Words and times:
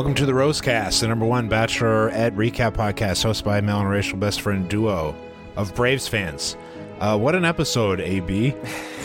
Welcome 0.00 0.14
to 0.14 0.24
the 0.24 0.32
Rosecast, 0.32 1.02
the 1.02 1.08
number 1.08 1.26
one 1.26 1.50
Bachelorette 1.50 2.30
recap 2.30 2.72
podcast 2.72 3.22
hosted 3.22 3.44
by 3.44 3.60
Mel 3.60 3.80
and 3.80 3.90
Racial 3.90 4.16
best 4.16 4.40
friend 4.40 4.66
duo 4.66 5.14
of 5.56 5.74
Braves 5.74 6.08
fans. 6.08 6.56
Uh, 7.00 7.18
what 7.18 7.34
an 7.34 7.44
episode, 7.44 8.00
AB. 8.00 8.54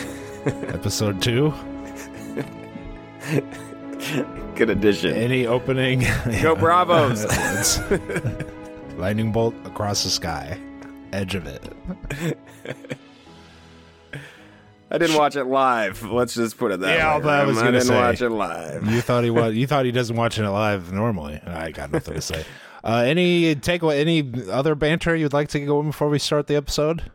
episode 0.46 1.20
two. 1.20 1.52
Good 4.54 4.70
addition. 4.70 5.12
Any 5.12 5.46
opening? 5.46 6.02
Go 6.40 6.54
Bravos. 6.56 7.26
Lightning 8.96 9.32
bolt 9.32 9.54
across 9.66 10.02
the 10.02 10.08
sky. 10.08 10.58
Edge 11.12 11.34
of 11.34 11.46
it. 11.46 12.38
I 14.90 14.98
didn't 14.98 15.16
watch 15.16 15.34
it 15.36 15.44
live. 15.44 16.02
Let's 16.04 16.34
just 16.34 16.58
put 16.58 16.70
it 16.72 16.80
that 16.80 16.96
Yeah, 16.96 17.16
way. 17.16 17.22
but 17.22 17.40
I 17.40 17.44
was 17.44 17.58
gonna 17.58 17.72
didn't 17.72 17.86
say. 17.88 17.94
watch 17.94 18.22
it 18.22 18.30
live. 18.30 18.86
You 18.90 19.00
thought 19.00 19.24
he 19.24 19.30
was. 19.30 19.54
You 19.56 19.66
thought 19.66 19.84
he 19.84 19.90
doesn't 19.92 20.14
watch 20.16 20.38
it 20.38 20.48
live 20.48 20.92
normally. 20.92 21.40
I 21.46 21.70
got 21.72 21.90
nothing 21.92 22.14
to 22.14 22.20
say. 22.20 22.44
Uh, 22.84 23.02
any 23.04 23.56
takeaway? 23.56 23.98
Any 24.00 24.48
other 24.50 24.74
banter 24.76 25.16
you'd 25.16 25.32
like 25.32 25.48
to 25.48 25.60
go 25.60 25.80
in 25.80 25.86
before 25.86 26.08
we 26.08 26.18
start 26.20 26.46
the 26.46 26.54
episode? 26.54 27.10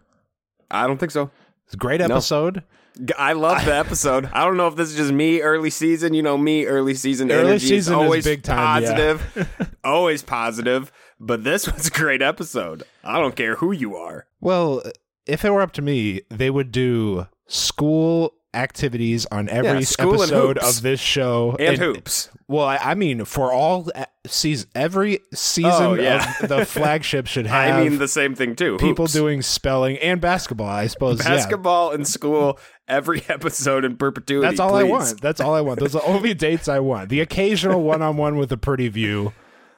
I 0.69 0.85
don't 0.87 0.97
think 0.97 1.11
so. 1.11 1.31
It's 1.65 1.73
a 1.75 1.77
great 1.77 1.99
No. 2.01 2.07
episode. 2.07 2.63
G- 3.05 3.13
I 3.17 3.31
love 3.33 3.63
the 3.63 3.73
episode. 3.77 4.29
I 4.33 4.43
don't 4.43 4.57
know 4.57 4.67
if 4.67 4.75
this 4.75 4.89
is 4.89 4.97
just 4.97 5.13
me 5.13 5.39
early 5.39 5.69
season. 5.69 6.13
You 6.13 6.23
know 6.23 6.37
me, 6.37 6.65
early 6.65 6.93
season 6.93 7.31
Early 7.31 7.51
energy 7.51 7.67
season 7.67 7.93
is 7.93 7.97
always 7.97 8.25
big 8.25 8.43
time, 8.43 8.83
yeah. 8.83 8.89
positive, 8.89 9.75
always 9.85 10.21
positive. 10.23 10.91
But 11.21 11.45
this 11.45 11.71
was 11.71 11.87
a 11.87 11.91
great 11.91 12.21
episode. 12.21 12.83
I 13.01 13.17
don't 13.19 13.35
care 13.37 13.55
who 13.55 13.71
you 13.71 13.95
are. 13.95 14.25
Well, 14.41 14.81
if 15.25 15.45
it 15.45 15.51
were 15.51 15.61
up 15.61 15.71
to 15.73 15.81
me, 15.81 16.21
they 16.29 16.49
would 16.49 16.71
do 16.73 17.27
school 17.51 18.33
activities 18.53 19.25
on 19.31 19.47
every 19.49 19.79
Yeah, 19.79 19.85
school 19.85 20.15
episode 20.15 20.57
of 20.57 20.81
this 20.81 20.99
show 20.99 21.55
And 21.59 21.77
hoops. 21.77 22.29
Well, 22.49 22.65
I, 22.65 22.77
I 22.77 22.95
mean, 22.95 23.23
for 23.23 23.53
all 23.53 23.89
uh, 23.95 24.05
season, 24.27 24.69
every 24.75 25.19
season 25.33 25.71
Oh, 25.71 25.93
yeah. 25.93 26.33
of 26.41 26.49
the 26.49 26.65
flagship 26.65 27.27
should 27.27 27.45
have. 27.45 27.75
I 27.77 27.81
mean 27.83 27.97
the 27.97 28.09
same 28.09 28.35
thing 28.35 28.55
too. 28.57 28.75
people 28.77 29.05
Hoops. 29.05 29.13
doing 29.13 29.41
spelling 29.41 29.97
and 29.99 30.19
basketball. 30.19 30.67
I 30.67 30.87
suppose. 30.87 31.19
yeah. 31.23 31.29
basketball 31.29 31.91
and 31.91 32.05
school 32.05 32.59
every 32.89 33.23
episode 33.29 33.85
in 33.85 33.95
perpetuity. 33.95 34.45
That's 34.45 34.59
all 34.59 34.75
I 34.75 34.83
want. 34.83 35.21
That's 35.21 35.39
all 35.39 35.55
I 35.55 35.61
want. 35.61 35.79
Those 35.79 35.95
are 35.95 36.01
the 36.01 36.07
only 36.07 36.33
dates 36.47 36.67
I 36.67 36.79
want. 36.79 37.07
The 37.09 37.21
occasional 37.21 37.81
one-on-one 37.83 38.35
with 38.35 38.51
a 38.51 38.57
pretty 38.57 38.89
view. 38.89 39.31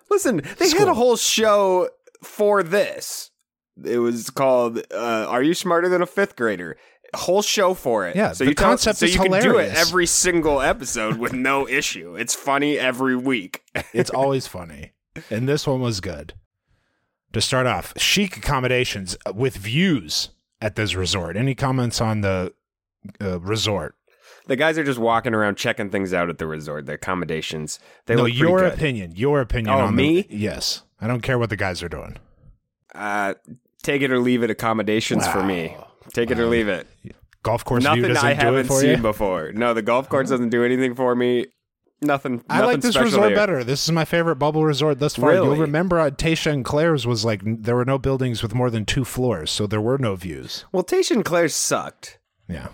Listen, 0.09 0.41
they 0.57 0.69
had 0.71 0.87
a 0.87 0.93
whole 0.95 1.15
show 1.17 1.89
for 2.23 2.63
this. 2.63 3.29
It 3.83 3.97
was 3.99 4.29
called 4.29 4.79
uh, 4.91 5.25
"Are 5.29 5.41
You 5.43 5.53
Smarter 5.55 5.89
Than 5.89 6.01
a 6.01 6.05
Fifth 6.07 6.35
Grader?" 6.35 6.77
Whole 7.15 7.41
show 7.41 7.73
for 7.73 8.07
it. 8.07 8.15
Yeah, 8.15 8.31
so 8.33 8.43
the 8.43 8.51
you 8.51 8.55
tell- 8.55 8.77
so 8.77 8.89
is 8.91 9.01
you 9.15 9.19
can 9.21 9.31
do 9.41 9.57
it 9.57 9.73
every 9.75 10.05
single 10.07 10.61
episode 10.61 11.17
with 11.17 11.33
no 11.33 11.67
issue. 11.79 12.15
It's 12.15 12.33
funny 12.35 12.77
every 12.79 13.15
week. 13.15 13.63
It's 13.93 14.09
always 14.09 14.47
funny, 14.47 14.91
and 15.29 15.47
this 15.47 15.67
one 15.67 15.81
was 15.81 15.99
good. 16.01 16.33
To 17.33 17.41
start 17.41 17.65
off, 17.67 17.93
chic 17.97 18.37
accommodations 18.37 19.17
with 19.33 19.55
views 19.57 20.29
at 20.61 20.75
this 20.75 20.93
resort. 20.95 21.35
Any 21.35 21.55
comments 21.55 21.99
on 22.01 22.21
the 22.21 22.53
uh, 23.21 23.39
resort? 23.39 23.95
the 24.45 24.55
guys 24.57 24.77
are 24.77 24.83
just 24.83 24.99
walking 24.99 25.33
around 25.33 25.55
checking 25.55 25.89
things 25.89 26.13
out 26.13 26.29
at 26.29 26.37
the 26.37 26.45
resort. 26.45 26.85
The 26.85 26.93
accommodations. 26.93 27.79
They 28.07 28.15
no, 28.15 28.25
your 28.25 28.59
good. 28.59 28.73
opinion. 28.73 29.13
Your 29.15 29.39
opinion. 29.41 29.73
Oh, 29.73 29.79
on 29.79 29.95
the- 29.95 30.01
me? 30.03 30.27
yes, 30.29 30.83
I 30.99 31.07
don't 31.07 31.21
care 31.21 31.37
what 31.39 31.49
the 31.49 31.55
guys 31.55 31.81
are 31.83 31.89
doing. 31.89 32.17
Uh, 32.93 33.35
take 33.83 34.01
it 34.01 34.11
or 34.11 34.19
leave 34.19 34.43
it. 34.43 34.49
Accommodations 34.49 35.27
for 35.27 35.43
me. 35.43 35.75
Wow. 36.15 36.21
Take 36.21 36.31
it 36.31 36.39
or 36.39 36.45
leave 36.45 36.67
it. 36.67 36.87
Golf 37.43 37.65
course 37.65 37.83
view 37.83 37.89
Nothing 37.89 38.13
doesn't 38.13 38.25
I 38.25 38.33
do 38.33 38.39
it 38.39 38.43
haven't 38.43 38.67
for 38.67 38.79
seen 38.79 38.89
you. 38.91 38.97
before. 38.97 39.51
No, 39.51 39.73
the 39.73 39.81
golf 39.81 40.07
course 40.07 40.29
doesn't 40.29 40.49
do 40.49 40.63
anything 40.63 40.95
for 40.95 41.15
me. 41.15 41.47
Nothing. 42.01 42.43
I 42.49 42.59
nothing 42.59 42.67
like 42.67 42.81
this 42.81 42.97
resort 42.97 43.29
there. 43.29 43.35
better. 43.35 43.63
This 43.63 43.83
is 43.83 43.91
my 43.91 44.05
favorite 44.05 44.35
bubble 44.35 44.65
resort 44.65 44.99
thus 44.99 45.15
far. 45.15 45.33
You'll 45.33 45.55
remember 45.55 45.99
uh, 45.99 46.09
Tayshia 46.09 46.51
and 46.51 46.65
Clare's 46.65 47.07
was 47.07 47.23
like 47.25 47.41
there 47.43 47.75
were 47.75 47.85
no 47.85 47.97
buildings 47.97 48.43
with 48.43 48.53
more 48.53 48.69
than 48.69 48.85
two 48.85 49.05
floors, 49.05 49.51
so 49.51 49.67
there 49.67 49.81
were 49.81 49.97
no 49.97 50.15
views. 50.15 50.65
Well, 50.71 50.83
Tayshia 50.83 51.11
and 51.11 51.25
Claire 51.25 51.49
sucked. 51.49 52.19
Yeah. 52.47 52.69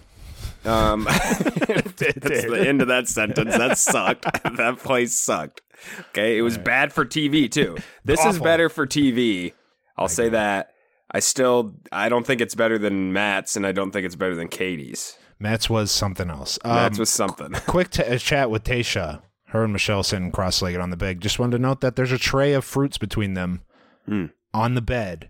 Um, 0.65 1.03
that's 1.05 1.93
the 1.95 2.63
end 2.67 2.81
of 2.81 2.87
that 2.87 3.07
sentence. 3.07 3.55
That 3.55 3.77
sucked. 3.77 4.25
that 4.57 4.79
place 4.79 5.15
sucked. 5.15 5.61
Okay, 6.09 6.37
it 6.37 6.41
was 6.41 6.57
bad 6.57 6.91
for 6.91 7.05
TV 7.05 7.49
too. 7.49 7.77
This 8.03 8.23
is 8.25 8.39
better 8.39 8.67
for 8.69 8.85
TV. 8.85 9.53
I'll 9.97 10.09
say 10.09 10.29
that. 10.29 10.73
I 11.11 11.19
still, 11.19 11.75
I 11.91 12.07
don't 12.09 12.25
think 12.25 12.39
it's 12.41 12.55
better 12.55 12.77
than 12.77 13.11
Matt's, 13.13 13.55
and 13.55 13.65
I 13.65 13.71
don't 13.71 13.91
think 13.91 14.05
it's 14.05 14.15
better 14.15 14.35
than 14.35 14.47
Katie's. 14.47 15.17
Matt's 15.39 15.69
was 15.69 15.91
something 15.91 16.29
else. 16.29 16.59
Um, 16.63 16.75
Matt's 16.75 16.99
was 16.99 17.09
something. 17.09 17.51
quick 17.67 17.89
t- 17.89 18.03
uh, 18.03 18.17
chat 18.17 18.51
with 18.51 18.63
Tayshia. 18.63 19.21
Her 19.45 19.63
and 19.63 19.73
Michelle 19.73 20.03
sitting 20.03 20.31
cross-legged 20.31 20.79
on 20.79 20.91
the 20.91 20.97
bed. 20.97 21.21
Just 21.21 21.39
wanted 21.39 21.57
to 21.57 21.61
note 21.63 21.81
that 21.81 21.95
there's 21.95 22.11
a 22.11 22.19
tray 22.19 22.53
of 22.53 22.63
fruits 22.63 22.97
between 22.99 23.33
them 23.33 23.61
Hmm. 24.05 24.25
on 24.53 24.75
the 24.75 24.81
bed 24.81 25.29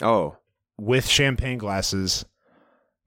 Oh, 0.00 0.38
with 0.78 1.06
champagne 1.06 1.58
glasses. 1.58 2.24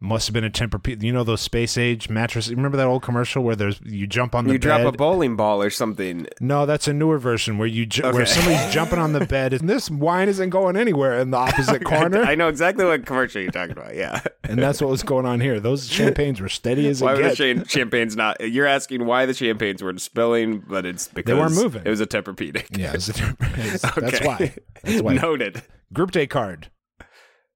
Must 0.02 0.28
have 0.28 0.34
been 0.34 0.44
a 0.44 0.50
Tempur. 0.50 1.02
You 1.02 1.14
know 1.14 1.24
those 1.24 1.40
space 1.40 1.78
age 1.78 2.10
mattresses. 2.10 2.54
Remember 2.54 2.76
that 2.78 2.86
old 2.86 3.02
commercial 3.02 3.44
where 3.44 3.56
there's 3.56 3.80
you 3.86 4.06
jump 4.06 4.36
on 4.36 4.46
the 4.46 4.52
you 4.54 4.60
bed. 4.60 4.82
drop 4.82 4.94
a 4.94 4.98
bowling 4.98 5.38
ball 5.38 5.62
or 5.64 5.70
something. 5.70 6.28
No, 6.42 6.66
that's 6.66 6.90
a 6.90 6.94
newer 6.94 7.18
version 7.18 7.58
where 7.58 7.68
you 7.68 7.86
ju- 7.86 8.04
where 8.04 8.26
somebody's 8.26 8.72
jumping 8.74 9.00
on 9.00 9.14
the 9.14 9.26
bed 9.26 9.54
and 9.54 9.70
this 9.70 9.90
wine 9.90 10.28
isn't 10.28 10.50
going 10.50 10.76
anywhere 10.76 11.18
in 11.20 11.32
the 11.32 11.38
opposite 11.38 11.84
corner. 11.86 12.24
I 12.24 12.36
know 12.36 12.50
exactly 12.50 12.84
what 12.84 13.06
commercial 13.06 13.42
you're 13.42 13.52
talking 13.52 13.72
about. 13.72 13.96
Yeah. 13.96 14.22
and 14.44 14.60
that's 14.62 14.82
what 14.82 14.90
was 14.90 15.02
going 15.02 15.26
on 15.26 15.40
here. 15.40 15.62
Those 15.62 15.88
champagnes 15.88 16.42
were 16.42 16.50
steady 16.50 16.90
as 16.90 17.02
Why 17.02 17.14
it 17.14 17.22
were 17.24 17.30
the 17.30 17.66
champagnes 17.66 18.18
not? 18.18 18.42
You're 18.42 18.68
asking 18.68 19.06
why 19.06 19.26
the 19.26 19.34
champagnes 19.34 19.82
weren't 19.82 20.02
spilling, 20.02 20.60
but 20.60 20.86
it's 20.86 21.08
because 21.08 21.34
they 21.34 21.40
weren't 21.40 21.56
moving. 21.56 21.84
It 21.86 21.90
was 21.90 22.02
a 22.02 22.06
Tempur-Pedic. 22.06 22.78
Yeah, 22.78 22.94
it's- 22.94 23.08
that's 23.08 23.98
Okay. 23.98 24.28
why. 24.28 24.54
That's 24.84 25.02
why. 25.02 25.14
Noted. 25.14 25.64
Group 25.94 26.12
day 26.12 26.28
card. 26.28 26.70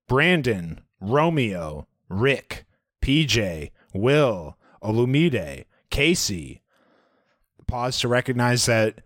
Brandon, 0.08 0.80
Romeo, 1.02 1.86
Rick, 2.10 2.66
PJ, 3.02 3.72
Will, 3.94 4.58
Olumide, 4.84 5.66
Casey. 5.90 6.62
Pause 7.68 8.00
to 8.02 8.08
recognize 8.08 8.66
that 8.66 9.02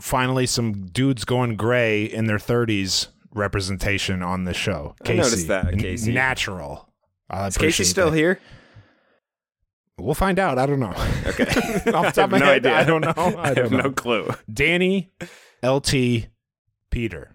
finally 0.00 0.46
some 0.46 0.86
dudes 0.86 1.24
going 1.24 1.56
gray 1.56 2.04
in 2.04 2.26
their 2.26 2.38
30s 2.38 3.08
representation 3.32 4.22
on 4.22 4.44
the 4.44 4.54
show. 4.54 4.94
I 5.02 5.04
Casey. 5.04 5.16
noticed 5.18 5.48
that, 5.48 5.78
Casey. 5.78 6.12
Natural. 6.12 6.88
I 7.30 7.46
Is 7.46 7.56
Casey 7.56 7.84
still 7.84 8.10
that. 8.10 8.16
here? 8.16 8.38
We'll 9.98 10.14
find 10.14 10.38
out. 10.38 10.58
I 10.58 10.66
don't 10.66 10.80
know. 10.80 10.92
Okay. 11.26 11.44
Off 11.92 12.14
the 12.14 12.20
top 12.20 12.24
of 12.24 12.30
my 12.32 12.36
I 12.36 12.40
no 12.40 12.46
head, 12.46 12.66
idea. 12.66 12.74
I 12.78 12.84
don't 12.84 13.00
know. 13.00 13.12
I 13.16 13.22
I 13.50 13.54
don't 13.54 13.56
have 13.64 13.70
know. 13.72 13.78
no 13.78 13.90
clue. 13.92 14.28
Danny, 14.52 15.10
LT, 15.62 16.26
Peter. 16.90 17.34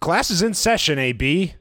Class 0.00 0.30
is 0.30 0.42
in 0.42 0.52
session, 0.54 0.98
AB. 0.98 1.54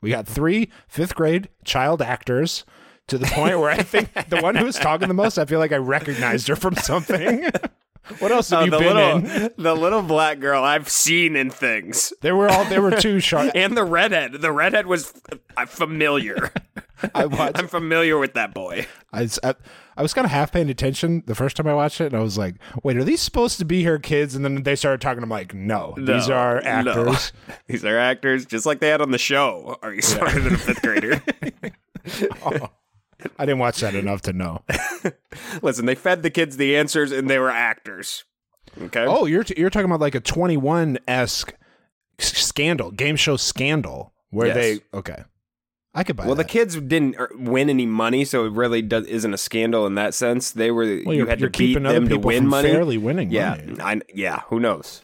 We 0.00 0.10
got 0.10 0.26
three 0.26 0.70
fifth 0.88 1.14
grade 1.14 1.48
child 1.64 2.00
actors 2.02 2.64
to 3.08 3.18
the 3.18 3.26
point 3.26 3.58
where 3.58 3.70
I 3.70 3.82
think 3.82 4.12
the 4.28 4.40
one 4.40 4.54
who 4.54 4.64
was 4.64 4.76
talking 4.76 5.08
the 5.08 5.14
most, 5.14 5.38
I 5.38 5.44
feel 5.44 5.58
like 5.58 5.72
I 5.72 5.76
recognized 5.76 6.48
her 6.48 6.56
from 6.56 6.74
something. 6.76 7.44
what 8.18 8.30
else 8.30 8.50
have 8.50 8.60
Oh, 8.60 8.64
you 8.66 8.70
the 8.70 8.78
been 8.78 8.94
little, 8.96 9.16
in? 9.42 9.50
the 9.58 9.74
little 9.74 10.02
black 10.02 10.40
girl 10.40 10.62
I've 10.62 10.88
seen 10.88 11.34
in 11.36 11.50
things, 11.50 12.12
There 12.20 12.36
were 12.36 12.48
all 12.48 12.64
there 12.66 12.82
were 12.82 12.92
two 12.92 13.18
sharp. 13.20 13.52
and 13.54 13.76
the 13.76 13.84
redhead. 13.84 14.34
The 14.34 14.52
redhead 14.52 14.86
was 14.86 15.12
I'm 15.56 15.64
uh, 15.64 15.66
familiar. 15.66 16.52
I 17.14 17.26
watched. 17.26 17.58
I'm 17.58 17.68
familiar 17.68 18.18
with 18.18 18.34
that 18.34 18.52
boy. 18.54 18.86
I, 19.12 19.28
I, 19.42 19.54
I 19.98 20.02
was 20.02 20.14
kind 20.14 20.24
of 20.24 20.30
half 20.30 20.52
paying 20.52 20.70
attention 20.70 21.24
the 21.26 21.34
first 21.34 21.56
time 21.56 21.66
I 21.66 21.74
watched 21.74 22.00
it, 22.00 22.06
and 22.06 22.14
I 22.16 22.20
was 22.20 22.38
like, 22.38 22.54
"Wait, 22.84 22.96
are 22.96 23.02
these 23.04 23.20
supposed 23.20 23.58
to 23.58 23.64
be 23.64 23.82
her 23.82 23.98
kids?" 23.98 24.34
And 24.36 24.44
then 24.44 24.62
they 24.62 24.76
started 24.76 25.00
talking. 25.00 25.22
I'm 25.22 25.28
like, 25.28 25.52
"No, 25.52 25.92
these 25.96 26.28
No, 26.28 26.34
are 26.36 26.60
no. 26.62 26.68
actors." 26.68 27.32
These 27.66 27.84
are 27.84 27.98
actors, 27.98 28.46
just 28.46 28.64
like 28.64 28.78
they 28.80 28.88
had 28.88 29.02
on 29.02 29.10
the 29.10 29.18
show. 29.18 29.76
Are 29.82 29.92
you 29.92 30.00
smarter 30.00 30.40
than 30.40 30.54
a 30.54 30.58
fifth 30.58 30.80
grader? 30.82 31.20
Oh, 32.42 32.70
I 33.38 33.44
didn't 33.44 33.58
watch 33.58 33.80
that 33.80 33.94
enough 33.94 34.22
to 34.22 34.32
know. 34.32 34.62
Listen, 35.62 35.84
they 35.84 35.94
fed 35.96 36.22
the 36.22 36.30
kids 36.30 36.56
the 36.56 36.76
answers, 36.76 37.12
and 37.12 37.28
they 37.28 37.38
were 37.38 37.50
actors. 37.50 38.24
Okay. 38.80 39.04
Oh, 39.06 39.26
you're 39.26 39.44
t- 39.44 39.54
you're 39.58 39.68
talking 39.68 39.86
about 39.86 40.00
like 40.00 40.14
a 40.14 40.20
21 40.20 40.98
esque 41.08 41.52
scandal, 42.18 42.90
game 42.92 43.16
show 43.16 43.36
scandal, 43.36 44.14
where 44.30 44.46
Yes. 44.46 44.56
they 44.56 44.80
okay. 44.98 45.24
I 45.98 46.04
could 46.04 46.14
buy. 46.14 46.26
well, 46.26 46.36
the 46.36 46.44
kids 46.44 46.76
didn't 46.76 47.16
er, 47.18 47.28
win 47.34 47.68
any 47.68 47.84
money, 47.84 48.24
so 48.24 48.44
it 48.46 48.52
really 48.52 48.82
does, 48.82 49.04
isn't 49.06 49.34
a 49.34 49.38
scandal 49.38 49.84
in 49.84 49.96
that 49.96 50.14
sense. 50.14 50.52
They 50.52 50.70
were 50.70 51.00
Well, 51.04 51.14
you 51.16 51.26
had 51.26 51.40
to 51.40 51.50
beat 51.50 51.74
them 51.74 52.08
to 52.08 52.18
win 52.18 52.46
money. 52.46 52.68
fairly 52.70 52.98
winning 52.98 53.30
yeah, 53.32 53.56
money. 53.56 53.80
I, 53.80 54.00
yeah. 54.14 54.42
Who 54.46 54.60
knows? 54.60 55.02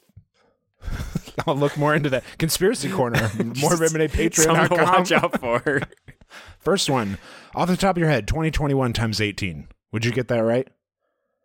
I'll 1.49 1.57
look 1.57 1.77
more 1.77 1.97
into 1.97 2.11
that 2.11 2.23
conspiracy 2.39 2.89
corner. 2.89 3.19
More 3.61 3.77
Something 3.77 4.09
to 4.09 4.69
watch 4.85 5.11
out 5.11 5.41
for. 5.41 5.83
First 6.61 6.89
one, 6.89 7.19
off 7.57 7.69
the 7.69 7.77
top 7.77 7.97
of 7.97 8.01
your 8.01 8.09
head, 8.09 8.29
2021 8.29 8.93
times 8.93 9.21
18. 9.21 9.67
Would 9.91 10.05
you 10.05 10.13
get 10.13 10.29
that 10.29 10.39
right? 10.39 10.69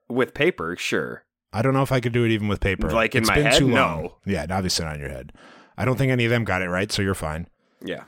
With 0.07 0.35
paper, 0.35 0.75
sure. 0.77 1.23
I 1.51 1.63
don't 1.63 1.73
know 1.73 1.81
if 1.81 1.91
I 1.91 1.99
could 2.01 2.13
do 2.13 2.23
it 2.23 2.29
even 2.31 2.47
with 2.47 2.59
paper. 2.59 2.91
Like 2.91 3.15
in 3.15 3.21
It's 3.23 3.29
my 3.29 3.35
been 3.35 3.45
head? 3.47 3.57
too 3.57 3.67
No. 3.67 3.73
long. 3.75 4.09
Yeah, 4.25 4.45
obviously 4.51 4.85
not 4.85 4.95
in 4.95 5.01
your 5.01 5.09
head. 5.09 5.33
I 5.75 5.85
don't 5.85 5.97
think 5.97 6.11
any 6.11 6.25
of 6.25 6.29
them 6.29 6.43
got 6.43 6.61
it 6.61 6.69
right, 6.69 6.91
so 6.91 7.01
you're 7.01 7.15
fine. 7.15 7.47
Yeah. 7.83 8.03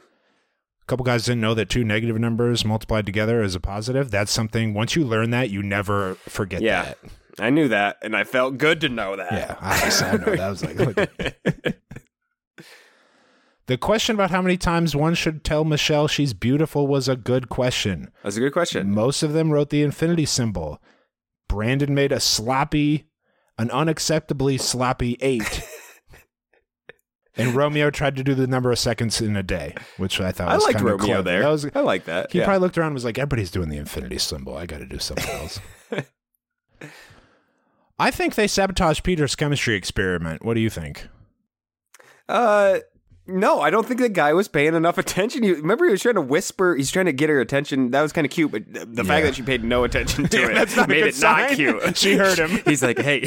Couple 0.91 1.05
guys 1.05 1.23
didn't 1.23 1.39
know 1.39 1.53
that 1.53 1.69
two 1.69 1.85
negative 1.85 2.19
numbers 2.19 2.65
multiplied 2.65 3.05
together 3.05 3.41
is 3.41 3.55
a 3.55 3.61
positive. 3.61 4.11
That's 4.11 4.29
something. 4.29 4.73
Once 4.73 4.93
you 4.93 5.05
learn 5.05 5.29
that, 5.29 5.49
you 5.49 5.63
never 5.63 6.15
forget 6.15 6.61
Yeah. 6.61 6.81
that. 6.83 6.97
I 7.39 7.49
knew 7.49 7.69
that, 7.69 7.95
and 8.01 8.13
I 8.13 8.25
felt 8.25 8.57
good 8.57 8.81
to 8.81 8.89
know 8.89 9.15
that. 9.15 9.31
Yeah, 9.31 9.55
obviously, 9.61 10.07
I 10.07 10.17
know 10.17 10.35
that 10.35 10.49
was 10.49 10.65
like. 10.65 11.75
the 13.67 13.77
question 13.77 14.15
about 14.15 14.31
how 14.31 14.41
many 14.41 14.57
times 14.57 14.93
one 14.93 15.13
should 15.15 15.45
tell 15.45 15.63
Michelle 15.63 16.09
she's 16.09 16.33
beautiful 16.33 16.88
was 16.88 17.07
a 17.07 17.15
good 17.15 17.47
question. 17.47 18.11
That's 18.21 18.35
a 18.35 18.41
good 18.41 18.51
question. 18.51 18.91
Most 18.91 19.23
of 19.23 19.31
them 19.31 19.49
wrote 19.49 19.69
the 19.69 19.83
infinity 19.83 20.25
symbol. 20.25 20.81
Brandon 21.47 21.95
made 21.95 22.11
a 22.11 22.19
sloppy, 22.19 23.05
an 23.57 23.69
unacceptably 23.69 24.59
sloppy 24.59 25.15
eight. 25.21 25.63
And 27.38 27.56
Romeo 27.56 27.89
tried 27.89 28.16
to 28.18 28.24
do 28.24 28.36
the 28.36 28.48
number 28.48 28.72
of 28.72 28.80
seconds 28.80 29.22
in 29.22 29.36
a 29.36 29.44
day, 29.44 29.75
which 29.98 30.19
I 30.19 30.31
thought 30.31 30.50
I 30.50 30.56
was 30.56 30.63
liked 30.63 30.78
kind 30.78 30.89
of 30.89 31.00
Romeo 31.00 31.16
clever. 31.16 31.24
there. 31.24 31.42
That 31.42 31.50
was, 31.50 31.66
I 31.74 31.80
like 31.80 32.06
that. 32.06 32.31
he 32.31 32.39
yeah. 32.39 32.45
probably 32.45 32.62
looked 32.62 32.78
around 32.78 32.88
and 32.88 32.94
was 32.95 33.06
like, 33.06 33.18
everybody's 33.18 33.51
doing 33.51 33.69
the 33.69 33.78
infinity 33.78 34.18
symbol. 34.18 34.56
I 34.56 34.66
got 34.66 34.80
to 34.80 34.86
do 34.86 35.00
something 35.00 35.30
else. 35.30 35.60
I 38.00 38.10
think 38.10 38.36
they 38.36 38.48
sabotaged 38.48 39.04
Peter's 39.04 39.36
chemistry 39.36 39.75
experiment. 39.75 40.44
What 40.44 40.56
do 40.56 40.60
you 40.60 40.72
think? 40.72 41.07
Uh, 42.28 42.80
no, 43.28 43.62
I 43.62 43.69
don't 43.69 43.86
think 43.86 44.00
the 44.00 44.10
guy 44.10 44.33
was 44.33 44.48
paying 44.48 44.74
enough 44.74 44.98
attention. 44.98 45.44
You 45.44 45.56
remember 45.56 45.86
he 45.86 45.92
was 45.92 46.01
trying 46.01 46.16
to 46.16 46.22
whisper. 46.22 46.75
He's 46.75 46.89
trying 46.89 47.06
to 47.06 47.13
get 47.13 47.30
her 47.30 47.39
attention. 47.39 47.92
That 47.92 48.01
was 48.01 48.12
kind 48.12 48.25
of 48.25 48.31
cute, 48.31 48.51
but 48.51 48.74
the 48.74 48.86
the 48.86 49.04
fact 49.04 49.25
that 49.25 49.36
she 49.36 49.44
paid 49.44 49.63
no 49.63 49.83
attention 49.83 50.28
to 50.28 50.44
it 50.51 50.56
that's 50.56 50.75
not 50.75 50.89
made 50.89 51.06
it 51.06 51.22
not 51.22 51.51
cute. 51.51 51.95
She 51.98 52.16
heard 52.16 52.39
him. 52.39 52.62
He's 52.66 52.81
like, 52.81 52.98
"Hey, 52.98 53.25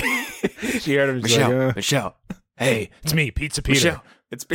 She 0.81 0.97
heard 0.97 1.11
him 1.11 1.21
Michelle, 1.23 1.51
like, 1.51 1.71
uh, 1.71 1.73
Michelle, 1.77 2.17
hey, 2.57 2.91
it's 3.03 3.15
me, 3.15 3.31
Pizza 3.31 3.63
Peter. 3.63 3.75
Michelle." 3.75 4.05
It's 4.31 4.47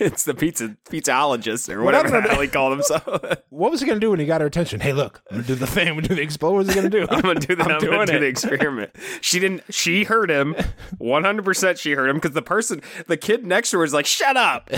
it's 0.00 0.24
the 0.24 0.34
pizza 0.34 0.76
pizzaologist 0.90 1.72
or 1.72 1.82
What 1.82 1.94
whatever 1.94 2.20
the 2.20 2.28
hell 2.28 2.40
he 2.40 2.48
called 2.48 2.72
himself. 2.72 3.06
What 3.50 3.70
was 3.70 3.80
he 3.80 3.86
going 3.86 4.00
to 4.00 4.04
do 4.04 4.10
when 4.10 4.18
he 4.18 4.24
got 4.26 4.40
her 4.40 4.46
attention? 4.46 4.80
Hey, 4.80 4.92
look, 4.94 5.22
I'm 5.30 5.36
going 5.36 5.46
to 5.46 5.52
do 5.52 5.54
the 5.56 5.66
thing. 5.66 5.88
I'm 5.88 5.94
going 5.94 6.04
to 6.04 6.08
do 6.08 6.14
the 6.14 6.22
explode. 6.22 6.52
What 6.52 6.58
was 6.58 6.68
he 6.68 6.74
going 6.74 6.90
to 6.90 7.00
do? 7.00 7.06
I'm 7.10 7.20
gonna 7.20 7.38
do 7.38 7.54
the, 7.54 7.62
I'm 7.62 7.72
I'm 7.72 7.78
doing 7.78 7.92
gonna 7.92 8.06
do 8.06 8.18
the 8.18 8.26
experiment. 8.26 8.90
She 9.20 9.38
didn't. 9.38 9.62
She 9.68 10.04
heard 10.04 10.30
him. 10.30 10.56
100. 10.98 11.44
percent 11.44 11.78
She 11.78 11.92
heard 11.92 12.08
him 12.08 12.16
because 12.16 12.32
the 12.32 12.42
person, 12.42 12.80
the 13.06 13.16
kid 13.18 13.44
next 13.46 13.70
to 13.72 13.78
her, 13.78 13.84
is 13.84 13.92
like, 13.92 14.06
"Shut 14.06 14.36
up! 14.36 14.70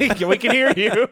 we 0.00 0.38
can 0.38 0.50
hear 0.50 0.72
you. 0.72 1.08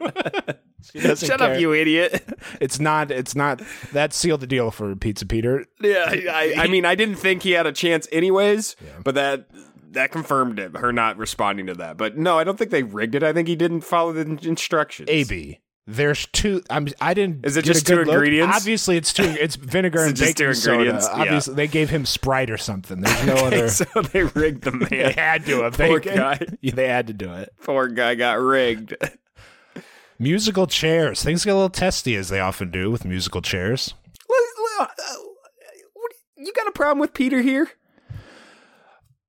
She 0.93 1.01
Shut 1.01 1.41
care. 1.41 1.55
up, 1.55 1.61
you 1.61 1.75
idiot!" 1.75 2.27
It's 2.61 2.81
not. 2.81 3.11
It's 3.11 3.37
not. 3.37 3.61
That 3.93 4.15
sealed 4.15 4.41
the 4.41 4.47
deal 4.47 4.71
for 4.71 4.97
Pizza 4.97 5.27
Peter. 5.27 5.67
Yeah, 5.83 6.07
I, 6.09 6.55
I 6.57 6.67
mean, 6.69 6.87
I 6.87 6.95
didn't 6.95 7.17
think 7.17 7.43
he 7.43 7.51
had 7.53 7.67
a 7.67 7.73
chance, 7.73 8.09
anyways. 8.11 8.77
But 9.05 9.15
that 9.17 9.47
that 9.90 10.10
confirmed 10.12 10.58
it. 10.58 10.76
Her 10.76 10.92
not 10.92 11.16
responding 11.16 11.66
to 11.66 11.75
that. 11.75 11.96
But 11.96 12.16
no, 12.16 12.38
I 12.38 12.44
don't 12.44 12.58
think 12.58 12.70
they 12.70 12.82
rigged 12.82 13.14
it. 13.14 13.22
I 13.22 13.32
think 13.32 13.48
he 13.48 13.56
didn't 13.56 13.82
follow 13.82 14.12
the 14.12 14.22
instructions. 14.48 15.08
AB. 15.10 15.60
There's 15.87 16.26
two. 16.26 16.62
I'm. 16.70 16.87
I 17.00 17.14
didn't. 17.14 17.44
Is 17.44 17.56
it 17.56 17.64
just 17.64 17.87
two 17.87 17.96
look. 17.96 18.06
ingredients? 18.08 18.56
Obviously, 18.56 18.96
it's 18.96 19.12
two. 19.12 19.25
It's 19.25 19.56
vinegar 19.56 20.04
and 20.04 20.14
just 20.14 20.37
two 20.37 20.44
baking 20.44 20.54
soda. 20.54 20.72
ingredients? 20.75 21.08
Yeah. 21.10 21.20
Obviously, 21.22 21.54
they 21.54 21.66
gave 21.66 21.90
him 21.90 22.06
Sprite 22.06 22.50
or 22.50 22.58
something. 22.58 23.00
There's 23.00 23.26
no 23.26 23.34
other. 23.34 23.69
so 23.69 23.84
they 24.12 24.22
rigged 24.25 24.62
the 24.62 24.70
man. 24.72 24.88
they 24.90 25.12
had 25.12 25.44
to 25.46 25.62
have. 25.62 25.76
Poor 25.76 25.98
they, 25.98 26.14
guy. 26.14 26.38
Yeah, 26.60 26.75
they 26.75 26.87
had 26.88 27.08
to 27.08 27.12
do 27.12 27.32
it. 27.32 27.52
Poor 27.64 27.88
guy 27.88 28.14
got 28.14 28.38
rigged. 28.38 28.94
Musical 30.19 30.66
chairs. 30.66 31.25
Things 31.25 31.44
get 31.44 31.52
a 31.52 31.54
little 31.54 31.70
testy 31.70 32.14
as 32.14 32.28
they 32.28 32.38
often 32.40 32.70
do 32.70 32.90
with 32.90 33.04
musical 33.06 33.40
chairs. 33.42 33.94
uh, 34.78 34.87
You 36.37 36.52
got 36.54 36.66
a 36.69 36.72
problem 36.72 36.98
with 37.00 37.14
Peter 37.14 37.40
here? 37.40 37.70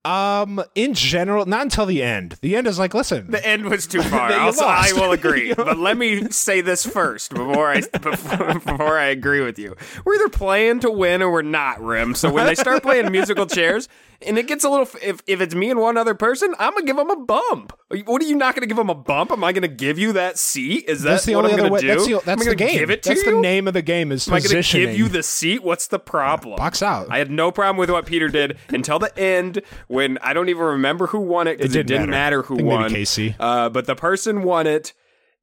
Um, 0.04 0.64
in 0.74 0.96
general, 0.96 1.46
not 1.46 1.62
until 1.62 1.86
the 1.86 2.02
end. 2.02 2.36
The 2.42 2.56
end 2.56 2.66
is 2.66 2.80
like, 2.80 2.94
listen, 2.96 3.30
The 3.30 3.46
end 3.46 3.66
was 3.66 3.86
too 3.86 4.02
far. 4.04 4.34
Also, 4.34 4.66
I 4.66 4.92
will 4.94 5.12
agree. 5.12 5.54
but 5.58 5.78
let 5.78 5.98
me 5.98 6.30
say 6.32 6.62
this 6.62 6.86
first 6.86 7.32
before 7.32 7.70
I 7.70 7.82
before, 8.02 8.54
before 8.56 8.98
I 8.98 9.06
agree 9.06 9.42
with 9.42 9.60
you. 9.60 9.76
We're 10.04 10.16
either 10.16 10.30
playing 10.30 10.80
to 10.82 10.90
win 10.92 11.22
or 11.22 11.32
we're 11.32 11.44
not, 11.44 11.82
Rim. 11.84 12.16
So 12.16 12.32
when 12.32 12.46
they 12.48 12.56
start 12.56 12.82
playing 12.82 13.12
musical 13.12 13.46
chairs 13.46 13.88
and 14.26 14.38
it 14.38 14.48
gets 14.48 14.64
a 14.64 14.70
little, 14.70 14.88
if 15.02 15.22
if 15.28 15.42
it's 15.42 15.56
me 15.56 15.70
and 15.70 15.80
one 15.80 15.98
other 15.98 16.14
person, 16.16 16.54
I'm 16.60 16.74
gonna 16.74 16.86
give 16.86 16.96
them 16.98 17.10
a 17.10 17.16
bump. 17.16 17.74
What 18.06 18.22
are 18.22 18.26
you 18.26 18.36
not 18.36 18.56
gonna 18.56 18.68
give 18.68 18.78
them 18.78 18.90
a 18.90 18.96
bump? 18.96 19.32
Am 19.32 19.44
I 19.44 19.52
gonna 19.52 19.68
give 19.68 20.00
you 20.00 20.14
that 20.14 20.38
seat? 20.40 20.86
Is 20.88 21.02
that 21.04 21.10
that's 21.12 21.26
the 21.26 21.36
what 21.36 21.46
only 21.46 21.54
I'm 21.56 21.60
other 21.60 21.70
gonna 21.70 21.74
way. 21.74 21.82
do? 21.82 21.88
That's 21.88 22.06
the, 22.08 22.14
that's 22.26 22.44
gonna 22.44 22.50
the 22.52 22.56
game. 22.56 22.80
Give 22.80 22.90
it 22.92 23.04
to 23.04 23.10
that's 23.10 23.24
you? 23.26 23.32
the 23.36 23.42
name 23.42 23.68
of 23.68 23.74
the 23.74 23.82
game. 23.82 24.12
Is 24.12 24.28
Am 24.28 24.34
I 24.36 24.40
to 24.40 24.62
give 24.62 24.96
you 24.98 25.08
the 25.10 25.24
seat? 25.24 25.64
What's 25.64 25.88
the 25.88 26.00
problem? 26.00 26.58
box 26.58 26.82
out? 26.82 27.08
I 27.10 27.18
had 27.18 27.30
no 27.32 27.52
problem 27.52 27.78
with 27.78 27.90
what 27.90 28.06
Peter 28.06 28.30
did 28.30 28.58
until 28.70 29.00
the 29.00 29.18
end 29.20 29.62
when 29.88 30.18
I 30.20 30.34
don't 30.34 30.50
even 30.50 30.64
remember 30.64 31.08
who 31.08 31.20
won 31.20 31.48
it 31.48 31.58
because 31.58 31.76
It 31.76 31.88
didn't 31.88 32.10
matter. 32.10 32.42
matter, 32.42 32.42
who 32.44 32.54
I 32.56 32.58
think 32.58 32.68
maybe 32.70 32.82
won. 32.82 32.90
Casey. 32.92 33.36
Uh, 33.40 33.70
but 33.70 33.86
the 33.88 33.96
person 33.96 34.44
won 34.44 34.68
it, 34.68 34.94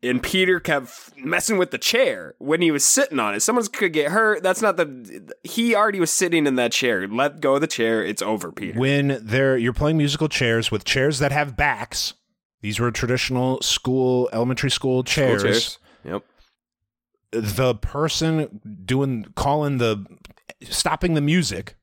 and 0.03 0.23
Peter 0.23 0.61
kept 0.61 1.17
messing 1.19 1.59
with 1.59 1.71
the 1.71 1.79
chair 1.79 2.35
when 2.39 2.63
he 2.63 2.71
was 2.71 2.85
sitting 2.85 3.19
on 3.19 3.35
it. 3.35 3.41
Someone 3.41 3.67
could 3.67 3.93
get 3.93 4.13
hurt. 4.13 4.43
That's 4.43 4.63
not 4.63 4.77
the. 4.77 5.35
He 5.43 5.75
already 5.75 6.01
was 6.01 6.11
sitting 6.13 6.47
in 6.47 6.55
that 6.57 6.73
chair. 6.73 7.07
Let 7.09 7.41
go 7.41 7.57
of 7.57 7.61
the 7.61 7.67
chair. 7.67 8.05
It's 8.05 8.23
over, 8.23 8.53
Peter. 8.53 8.79
when 8.79 9.19
they're 9.23 9.57
you're 9.57 9.73
playing 9.73 9.97
musical 9.97 10.29
chairs 10.29 10.71
with 10.71 10.85
chairs 10.85 11.19
that 11.19 11.33
have 11.33 11.57
backs. 11.57 12.15
These 12.61 12.81
were 12.81 12.91
traditional 12.91 13.61
school, 13.63 14.29
elementary 14.33 14.71
school 14.71 15.05
chairs. 15.05 15.43
Cool 15.43 15.51
chairs. 15.53 15.79
Yep. 16.05 16.25
The 17.33 17.75
person 17.75 18.61
doing 18.85 19.27
calling 19.37 19.79
the 19.79 20.05
stopping 20.63 21.15
the 21.15 21.21
music 21.21 21.75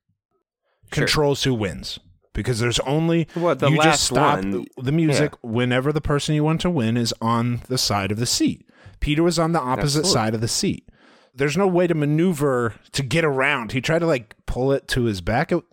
Sure. 0.93 1.05
controls 1.05 1.43
who 1.43 1.53
wins 1.53 1.99
because 2.35 2.59
there's 2.59 2.79
only 2.81 3.27
What, 3.33 3.57
the 3.57 3.69
you 3.71 3.77
last 3.77 3.85
just 3.85 4.03
stop 4.03 4.37
one- 4.43 4.67
the 4.77 4.91
music 4.91 5.33
whenever 5.41 5.91
the 5.91 6.01
person 6.01 6.35
you 6.35 6.43
want 6.43 6.61
to 6.61 6.69
win 6.69 6.95
is 6.97 7.11
on 7.19 7.61
the 7.67 7.79
side 7.79 8.11
of 8.11 8.19
the 8.19 8.27
seat. 8.27 8.69
Peter 8.99 9.23
was 9.23 9.39
on 9.39 9.51
the 9.53 9.59
opposite 9.59 9.99
Absolutely. 10.01 10.11
side 10.11 10.33
of 10.35 10.41
the 10.41 10.47
seat. 10.47 10.87
There's 11.33 11.57
no 11.57 11.67
way 11.67 11.87
to 11.87 11.93
maneuver 11.95 12.75
to 12.93 13.01
get 13.03 13.25
around. 13.25 13.71
He 13.71 13.81
tried 13.81 13.99
to 13.99 14.05
like 14.07 14.35
pull 14.45 14.71
it 14.71 14.87
to 14.89 15.03
his 15.05 15.19
back. 15.21 15.51
It, 15.51 15.63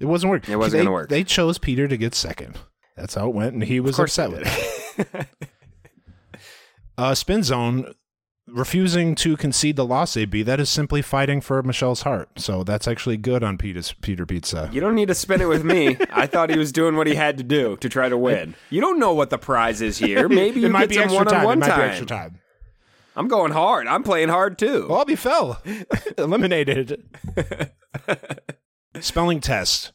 it 0.00 0.06
wasn't 0.06 0.30
working. 0.30 0.52
It 0.52 0.56
wasn't 0.56 0.72
They- 0.72 0.78
gonna 0.84 0.92
work. 0.92 1.08
They 1.10 1.22
chose 1.24 1.58
Peter 1.58 1.86
to 1.86 1.96
get 1.96 2.14
second. 2.14 2.58
That's 2.96 3.14
how 3.14 3.28
it 3.28 3.34
went, 3.34 3.54
and 3.54 3.62
he 3.64 3.78
was 3.80 3.98
upset 3.98 4.30
with 4.32 4.42
it. 4.98 5.26
uh, 6.98 7.14
Spin 7.14 7.42
Zone 7.42 7.94
refusing 8.52 9.14
to 9.16 9.36
concede 9.36 9.76
the 9.76 9.84
loss. 9.84 10.16
AB 10.16 10.42
that 10.42 10.60
is 10.60 10.68
simply 10.68 11.02
fighting 11.02 11.40
for 11.40 11.62
Michelle's 11.62 12.02
heart. 12.02 12.28
So 12.38 12.62
that's 12.62 12.86
actually 12.86 13.16
good 13.16 13.42
on 13.42 13.58
Peter's 13.58 13.92
Peter 13.92 14.26
Pizza. 14.26 14.68
You 14.72 14.80
don't 14.80 14.94
need 14.94 15.08
to 15.08 15.14
spin 15.14 15.40
it 15.40 15.48
with 15.48 15.64
me. 15.64 15.96
I 16.12 16.26
thought 16.26 16.50
he 16.50 16.58
was 16.58 16.72
doing 16.72 16.96
what 16.96 17.06
he 17.06 17.14
had 17.14 17.38
to 17.38 17.44
do 17.44 17.76
to 17.78 17.88
try 17.88 18.08
to 18.08 18.16
win. 18.18 18.54
You 18.70 18.80
don't 18.80 18.98
know 18.98 19.12
what 19.14 19.30
the 19.30 19.38
prize 19.38 19.80
is 19.80 19.98
here. 19.98 20.28
Maybe 20.28 20.60
you 20.60 20.66
it 20.66 20.70
might 20.72 20.88
get 20.88 20.88
be 20.90 20.94
some 20.94 21.04
extra 21.04 21.24
time. 21.24 21.42
It 21.42 21.46
one-on-one 21.46 21.60
be 21.60 21.66
time. 21.66 21.80
extra 21.88 22.06
time. 22.06 22.38
I'm 23.14 23.28
going 23.28 23.52
hard. 23.52 23.86
I'm 23.86 24.02
playing 24.02 24.30
hard 24.30 24.58
too. 24.58 24.86
Bobby 24.88 25.16
fell. 25.16 25.62
Eliminated. 26.18 27.02
Spelling 29.00 29.40
test. 29.40 29.92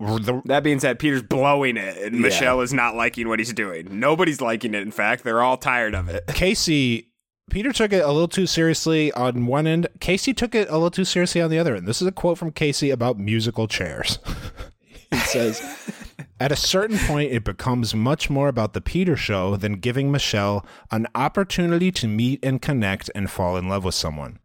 The, 0.00 0.40
That 0.46 0.62
being 0.62 0.80
said, 0.80 0.98
Peter's 0.98 1.22
blowing 1.22 1.76
it, 1.76 1.98
and 1.98 2.20
Michelle 2.20 2.60
is 2.62 2.72
not 2.72 2.94
liking 2.96 3.28
what 3.28 3.38
he's 3.38 3.52
doing. 3.52 4.00
Nobody's 4.00 4.40
liking 4.40 4.72
it. 4.74 4.80
In 4.82 4.90
fact, 4.90 5.24
they're 5.24 5.42
all 5.42 5.56
tired 5.58 5.94
of 5.94 6.08
it. 6.08 6.26
Casey 6.28 7.08
Peter 7.50 7.72
took 7.72 7.92
it 7.92 8.02
a 8.04 8.06
little 8.12 8.28
too 8.28 8.46
seriously 8.46 9.12
on 9.12 9.44
one 9.46 9.66
end. 9.66 9.88
Casey 10.00 10.32
took 10.32 10.54
it 10.54 10.68
a 10.68 10.74
little 10.74 10.90
too 10.90 11.04
seriously 11.04 11.40
on 11.42 11.50
the 11.50 11.58
other 11.58 11.74
end. 11.76 11.86
This 11.86 12.00
is 12.00 12.06
a 12.08 12.12
quote 12.12 12.38
from 12.38 12.52
Casey 12.52 12.90
about 12.90 13.18
musical 13.18 13.66
chairs. 13.68 14.18
he 15.10 15.18
says, 15.18 15.60
At 16.38 16.52
a 16.52 16.56
certain 16.56 16.96
point, 16.96 17.32
it 17.32 17.44
becomes 17.44 17.94
much 17.94 18.30
more 18.30 18.48
about 18.48 18.72
the 18.72 18.80
Peter 18.80 19.16
show 19.16 19.56
than 19.56 19.74
giving 19.74 20.10
Michelle 20.12 20.64
an 20.92 21.08
opportunity 21.14 21.90
to 21.92 22.06
meet 22.06 22.38
and 22.44 22.62
connect 22.62 23.10
and 23.14 23.28
fall 23.30 23.56
in 23.56 23.68
love 23.68 23.84
with 23.84 23.96
someone. 23.96 24.38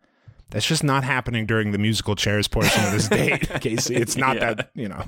That's 0.50 0.66
just 0.68 0.84
not 0.84 1.04
happening 1.04 1.46
during 1.46 1.72
the 1.72 1.78
musical 1.78 2.16
chairs 2.16 2.48
portion 2.48 2.84
of 2.86 2.92
this 2.92 3.08
date, 3.10 3.48
Casey. 3.62 3.96
It's 3.96 4.18
not 4.18 4.38
Yeah. 4.38 4.54
that, 4.56 4.72
you 4.74 4.90
know. 4.90 5.04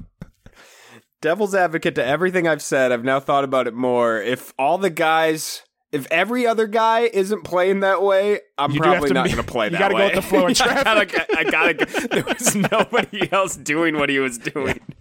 Devil's 1.22 1.56
advocate 1.56 1.96
to 1.96 2.06
everything 2.06 2.48
I've 2.48 2.62
said. 2.62 2.92
I've 2.92 3.04
now 3.04 3.20
thought 3.20 3.44
about 3.44 3.68
it 3.68 3.74
more. 3.74 4.22
If 4.22 4.54
all 4.60 4.78
the 4.78 4.90
guys, 4.90 5.64
if 5.92 6.06
every 6.12 6.46
other 6.46 6.68
guy 6.68 7.02
isn't 7.14 7.44
playing 7.44 7.80
that 7.82 8.02
way, 8.02 8.40
I'm 8.58 8.72
You 8.72 8.80
probably 8.82 9.08
to 9.10 9.14
not 9.14 9.26
going 9.26 9.38
to 9.38 9.44
play 9.44 9.70
that 9.70 9.94
way. 9.94 10.06
you 10.06 10.12
that 10.12 10.24
gotta 10.24 10.42
go 10.44 10.48
with 10.48 10.58
the 10.58 10.62
flow 10.62 10.74
of 10.76 10.78
I 10.88 11.06
gotta, 11.06 11.38
I 11.38 11.44
gotta 11.44 11.74
go. 11.74 11.86
There 12.08 12.24
was 12.24 12.56
nobody 12.72 13.32
else 13.32 13.56
doing 13.56 13.98
what 13.98 14.10
he 14.10 14.20
was 14.20 14.38
doing. 14.38 14.80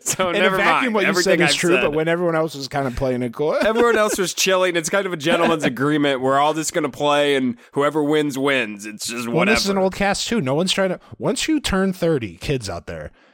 So 0.00 0.30
In 0.30 0.40
never 0.40 0.54
a 0.54 0.58
vacuum, 0.58 0.84
mind. 0.84 0.94
what 0.94 1.02
you 1.02 1.08
Everything 1.10 1.38
said 1.38 1.40
is 1.42 1.50
I've 1.50 1.54
true, 1.60 1.74
said. 1.74 1.82
but 1.82 1.92
when 1.92 2.08
everyone 2.08 2.34
else 2.34 2.54
was 2.54 2.66
kind 2.66 2.86
of 2.86 2.96
playing 2.96 3.22
it 3.22 3.34
cool. 3.34 3.54
Everyone 3.62 3.98
else 3.98 4.16
was 4.16 4.32
chilling. 4.32 4.74
It's 4.74 4.88
kind 4.88 5.04
of 5.04 5.12
a 5.12 5.18
gentleman's 5.18 5.64
agreement. 5.64 6.22
We're 6.22 6.38
all 6.38 6.54
just 6.54 6.72
going 6.72 6.84
to 6.84 6.88
play, 6.90 7.34
and 7.36 7.58
whoever 7.72 8.02
wins 8.02 8.38
wins. 8.38 8.86
It's 8.86 9.06
just 9.08 9.28
Well, 9.28 9.44
this 9.44 9.60
is 9.60 9.68
an 9.68 9.76
old 9.76 9.94
cast 9.94 10.28
too. 10.28 10.40
No 10.40 10.54
one's 10.54 10.72
trying 10.72 10.88
to. 10.88 11.00
Once 11.18 11.46
you 11.46 11.60
turn 11.60 11.92
thirty, 11.92 12.36
kids 12.38 12.70
out 12.70 12.86
there, 12.86 12.98
You're 13.00 13.02
not 13.02 13.10
trying 13.10 13.29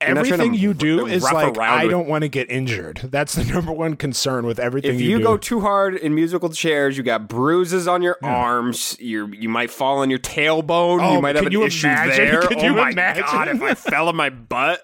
everything 0.00 0.54
you 0.54 0.74
do 0.74 1.02
r- 1.02 1.08
is 1.08 1.22
like 1.22 1.58
I 1.58 1.84
with- 1.84 1.90
don't 1.90 2.08
want 2.08 2.22
to 2.22 2.28
get 2.28 2.50
injured. 2.50 3.00
That's 3.04 3.34
the 3.34 3.44
number 3.52 3.72
one 3.72 3.96
concern 3.96 4.46
with 4.46 4.58
everything 4.58 4.92
you 4.92 4.98
do. 4.98 5.04
if 5.04 5.04
you, 5.04 5.10
you 5.12 5.18
do. 5.18 5.24
go 5.24 5.36
too 5.36 5.60
hard 5.60 5.96
in 5.96 6.14
musical 6.14 6.48
chairs, 6.50 6.96
you 6.96 7.02
got 7.02 7.28
bruises 7.28 7.88
on 7.88 8.02
your 8.02 8.16
arms. 8.22 8.96
You 9.00 9.26
you 9.28 9.48
might 9.48 9.70
fall 9.70 9.98
on 9.98 10.10
your 10.10 10.18
tailbone. 10.20 11.02
Oh, 11.02 11.14
you 11.14 11.20
might 11.22 11.36
have 11.36 11.46
an 11.46 11.52
you 11.52 11.64
issue 11.64 11.86
imagine? 11.88 12.16
there. 12.26 12.42
Can 12.42 12.58
oh 12.60 12.64
you 12.64 12.74
my 12.74 12.90
imagine? 12.90 13.24
god! 13.24 13.48
If 13.48 13.62
I 13.62 13.74
fell 13.90 14.08
on 14.08 14.16
my 14.16 14.30
butt, 14.30 14.80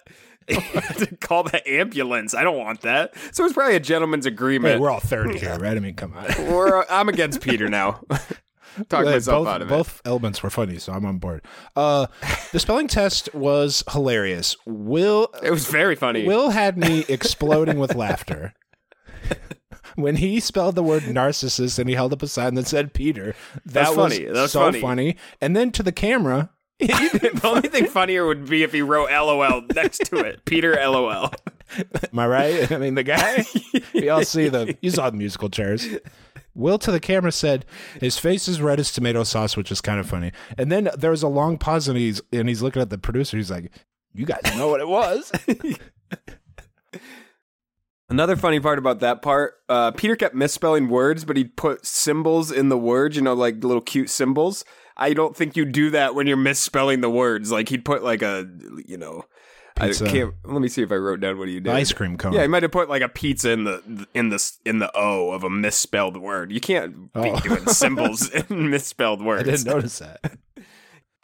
to 0.49 1.17
call 1.21 1.45
the 1.45 1.67
ambulance. 1.69 2.35
I 2.35 2.43
don't 2.43 2.59
want 2.59 2.83
that. 2.83 3.15
So 3.33 3.45
it's 3.45 3.55
probably 3.55 3.77
a 3.77 3.81
gentleman's 3.81 4.27
Hey, 4.27 4.33
agreement. 4.33 4.81
we're 4.81 4.91
all 4.91 5.01
thirty 5.01 5.39
here, 5.39 5.57
right? 5.59 5.77
I 5.77 5.81
mean, 5.81 5.95
come 5.95 6.15
on. 6.15 6.25
We're- 6.53 6.85
I'm 6.91 7.09
against 7.09 7.41
Peter 7.41 7.69
now. 7.69 8.01
Talk 8.89 9.05
myself 9.05 9.45
both, 9.45 9.55
out 9.55 9.63
of 9.63 9.69
it. 9.69 9.71
both 9.71 10.03
elements 10.05 10.43
were 10.43 10.51
funny, 10.51 10.79
so 10.79 10.93
I'm 10.93 11.05
on 11.05 11.19
board. 11.19 11.45
Uh, 11.77 12.07
the 12.53 12.59
spelling 12.59 12.89
test 12.89 13.33
was 13.35 13.85
hilarious. 13.91 14.57
Will 14.67 15.29
It 15.43 15.51
was 15.51 15.67
very 15.67 15.95
funny. 15.97 16.27
Will 16.27 16.51
had 16.51 16.77
me 16.77 17.05
exploding 17.09 17.79
with 17.79 17.95
laughter. 17.95 18.55
When 19.97 20.17
he 20.17 20.41
spelled 20.41 20.75
the 20.75 20.83
word 20.83 21.05
narcissist 21.05 21.79
and 21.79 21.89
he 21.89 21.95
held 21.95 22.13
up 22.13 22.23
a 22.23 22.27
sign 22.27 22.55
that 22.55 22.67
said 22.67 22.93
Peter, 22.95 23.37
that 23.65 23.73
That's 23.73 23.97
was 23.97 24.13
funny. 24.13 24.25
That's 24.27 24.53
so 24.53 24.73
funny. 24.73 25.17
And 25.41 25.55
then 25.55 25.71
to 25.73 25.85
the 25.85 25.93
camera, 25.93 26.51
the 26.81 27.41
only 27.45 27.69
thing 27.69 27.87
funnier 27.87 28.27
would 28.27 28.49
be 28.49 28.65
if 28.65 28.73
he 28.73 28.83
wrote 28.83 29.09
LOL 29.11 29.63
next 29.75 30.07
to 30.07 30.17
it. 30.17 30.45
Peter 30.45 30.75
LOL. 30.75 31.33
Am 31.79 32.19
I 32.19 32.27
right? 32.27 32.73
I 32.73 32.79
mean, 32.79 32.97
the 32.97 33.05
guy, 33.05 33.45
we 33.95 34.09
all 34.09 34.25
see 34.25 34.49
the, 34.49 34.77
you 34.81 34.91
saw 34.91 35.11
the 35.11 35.17
musical 35.17 35.49
chairs. 35.49 35.87
Will 36.55 36.79
to 36.79 36.93
the 36.93 37.01
camera 37.01 37.33
said, 37.33 37.65
his 38.01 38.19
face 38.19 38.47
is 38.49 38.61
red 38.61 38.79
as 38.79 38.93
tomato 38.93 39.25
sauce, 39.25 39.57
which 39.57 39.73
is 39.73 39.81
kind 39.81 39.99
of 39.99 40.07
funny. 40.07 40.33
And 40.57 40.71
then 40.71 40.91
there 40.97 41.11
was 41.11 41.23
a 41.23 41.29
long 41.29 41.59
pause 41.59 41.89
and 41.89 41.99
he's, 41.99 42.23
and 42.33 42.49
he's 42.49 42.63
looking 42.63 42.83
at 42.83 42.91
the 42.91 42.99
producer. 42.99 43.37
He's 43.37 43.51
like, 43.51 43.73
you 44.13 44.25
guys 44.25 44.43
know 44.57 44.69
what 44.69 44.81
it 44.81 44.89
was. 44.89 45.33
Another 48.09 48.37
funny 48.37 48.61
part 48.61 48.79
about 48.79 49.01
that 49.01 49.23
part, 49.23 49.55
uh, 49.69 49.91
Peter 49.91 50.15
kept 50.15 50.35
misspelling 50.35 50.89
words, 50.89 51.25
but 51.25 51.37
he'd 51.37 51.57
put 51.57 51.85
symbols 51.85 52.53
in 52.53 52.69
the 52.69 52.79
words, 52.79 53.17
you 53.17 53.23
know, 53.23 53.35
like 53.35 53.65
little 53.65 53.81
cute 53.81 54.11
symbols. 54.11 54.65
I 54.97 55.15
don't 55.15 55.37
think 55.37 55.57
you 55.57 55.65
do 55.65 55.91
that 55.91 56.15
when 56.15 56.27
you're 56.27 56.37
misspelling 56.37 57.01
the 57.01 57.11
words. 57.11 57.51
Like 57.51 57.71
he'd 57.71 57.85
put 57.85 58.05
like 58.05 58.23
a, 58.23 58.47
you 58.87 58.97
know, 58.97 59.25
Pizza. 59.77 60.07
I 60.07 60.11
can't. 60.11 60.35
Let 60.45 60.61
me 60.61 60.69
see 60.69 60.83
if 60.83 60.93
I 60.93 60.95
wrote 60.97 61.19
down 61.21 61.37
what 61.39 61.49
you 61.49 61.61
did. 61.61 61.73
ice 61.73 61.93
cream 61.93 62.17
cone. 62.17 62.33
Yeah, 62.33 62.43
he 62.43 62.49
might 62.49 62.63
have 62.63 62.71
put 62.71 62.89
like 62.89 63.03
a 63.03 63.09
pizza 63.09 63.51
in 63.51 63.65
the 63.65 64.07
in 64.15 64.29
the 64.29 64.53
in 64.65 64.79
the 64.79 64.91
O 64.97 65.33
of 65.33 65.43
a 65.43 65.51
misspelled 65.51 66.17
word. 66.17 66.53
You 66.53 66.61
can't 66.61 67.13
be 67.13 67.21
Oh. 67.31 67.41
doing 67.41 67.67
symbols 67.69 68.31
in 68.31 68.71
misspelled 68.71 69.21
words. 69.25 69.49
I 69.49 69.51
didn't 69.51 69.67
notice 69.67 69.99
that. 69.99 70.39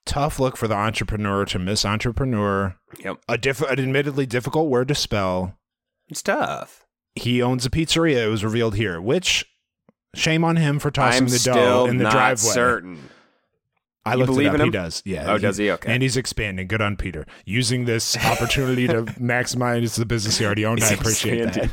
Tough 0.07 0.41
look 0.41 0.57
for 0.57 0.67
the 0.67 0.75
entrepreneur 0.75 1.45
to 1.45 1.59
miss 1.59 1.85
entrepreneur. 1.85 2.75
Yep, 3.05 3.19
A 3.29 3.39
diff- 3.39 3.61
an 3.61 3.79
admittedly 3.79 4.27
difficult 4.27 4.69
word 4.69 4.89
to 4.89 4.95
spell. 4.95 5.57
it's 6.09 6.23
tough. 6.23 6.87
He 7.15 7.41
owns 7.43 7.65
a 7.67 7.71
pizzeria. 7.71 8.25
It 8.25 8.29
was 8.29 8.43
revealed 8.45 8.75
here, 8.75 9.01
which 9.01 9.47
shame 10.17 10.43
on 10.43 10.57
him 10.57 10.79
for 10.81 10.91
tossing 10.91 11.25
I'm 11.25 11.29
the 11.31 11.39
dough 11.39 11.87
in 11.87 11.99
the 11.99 12.05
not 12.05 12.13
driveway. 12.13 12.51
certain. 12.53 13.09
I 14.05 14.15
You 14.15 14.25
believe 14.27 14.55
in 14.55 14.61
He 14.63 14.71
does. 14.71 15.03
Yeah. 15.05 15.31
Oh, 15.31 15.37
he- 15.37 15.43
does 15.43 15.57
he? 15.59 15.71
Okay. 15.71 15.93
And 15.93 16.03
he's 16.03 16.17
expanding. 16.17 16.67
Good 16.69 16.81
on 16.81 16.97
Peter. 16.97 17.27
Using 17.45 17.85
this 17.85 18.17
opportunity 18.25 18.87
to 18.87 19.03
maximize 19.21 19.97
the 19.99 20.07
business 20.07 20.39
he 20.39 20.45
already 20.45 20.65
owned. 20.65 20.83
I 20.83 20.91
appreciate 20.93 21.41
expanding. 21.49 21.73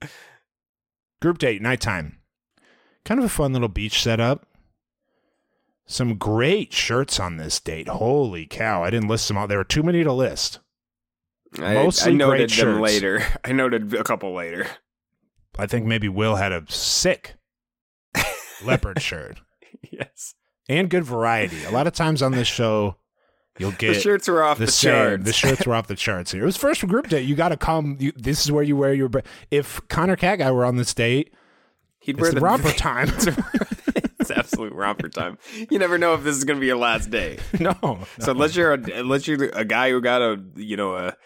that. 0.00 0.10
Group 1.22 1.38
date, 1.38 1.62
nighttime. 1.62 2.18
Kind 3.04 3.20
of 3.20 3.26
a 3.26 3.30
fun 3.30 3.52
little 3.52 3.68
beach 3.68 4.02
setup. 4.02 4.46
Some 5.86 6.16
great 6.16 6.72
shirts 6.72 7.20
on 7.20 7.36
this 7.36 7.60
date. 7.60 7.88
Holy 7.88 8.46
cow. 8.46 8.82
I 8.82 8.90
didn't 8.90 9.08
list 9.08 9.28
them 9.28 9.36
all. 9.36 9.46
There 9.46 9.58
were 9.58 9.64
too 9.64 9.82
many 9.82 10.02
to 10.02 10.12
list. 10.12 10.58
I, 11.58 11.74
Mostly 11.74 12.12
I 12.12 12.14
noted 12.16 12.38
great 12.38 12.50
them 12.50 12.56
shirts. 12.74 12.80
later. 12.80 13.22
I 13.44 13.52
noted 13.52 13.94
a 13.94 14.02
couple 14.04 14.34
later. 14.34 14.66
I 15.58 15.66
think 15.66 15.86
maybe 15.86 16.08
Will 16.08 16.36
had 16.36 16.52
a 16.52 16.64
sick 16.68 17.36
leopard 18.64 19.00
shirt 19.00 19.40
yes, 19.90 20.34
and 20.68 20.90
good 20.90 21.04
variety. 21.04 21.64
A 21.64 21.70
lot 21.70 21.86
of 21.86 21.92
times 21.92 22.22
on 22.22 22.32
this 22.32 22.48
show, 22.48 22.96
you'll 23.58 23.72
get 23.72 23.94
the 23.94 24.00
shirts 24.00 24.28
were 24.28 24.42
off 24.42 24.58
the, 24.58 24.66
the, 24.66 24.72
same. 24.72 24.92
charts. 24.92 25.24
The 25.24 25.32
shirts 25.32 25.66
were 25.66 25.74
off 25.74 25.86
the 25.86 25.96
charts 25.96 26.32
here. 26.32 26.42
It 26.42 26.46
was 26.46 26.56
first 26.56 26.86
group 26.86 27.08
date. 27.08 27.26
You 27.26 27.34
got 27.34 27.50
to 27.50 27.56
come. 27.56 27.96
You, 28.00 28.12
this 28.16 28.44
is 28.44 28.52
where 28.52 28.62
you 28.62 28.76
wear 28.76 28.94
your. 28.94 29.10
If 29.50 29.80
Connor 29.88 30.16
Cat 30.16 30.38
guy 30.38 30.50
were 30.50 30.64
on 30.64 30.76
this 30.76 30.94
date, 30.94 31.32
He'd 32.06 32.20
it's 32.20 32.34
the 32.34 32.40
romper 32.40 32.70
time. 32.76 33.08
it's 34.20 34.30
absolute 34.30 34.72
romper 34.72 35.08
time. 35.08 35.38
You 35.70 35.78
never 35.80 35.98
know 35.98 36.14
if 36.14 36.22
this 36.22 36.36
is 36.36 36.44
going 36.44 36.56
to 36.56 36.60
be 36.60 36.68
your 36.68 36.76
last 36.76 37.10
day. 37.10 37.38
no, 37.58 37.76
no. 37.82 37.98
So 38.20 38.30
unless 38.30 38.54
you're 38.54 38.74
a, 38.74 38.80
unless 38.94 39.26
you're 39.26 39.50
a 39.52 39.64
guy 39.64 39.90
who 39.90 40.00
got 40.00 40.22
a 40.22 40.40
you 40.54 40.76
know 40.76 40.94
a 40.94 41.16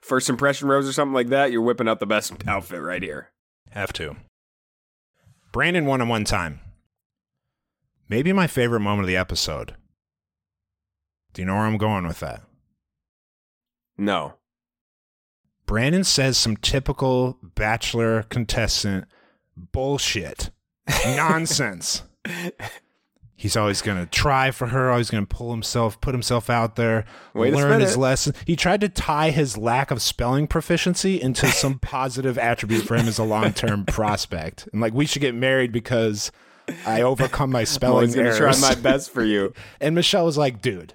first 0.00 0.30
impression 0.30 0.68
rose 0.68 0.88
or 0.88 0.94
something 0.94 1.12
like 1.12 1.28
that, 1.28 1.52
you're 1.52 1.60
whipping 1.60 1.88
out 1.88 2.00
the 2.00 2.06
best 2.06 2.32
outfit 2.48 2.80
right 2.80 3.02
here. 3.02 3.28
have 3.72 3.92
to. 3.94 4.16
Brandon 5.52 5.84
one 5.84 6.00
on 6.00 6.08
one 6.08 6.24
time. 6.24 6.60
Maybe 8.10 8.32
my 8.32 8.48
favorite 8.48 8.80
moment 8.80 9.02
of 9.02 9.06
the 9.06 9.16
episode. 9.16 9.76
Do 11.32 11.40
you 11.40 11.46
know 11.46 11.54
where 11.54 11.64
I'm 11.64 11.78
going 11.78 12.06
with 12.06 12.18
that? 12.20 12.42
No, 13.96 14.34
Brandon 15.70 16.02
says 16.02 16.36
some 16.36 16.56
typical 16.56 17.38
bachelor 17.54 18.24
contestant 18.24 19.04
bullshit, 19.56 20.50
nonsense. 21.06 22.02
He's 23.36 23.56
always 23.56 23.80
going 23.80 23.98
to 23.98 24.06
try 24.06 24.50
for 24.50 24.66
her, 24.66 24.90
always 24.90 25.10
going 25.10 25.24
to 25.24 25.32
pull 25.32 25.52
himself, 25.52 26.00
put 26.00 26.12
himself 26.12 26.50
out 26.50 26.74
there, 26.74 27.04
Wait 27.34 27.54
learn 27.54 27.80
his 27.80 27.96
lesson. 27.96 28.34
He 28.44 28.56
tried 28.56 28.80
to 28.80 28.88
tie 28.88 29.30
his 29.30 29.56
lack 29.56 29.92
of 29.92 30.02
spelling 30.02 30.48
proficiency 30.48 31.22
into 31.22 31.46
some 31.46 31.78
positive 31.82 32.36
attribute 32.36 32.82
for 32.82 32.96
him 32.96 33.06
as 33.06 33.18
a 33.18 33.24
long 33.24 33.52
term 33.52 33.86
prospect. 33.86 34.68
And 34.72 34.80
like, 34.80 34.92
we 34.92 35.06
should 35.06 35.22
get 35.22 35.36
married 35.36 35.70
because 35.70 36.32
I 36.86 37.02
overcome 37.02 37.50
my 37.50 37.64
spelling 37.64 38.08
I'm 38.16 38.24
to 38.24 38.36
try 38.36 38.52
my 38.60 38.74
best 38.82 39.10
for 39.10 39.22
you. 39.24 39.52
And 39.80 39.94
Michelle 39.94 40.24
was 40.24 40.36
like, 40.38 40.60
dude, 40.62 40.94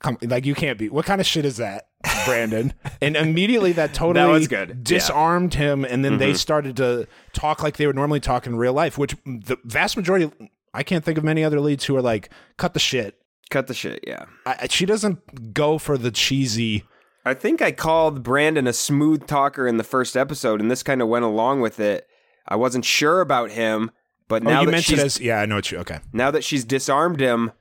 come, 0.00 0.18
like, 0.22 0.46
you 0.46 0.54
can't 0.54 0.78
be. 0.78 0.88
What 0.88 1.06
kind 1.06 1.20
of 1.20 1.26
shit 1.26 1.44
is 1.44 1.56
that, 1.58 1.88
Brandon? 2.24 2.72
and 3.00 3.16
immediately 3.16 3.72
that 3.72 3.94
totally 3.94 4.30
was 4.30 4.48
good. 4.48 4.68
Yeah. 4.68 4.74
Mm-hmm. 4.74 4.82
disarmed 4.82 5.54
him. 5.54 5.84
And 5.84 6.04
then 6.04 6.18
they 6.18 6.34
started 6.34 6.76
to 6.76 7.06
talk 7.32 7.62
like 7.62 7.76
they 7.76 7.86
would 7.86 7.96
normally 7.96 8.20
talk 8.20 8.46
in 8.46 8.56
real 8.56 8.72
life, 8.72 8.98
which 8.98 9.16
the 9.24 9.56
vast 9.64 9.96
majority, 9.96 10.30
I 10.74 10.82
can't 10.82 11.04
think 11.04 11.18
of 11.18 11.24
many 11.24 11.44
other 11.44 11.60
leads 11.60 11.84
who 11.84 11.96
are 11.96 12.02
like, 12.02 12.30
cut 12.56 12.74
the 12.74 12.80
shit. 12.80 13.16
Cut 13.50 13.66
the 13.66 13.74
shit. 13.74 14.04
Yeah. 14.06 14.26
I- 14.46 14.68
she 14.70 14.86
doesn't 14.86 15.52
go 15.54 15.78
for 15.78 15.98
the 15.98 16.10
cheesy. 16.10 16.84
I 17.24 17.34
think 17.34 17.60
I 17.60 17.72
called 17.72 18.22
Brandon 18.22 18.66
a 18.66 18.72
smooth 18.72 19.26
talker 19.26 19.66
in 19.66 19.76
the 19.76 19.84
first 19.84 20.16
episode, 20.16 20.58
and 20.60 20.70
this 20.70 20.82
kind 20.82 21.02
of 21.02 21.08
went 21.08 21.24
along 21.26 21.60
with 21.60 21.78
it. 21.78 22.06
I 22.48 22.56
wasn't 22.56 22.84
sure 22.86 23.20
about 23.20 23.50
him, 23.50 23.90
but 24.30 24.42
now 24.42 24.58
oh, 24.58 24.60
you 24.60 24.66
that 24.66 24.72
meant 24.72 24.84
she's 24.84 24.98
it 24.98 25.04
as, 25.04 25.20
yeah, 25.20 25.40
I 25.40 25.46
know 25.46 25.56
what 25.56 25.70
you, 25.70 25.78
okay. 25.78 25.98
now 26.12 26.30
that 26.30 26.44
she's 26.44 26.64
disarmed 26.64 27.20
him, 27.20 27.52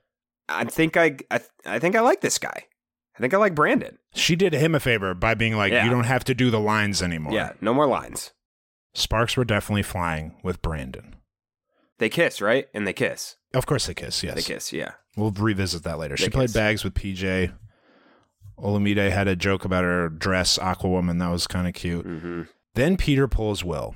I 0.47 0.63
think 0.63 0.95
I, 0.95 1.17
I 1.29 1.41
I 1.65 1.79
think 1.79 1.95
I 1.97 1.99
like 2.01 2.21
this 2.21 2.38
guy. 2.38 2.65
I 3.17 3.19
think 3.19 3.33
I 3.33 3.38
like 3.38 3.55
Brandon. 3.55 3.97
She 4.13 4.38
did 4.38 4.53
him 4.53 4.73
a 4.73 4.79
favor 4.79 5.13
by 5.13 5.33
being 5.33 5.57
like, 5.57 5.73
Yeah. 5.73 5.83
you 5.83 5.89
don't 5.89 6.05
have 6.05 6.23
to 6.25 6.33
do 6.33 6.49
the 6.49 6.59
lines 6.59 7.01
anymore. 7.01 7.33
Yeah, 7.33 7.51
no 7.59 7.73
more 7.73 7.88
lines. 7.88 8.31
Sparks 8.93 9.35
were 9.35 9.43
definitely 9.43 9.83
flying 9.83 10.35
with 10.41 10.61
Brandon. 10.61 11.15
They 11.97 12.07
kiss, 12.07 12.39
right? 12.39 12.67
And 12.73 12.88
they 12.88 12.93
kiss. 12.93 13.35
Of 13.53 13.65
course 13.65 13.88
they 13.88 13.93
kiss, 13.93 14.23
yes. 14.23 14.35
They 14.35 14.41
kiss, 14.41 14.71
yeah. 14.71 14.91
We'll 15.17 15.31
revisit 15.31 15.83
that 15.83 15.99
later. 15.99 16.15
They 16.15 16.23
She 16.23 16.29
played 16.29 16.53
bags 16.53 16.83
with 16.83 16.93
PJ. 16.93 17.51
Olumide 18.57 19.11
had 19.11 19.27
a 19.27 19.35
joke 19.35 19.65
about 19.65 19.83
her 19.83 20.07
dress, 20.07 20.57
Aquawoman. 20.57 21.19
That 21.19 21.29
was 21.29 21.45
kind 21.47 21.67
of 21.67 21.73
cute. 21.73 22.07
Mm-hmm. 22.07 22.41
Then 22.75 22.95
Peter 22.95 23.27
pulls 23.27 23.63
Will. 23.63 23.95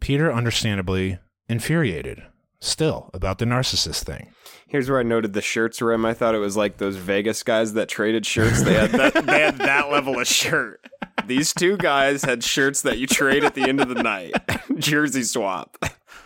Peter, 0.00 0.32
understandably, 0.32 1.18
infuriated 1.48 2.22
still 2.60 3.10
about 3.14 3.38
the 3.38 3.44
narcissist 3.44 4.04
thing. 4.04 4.32
Here's 4.66 4.90
where 4.90 4.98
I 5.00 5.02
noted 5.02 5.32
the 5.32 5.40
shirts 5.40 5.80
rim. 5.80 6.04
I 6.04 6.12
thought 6.12 6.34
it 6.34 6.38
was 6.38 6.56
like 6.56 6.76
those 6.76 6.96
Vegas 6.96 7.42
guys 7.42 7.72
that 7.74 7.88
traded 7.88 8.26
shirts. 8.26 8.62
They 8.62 8.74
had 8.74 8.90
that, 8.90 9.14
they 9.26 9.40
had 9.40 9.58
that 9.58 9.90
level 9.90 10.18
of 10.20 10.26
shirt. 10.26 10.84
These 11.26 11.54
two 11.54 11.76
guys 11.78 12.22
had 12.24 12.42
shirts 12.44 12.82
that 12.82 12.98
you 12.98 13.06
trade 13.06 13.44
at 13.44 13.54
the 13.54 13.62
end 13.62 13.80
of 13.80 13.88
the 13.88 14.02
night. 14.02 14.34
Jersey 14.78 15.22
swap. 15.22 15.78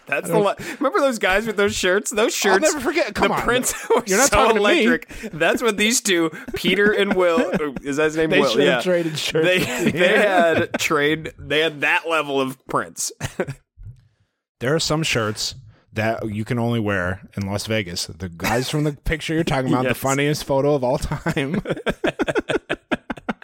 That's 0.06 0.28
the 0.28 0.38
le- 0.38 0.56
remember 0.78 0.98
those 0.98 1.20
guys 1.20 1.46
with 1.46 1.56
those 1.56 1.74
shirts. 1.76 2.10
Those 2.10 2.34
shirts. 2.34 2.64
I'll 2.66 2.72
never 2.72 2.80
forget- 2.80 3.14
come 3.14 3.28
the 3.28 3.34
on. 3.34 3.42
prints 3.42 3.88
were 3.94 4.02
You're 4.06 4.18
not 4.18 4.30
so 4.30 4.36
talking 4.36 4.56
to 4.56 4.68
me. 4.68 4.84
electric. 4.86 5.08
That's 5.32 5.62
what 5.62 5.76
these 5.76 6.00
two, 6.00 6.30
Peter 6.54 6.90
and 6.90 7.14
Will. 7.14 7.52
Oh, 7.60 7.74
is 7.82 7.96
that 7.98 8.04
his 8.06 8.16
name? 8.16 8.30
They 8.30 8.40
Will. 8.40 8.58
Yeah. 8.60 8.80
traded 8.80 9.16
shirts. 9.18 9.46
They 9.46 9.90
they 9.90 10.18
had 10.18 10.72
trade. 10.80 11.32
They 11.38 11.60
had 11.60 11.82
that 11.82 12.08
level 12.08 12.40
of 12.40 12.58
prints. 12.66 13.12
There 14.62 14.76
are 14.76 14.78
some 14.78 15.02
shirts 15.02 15.56
that 15.92 16.30
you 16.30 16.44
can 16.44 16.56
only 16.56 16.78
wear 16.78 17.28
in 17.36 17.48
Las 17.48 17.66
Vegas. 17.66 18.06
The 18.06 18.28
guys 18.28 18.70
from 18.70 18.84
the 18.84 18.92
picture 19.04 19.34
you're 19.34 19.42
talking 19.42 19.72
about, 19.72 19.88
the 19.88 19.94
funniest 19.96 20.44
photo 20.44 20.76
of 20.76 20.84
all 20.84 20.98
time. 20.98 21.60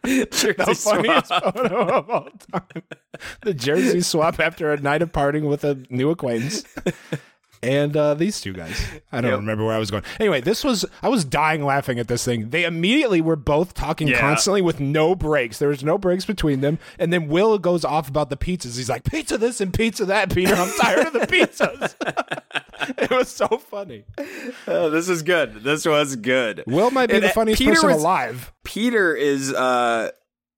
The 0.04 0.74
funniest 0.74 1.26
swap. 1.26 1.54
photo 1.54 1.86
of 1.86 2.08
all 2.08 2.28
time. 2.50 2.82
The 3.42 3.52
jersey 3.52 4.00
swap 4.00 4.40
after 4.40 4.72
a 4.72 4.80
night 4.80 5.02
of 5.02 5.12
partying 5.12 5.50
with 5.50 5.64
a 5.64 5.84
new 5.90 6.08
acquaintance. 6.08 6.64
And 7.62 7.96
uh, 7.96 8.14
these 8.14 8.40
two 8.40 8.52
guys. 8.52 8.80
I 9.12 9.20
don't 9.20 9.30
Yep. 9.30 9.40
remember 9.40 9.64
where 9.64 9.74
I 9.74 9.78
was 9.78 9.90
going. 9.90 10.04
Anyway, 10.20 10.40
this 10.40 10.62
was, 10.62 10.84
I 11.02 11.08
was 11.08 11.24
dying 11.24 11.64
laughing 11.64 11.98
at 11.98 12.06
this 12.08 12.24
thing. 12.24 12.50
They 12.50 12.64
immediately 12.64 13.20
were 13.20 13.36
both 13.36 13.74
talking 13.74 14.08
Yeah. 14.08 14.20
constantly 14.20 14.62
with 14.62 14.78
no 14.80 15.14
breaks. 15.14 15.58
There 15.58 15.68
was 15.68 15.82
no 15.82 15.98
breaks 15.98 16.24
between 16.24 16.60
them. 16.60 16.78
And 16.98 17.12
then 17.12 17.28
Will 17.28 17.58
goes 17.58 17.84
off 17.84 18.08
about 18.08 18.30
the 18.30 18.36
pizzas. 18.36 18.76
He's 18.76 18.88
like, 18.88 19.04
pizza 19.04 19.36
this 19.38 19.60
and 19.60 19.74
pizza 19.74 20.04
that, 20.06 20.32
Peter. 20.32 20.54
I'm 20.54 20.70
tired 20.78 21.06
of 21.08 21.12
the 21.14 21.20
pizzas. 21.20 21.94
it 22.98 23.10
was 23.10 23.28
so 23.28 23.48
funny. 23.48 24.04
Oh, 24.66 24.88
this 24.90 25.08
is 25.08 25.22
good. 25.22 25.62
This 25.64 25.84
was 25.84 26.14
good. 26.16 26.62
Will 26.66 26.90
might 26.90 27.08
be 27.08 27.14
And, 27.16 27.24
the 27.24 27.30
uh, 27.30 27.32
funniest 27.32 27.58
Peter 27.60 27.72
person 27.74 27.88
was- 27.90 28.02
alive. 28.02 28.52
Peter 28.64 29.14
is 29.16 29.52
uh 29.52 30.10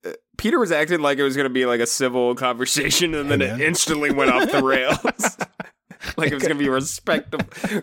uh, 0.04 0.12
Peter 0.36 0.58
was 0.58 0.72
acting 0.72 1.00
like 1.00 1.18
it 1.18 1.22
was 1.22 1.36
going 1.36 1.44
to 1.44 1.52
be 1.52 1.64
like 1.66 1.80
a 1.80 1.86
civil 1.86 2.34
conversation, 2.34 3.14
and 3.14 3.30
then 3.30 3.40
Hey, 3.40 3.50
it 3.50 3.60
instantly 3.60 4.10
went 4.10 4.30
off 4.32 4.50
the 4.50 4.62
rails. 4.64 5.36
like 6.16 6.30
it 6.30 6.34
was 6.34 6.42
going 6.42 6.56
to 6.56 6.58
be 6.58 6.66
a 6.66 6.70
respect 6.70 7.34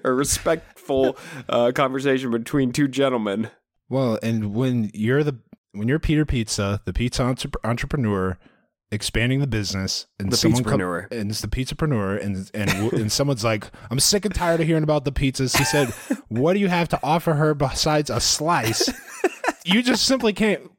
a 0.03 0.11
respectful 0.11 1.17
uh, 1.49 1.71
conversation 1.73 2.31
between 2.31 2.71
two 2.71 2.87
gentlemen. 2.87 3.49
Well, 3.89 4.19
and 4.21 4.53
when 4.53 4.91
you're 4.93 5.23
the 5.23 5.39
when 5.73 5.87
you're 5.87 5.99
Peter 5.99 6.25
Pizza, 6.25 6.81
the 6.85 6.93
pizza 6.93 7.23
entre- 7.23 7.51
entrepreneur, 7.63 8.37
expanding 8.91 9.39
the 9.39 9.47
business, 9.47 10.07
and 10.19 10.31
The 10.31 10.37
someone 10.37 10.63
come- 10.63 10.81
and 11.11 11.29
it's 11.29 11.41
the 11.41 11.47
pizzapreneur, 11.47 12.23
and 12.23 12.49
and 12.53 12.93
and 12.93 13.11
someone's 13.11 13.43
like, 13.43 13.69
I'm 13.91 13.99
sick 13.99 14.25
and 14.25 14.33
tired 14.33 14.59
of 14.61 14.67
hearing 14.67 14.83
about 14.83 15.05
the 15.05 15.11
pizzas. 15.11 15.57
He 15.57 15.63
said, 15.63 15.89
What 16.27 16.53
do 16.53 16.59
you 16.59 16.67
have 16.67 16.89
to 16.89 16.99
offer 17.03 17.35
her 17.35 17.53
besides 17.53 18.09
a 18.09 18.19
slice? 18.19 18.89
you 19.65 19.83
just 19.83 20.05
simply 20.05 20.33
can't. 20.33 20.71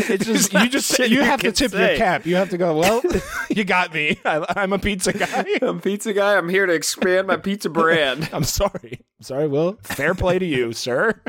It's 0.10 0.24
just 0.24 0.52
you 0.52 0.68
just 0.68 0.98
you 0.98 1.04
you 1.06 1.22
have 1.22 1.40
to 1.40 1.52
tip 1.52 1.70
say. 1.70 1.90
your 1.90 1.98
cap. 1.98 2.26
You 2.26 2.36
have 2.36 2.50
to 2.50 2.58
go. 2.58 2.76
Well, 2.76 3.02
you 3.50 3.64
got 3.64 3.92
me. 3.92 4.18
I, 4.24 4.44
I'm 4.56 4.72
a 4.72 4.78
pizza 4.78 5.12
guy. 5.12 5.44
I'm 5.62 5.80
pizza 5.80 6.12
guy. 6.12 6.36
I'm 6.36 6.48
here 6.48 6.66
to 6.66 6.72
expand 6.72 7.26
my 7.26 7.36
pizza 7.36 7.68
brand. 7.68 8.28
I'm 8.32 8.44
sorry. 8.44 9.00
I'm 9.18 9.22
sorry, 9.22 9.48
Will. 9.48 9.78
Fair 9.82 10.14
play 10.14 10.38
to 10.38 10.46
you, 10.46 10.72
sir. 10.72 11.20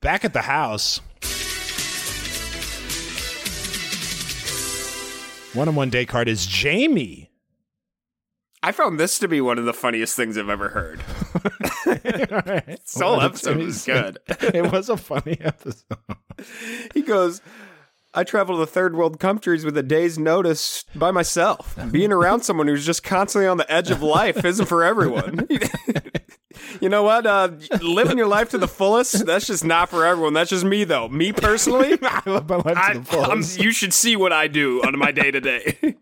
Back 0.00 0.24
at 0.24 0.32
the 0.32 0.42
house. 0.42 1.00
One 5.54 5.68
on 5.68 5.74
one 5.74 5.90
day 5.90 6.06
card 6.06 6.28
is 6.28 6.46
Jamie. 6.46 7.29
I 8.62 8.72
found 8.72 9.00
this 9.00 9.18
to 9.20 9.28
be 9.28 9.40
one 9.40 9.58
of 9.58 9.64
the 9.64 9.72
funniest 9.72 10.16
things 10.16 10.36
I've 10.36 10.50
ever 10.50 10.68
heard. 10.68 11.00
This 11.84 12.94
whole 13.00 13.16
Well, 13.16 13.22
episode 13.22 13.56
was 13.58 13.84
good. 13.84 14.18
It 14.54 14.70
was 14.70 14.88
a 14.88 14.96
funny 14.96 15.38
episode. 15.40 15.84
He 16.94 17.02
goes, 17.02 17.40
I 18.12 18.24
travel 18.24 18.58
to 18.58 18.66
third 18.66 18.96
world 18.96 19.18
countries 19.20 19.64
with 19.64 19.76
a 19.78 19.82
day's 19.82 20.18
notice 20.18 20.84
by 20.94 21.10
myself. 21.10 21.78
Being 21.90 22.12
around 22.12 22.42
someone 22.42 22.66
who's 22.66 22.84
just 22.84 23.02
constantly 23.02 23.46
on 23.46 23.56
the 23.56 23.70
edge 23.72 23.90
of 23.90 24.02
life 24.02 24.44
isn't 24.44 24.66
for 24.66 24.82
everyone. 24.84 25.46
you 26.80 26.88
know 26.88 27.02
what? 27.02 27.26
Uh, 27.26 27.50
living 27.80 28.18
your 28.18 28.26
life 28.26 28.50
to 28.50 28.58
the 28.58 28.68
fullest, 28.68 29.24
that's 29.26 29.46
just 29.46 29.64
not 29.64 29.88
for 29.88 30.04
everyone. 30.06 30.32
That's 30.34 30.50
just 30.50 30.64
me, 30.64 30.84
though. 30.84 31.08
Me 31.08 31.32
personally, 31.32 31.98
I 32.02 32.22
love 32.26 32.48
my 32.48 32.56
life 32.56 32.76
I, 32.76 32.92
to 32.94 33.00
the 33.00 33.18
I'm- 33.18 33.24
fullest. 33.42 33.60
you 33.60 33.70
should 33.72 33.92
see 33.92 34.16
what 34.16 34.32
I 34.32 34.46
do 34.48 34.82
on 34.82 34.98
my 34.98 35.10
day 35.12 35.30
to 35.30 35.40
day. 35.40 35.96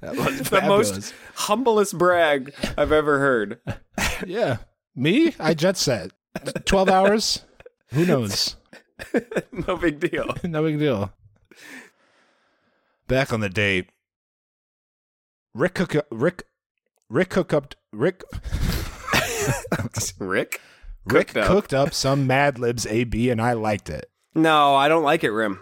The 0.00 0.62
most 0.66 1.12
humblest 1.34 1.98
brag 1.98 2.54
I've 2.78 2.92
ever 2.92 3.18
heard. 3.18 3.60
Yeah. 4.26 4.58
Me? 4.94 5.34
I 5.40 5.54
jet 5.54 5.76
set. 5.76 6.12
12 6.66 6.88
hours? 6.88 7.44
Who 7.88 8.04
knows? 8.06 8.56
No 9.50 9.76
big 9.76 9.98
deal. 9.98 10.34
no 10.44 10.62
big 10.62 10.78
deal. 10.78 11.10
Back 13.08 13.32
on 13.32 13.40
the 13.40 13.48
date, 13.48 13.88
Rick 15.54 15.74
cook 15.74 15.96
Rick 16.10 16.44
Rick 17.08 17.30
cooked 17.30 17.54
up 17.54 17.74
Rick 17.92 18.22
Rick? 20.18 20.60
Rick 21.06 21.28
Cooked 21.28 21.36
up. 21.36 21.46
cooked 21.46 21.74
up 21.74 21.94
some 21.94 22.26
Mad 22.26 22.58
Libs 22.58 22.86
AB 22.86 23.30
and 23.30 23.40
I 23.40 23.54
liked 23.54 23.88
it. 23.88 24.10
No, 24.34 24.74
I 24.74 24.88
don't 24.88 25.02
like 25.02 25.24
it, 25.24 25.30
Rim. 25.30 25.60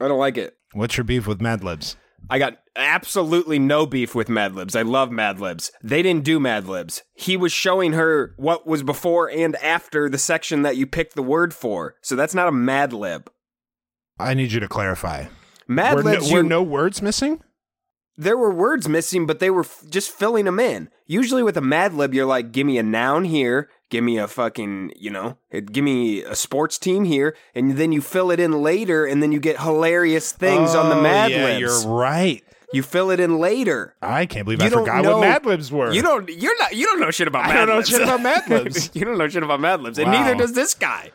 I 0.00 0.08
don't 0.08 0.18
like 0.18 0.38
it. 0.38 0.56
What's 0.72 0.96
your 0.96 1.04
beef 1.04 1.26
with 1.26 1.40
Mad 1.40 1.62
Libs? 1.62 1.96
I 2.28 2.38
got 2.38 2.58
absolutely 2.76 3.58
no 3.58 3.86
beef 3.86 4.14
with 4.14 4.28
Mad 4.28 4.54
Libs. 4.54 4.76
I 4.76 4.82
love 4.82 5.10
Mad 5.10 5.40
Libs. 5.40 5.72
They 5.82 6.02
didn't 6.02 6.24
do 6.24 6.38
Mad 6.38 6.66
Libs. 6.66 7.02
He 7.14 7.36
was 7.36 7.52
showing 7.52 7.92
her 7.92 8.34
what 8.36 8.66
was 8.66 8.82
before 8.82 9.30
and 9.30 9.56
after 9.56 10.08
the 10.08 10.18
section 10.18 10.62
that 10.62 10.76
you 10.76 10.86
picked 10.86 11.14
the 11.14 11.22
word 11.22 11.54
for. 11.54 11.96
So 12.02 12.16
that's 12.16 12.34
not 12.34 12.48
a 12.48 12.52
Mad 12.52 12.92
Lib. 12.92 13.30
I 14.18 14.34
need 14.34 14.52
you 14.52 14.60
to 14.60 14.68
clarify. 14.68 15.26
Mad 15.66 15.94
were, 15.94 16.02
no, 16.02 16.10
were 16.10 16.24
you, 16.24 16.42
no 16.42 16.62
words 16.62 17.00
missing? 17.00 17.42
There 18.20 18.36
were 18.36 18.52
words 18.52 18.88
missing, 18.88 19.26
but 19.26 19.38
they 19.38 19.50
were 19.50 19.62
f- 19.64 19.82
just 19.88 20.10
filling 20.10 20.44
them 20.44 20.60
in. 20.60 20.88
Usually 21.06 21.42
with 21.42 21.56
a 21.56 21.60
Mad 21.62 21.94
Lib, 21.94 22.12
you're 22.14 22.26
like, 22.26 22.52
give 22.52 22.66
me 22.66 22.76
a 22.78 22.82
noun 22.82 23.24
here, 23.24 23.68
give 23.88 24.04
me 24.04 24.18
a 24.18 24.28
fucking, 24.28 24.92
you 24.96 25.10
know, 25.10 25.38
eh, 25.52 25.60
give 25.60 25.82
me 25.84 26.22
a 26.22 26.34
sports 26.34 26.78
team 26.78 27.04
here, 27.04 27.34
and 27.54 27.76
then 27.76 27.92
you 27.92 28.00
fill 28.00 28.30
it 28.30 28.38
in 28.38 28.52
later, 28.62 29.06
and 29.06 29.22
then 29.22 29.32
you 29.32 29.40
get 29.40 29.60
hilarious 29.60 30.32
things 30.32 30.74
on 30.74 30.88
the 30.90 30.96
Oh, 30.96 31.02
Mad 31.02 31.30
yeah, 31.30 31.44
Libs. 31.44 31.60
You're 31.84 31.92
right. 31.94 32.44
You 32.72 32.82
fill 32.84 33.10
it 33.10 33.18
in 33.18 33.38
later. 33.38 33.96
I 34.00 34.26
can't 34.26 34.44
believe 34.44 34.60
You 34.60 34.66
I 34.66 34.70
forgot 34.70 35.02
know- 35.02 35.18
what 35.18 35.22
Mad 35.22 35.44
Libs 35.46 35.72
were. 35.72 35.90
You 35.92 36.02
don't. 36.02 36.28
You're 36.28 36.56
not. 36.58 36.76
You 36.76 36.86
don't 36.86 37.00
know 37.00 37.10
shit 37.10 37.26
about. 37.26 37.46
I 37.46 37.54
don't 37.54 37.68
know 37.68 37.76
Libs. 37.78 37.88
shit 37.88 38.00
about 38.02 38.22
Mad 38.22 38.48
Libs. 38.48 38.90
you 38.94 39.04
don't 39.04 39.18
know 39.18 39.26
shit 39.28 39.42
about 39.42 39.60
Mad 39.60 39.80
Libs, 39.80 39.98
and 39.98 40.10
neither 40.10 40.36
does 40.36 40.52
this 40.52 40.74
guy. 40.74 41.10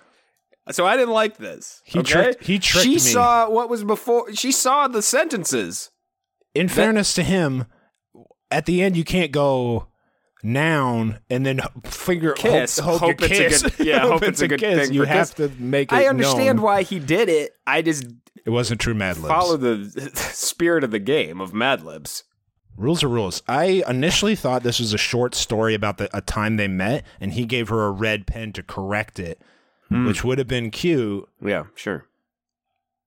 So 0.72 0.86
I 0.86 0.98
didn't 0.98 1.14
like 1.14 1.38
this. 1.38 1.82
He 1.86 2.00
okay? 2.00 2.12
tricked- 2.12 2.44
he 2.44 2.60
tricked 2.60 2.84
She 2.84 2.94
me. 2.96 2.98
saw 3.00 3.50
what 3.50 3.70
was 3.70 3.84
before. 3.84 4.34
She 4.34 4.52
saw 4.52 4.88
the 4.90 5.02
sentences. 5.02 5.92
In 6.56 6.68
fairness 6.70 7.14
to 7.16 7.24
him, 7.24 7.66
at 8.50 8.66
the 8.66 8.82
end 8.82 8.96
you 8.98 9.04
can't 9.04 9.32
go 9.32 9.88
noun 10.44 11.20
and 11.30 11.46
then 11.46 11.60
figure 11.84 12.34
Kiss. 12.34 12.80
hope, 12.80 13.00
hope, 13.02 13.20
Hope 13.20 13.22
it's 13.24 13.28
kiss. 13.28 13.64
a 13.64 13.70
good- 13.72 13.86
yeah, 13.88 14.00
hope 14.00 14.24
it's 14.24 14.42
a 14.42 14.48
good 14.48 14.60
kiss. 14.60 14.88
thing 14.88 14.94
You 14.94 15.04
have 15.04 15.36
kiss. 15.36 15.50
to 15.52 15.62
make 15.62 15.92
it. 15.92 15.96
I 15.96 16.08
understand 16.08 16.58
known. 16.58 16.66
why 16.66 16.84
he 16.84 17.00
did 17.00 17.30
it. 17.30 17.52
I 17.68 17.82
just 17.82 18.06
it 18.46 18.50
wasn't 18.52 18.80
true 18.80 18.94
Mad 18.94 19.18
Libs. 19.18 19.28
follow 19.28 19.58
the 19.58 19.90
spirit 20.16 20.84
of 20.84 20.92
the 20.92 21.00
game 21.00 21.42
of 21.42 21.54
Mad 21.54 21.84
Libs. 21.84 22.24
Rules 22.78 23.04
are 23.04 23.08
rules. 23.10 23.42
I 23.48 23.84
initially 23.88 24.36
thought 24.36 24.64
this 24.64 24.80
was 24.80 24.94
a 24.94 24.98
short 24.98 25.34
story 25.34 25.74
about 25.74 25.98
the, 25.98 26.10
a 26.16 26.20
time 26.22 26.58
they 26.58 26.68
met, 26.68 27.06
and 27.22 27.32
he 27.32 27.46
gave 27.46 27.70
her 27.70 27.86
a 27.86 27.92
red 27.92 28.28
pen 28.28 28.52
to 28.54 28.62
correct 28.64 29.18
it, 29.18 29.42
Hmm. 29.88 30.06
which 30.06 30.24
would 30.26 30.40
have 30.40 30.48
been 30.48 30.72
cute, 30.72 31.28
Yeah, 31.42 31.64
sure. 31.76 32.06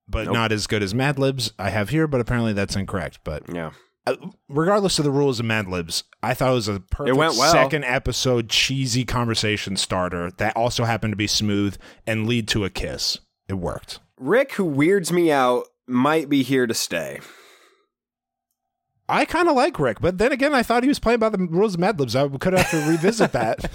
But 0.09 0.25
Nope. 0.27 0.35
not 0.35 0.53
as 0.53 0.67
good 0.67 0.83
as 0.83 0.95
Mad 0.95 1.19
Libs 1.19 1.53
I 1.59 1.71
have 1.71 1.91
here. 1.91 2.07
But 2.07 2.21
apparently 2.21 2.53
that's 2.53 2.77
incorrect. 2.77 3.21
But 3.25 3.43
Yeah. 3.53 3.71
uh, 4.07 4.17
regardless 4.49 4.99
of 4.99 5.05
the 5.05 5.11
rules 5.11 5.39
of 5.41 5.47
Mad 5.47 5.69
Libs, 5.69 6.05
I 6.23 6.35
thought 6.35 6.51
it 6.51 6.55
was 6.55 6.69
a 6.69 6.81
perfect 6.81 7.17
well. 7.17 7.33
second 7.33 7.85
episode 7.85 8.49
cheesy 8.49 9.05
conversation 9.05 9.77
starter 9.77 10.31
that 10.39 10.57
also 10.57 10.85
happened 10.85 11.13
to 11.13 11.17
be 11.17 11.27
smooth 11.27 11.77
and 12.07 12.27
lead 12.27 12.49
to 12.49 12.65
a 12.65 12.71
kiss. 12.71 13.19
It 13.49 13.55
worked. 13.55 14.01
Rick, 14.19 14.53
who 14.55 14.65
weirds 14.65 15.13
me 15.13 15.31
out, 15.31 15.65
might 15.87 16.29
be 16.29 16.43
here 16.43 16.67
to 16.67 16.75
stay. 16.75 17.21
I 19.11 19.25
kind 19.25 19.49
of 19.49 19.57
like 19.57 19.79
Rick, 19.79 20.01
but 20.03 20.19
then 20.19 20.33
again, 20.33 20.55
I 20.55 20.63
thought 20.63 20.83
he 20.83 20.89
was 20.89 20.99
playing 20.99 21.19
by 21.21 21.31
the 21.31 21.39
rules 21.39 21.75
of 21.75 21.81
Mad 21.81 21.99
Libs. 21.99 22.15
I 22.15 22.29
could 22.29 22.53
have 22.53 22.71
to 22.71 22.89
revisit 22.91 23.33
that. 23.33 23.71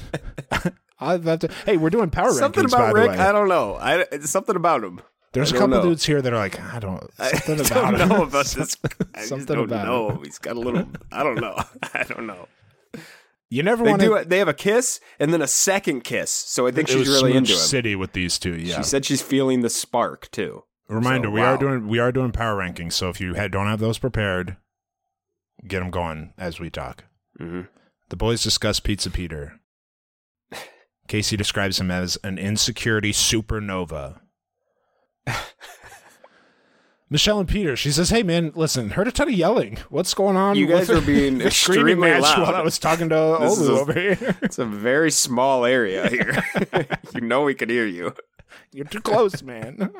I'd 1.00 1.24
have 1.26 1.40
to. 1.40 1.50
Hey, 1.66 1.78
we're 1.78 1.90
doing 1.90 2.12
power 2.12 2.32
Something 2.32 2.66
rankings, 2.66 2.72
by 2.72 2.78
about 2.78 2.94
Rick, 2.94 3.10
way. 3.12 3.18
I 3.18 3.32
don't 3.32 3.48
know. 3.50 3.76
I 3.76 4.06
something 4.22 4.56
about 4.56 4.84
him. 4.84 5.02
There's 5.34 5.52
I 5.52 5.56
a 5.56 5.60
couple 5.60 5.78
know. 5.78 5.84
dudes 5.84 6.06
here 6.06 6.22
that 6.22 6.32
are 6.32 6.38
like, 6.38 6.60
I 6.62 6.80
don't. 6.80 7.12
Something 7.18 7.60
I 7.60 7.68
about 7.68 7.92
don't 7.92 8.02
him. 8.02 8.10
know 8.10 8.24
about 8.24 8.46
this. 8.46 8.78
I 9.14 9.18
just 9.18 9.30
Something 9.30 9.56
don't 9.56 9.66
about 9.66 9.86
know. 9.88 10.10
him. 10.12 10.24
He's 10.24 10.38
got 10.38 10.56
a 10.56 10.60
little. 10.60 10.88
I 11.12 11.24
don't 11.24 11.42
know. 11.42 11.56
I 11.94 12.04
don't 12.04 12.28
know. 12.28 12.48
You 13.50 13.62
never 13.64 13.84
want 13.84 14.02
to. 14.02 14.24
They 14.26 14.38
have 14.40 14.48
a 14.48 14.54
kiss 14.54 15.00
and 15.20 15.32
then 15.34 15.42
a 15.42 15.48
second 15.48 16.04
kiss. 16.04 16.32
So 16.32 16.66
I 16.68 16.72
think 16.72 16.90
It 16.90 16.94
she's 16.94 17.08
was 17.08 17.22
really 17.22 17.36
into 17.36 17.52
him. 17.52 17.58
City 17.60 17.96
with 17.96 18.14
these 18.14 18.40
two. 18.40 18.56
Yeah. 18.56 18.78
She 18.78 18.84
said 18.84 19.06
she's 19.06 19.22
feeling 19.22 19.62
the 19.62 19.70
spark 19.70 20.30
too. 20.32 20.64
Reminder: 20.88 21.28
So, 21.28 21.32
we 21.32 21.40
wow. 21.42 21.54
are 21.54 21.58
doing 21.58 21.88
we 21.88 22.00
are 22.00 22.12
doing 22.12 22.32
power 22.32 22.58
rankings. 22.58 22.94
So 22.94 23.10
if 23.10 23.20
you 23.22 23.34
had, 23.36 23.52
don't 23.52 23.68
have 23.68 23.80
those 23.80 23.98
prepared, 24.00 24.58
get 25.68 25.80
them 25.80 25.92
going 25.92 26.34
as 26.38 26.60
we 26.60 26.70
talk. 26.70 27.06
hmm 27.38 27.62
The 28.10 28.16
boys 28.16 28.42
discuss 28.44 28.80
Pizza 28.80 29.10
Peter. 29.10 29.60
Casey 31.08 31.36
describes 31.38 31.80
him 31.80 31.92
as 31.92 32.18
an 32.24 32.38
insecurity 32.38 33.12
supernova. 33.12 34.20
Michelle 37.10 37.40
and 37.40 37.48
Peter, 37.48 37.76
she 37.76 37.92
says, 37.92 38.10
"Hey 38.10 38.24
man, 38.24 38.52
listen, 38.56 38.92
heard 38.92 39.08
a 39.08 39.12
ton 39.12 39.28
of 39.28 39.34
yelling. 39.36 39.78
What's 39.90 40.14
going 40.16 40.36
on? 40.36 40.56
You 40.56 40.66
guys 40.66 40.90
are 40.90 41.02
being 41.02 41.38
the 41.40 41.48
extremely 41.48 41.96
match 41.96 42.22
loud. 42.24 42.40
while 42.42 42.56
I 42.56 42.62
was 42.62 42.80
talking 42.80 43.10
to 43.10 43.16
Olu 43.16 43.70
a- 43.70 43.80
over 43.82 43.94
here. 43.94 44.36
It's 44.42 44.58
a 44.58 44.66
very 44.66 45.12
small 45.12 45.64
area 45.66 46.10
here. 46.10 46.44
you 47.14 47.22
know 47.22 47.44
we 47.44 47.54
could 47.54 47.70
hear 47.70 47.86
you. 47.86 48.16
You're 48.72 48.86
too 48.86 49.02
close, 49.02 49.44
man." 49.44 49.92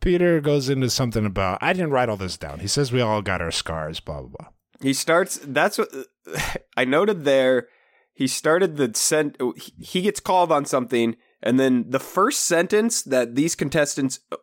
Peter 0.00 0.40
goes 0.40 0.68
into 0.68 0.88
something 0.88 1.26
about 1.26 1.58
I 1.60 1.72
didn't 1.72 1.90
write 1.90 2.08
all 2.08 2.16
this 2.16 2.38
down. 2.38 2.60
He 2.60 2.68
says 2.68 2.92
we 2.92 3.00
all 3.00 3.20
got 3.20 3.42
our 3.42 3.50
scars, 3.50 4.00
blah 4.00 4.20
blah 4.20 4.30
blah. 4.38 4.48
He 4.80 4.92
starts. 4.94 5.38
That's 5.44 5.76
what 5.76 5.88
I 6.76 6.84
noted 6.84 7.24
there. 7.24 7.68
He 8.14 8.26
started 8.26 8.76
the 8.76 8.92
sent. 8.94 9.36
He 9.78 10.00
gets 10.02 10.20
called 10.20 10.50
on 10.52 10.64
something, 10.64 11.16
and 11.42 11.58
then 11.58 11.86
the 11.88 12.00
first 12.00 12.40
sentence 12.40 13.02
that 13.02 13.34
these 13.34 13.54
contestants 13.54 14.20
uh, 14.32 14.36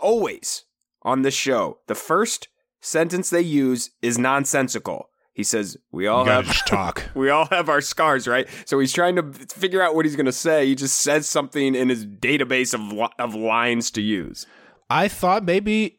always 0.00 0.64
on 1.02 1.22
this 1.22 1.34
show, 1.34 1.78
the 1.86 1.94
first 1.94 2.48
sentence 2.80 3.30
they 3.30 3.40
use 3.40 3.90
is 4.02 4.18
nonsensical. 4.18 5.08
He 5.32 5.44
says, 5.44 5.76
"We 5.92 6.06
all 6.06 6.24
have 6.24 6.64
talk. 6.66 7.04
we 7.14 7.30
all 7.30 7.46
have 7.46 7.68
our 7.68 7.80
scars, 7.80 8.26
right?" 8.28 8.46
So 8.66 8.78
he's 8.78 8.92
trying 8.92 9.16
to 9.16 9.32
figure 9.32 9.80
out 9.80 9.94
what 9.94 10.04
he's 10.04 10.16
going 10.16 10.26
to 10.26 10.32
say. 10.32 10.66
He 10.66 10.74
just 10.74 11.00
says 11.00 11.28
something 11.28 11.74
in 11.74 11.88
his 11.88 12.04
database 12.04 12.74
of 12.74 12.80
li- 12.92 13.08
of 13.18 13.34
lines 13.34 13.90
to 13.92 14.02
use. 14.02 14.46
I 14.90 15.08
thought 15.08 15.44
maybe 15.44 15.96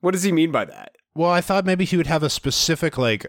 What 0.00 0.12
does 0.12 0.22
he 0.22 0.32
mean 0.32 0.52
by 0.52 0.64
that? 0.66 0.92
Well, 1.14 1.30
I 1.30 1.40
thought 1.42 1.66
maybe 1.66 1.84
he 1.84 1.96
would 1.96 2.06
have 2.06 2.22
a 2.22 2.30
specific 2.30 2.96
like 2.96 3.26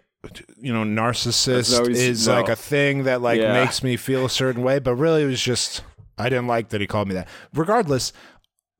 you 0.58 0.72
know, 0.72 0.84
narcissist 0.84 1.78
always- 1.78 2.00
is 2.00 2.28
no. 2.28 2.36
like 2.36 2.48
a 2.50 2.56
thing 2.56 3.04
that 3.04 3.22
like 3.22 3.42
Yeah. 3.42 3.54
makes 3.66 3.84
me 3.84 3.98
feel 3.98 4.26
a 4.26 4.30
certain 4.30 4.64
way, 4.64 4.80
but 4.80 4.96
really 4.96 5.24
it 5.24 5.28
was 5.28 5.42
just 5.42 5.84
I 6.18 6.30
didn't 6.30 6.48
like 6.48 6.70
that 6.70 6.82
he 6.82 6.88
called 6.88 7.08
me 7.08 7.14
that. 7.16 7.28
Regardless, 7.54 8.14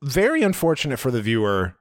very 0.04 0.42
unfortunate 0.44 0.98
for 0.98 1.12
the 1.12 1.22
viewer. 1.22 1.76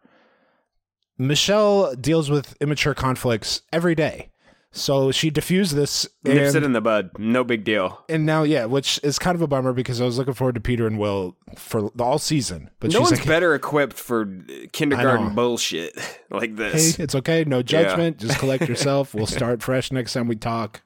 Michelle 1.19 1.95
deals 1.95 2.31
with 2.31 2.57
immature 2.61 2.95
conflicts 2.95 3.62
every 3.73 3.95
day. 3.95 4.31
So 4.75 5.11
she 5.12 5.29
diffused 5.29 5.77
this 5.77 6.09
Nips 6.25 6.55
it 6.55 6.62
in 6.62 6.73
the 6.73 6.81
bud. 6.81 7.11
No 7.19 7.45
big 7.45 7.62
deal. 7.62 8.03
and 8.09 8.25
now 8.25 8.43
yeah, 8.43 8.65
which 8.65 8.99
is 9.03 9.19
kind 9.19 9.35
of 9.35 9.43
a 9.43 9.47
bummer 9.47 9.75
because 9.75 10.01
I 10.01 10.07
was 10.07 10.17
looking 10.17 10.33
forward 10.33 10.55
to 10.55 10.62
Peter 10.62 10.87
and 10.87 10.99
Will 10.99 11.37
for 11.59 11.91
the 11.95 12.03
all 12.03 12.19
season. 12.19 12.71
But 12.81 12.91
no 12.91 13.01
she's 13.01 13.11
one's 13.11 13.19
like, 13.21 13.29
better 13.29 13.55
equipped 13.55 13.99
for 13.99 14.27
kindergarten 14.73 15.35
bullshit 15.35 15.95
like 16.31 16.51
hey, 16.51 16.57
this. 16.57 16.99
it's 16.99 17.15
okay. 17.15 17.45
No 17.45 17.62
judgment. 17.62 18.17
Just 18.17 18.38
collect 18.38 18.67
yourself. 18.69 19.15
We'll 19.15 19.27
start 19.27 19.62
fresh 19.62 19.93
next 19.93 20.15
time 20.15 20.27
we 20.27 20.37
talk. 20.37 20.81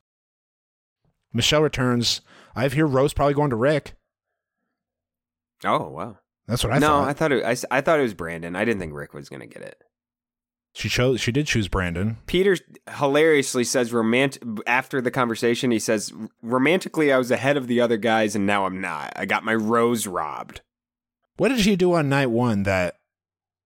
Michelle 1.33 1.63
returns. 1.63 2.23
I 2.57 2.63
have 2.65 2.73
here 2.73 2.87
Rose 2.89 3.13
probably 3.13 3.35
going 3.35 3.51
to 3.51 3.57
Rick. 3.57 3.95
Oh 5.65 5.89
wow! 5.89 6.19
That's 6.47 6.63
what 6.65 6.73
I 6.73 6.79
no, 6.79 6.87
thought. 6.89 7.03
No, 7.03 7.09
I 7.09 7.13
thought 7.13 7.33
it. 7.33 7.45
I, 7.45 7.77
I 7.77 7.81
thought 7.81 7.99
it 7.99 8.03
was 8.03 8.15
Brandon. 8.15 8.55
I 8.57 8.65
didn't 8.65 8.81
think 8.81 8.95
Rick 8.95 9.15
was 9.15 9.29
gonna 9.29 9.47
get 9.47 9.63
it. 9.63 9.83
she 10.75 10.89
chose. 10.89 11.21
She 11.21 11.33
did 11.33 11.47
choose 11.47 11.69
Brandon. 11.69 12.19
Peter 12.27 12.57
hilariously 12.99 13.65
says 13.65 13.93
romantic 13.93 14.43
after 14.67 15.01
the 15.01 15.11
conversation. 15.11 15.71
He 15.71 15.79
says 15.79 16.13
romantically, 16.43 17.13
I 17.13 17.19
was 17.19 17.31
ahead 17.31 17.57
of 17.57 17.67
the 17.67 17.81
other 17.81 17.97
guys, 17.97 18.37
and 18.37 18.47
now 18.47 18.67
I'm 18.67 18.81
not. 18.81 19.13
I 19.17 19.25
got 19.25 19.45
my 19.45 19.55
rose 19.55 20.07
robbed. 20.07 20.61
What 21.37 21.49
did 21.49 21.61
he 21.61 21.77
do 21.77 21.93
on 21.95 22.09
night 22.09 22.31
one 22.31 22.63
that 22.63 22.97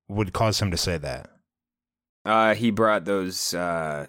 would 0.08 0.32
cause 0.32 0.60
him 0.60 0.70
to 0.72 0.76
say 0.76 0.98
that? 0.98 1.30
Uh, 2.24 2.54
he 2.54 2.70
brought 2.70 3.04
those. 3.04 3.54
Uh, 3.54 4.06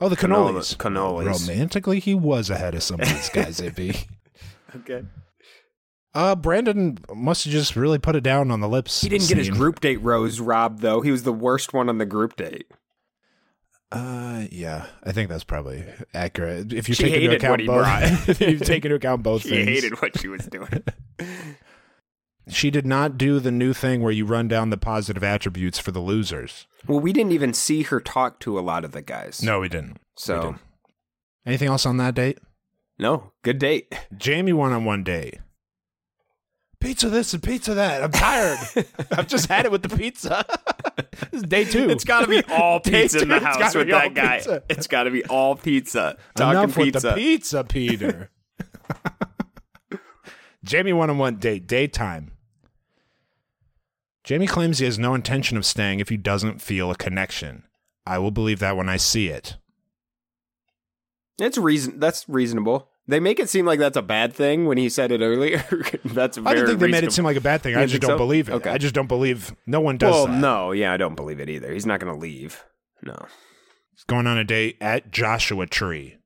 Oh, 0.00 0.08
the 0.08 0.16
cannolis. 0.16 0.76
cannolis. 0.76 1.48
Romantically, 1.48 1.98
he 1.98 2.14
was 2.14 2.50
ahead 2.50 2.76
of 2.76 2.84
some 2.84 3.00
of 3.00 3.08
these 3.08 3.28
guys. 3.30 3.60
AB. 3.60 3.94
okay. 4.76 5.02
Uh, 6.14 6.34
Brandon 6.34 6.98
must 7.14 7.44
have 7.44 7.52
just 7.52 7.76
really 7.76 7.98
put 7.98 8.16
it 8.16 8.22
down 8.22 8.50
on 8.50 8.60
the 8.60 8.68
lips. 8.68 9.02
He 9.02 9.08
didn't 9.08 9.28
get 9.28 9.38
his 9.38 9.50
group 9.50 9.80
date 9.80 9.98
rose 10.02 10.40
robbed 10.40 10.80
though. 10.80 11.00
He 11.00 11.10
was 11.10 11.22
the 11.22 11.32
worst 11.32 11.72
one 11.72 11.88
on 11.88 11.98
the 11.98 12.06
group 12.06 12.36
date. 12.36 12.66
Uh, 13.90 14.44
yeah, 14.50 14.86
I 15.04 15.12
think 15.12 15.30
that's 15.30 15.44
probably 15.44 15.84
accurate. 16.12 16.72
If 16.74 16.88
you 16.88 16.94
She 16.94 17.04
take 17.04 17.22
into 17.22 17.36
account 17.36 17.50
what 17.52 17.60
he 17.60 17.66
both, 17.66 18.28
if 18.28 18.40
you 18.40 18.58
take 18.58 18.84
into 18.84 18.96
account 18.96 19.22
both 19.22 19.42
she 19.44 19.50
things, 19.50 19.68
hated 19.68 20.02
what 20.02 20.18
she 20.18 20.28
was 20.28 20.44
doing. 20.46 20.82
she 22.48 22.70
did 22.70 22.86
not 22.86 23.16
do 23.16 23.40
the 23.40 23.50
new 23.50 23.72
thing 23.72 24.02
where 24.02 24.12
you 24.12 24.26
run 24.26 24.48
down 24.48 24.70
the 24.70 24.76
positive 24.76 25.22
attributes 25.24 25.78
for 25.78 25.90
the 25.90 26.00
losers. 26.00 26.66
well, 26.86 27.00
we 27.00 27.12
didn't 27.14 27.32
even 27.32 27.54
see 27.54 27.82
her 27.84 28.00
talk 28.00 28.40
to 28.40 28.58
a 28.58 28.60
lot 28.60 28.84
of 28.84 28.92
the 28.92 29.02
guys. 29.02 29.42
No, 29.42 29.60
we 29.60 29.68
didn't. 29.68 29.92
We 29.94 29.98
So 30.16 30.40
didn't. 30.42 30.58
anything 31.46 31.68
else 31.68 31.86
on 31.86 31.96
that 31.98 32.14
date? 32.14 32.38
no, 32.98 33.32
good 33.42 33.58
date. 33.58 33.94
Jamie 34.16 34.52
won 34.52 34.72
on 34.72 34.84
one 34.84 35.02
date. 35.04 35.38
Pizza 36.80 37.08
this 37.10 37.34
and 37.34 37.42
pizza 37.42 37.74
that. 37.74 38.04
I'm 38.04 38.12
tired. 38.12 38.58
I've 39.10 39.26
just 39.26 39.48
had 39.48 39.64
it 39.64 39.72
with 39.72 39.82
the 39.82 39.88
pizza. 39.96 40.44
this 41.32 41.40
is 41.40 41.42
day 41.42 41.64
two. 41.64 41.90
It's 41.90 42.04
got 42.04 42.20
to 42.22 42.28
be 42.28 42.40
all 42.52 42.78
pizza 42.78 43.22
in 43.22 43.28
the 43.28 43.40
house 43.40 43.58
gotta 43.58 43.78
with 43.78 43.88
that 43.90 44.14
guy. 44.14 44.36
pizza. 44.36 44.62
It's 44.68 44.86
got 44.86 45.02
to 45.04 45.10
be 45.10 45.24
all 45.24 45.56
pizza. 45.56 46.16
Talking 46.36 46.58
Enough 46.60 46.76
with 46.76 46.92
pizza. 46.94 47.08
the 47.08 47.14
pizza, 47.14 47.64
Peter. 47.64 48.30
Jamie 50.64 50.92
won 50.92 51.10
on 51.10 51.18
one 51.18 51.36
date, 51.36 51.66
daytime. 51.66 52.32
Jamie 54.22 54.46
claims 54.46 54.78
he 54.78 54.84
has 54.84 54.98
no 54.98 55.14
intention 55.14 55.56
of 55.56 55.64
staying 55.64 56.00
if 56.00 56.10
he 56.10 56.16
doesn't 56.16 56.60
feel 56.60 56.90
a 56.90 56.94
connection. 56.96 57.62
I 58.06 58.18
will 58.18 58.30
believe 58.30 58.58
that 58.60 58.76
when 58.76 58.88
I 58.88 58.98
see 58.98 59.28
it. 59.28 59.56
It's 61.40 61.58
reason. 61.58 61.98
That's 61.98 62.28
reasonable. 62.28 62.88
They 63.08 63.20
make 63.20 63.40
it 63.40 63.48
seem 63.48 63.64
like 63.64 63.78
that's 63.78 63.96
a 63.96 64.02
bad 64.02 64.34
thing 64.34 64.66
when 64.66 64.76
he 64.76 64.90
said 64.90 65.10
it 65.10 65.22
earlier. 65.22 65.64
that's 66.04 66.36
very 66.36 66.46
I 66.46 66.54
don't 66.54 66.66
think 66.66 66.78
they 66.78 66.88
made 66.88 67.04
it 67.04 67.12
seem 67.12 67.24
like 67.24 67.38
a 67.38 67.40
bad 67.40 67.62
thing. 67.62 67.72
You 67.74 67.80
I 67.80 67.86
just 67.86 68.02
don't 68.02 68.10
so? 68.10 68.18
believe 68.18 68.50
it. 68.50 68.52
Okay. 68.52 68.70
I 68.70 68.76
just 68.76 68.94
don't 68.94 69.06
believe 69.06 69.54
no 69.66 69.80
one 69.80 69.96
does 69.96 70.12
Well, 70.12 70.26
that. 70.26 70.38
no, 70.38 70.72
yeah, 70.72 70.92
I 70.92 70.98
don't 70.98 71.14
believe 71.14 71.40
it 71.40 71.48
either. 71.48 71.72
He's 71.72 71.86
not 71.86 72.00
going 72.00 72.12
to 72.12 72.20
leave. 72.20 72.64
No. 73.02 73.16
He's 73.94 74.04
going 74.04 74.26
on 74.26 74.36
a 74.36 74.44
date 74.44 74.76
at 74.82 75.10
Joshua 75.10 75.66
Tree. 75.66 76.18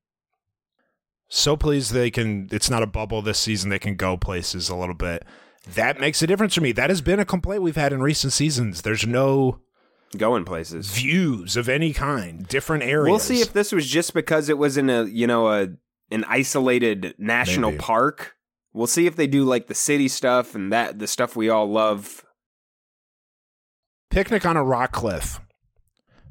So 1.28 1.56
pleased 1.56 1.92
they 1.92 2.10
can 2.10 2.48
it's 2.50 2.68
not 2.68 2.82
a 2.82 2.86
bubble 2.86 3.22
this 3.22 3.38
season, 3.38 3.70
they 3.70 3.78
can 3.78 3.94
go 3.94 4.16
places 4.16 4.68
a 4.68 4.76
little 4.76 4.94
bit. 4.94 5.24
That 5.74 6.00
makes 6.00 6.20
a 6.20 6.26
difference 6.26 6.54
for 6.56 6.60
me. 6.60 6.72
That 6.72 6.90
has 6.90 7.00
been 7.00 7.20
a 7.20 7.24
complaint 7.24 7.62
we've 7.62 7.76
had 7.76 7.92
in 7.92 8.02
recent 8.02 8.32
seasons. 8.32 8.82
There's 8.82 9.06
no 9.06 9.60
Going 10.18 10.44
places. 10.44 10.90
views 10.90 11.56
of 11.56 11.68
any 11.68 11.92
kind, 11.94 12.46
different 12.48 12.82
areas. 12.82 13.08
We'll 13.08 13.18
see 13.18 13.40
if 13.40 13.52
this 13.52 13.72
was 13.72 13.88
just 13.88 14.12
because 14.12 14.48
it 14.50 14.58
was 14.58 14.76
in 14.76 14.90
a 14.90 15.04
you 15.04 15.26
know 15.26 15.48
a 15.48 15.68
an 16.12 16.24
isolated 16.28 17.14
national 17.18 17.70
Maybe. 17.72 17.82
park. 17.82 18.36
We'll 18.72 18.86
see 18.86 19.06
if 19.06 19.16
they 19.16 19.26
do 19.26 19.44
like 19.44 19.66
the 19.66 19.74
city 19.74 20.08
stuff 20.08 20.54
and 20.54 20.72
that 20.72 20.98
the 20.98 21.06
stuff 21.06 21.36
we 21.36 21.48
all 21.48 21.70
love. 21.70 22.24
picnic 24.10 24.44
on 24.46 24.56
a 24.56 24.64
rock 24.64 24.92
cliff. 24.92 25.40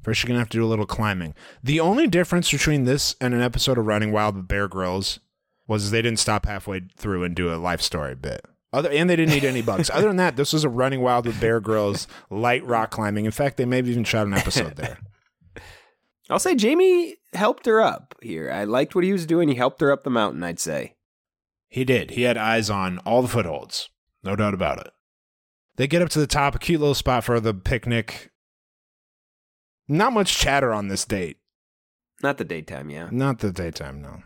First, 0.04 0.24
you're 0.24 0.30
gonna 0.30 0.40
have 0.40 0.50
to 0.50 0.58
do 0.58 0.66
a 0.66 0.68
little 0.68 0.86
climbing. 0.88 1.34
The 1.64 1.80
only 1.80 2.08
difference 2.08 2.52
between 2.52 2.86
this 2.86 3.16
and 3.22 3.34
an 3.34 3.42
episode 3.42 3.78
of 3.78 3.86
Running 3.86 4.12
Wild 4.12 4.36
with 4.36 4.48
Bear 4.48 4.68
Grylls 4.68 5.20
was 5.68 5.92
they 5.92 6.02
didn't 6.02 6.20
stop 6.20 6.46
halfway 6.46 6.82
through 6.98 7.24
and 7.24 7.36
do 7.36 7.54
a 7.54 7.58
life 7.58 7.82
story 7.82 8.16
bit. 8.16 8.44
Other 8.74 8.90
and 8.90 9.10
they 9.10 9.16
didn't 9.16 9.34
eat 9.36 9.44
any 9.44 9.62
bugs. 9.62 9.90
Other 9.90 10.08
than 10.08 10.16
that, 10.18 10.38
this 10.38 10.54
was 10.54 10.64
a 10.64 10.70
Running 10.70 11.02
Wild 11.02 11.26
with 11.26 11.40
Bear 11.40 11.60
Grylls 11.60 12.08
light 12.30 12.66
rock 12.66 12.90
climbing. 12.90 13.26
In 13.26 13.32
fact, 13.32 13.58
they 13.58 13.66
maybe 13.66 13.92
even 13.92 14.04
shot 14.04 14.26
an 14.26 14.34
episode 14.34 14.76
there. 14.78 14.98
I'll 16.32 16.40
say 16.40 16.56
Jamie 16.56 17.18
helped 17.34 17.66
her 17.66 17.82
up 17.82 18.16
here. 18.22 18.50
I 18.50 18.64
liked 18.64 18.96
what 18.96 19.04
he 19.04 19.12
was 19.12 19.26
doing. 19.26 19.50
He 19.50 19.56
helped 19.56 19.82
her 19.82 19.92
up 19.92 20.04
the 20.04 20.10
mountain. 20.10 20.44
I'd 20.44 20.60
say. 20.60 20.96
He 21.68 21.84
did. 21.86 22.12
He 22.12 22.24
had 22.24 22.38
eyes 22.38 22.70
on 22.70 23.00
all 23.00 23.22
the 23.22 23.28
footholds. 23.28 23.90
No 24.24 24.36
doubt 24.36 24.54
about 24.54 24.80
it. 24.80 24.92
They 25.76 25.88
get 25.88 26.02
up 26.02 26.10
to 26.10 26.20
the 26.20 26.28
top, 26.28 26.56
a 26.56 26.60
cute 26.60 26.80
little 26.80 26.96
spot 26.96 27.24
for 27.24 27.40
the 27.40 27.54
picnic. 27.54 28.32
Not 29.88 30.14
much 30.14 30.38
chatter 30.38 30.74
on 30.74 30.88
this 30.88 31.06
date. 31.06 31.38
Not 32.22 32.38
the 32.38 32.44
daytime, 32.44 32.90
yeah. 32.90 33.10
Not 33.12 33.40
the 33.40 33.52
daytime, 33.52 34.02
no. 34.02 34.22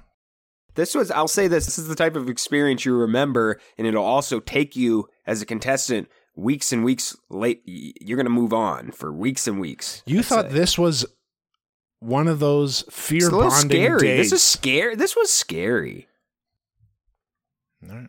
This 0.73 0.93
was, 0.93 1.09
I'll 1.11 1.27
say 1.27 1.47
this, 1.47 1.65
this 1.65 1.77
is 1.79 1.87
the 1.87 1.95
type 1.95 2.15
of 2.15 2.29
experience 2.29 2.83
you 2.83 2.95
remember, 2.95 3.61
and 3.77 3.87
it'll 3.87 4.03
also 4.03 4.39
take 4.39 4.75
you 4.75 5.07
as 5.25 5.41
a 5.41 5.45
contestant 5.45 6.09
weeks 6.35 6.73
and 6.73 6.83
weeks 6.83 7.15
late. 7.29 7.61
You're 7.65 8.17
going 8.17 8.25
to 8.25 8.29
move 8.29 8.53
on 8.53 8.91
for 8.91 9.13
weeks 9.13 9.47
and 9.47 9.59
weeks. 9.59 10.03
You 10.05 10.19
I'd 10.19 10.25
thought 10.25 10.49
say. 10.49 10.57
this 10.57 10.77
was 10.77 11.05
one 12.05 12.27
of 12.27 12.39
those 12.39 12.83
fear 12.89 13.27
It's 13.27 13.29
bonding 13.29 13.69
scary. 13.83 13.99
dates. 14.07 14.29
This 14.31 14.41
is 14.41 14.43
scary. 14.43 14.95
This 14.95 15.15
was 15.15 15.31
scary. 15.31 16.07
Right. 17.81 18.07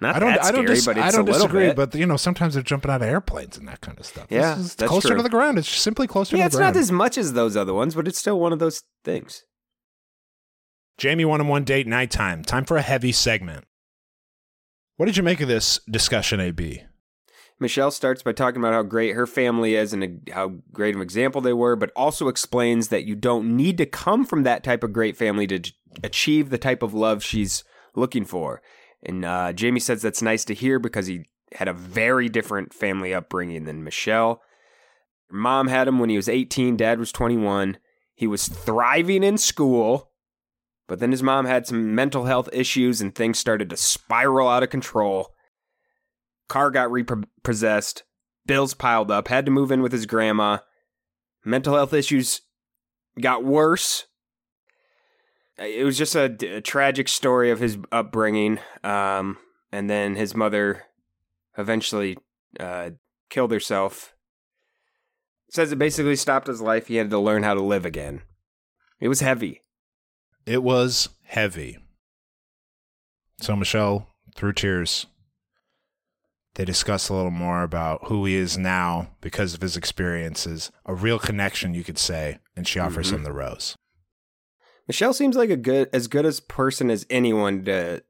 Not 0.00 0.16
I 0.16 0.18
don't. 0.20 0.28
that 0.34 0.44
I 0.44 0.50
don't. 0.52 0.64
scary, 0.64 0.74
dis- 0.76 0.86
but 0.86 0.96
it's 0.98 1.06
I 1.06 1.10
don't 1.10 1.24
disagree. 1.24 1.66
bit. 1.68 1.76
But 1.76 1.94
you 1.96 2.06
know, 2.06 2.16
sometimes 2.16 2.54
they're 2.54 2.62
jumping 2.62 2.90
out 2.90 3.02
of 3.02 3.08
airplanes 3.08 3.56
and 3.58 3.66
that 3.66 3.80
kind 3.80 3.98
of 3.98 4.06
stuff. 4.06 4.26
Yeah, 4.30 4.54
this 4.54 4.66
is 4.66 4.74
that's 4.76 4.88
closer 4.90 5.08
true. 5.08 5.16
to 5.16 5.22
the 5.22 5.28
ground. 5.28 5.58
It's 5.58 5.68
simply 5.68 6.06
closer 6.06 6.36
yeah, 6.36 6.44
to 6.44 6.46
it's 6.46 6.54
the 6.54 6.60
ground. 6.60 6.76
not 6.76 6.80
as 6.80 6.92
much 6.92 7.18
as 7.18 7.32
those 7.32 7.56
other 7.56 7.74
ones, 7.74 7.94
but 7.96 8.06
it's 8.06 8.18
still 8.18 8.38
one 8.38 8.52
of 8.52 8.60
those 8.60 8.82
things. 9.04 9.44
Jamie 10.98 11.24
one 11.24 11.40
on 11.40 11.48
one 11.48 11.64
date 11.64 11.86
nighttime. 11.86 12.42
Time 12.44 12.64
for 12.64 12.76
a 12.76 12.82
heavy 12.82 13.12
segment. 13.12 13.64
What 14.96 15.06
did 15.06 15.16
you 15.16 15.22
make 15.22 15.40
of 15.40 15.48
this 15.48 15.80
discussion, 15.90 16.40
AB? 16.40 16.82
Michelle 17.60 17.90
starts 17.90 18.22
by 18.22 18.32
talking 18.32 18.60
about 18.60 18.72
how 18.72 18.82
great 18.82 19.14
her 19.14 19.26
family 19.26 19.74
is 19.74 19.92
and 19.92 20.28
how 20.32 20.54
great 20.72 20.94
an 20.94 21.02
example 21.02 21.40
they 21.40 21.52
were, 21.52 21.74
but 21.74 21.90
also 21.96 22.28
explains 22.28 22.88
that 22.88 23.04
you 23.04 23.16
don't 23.16 23.56
need 23.56 23.78
to 23.78 23.86
come 23.86 24.24
from 24.24 24.44
that 24.44 24.62
type 24.62 24.84
of 24.84 24.92
great 24.92 25.16
family 25.16 25.46
to 25.48 25.60
achieve 26.04 26.50
the 26.50 26.58
type 26.58 26.82
of 26.82 26.94
love 26.94 27.24
she's 27.24 27.64
looking 27.96 28.24
for. 28.24 28.62
And 29.02 29.24
uh, 29.24 29.52
Jamie 29.52 29.80
says 29.80 30.02
that's 30.02 30.22
nice 30.22 30.44
to 30.46 30.54
hear 30.54 30.78
because 30.78 31.08
he 31.08 31.24
had 31.52 31.68
a 31.68 31.72
very 31.72 32.28
different 32.28 32.72
family 32.72 33.12
upbringing 33.12 33.64
than 33.64 33.84
Michelle. 33.84 34.42
Mom 35.30 35.68
had 35.68 35.88
him 35.88 35.98
when 35.98 36.10
he 36.10 36.16
was 36.16 36.28
18, 36.28 36.76
dad 36.76 36.98
was 36.98 37.12
21. 37.12 37.78
He 38.14 38.26
was 38.26 38.48
thriving 38.48 39.22
in 39.22 39.38
school, 39.38 40.10
but 40.86 40.98
then 41.00 41.10
his 41.10 41.22
mom 41.22 41.46
had 41.46 41.66
some 41.66 41.94
mental 41.94 42.24
health 42.24 42.48
issues 42.52 43.00
and 43.00 43.14
things 43.14 43.38
started 43.38 43.70
to 43.70 43.76
spiral 43.76 44.48
out 44.48 44.62
of 44.62 44.70
control. 44.70 45.34
Car 46.48 46.70
got 46.70 46.90
repossessed, 46.90 48.04
bills 48.46 48.74
piled 48.74 49.10
up, 49.10 49.28
had 49.28 49.44
to 49.46 49.52
move 49.52 49.70
in 49.70 49.82
with 49.82 49.92
his 49.92 50.06
grandma. 50.06 50.58
Mental 51.44 51.74
health 51.74 51.92
issues 51.92 52.40
got 53.20 53.44
worse. 53.44 54.06
It 55.58 55.84
was 55.84 55.98
just 55.98 56.14
a, 56.14 56.56
a 56.56 56.60
tragic 56.60 57.08
story 57.08 57.50
of 57.50 57.60
his 57.60 57.78
upbringing. 57.90 58.60
Um, 58.84 59.38
and 59.72 59.90
then 59.90 60.14
his 60.14 60.34
mother 60.34 60.84
eventually 61.56 62.16
uh, 62.58 62.90
killed 63.28 63.52
herself. 63.52 64.14
Says 65.50 65.72
it 65.72 65.78
basically 65.78 66.16
stopped 66.16 66.46
his 66.46 66.60
life. 66.60 66.86
He 66.86 66.96
had 66.96 67.10
to 67.10 67.18
learn 67.18 67.42
how 67.42 67.54
to 67.54 67.62
live 67.62 67.84
again. 67.84 68.22
It 69.00 69.08
was 69.08 69.20
heavy. 69.20 69.62
It 70.46 70.62
was 70.62 71.08
heavy. 71.24 71.78
So 73.40 73.56
Michelle, 73.56 74.08
through 74.34 74.54
tears, 74.54 75.06
they 76.54 76.64
discuss 76.64 77.08
a 77.08 77.14
little 77.14 77.30
more 77.30 77.62
about 77.62 78.06
who 78.08 78.24
he 78.24 78.34
is 78.34 78.58
now 78.58 79.10
because 79.20 79.54
of 79.54 79.60
his 79.60 79.76
experiences, 79.76 80.70
a 80.86 80.94
real 80.94 81.18
connection, 81.18 81.74
you 81.74 81.84
could 81.84 81.98
say, 81.98 82.38
and 82.56 82.66
she 82.66 82.78
offers 82.78 83.08
Mm-hmm. 83.08 83.16
him 83.16 83.22
the 83.24 83.32
rose. 83.32 83.76
Michelle 84.86 85.12
seems 85.12 85.36
like 85.36 85.50
a 85.50 85.56
good, 85.56 85.88
as 85.92 86.08
good 86.08 86.24
as 86.26 86.40
person 86.40 86.90
as 86.90 87.06
anyone 87.10 87.64
to, 87.66 88.02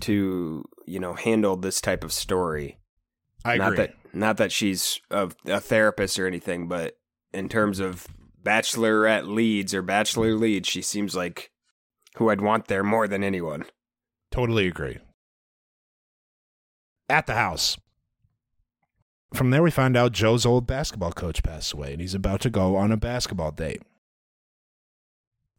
to 0.00 0.64
you 0.86 0.98
know, 0.98 1.12
handle 1.14 1.56
this 1.56 1.80
type 1.80 2.02
of 2.02 2.12
story. 2.12 2.78
I 3.44 3.56
not 3.58 3.74
agree. 3.74 3.86
that, 3.86 3.94
not 4.14 4.36
that 4.38 4.50
she's 4.52 4.98
a, 5.10 5.30
a 5.46 5.60
therapist 5.60 6.18
or 6.18 6.26
anything, 6.26 6.68
but 6.68 6.96
in 7.32 7.48
terms 7.48 7.80
of 7.80 8.06
bachelorette 8.42 9.26
leads 9.28 9.74
or 9.74 9.82
bachelor 9.82 10.34
leads, 10.34 10.68
she 10.68 10.82
seems 10.82 11.14
like 11.14 11.50
who 12.16 12.30
I'd 12.30 12.40
want 12.40 12.66
there 12.66 12.82
more 12.82 13.06
than 13.06 13.22
anyone. 13.22 13.64
Totally 14.30 14.66
agree. 14.66 14.98
At 17.12 17.26
the 17.26 17.34
house. 17.34 17.76
From 19.34 19.50
there, 19.50 19.62
we 19.62 19.70
find 19.70 19.98
out 19.98 20.12
Joe's 20.12 20.46
old 20.46 20.66
basketball 20.66 21.12
coach 21.12 21.42
passed 21.42 21.74
away, 21.74 21.92
and 21.92 22.00
he's 22.00 22.14
about 22.14 22.40
to 22.40 22.48
go 22.50 22.74
on 22.76 22.90
a 22.90 22.96
basketball 22.96 23.50
date. 23.50 23.82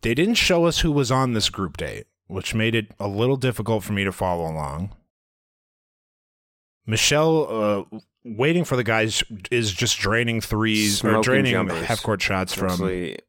They 0.02 0.16
didn't 0.16 0.34
show 0.36 0.66
us 0.66 0.80
who 0.80 0.92
was 0.92 1.12
on 1.12 1.34
this 1.34 1.52
group 1.52 1.78
date, 1.78 2.08
which 2.26 2.56
made 2.56 2.74
it 2.74 2.88
a 3.00 3.08
little 3.08 3.38
difficult 3.38 3.84
for 3.84 3.94
me 3.94 4.04
to 4.04 4.12
follow 4.12 4.50
along. 4.50 4.96
Michelle, 6.88 7.48
uh, 7.94 8.00
waiting 8.24 8.64
for 8.64 8.76
the 8.76 8.84
guys, 8.84 9.24
is 9.52 9.72
just 9.72 10.00
draining 10.00 10.42
threes 10.42 11.04
or 11.04 11.22
draining 11.22 11.54
half 11.70 12.02
court 12.02 12.22
shots 12.22 12.54
from. 12.54 12.78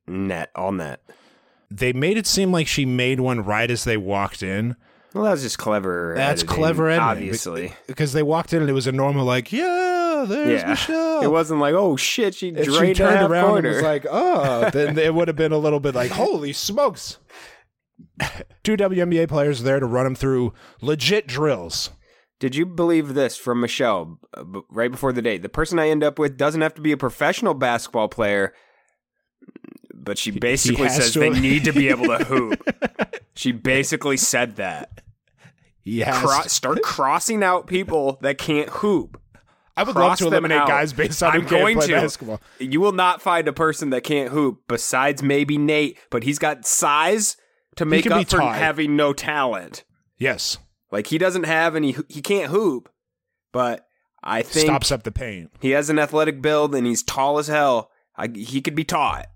Net, 0.07 0.51
all 0.55 0.73
net. 0.73 1.03
They 1.71 1.93
made 1.93 2.17
it 2.17 2.27
seem 2.27 2.53
like 2.53 2.69
she 2.69 2.87
made 2.87 3.21
one 3.21 3.45
right 3.45 3.71
as 3.71 3.85
they 3.85 3.99
walked 3.99 4.43
in. 4.43 4.77
Well, 5.15 5.25
that 5.25 5.31
was 5.31 5.43
just 5.43 5.59
clever. 5.59 6.13
That's 6.17 6.43
editing, 6.43 6.57
clever 6.57 6.91
editing. 6.91 7.09
obviously. 7.09 7.73
because 7.87 8.13
they 8.13 8.23
walked 8.23 8.53
in 8.53 8.61
and 8.61 8.69
it 8.69 8.75
was 8.75 8.87
a 8.89 8.93
normal 8.93 9.25
like, 9.25 9.53
yeah, 9.53 10.25
there's 10.29 10.63
Yeah, 10.63 10.69
Michelle. 10.71 11.23
it 11.23 11.31
wasn't 11.31 11.61
like, 11.61 11.75
oh 11.75 11.97
shit, 11.97 12.35
she 12.35 12.49
If 12.49 12.65
she 12.67 12.73
drained 12.73 12.91
a 12.93 12.95
turned 12.95 13.17
half 13.19 13.31
around 13.31 13.49
quarter. 13.51 13.69
and 13.69 13.75
was 13.77 13.83
like, 13.85 14.07
oh, 14.11 14.71
then 14.73 14.99
it 14.99 15.15
would 15.15 15.29
have 15.29 15.37
been 15.37 15.53
a 15.53 15.59
little 15.59 15.81
bit 15.81 15.95
like, 15.95 16.11
holy 16.11 16.53
smokes. 16.53 17.19
Two 18.65 18.77
WNBA 18.77 19.29
players 19.29 19.63
there 19.63 19.79
to 19.79 19.87
run 19.87 20.05
them 20.05 20.15
through 20.17 20.53
legit 20.81 21.27
drills. 21.29 21.91
Did 22.41 22.57
you 22.57 22.67
believe 22.67 23.15
this 23.15 23.37
from 23.37 23.61
Michelle 23.61 24.19
uh, 24.37 24.43
b- 24.43 24.61
right 24.69 24.91
before 24.91 25.13
the 25.13 25.23
date? 25.23 25.43
The 25.43 25.49
person 25.49 25.79
I 25.79 25.89
end 25.91 26.03
up 26.03 26.19
with 26.19 26.37
doesn't 26.37 26.61
have 26.61 26.75
to 26.75 26.81
be 26.83 26.91
a 26.91 26.97
professional 26.97 27.55
basketball 27.55 28.09
player, 28.09 28.53
but 29.95 30.19
she 30.19 30.33
basically 30.33 30.89
says 30.89 31.13
to- 31.13 31.21
they 31.21 31.31
need 31.31 31.65
to 31.65 31.73
be 31.73 31.89
able 31.89 32.07
to 32.07 32.25
hoop. 32.25 32.69
She 33.37 33.51
basically 33.51 34.17
said 34.17 34.57
that. 34.57 35.01
He 35.85 36.01
has. 36.01 36.17
Cro- 36.19 36.43
start 36.43 36.83
crossing 36.83 37.43
out 37.43 37.67
people 37.67 38.19
that 38.23 38.39
can't 38.39 38.69
hoop. 38.71 39.21
I 39.77 39.83
would 39.83 39.95
cross 39.97 40.21
love 40.21 40.31
to 40.31 40.37
eliminate 40.37 40.59
out. 40.59 40.69
guys 40.69 40.93
based 40.93 41.23
on 41.23 41.33
I'm 41.33 41.47
going 41.47 41.77
play 41.77 41.89
to. 41.89 41.93
basketball. 41.95 42.41
You 42.61 42.81
will 42.81 42.93
not 42.93 43.21
find 43.21 43.47
a 43.49 43.53
person 43.53 43.91
that 43.91 44.03
can't 44.05 44.31
hoop 44.31 44.63
besides 44.69 45.21
maybe 45.23 45.59
Nate, 45.59 45.99
but 46.11 46.23
he's 46.23 46.39
got 46.39 46.65
size 46.65 47.37
to 47.77 47.85
make 47.85 48.09
up 48.09 48.29
for 48.29 48.41
having 48.41 48.95
no 48.97 49.13
talent. 49.13 49.83
Yes. 50.17 50.59
Like 50.93 51.09
he 51.09 51.19
doesn't 51.19 51.43
have 51.45 51.75
any. 51.75 51.97
He 52.09 52.23
can't 52.23 52.51
hoop, 52.53 52.89
but 53.53 53.85
I 54.23 54.43
think 54.43 54.67
Stops 54.67 54.93
up 54.93 55.03
the 55.03 55.11
paint. 55.11 55.51
he 55.61 55.71
has 55.71 55.91
an 55.91 55.99
athletic 55.99 56.41
build 56.41 56.75
and 56.75 56.87
he's 56.87 57.03
tall 57.03 57.39
as 57.39 57.49
hell. 57.49 57.91
I, 58.17 58.29
he 58.33 58.61
could 58.63 58.77
be 58.77 58.85
taught, 58.85 59.27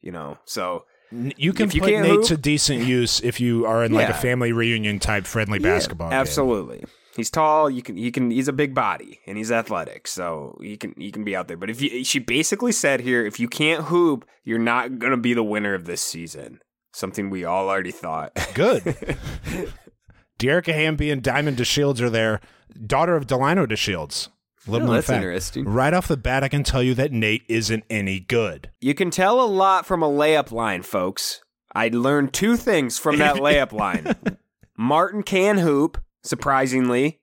you 0.00 0.10
know. 0.12 0.38
So 0.46 0.86
You 1.10 1.52
can 1.52 1.66
If 1.66 1.74
you 1.74 1.80
put 1.80 1.90
Nate 1.90 2.06
hoop- 2.06 2.24
to 2.26 2.36
decent 2.36 2.84
use 2.84 3.20
if 3.20 3.40
you 3.40 3.66
are 3.66 3.84
in 3.84 3.92
like 3.92 4.08
a 4.08 4.14
family 4.14 4.52
reunion 4.52 4.98
type 4.98 5.26
friendly 5.26 5.58
basketball. 5.58 6.10
game. 6.10 6.18
absolutely, 6.18 6.84
he's 7.16 7.30
tall. 7.30 7.70
You 7.70 7.82
can. 7.82 7.96
He 7.96 8.10
can. 8.10 8.30
He's 8.30 8.48
a 8.48 8.52
big 8.52 8.74
body 8.74 9.20
and 9.26 9.38
he's 9.38 9.52
athletic, 9.52 10.08
so 10.08 10.58
he 10.60 10.76
can. 10.76 10.94
He 10.96 11.12
can 11.12 11.22
be 11.22 11.36
out 11.36 11.46
there. 11.46 11.56
But 11.56 11.70
if 11.70 11.80
you, 11.80 12.02
she 12.04 12.18
basically 12.18 12.72
said 12.72 13.00
here, 13.00 13.24
if 13.24 13.38
you 13.38 13.48
can't 13.48 13.84
hoop, 13.84 14.26
you're 14.42 14.58
not 14.58 14.98
gonna 14.98 15.16
be 15.16 15.34
the 15.34 15.44
winner 15.44 15.74
of 15.74 15.84
this 15.84 16.00
season. 16.00 16.60
Something 16.92 17.30
we 17.30 17.44
all 17.44 17.68
already 17.68 17.90
thought. 17.92 18.32
Good. 18.54 18.82
Dearica 20.38 20.74
Hamby 20.74 21.10
and 21.10 21.22
Diamond 21.22 21.56
DeShields 21.56 22.00
are 22.00 22.10
there. 22.10 22.40
Daughter 22.86 23.14
of 23.16 23.26
Delino 23.26 23.66
DeShields. 23.66 24.28
Little 24.66 24.88
that's 24.88 25.06
fact. 25.06 25.16
interesting. 25.16 25.64
Right 25.66 25.92
off 25.92 26.08
the 26.08 26.16
bat, 26.16 26.42
I 26.42 26.48
can 26.48 26.62
tell 26.64 26.82
you 26.82 26.94
that 26.94 27.12
Nate 27.12 27.42
isn't 27.48 27.84
any 27.90 28.20
good. 28.20 28.70
You 28.80 28.94
can 28.94 29.10
tell 29.10 29.40
a 29.40 29.46
lot 29.46 29.84
from 29.86 30.02
a 30.02 30.08
layup 30.08 30.50
line, 30.52 30.82
folks. 30.82 31.42
I 31.74 31.88
learned 31.88 32.32
two 32.32 32.56
things 32.56 32.98
from 32.98 33.18
that 33.18 33.36
layup 33.36 33.72
line. 33.72 34.14
Martin 34.76 35.22
can 35.22 35.58
hoop, 35.58 36.02
surprisingly, 36.22 37.20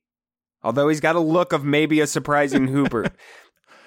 although 0.61 0.89
he's 0.89 0.99
got 0.99 1.15
a 1.15 1.19
look 1.19 1.53
of 1.53 1.63
maybe 1.63 1.99
a 1.99 2.07
surprising 2.07 2.67
hooper. 2.67 3.07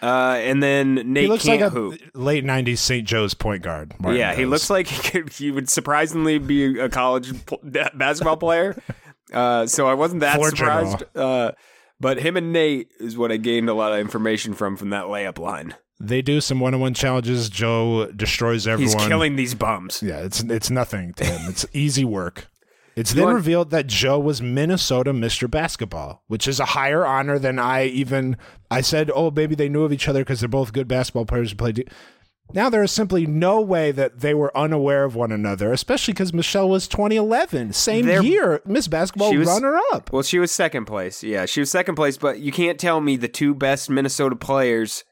Uh, 0.02 0.38
and 0.42 0.62
then 0.62 0.96
Nate 1.14 1.22
he 1.22 1.28
looks 1.28 1.44
can't 1.44 1.62
like 1.62 1.66
a 1.68 1.70
hoop. 1.70 1.98
late 2.12 2.44
'90s 2.44 2.76
St. 2.76 3.08
Joe's 3.08 3.32
point 3.32 3.62
guard. 3.62 3.94
Martin 3.98 4.20
yeah, 4.20 4.34
he 4.34 4.44
looks 4.44 4.68
like 4.68 4.86
he, 4.88 5.08
could, 5.10 5.32
he 5.32 5.50
would 5.50 5.70
surprisingly 5.70 6.36
be 6.36 6.78
a 6.78 6.90
college 6.90 7.32
basketball 7.62 8.36
player. 8.36 8.76
Uh, 9.32 9.66
so 9.66 9.86
I 9.88 9.94
wasn't 9.94 10.20
that 10.20 10.36
Fortunate. 10.36 10.58
surprised. 10.58 11.16
Uh, 11.16 11.52
but 12.00 12.18
him 12.18 12.36
and 12.36 12.52
Nate 12.52 12.88
is 13.00 13.16
what 13.16 13.32
I 13.32 13.36
gained 13.36 13.68
a 13.68 13.74
lot 13.74 13.92
of 13.92 13.98
information 13.98 14.54
from 14.54 14.76
from 14.76 14.90
that 14.90 15.04
layup 15.04 15.38
line. 15.38 15.74
They 16.00 16.22
do 16.22 16.40
some 16.40 16.58
one-on-one 16.60 16.94
challenges. 16.94 17.48
Joe 17.48 18.10
destroys 18.10 18.66
everyone. 18.66 18.98
He's 18.98 19.06
killing 19.08 19.36
these 19.36 19.54
bums. 19.54 20.02
Yeah, 20.02 20.18
it's 20.18 20.42
it's 20.42 20.70
nothing 20.70 21.14
to 21.14 21.24
him. 21.24 21.48
It's 21.50 21.64
easy 21.72 22.04
work. 22.04 22.48
It's 22.96 23.10
You 23.12 23.16
then 23.16 23.24
want- 23.26 23.36
revealed 23.36 23.70
that 23.70 23.86
Joe 23.88 24.18
was 24.20 24.40
Minnesota 24.42 25.12
Mr. 25.12 25.50
Basketball, 25.50 26.22
which 26.28 26.46
is 26.46 26.60
a 26.60 26.64
higher 26.64 27.04
honor 27.04 27.38
than 27.38 27.58
I 27.58 27.86
even. 27.86 28.36
I 28.70 28.80
said, 28.82 29.10
oh, 29.14 29.30
maybe 29.30 29.54
they 29.54 29.68
knew 29.68 29.82
of 29.84 29.92
each 29.92 30.08
other 30.08 30.20
because 30.20 30.40
they're 30.40 30.48
both 30.48 30.72
good 30.72 30.86
basketball 30.88 31.26
players 31.26 31.50
who 31.50 31.56
played. 31.56 31.90
Now 32.52 32.68
there 32.68 32.82
is 32.82 32.92
simply 32.92 33.26
no 33.26 33.60
way 33.60 33.90
that 33.90 34.20
they 34.20 34.34
were 34.34 34.56
unaware 34.56 35.04
of 35.04 35.16
one 35.16 35.32
another, 35.32 35.72
especially 35.72 36.12
because 36.12 36.32
Michelle 36.32 36.68
was 36.68 36.86
2011, 36.86 37.72
same 37.72 38.06
They're- 38.06 38.22
year, 38.22 38.60
Miss 38.66 38.86
Basketball 38.86 39.34
was- 39.34 39.48
runner 39.48 39.76
up. 39.92 40.12
Well, 40.12 40.22
she 40.22 40.38
was 40.38 40.52
second 40.52 40.84
place. 40.84 41.22
Yeah, 41.22 41.46
she 41.46 41.60
was 41.60 41.70
second 41.70 41.94
place, 41.94 42.16
but 42.16 42.40
you 42.40 42.52
can't 42.52 42.78
tell 42.78 43.00
me 43.00 43.16
the 43.16 43.28
two 43.28 43.54
best 43.54 43.88
Minnesota 43.90 44.36
players. 44.36 45.04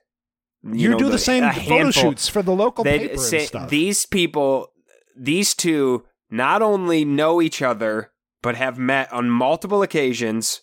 You, 0.63 0.91
know, 0.91 0.99
do 0.99 1.09
the, 1.09 1.19
same 1.19 1.43
a 1.43 1.53
photo 1.53 1.61
handful, 1.77 1.91
shoots 2.11 2.29
for 2.29 2.41
the 2.43 2.53
local 2.53 2.85
paper 2.85 3.17
say 3.19 3.39
and 3.39 3.47
stuff. 3.49 3.69
these 3.71 4.07
people, 4.07 4.69
these 5.17 5.55
two, 5.55 6.05
not 6.31 6.63
only 6.63 7.05
know 7.05 7.43
each 7.43 7.61
other 7.63 8.11
but 8.43 8.55
have 8.57 8.79
met 8.79 9.13
on 9.13 9.29
multiple 9.31 9.83
occasions. 9.83 10.63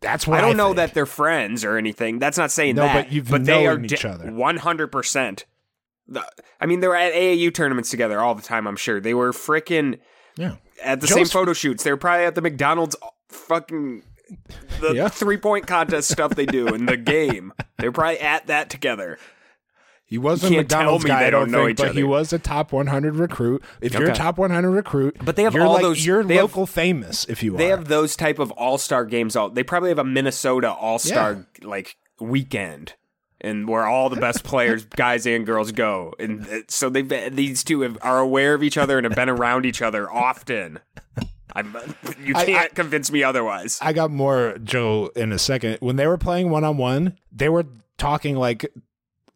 That's 0.00 0.26
what 0.26 0.38
I 0.38 0.40
don't 0.42 0.56
know 0.56 0.68
think. 0.68 0.76
that 0.76 0.94
they're 0.94 1.06
friends 1.06 1.64
or 1.64 1.76
anything. 1.78 2.18
That's 2.18 2.36
not 2.38 2.50
saying 2.50 2.76
No, 2.76 2.82
that. 2.82 3.04
but 3.06 3.12
you've 3.12 3.28
but 3.30 3.44
they 3.46 3.66
are 3.66 3.76
known 3.76 3.84
each 3.86 4.04
other. 4.04 4.30
One 4.30 4.58
hundred 4.58 4.88
percent. 4.88 5.44
I 6.60 6.66
mean, 6.66 6.80
they 6.80 6.88
were 6.88 6.96
at 6.96 7.12
AAU 7.12 7.52
tournaments 7.52 7.90
together 7.90 8.20
all 8.20 8.34
the 8.34 8.42
time. 8.42 8.66
I'm 8.66 8.76
sure 8.76 9.00
they 9.00 9.14
were 9.14 9.32
freaking 9.32 9.98
Yeah. 10.36 10.56
at 10.82 11.00
the 11.00 11.06
Joe's- 11.06 11.16
same 11.16 11.26
photo 11.26 11.52
shoots. 11.52 11.84
They 11.84 11.90
were 11.90 11.96
probably 11.96 12.24
at 12.24 12.34
the 12.34 12.40
McDonald's 12.42 12.96
uh, 13.02 13.06
fucking 13.28 14.02
the 14.80 14.92
Yeah. 14.94 15.08
three 15.08 15.36
point 15.36 15.66
contest 15.66 16.10
stuff 16.10 16.32
they 16.34 16.46
do 16.46 16.68
in 16.68 16.86
the 16.86 16.96
game. 17.14 17.52
They're 17.78 17.92
probably 17.92 18.20
at 18.20 18.46
that 18.46 18.70
together. 18.70 19.18
He 20.06 20.16
was 20.16 20.42
You 20.42 20.56
a 20.56 20.62
McDonald's 20.62 21.04
guy, 21.04 21.20
they 21.20 21.26
I 21.26 21.30
don't 21.30 21.42
don't 21.42 21.50
know 21.50 21.66
think, 21.66 21.78
each 21.80 21.86
but 21.86 21.94
he 21.94 22.02
was 22.02 22.32
a 22.32 22.38
top 22.38 22.72
100 22.72 23.16
recruit. 23.16 23.62
If 23.82 23.92
you're 23.92 24.08
a 24.08 24.14
top 24.14 24.38
100 24.38 24.70
recruit, 24.70 25.18
But 25.22 25.36
they 25.36 25.42
have 25.42 25.52
you're 25.52 25.64
all 25.66 25.74
like, 25.74 25.82
those- 25.82 26.06
You're 26.06 26.24
they 26.24 26.36
have- 26.36 26.44
local 26.44 26.64
famous 26.64 27.26
if 27.28 27.42
you 27.42 27.54
They 27.58 27.70
are. 27.70 27.76
have 27.76 27.88
those 27.88 28.16
type 28.16 28.38
of 28.38 28.50
all 28.52 28.78
star 28.78 29.04
games. 29.04 29.36
All 29.36 29.50
they 29.50 29.62
probably 29.62 29.90
have 29.90 29.98
a 29.98 30.04
Minnesota 30.04 30.72
all 30.72 30.98
star 30.98 31.46
like 31.60 31.96
weekend 32.20 32.94
and 33.40 33.68
where 33.68 33.86
all 33.86 34.08
the 34.10 34.20
best 34.20 34.44
players, 34.44 34.84
guys 34.96 35.26
and 35.26 35.46
girls, 35.46 35.72
go. 35.72 36.14
And 36.18 36.46
uh, 36.46 36.60
so 36.68 36.88
they 36.90 37.02
these 37.28 37.64
two 37.64 37.82
have, 37.82 37.98
are 38.02 38.18
aware 38.18 38.54
of 38.54 38.62
each 38.62 38.76
other 38.76 38.98
and 38.98 39.04
have 39.04 39.14
been 39.14 39.28
around 39.28 39.66
each 39.66 39.82
other 39.82 40.10
often. 40.10 40.80
I'm, 41.54 41.76
you 42.22 42.34
can't 42.34 42.50
I- 42.50 42.68
convince 42.68 43.10
me 43.10 43.22
otherwise. 43.22 43.78
I 43.80 43.92
got 43.92 44.10
more 44.10 44.58
Joe 44.62 45.10
in 45.16 45.32
a 45.32 45.38
second. 45.38 45.78
When 45.80 45.96
they 45.96 46.06
were 46.06 46.18
playing 46.18 46.50
one 46.50 46.64
on 46.64 46.76
one, 46.76 47.18
they 47.32 47.48
were 47.48 47.66
talking 47.96 48.36
like 48.36 48.70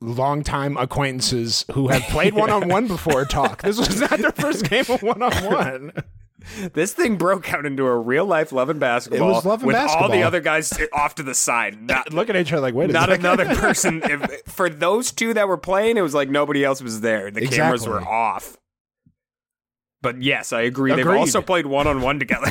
longtime 0.01 0.77
acquaintances 0.77 1.65
who 1.73 1.88
have 1.88 2.03
played 2.03 2.35
one 2.35 2.51
on 2.51 2.69
one 2.69 2.87
before 2.87 3.25
talk. 3.25 3.62
This 3.62 3.79
was 3.79 4.01
not 4.01 4.19
their 4.19 4.33
first 4.33 4.69
game 4.69 4.85
of 4.88 5.03
one 5.03 5.23
on 5.23 5.33
one. 5.45 5.93
This 6.72 6.92
thing 6.92 7.16
broke 7.16 7.52
out 7.52 7.66
into 7.66 7.85
a 7.87 7.96
real 7.96 8.24
life 8.24 8.52
love 8.52 8.68
and 8.68 8.78
basketball. 8.81 9.31
It 9.31 9.33
was 9.33 9.44
love 9.44 9.61
and 9.62 9.66
with 9.68 9.76
all 9.76 10.09
the 10.11 10.22
other 10.22 10.40
guys 10.40 10.72
off 10.92 11.14
to 11.16 11.22
the 11.22 11.35
side. 11.35 11.81
Not, 11.88 12.12
Look 12.12 12.31
at 12.31 12.37
each 12.37 12.52
other 12.52 12.62
like, 12.62 12.74
wait 12.74 12.87
a 12.90 12.92
minute. 12.92 13.00
not 13.00 13.09
second. 13.09 13.24
another 13.26 13.57
person. 13.61 14.02
If, 14.05 14.42
for 14.46 14.68
those 14.68 15.12
two 15.12 15.35
that 15.35 15.48
were 15.48 15.57
playing, 15.59 15.96
it 15.96 16.02
was 16.02 16.14
like 16.14 16.28
nobody 16.28 16.64
else 16.64 16.83
was 16.83 17.00
there. 17.00 17.31
The 17.31 17.46
cameras 17.46 17.87
were 17.87 18.00
off. 18.00 18.57
But 20.00 20.20
yes, 20.22 20.52
I 20.52 20.62
agree. 20.62 20.94
They've 20.94 21.07
also 21.07 21.42
played 21.42 21.66
one 21.66 21.87
on 21.87 22.00
one 22.00 22.18
together. 22.18 22.50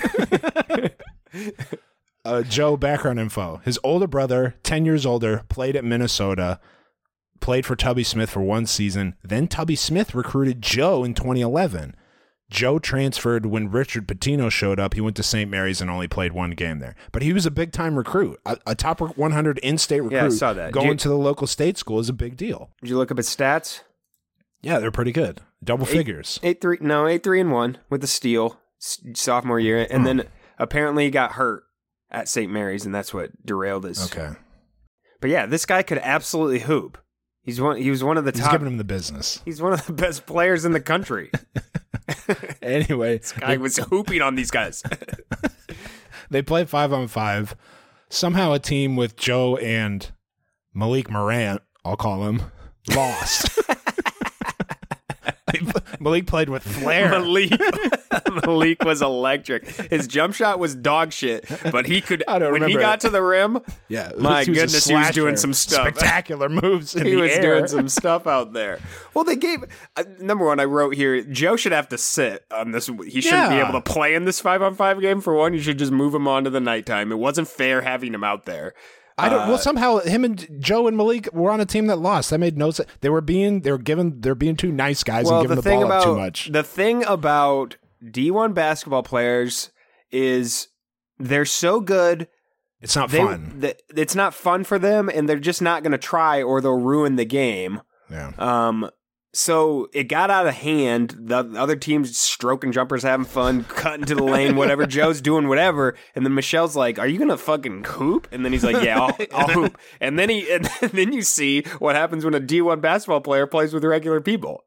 uh, 2.26 2.44
Joe 2.44 2.78
background 2.78 3.20
info. 3.20 3.62
His 3.66 3.80
older 3.84 4.08
brother, 4.08 4.56
10 4.64 4.86
years 4.86 5.06
older, 5.06 5.44
played 5.50 5.76
at 5.76 5.84
Minnesota, 5.84 6.60
played 7.42 7.66
for 7.66 7.76
Tubby 7.76 8.04
Smith 8.04 8.30
for 8.30 8.42
one 8.42 8.66
season. 8.66 9.16
Then 9.24 9.48
Tubby 9.48 9.76
Smith 9.76 10.16
recruited 10.16 10.62
Joe 10.62 11.04
in 11.04 11.14
2011. 11.14 11.96
Joe 12.52 12.80
transferred 12.80 13.46
when 13.46 13.72
Richard 13.72 14.08
Pitino 14.08 14.52
showed 14.52 14.80
up. 14.80 14.94
He 14.94 15.02
went 15.02 15.16
to 15.16 15.24
St. 15.24 15.50
Mary's 15.50 15.80
and 15.80 15.90
only 15.90 16.10
played 16.10 16.34
one 16.34 16.52
game 16.52 16.80
there. 16.80 16.96
But 17.14 17.24
he 17.24 17.32
was 17.32 17.46
a 17.46 17.52
big 17.52 17.72
time 17.72 17.96
recruit, 17.96 18.40
a, 18.46 18.58
a 18.68 18.76
top 18.76 19.00
100 19.00 19.58
in 19.60 19.78
state 19.78 20.02
recruit. 20.02 20.18
Yeah, 20.18 20.26
I 20.26 20.30
saw 20.30 20.54
that. 20.54 20.74
Going 20.74 20.90
You- 20.90 20.96
to 20.96 21.08
the 21.08 21.18
local 21.18 21.48
state 21.48 21.78
school 21.78 22.00
is 22.00 22.10
a 22.10 22.14
big 22.14 22.36
deal. 22.36 22.70
Did 22.82 22.90
you 22.90 22.98
look 22.98 23.10
up 23.10 23.18
his 23.18 23.30
stats? 23.30 23.82
Yeah, 24.62 24.80
they're 24.80 24.92
pretty 24.92 25.14
good. 25.14 25.40
Double 25.64 25.86
figures. 25.86 26.40
Eight 26.44 26.62
three, 26.62 26.78
no, 26.82 27.08
eight 27.08 27.24
three 27.24 27.40
and 27.40 27.52
one 27.52 27.78
with 27.90 28.02
the 28.02 28.08
steal 28.08 28.60
sophomore 28.80 29.60
year, 29.60 29.88
and 29.90 30.02
hmm. 30.02 30.06
then 30.06 30.28
apparently 30.60 31.06
he 31.06 31.10
got 31.10 31.34
hurt 31.34 31.64
at 32.12 32.28
St. 32.28 32.52
Mary's, 32.52 32.86
and 32.86 32.94
that's 32.94 33.14
what 33.14 33.32
derailed 33.46 33.86
his. 33.86 34.06
Okay. 34.06 34.36
But 35.20 35.30
yeah, 35.30 35.46
this 35.46 35.66
guy 35.66 35.84
could 35.84 36.00
absolutely 36.00 36.60
hoop. 36.60 36.98
He's 37.44 37.62
one. 37.62 37.78
He 37.78 37.90
was 37.90 38.04
one 38.04 38.18
of 38.18 38.26
the 38.26 38.32
He's 38.32 38.42
top. 38.42 38.52
giving 38.52 38.68
him 38.68 38.78
the 38.78 38.84
business. 38.84 39.42
he's 39.46 39.62
one 39.62 39.74
of 39.74 39.86
the 39.86 39.94
best 39.94 40.26
players 40.26 40.66
in 40.66 40.74
the 40.74 40.82
country. 40.82 41.32
Anyway, 42.62 43.20
guy 43.40 43.58
was 43.58 43.78
hooping 43.78 44.22
on 44.22 44.36
these 44.36 44.52
guys. 44.52 44.84
They 46.30 46.42
play 46.42 46.64
five 46.64 46.94
on 46.94 47.10
five. 47.10 47.58
Somehow, 48.08 48.54
a 48.54 48.60
team 48.60 48.96
with 48.96 49.18
Joe 49.18 49.58
and 49.58 50.10
Malik 50.74 51.10
Morant, 51.10 51.62
I'll 51.84 51.98
call 51.98 52.24
him, 52.24 52.44
lost. 52.96 53.50
Malik 56.02 56.26
played 56.26 56.50
with 56.50 56.64
flair. 56.64 57.10
Malik, 57.12 57.52
Malik 58.46 58.84
was 58.84 59.02
electric. 59.02 59.68
His 59.92 60.08
jump 60.08 60.34
shot 60.34 60.58
was 60.60 60.74
dog 60.76 61.14
shit, 61.14 61.46
but 61.72 61.86
he 61.86 62.02
could. 62.02 62.24
I 62.28 62.40
don't 62.40 62.52
when 62.54 62.62
he 62.62 62.66
remember 62.66 62.80
got 62.82 62.96
it. 62.96 63.02
to 63.02 63.10
the 63.12 63.22
rim, 63.22 63.60
Yeah, 63.88 64.12
My 64.18 64.44
he 64.44 64.50
was 64.52 64.58
a 64.60 64.62
goodness, 64.64 64.86
he 64.88 64.96
was 64.96 65.10
doing 65.12 65.36
slasher. 65.36 65.42
some 65.42 65.54
stuff. 65.54 65.88
Spectacular 65.88 66.50
moves 66.50 66.96
in 66.96 67.06
he 67.06 67.12
the 67.12 67.22
was 67.22 67.32
air. 67.32 67.42
doing 67.42 67.68
some 67.68 67.88
stuff 67.90 68.26
out 68.28 68.54
there. 68.54 68.80
Well, 69.14 69.24
they 69.24 69.36
gave 69.36 69.64
uh, 69.96 70.04
number 70.20 70.46
one. 70.46 70.60
I 70.60 70.66
wrote 70.66 70.96
here: 70.96 71.22
Joe 71.24 71.56
should 71.56 71.72
have 71.72 71.90
to 71.90 71.98
sit 71.98 72.46
on 72.52 72.72
this. 72.72 72.88
He 72.88 73.22
shouldn't 73.22 73.52
be 73.52 73.58
able 73.58 73.74
to 73.74 73.82
play 73.82 74.16
in 74.16 74.26
this 74.26 74.42
five 74.42 74.62
on 74.62 74.74
five 74.76 75.00
game. 75.02 75.22
For 75.22 75.34
one, 75.36 75.54
you 75.54 75.60
should 75.60 75.78
just 75.78 75.92
move 75.92 76.16
him 76.16 76.28
on 76.28 76.44
to 76.46 76.50
the 76.50 76.60
nighttime. 76.60 77.12
It 77.12 77.20
wasn't 77.20 77.48
fair 77.48 77.82
having 77.82 78.14
him 78.14 78.24
out 78.24 78.46
there. 78.46 78.74
I 79.18 79.30
don't. 79.30 79.42
Uh, 79.42 79.48
well, 79.50 79.58
somehow 79.58 80.00
him 80.00 80.24
and 80.26 80.48
Joe 80.60 80.88
and 80.88 80.96
Malik 80.98 81.32
were 81.34 81.52
on 81.52 81.60
a 81.62 81.66
team 81.66 81.88
that 81.88 81.98
lost. 81.98 82.30
That 82.30 82.40
made 82.40 82.58
no 82.58 82.72
sense. 82.72 82.90
They 83.02 83.10
were 83.10 83.22
being 83.22 83.62
they 83.62 83.72
were 83.72 83.78
given 83.78 84.22
they're 84.22 84.36
being 84.36 84.56
too 84.56 84.72
nice 84.72 85.04
guys 85.04 85.30
and 85.30 85.42
giving 85.42 85.58
the, 85.58 85.62
thing 85.62 85.80
ball 85.80 85.86
about 85.88 85.98
up 86.00 86.04
too 86.06 86.16
much. 86.16 86.52
the 86.52 86.64
thing 86.64 87.04
about 87.06 87.76
D 88.10 88.32
one 88.32 88.54
basketball 88.54 89.04
players 89.04 89.70
is 90.12 90.68
they're 91.20 91.46
so 91.46 91.80
good. 91.82 92.28
It's 92.82 92.96
not 92.96 93.10
They, 93.12 93.20
fun. 93.20 93.60
th- 93.62 93.78
it's 93.96 94.16
not 94.16 94.34
fun 94.34 94.64
for 94.64 94.80
them, 94.80 95.08
and 95.08 95.30
they're 95.30 95.38
just 95.40 95.62
not 95.62 95.84
going 95.84 95.92
to 95.92 96.00
try, 96.00 96.42
or 96.42 96.62
they'll 96.62 96.80
ruin 96.80 97.16
the 97.16 97.26
game. 97.26 97.82
Yeah. 98.10 98.32
Um, 98.40 98.90
so 99.34 99.88
it 99.94 100.06
got 100.06 100.30
out 100.30 100.48
of 100.48 100.54
hand. 100.56 101.16
The 101.18 101.38
other 101.58 101.76
team's 101.76 102.18
stroking 102.18 102.72
jumpers, 102.72 103.04
having 103.04 103.26
fun, 103.26 103.64
cutting 103.64 104.06
to 104.06 104.16
the 104.16 104.24
lane, 104.24 104.56
whatever. 104.56 104.86
Joe's 104.88 105.22
doing 105.22 105.48
whatever, 105.48 105.96
and 106.16 106.26
then 106.26 106.34
Michelle's 106.34 106.76
like, 106.76 107.00
"Are 107.00 107.08
you 107.08 107.18
gonna 107.18 107.38
fucking 107.38 107.86
hoop?" 107.86 108.28
And 108.32 108.44
then 108.44 108.52
he's 108.52 108.64
like, 108.64 108.84
"Yeah, 108.84 109.00
I'll, 109.00 109.18
I'll 109.34 109.48
hoop." 109.54 109.78
And 110.02 110.20
then 110.20 110.30
he, 110.30 110.52
and 110.54 110.66
then 110.66 111.14
you 111.14 111.22
see 111.22 111.64
what 111.80 111.96
happens 111.96 112.26
when 112.26 112.34
a 112.34 112.40
D 112.40 112.62
one 112.62 112.82
basketball 112.82 113.22
player 113.22 113.48
plays 113.48 113.74
with 113.74 113.86
regular 113.86 114.20
people. 114.20 114.64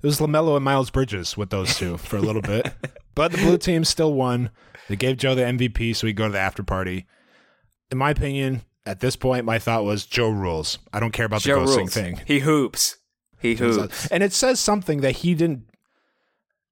It 0.00 0.06
was 0.06 0.20
Lamelo 0.20 0.54
and 0.54 0.64
Miles 0.64 0.90
Bridges 0.90 1.36
with 1.36 1.50
those 1.50 1.76
two 1.76 1.96
for 1.96 2.16
a 2.18 2.20
little 2.20 2.42
bit, 2.42 2.72
but 3.14 3.32
the 3.32 3.38
blue 3.38 3.58
team 3.58 3.84
still 3.84 4.12
won. 4.12 4.50
They 4.88 4.96
gave 4.96 5.16
Joe 5.16 5.34
the 5.34 5.42
MVP, 5.42 5.96
so 5.96 6.06
we 6.06 6.12
go 6.12 6.26
to 6.26 6.32
the 6.32 6.38
after 6.38 6.62
party. 6.62 7.06
In 7.90 7.98
my 7.98 8.10
opinion, 8.10 8.62
at 8.86 9.00
this 9.00 9.16
point, 9.16 9.44
my 9.44 9.58
thought 9.58 9.84
was 9.84 10.06
Joe 10.06 10.30
rules. 10.30 10.78
I 10.92 11.00
don't 11.00 11.10
care 11.10 11.26
about 11.26 11.42
the 11.42 11.48
Joe 11.48 11.64
ghosting 11.64 11.76
rules. 11.78 11.94
thing. 11.94 12.20
He 12.26 12.38
hoops. 12.40 12.97
He 13.40 13.54
hoops. 13.54 14.06
And 14.08 14.22
it 14.22 14.32
says 14.32 14.60
something 14.60 15.00
that 15.00 15.16
he 15.16 15.34
didn't 15.34 15.64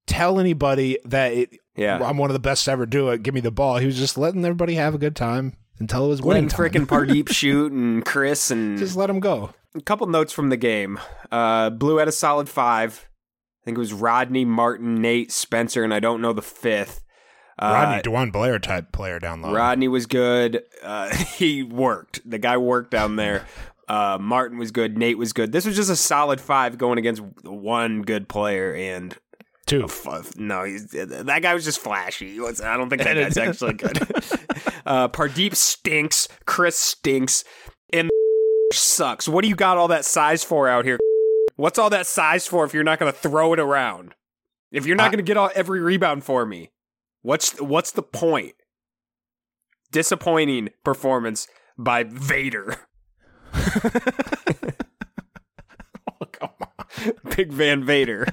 tell 0.07 0.39
anybody 0.39 0.99
that 1.05 1.33
it, 1.33 1.59
Yeah. 1.77 1.99
I'm 2.03 2.17
one 2.19 2.31
of 2.31 2.35
the 2.35 2.41
best 2.41 2.65
to 2.67 2.71
ever 2.73 2.87
do 2.87 3.11
it. 3.11 3.23
Give 3.23 3.35
me 3.35 3.41
the 3.41 3.51
ball. 3.51 3.79
He 3.79 3.87
was 3.87 3.97
just 3.97 4.17
letting 4.19 4.45
everybody 4.45 4.75
have 4.75 4.95
a 4.95 4.99
good 4.99 5.17
time 5.17 5.55
until 5.79 6.07
it 6.07 6.09
was 6.09 6.23
winning 6.23 6.49
Letting 6.49 6.87
time. 6.87 6.87
Pardeep 6.87 7.29
shoot 7.33 7.73
and 7.73 8.05
Chris 8.05 8.51
and 8.51 8.79
just 8.79 8.97
let 8.97 9.11
him 9.11 9.21
go. 9.21 9.51
a 9.75 9.81
couple 9.81 10.07
notes 10.07 10.33
from 10.33 10.49
the 10.49 10.57
game. 10.57 10.99
Uh, 11.31 11.71
Blue 11.71 11.97
had 11.99 12.09
a 12.09 12.13
solid 12.13 12.49
five. 12.49 13.09
I 13.63 13.65
think 13.65 13.77
it 13.79 13.81
was 13.81 13.93
Rodney, 13.93 14.45
Martin, 14.45 14.95
Nate, 15.03 15.33
Spencer, 15.33 15.83
and 15.83 15.93
I 15.93 15.99
don't 16.01 16.21
know 16.23 16.33
the 16.33 16.41
fifth. 16.43 17.03
Uh, 17.59 17.71
Rodney 17.73 18.03
DeJuan 18.03 18.33
Blair 18.33 18.59
type 18.59 18.93
player 18.93 19.19
down 19.19 19.43
low. 19.43 19.53
Rodney 19.53 19.89
was 19.89 20.07
good. 20.07 20.63
Uh, 20.83 21.15
he 21.37 21.63
worked. 21.63 22.21
The 22.29 22.39
guy 22.39 22.57
worked 22.59 22.91
down 22.91 23.17
there. 23.17 23.47
Uh, 23.88 24.18
Martin 24.20 24.59
was 24.59 24.70
good. 24.72 24.99
Nate 24.99 25.16
was 25.18 25.33
good. 25.33 25.53
This 25.53 25.64
was 25.64 25.77
just 25.77 25.90
a 25.90 25.96
solid 25.96 26.40
five 26.40 26.77
going 26.79 26.99
against 26.99 27.22
one 27.44 28.03
good 28.03 28.29
player. 28.29 28.75
And 28.75 29.16
Two. 29.66 29.85
f- 29.85 30.37
no, 30.37 30.64
he's, 30.64 30.87
that 30.90 31.40
guy 31.42 31.55
was 31.55 31.64
just 31.64 31.79
flashy. 31.79 32.38
Was, 32.40 32.61
I 32.61 32.77
don't 32.77 32.88
think 32.90 33.03
that 33.03 33.14
guy's 33.14 33.37
actually 33.37 33.72
good. 33.75 33.96
uh, 34.85 35.09
Pardeep 35.09 35.55
stinks. 35.55 36.27
Chris 36.46 36.77
stinks. 36.79 37.44
And 37.92 38.11
sucks. 38.72 39.29
What 39.29 39.42
do 39.42 39.49
you 39.49 39.55
got 39.57 39.77
all 39.79 39.88
that 39.88 40.05
size 40.05 40.42
for 40.42 40.68
out 40.68 40.85
here? 40.85 40.99
What's 41.55 41.79
all 41.79 41.90
that 41.90 42.07
size 42.07 42.46
for 42.46 42.64
if 42.64 42.75
you're 42.75 42.85
not 42.85 42.99
going 42.99 43.12
to 43.12 43.18
throw 43.18 43.53
it 43.53 43.61
around? 43.61 44.14
If 44.72 44.85
you're 44.87 44.96
not 44.96 45.07
I- 45.07 45.11
going 45.11 45.18
to 45.18 45.22
get 45.22 45.37
all, 45.37 45.51
every 45.55 45.81
rebound 45.81 46.25
for 46.25 46.44
me, 46.44 46.72
what's 47.22 47.61
what's 47.61 47.92
the 47.92 48.03
point? 48.03 48.55
Disappointing 49.92 50.70
performance 50.85 51.46
by 51.79 52.03
Vader. 52.05 52.77
Oh, 56.40 56.49
Big 57.37 57.53
Van 57.53 57.85
Vader. 57.85 58.27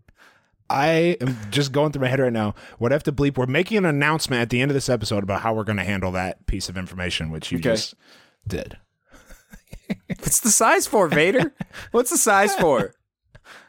I 0.70 1.16
am 1.20 1.36
just 1.50 1.72
going 1.72 1.92
through 1.92 2.02
my 2.02 2.08
head 2.08 2.20
right 2.20 2.32
now. 2.32 2.54
What 2.78 2.92
I 2.92 2.94
have 2.94 3.02
to 3.04 3.12
bleep? 3.12 3.36
We're 3.36 3.46
making 3.46 3.78
an 3.78 3.84
announcement 3.84 4.40
at 4.40 4.50
the 4.50 4.60
end 4.62 4.70
of 4.70 4.74
this 4.74 4.88
episode 4.88 5.22
about 5.22 5.40
how 5.42 5.52
we're 5.52 5.64
going 5.64 5.78
to 5.78 5.84
handle 5.84 6.12
that 6.12 6.46
piece 6.46 6.68
of 6.68 6.76
information, 6.78 7.30
which 7.30 7.50
you 7.52 7.58
Okay. 7.58 7.70
just 7.70 7.94
did. 8.46 8.78
What's 10.06 10.40
the 10.40 10.50
size 10.50 10.86
for, 10.86 11.08
Vader? 11.08 11.52
What's 11.90 12.10
the 12.10 12.18
size 12.18 12.54
for? 12.54 12.94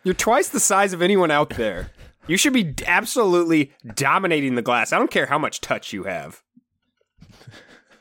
You're 0.04 0.14
twice 0.14 0.50
the 0.50 0.60
size 0.60 0.94
of 0.94 1.02
anyone 1.02 1.32
out 1.32 1.50
there. 1.52 1.92
You 2.28 2.38
should 2.38 2.54
be 2.54 2.74
absolutely 2.86 3.72
dominating 3.96 4.56
the 4.56 4.62
glass. 4.62 4.94
I 4.94 5.00
don't 5.00 5.12
care 5.12 5.26
how 5.26 5.40
much 5.40 5.60
touch 5.62 5.92
you 5.94 6.04
have. 6.04 6.44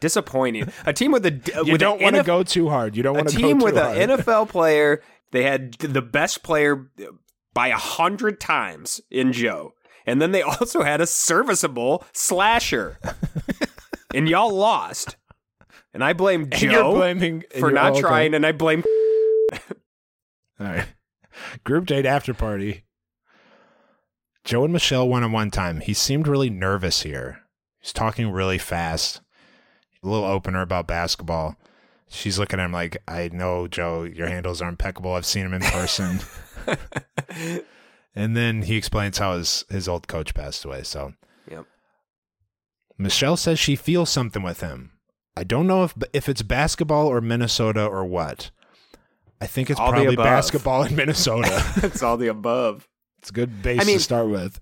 Disappointing. 0.00 0.72
A 0.86 0.92
team 0.92 1.12
with 1.12 1.24
a 1.26 1.40
You 1.64 1.72
with 1.72 1.80
don't 1.80 2.00
want 2.00 2.16
to 2.16 2.22
NF 2.22 2.26
go 2.26 2.42
too 2.42 2.68
hard. 2.68 2.96
You 2.96 3.02
don't 3.02 3.14
want 3.14 3.28
to 3.28 3.36
go 3.36 3.42
team 3.46 3.58
with 3.58 3.76
an 3.76 4.10
NFL 4.10 4.48
player. 4.48 5.02
They 5.32 5.42
had 5.44 5.74
the 5.74 6.02
best 6.02 6.42
player 6.42 6.90
by 7.52 7.68
a 7.68 7.76
hundred 7.76 8.40
times 8.40 9.00
in 9.10 9.32
Joe, 9.32 9.74
and 10.06 10.20
then 10.20 10.32
they 10.32 10.42
also 10.42 10.82
had 10.82 11.00
a 11.00 11.06
serviceable 11.06 12.04
slasher, 12.12 12.98
and 14.14 14.28
y'all 14.28 14.52
lost. 14.52 15.16
And 15.92 16.04
I 16.04 16.12
blame 16.12 16.42
And 16.42 16.54
Joe 16.54 16.94
blaming 16.94 17.42
for 17.58 17.70
not 17.70 17.92
okay. 17.92 18.00
trying, 18.00 18.34
and 18.34 18.46
I 18.46 18.52
blame 18.52 18.84
All 20.60 20.66
right. 20.66 20.86
Group 21.64 21.86
date 21.86 22.06
after 22.06 22.32
party. 22.32 22.84
Joe 24.44 24.64
and 24.64 24.72
Michelle 24.72 25.08
went 25.08 25.24
on 25.24 25.32
one 25.32 25.50
time. 25.50 25.80
He 25.80 25.94
seemed 25.94 26.26
really 26.26 26.50
nervous 26.50 27.02
here. 27.02 27.40
He's 27.80 27.92
talking 27.92 28.30
really 28.30 28.58
fast. 28.58 29.20
A 30.02 30.08
little 30.08 30.24
opener 30.24 30.62
about 30.62 30.86
basketball. 30.86 31.56
She's 32.08 32.38
looking 32.38 32.58
at 32.58 32.64
him 32.64 32.72
like, 32.72 32.96
I 33.06 33.28
know, 33.32 33.68
Joe, 33.68 34.02
your 34.04 34.26
handles 34.28 34.60
are 34.60 34.68
impeccable. 34.68 35.12
I've 35.14 35.26
seen 35.26 35.44
him 35.46 35.54
in 35.54 35.62
person. 35.62 36.20
and 38.14 38.36
then 38.36 38.62
he 38.62 38.76
explains 38.76 39.18
how 39.18 39.36
his, 39.36 39.64
his 39.70 39.88
old 39.88 40.08
coach 40.08 40.34
passed 40.34 40.64
away. 40.64 40.82
So 40.82 41.14
Yep. 41.50 41.66
Michelle 42.98 43.36
says 43.36 43.58
she 43.58 43.76
feels 43.76 44.10
something 44.10 44.42
with 44.42 44.60
him. 44.60 44.92
I 45.36 45.44
don't 45.44 45.66
know 45.66 45.84
if 45.84 45.94
if 46.12 46.28
it's 46.28 46.42
basketball 46.42 47.06
or 47.06 47.20
Minnesota 47.20 47.84
or 47.86 48.04
what. 48.04 48.50
I 49.40 49.46
think 49.46 49.70
it's 49.70 49.80
All 49.80 49.90
probably 49.92 50.16
basketball 50.16 50.82
in 50.82 50.94
Minnesota. 50.96 51.64
it's 51.76 52.02
all 52.02 52.16
the 52.18 52.26
above. 52.28 52.88
it's 53.20 53.30
a 53.30 53.32
good 53.32 53.62
base 53.62 53.80
I 53.80 53.84
mean- 53.84 53.96
to 53.98 54.02
start 54.02 54.28
with. 54.28 54.60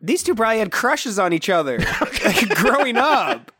These 0.00 0.22
two 0.22 0.34
probably 0.34 0.58
had 0.58 0.70
crushes 0.70 1.18
on 1.18 1.32
each 1.32 1.48
other 1.48 1.78
growing 2.56 2.96
up. 2.98 3.52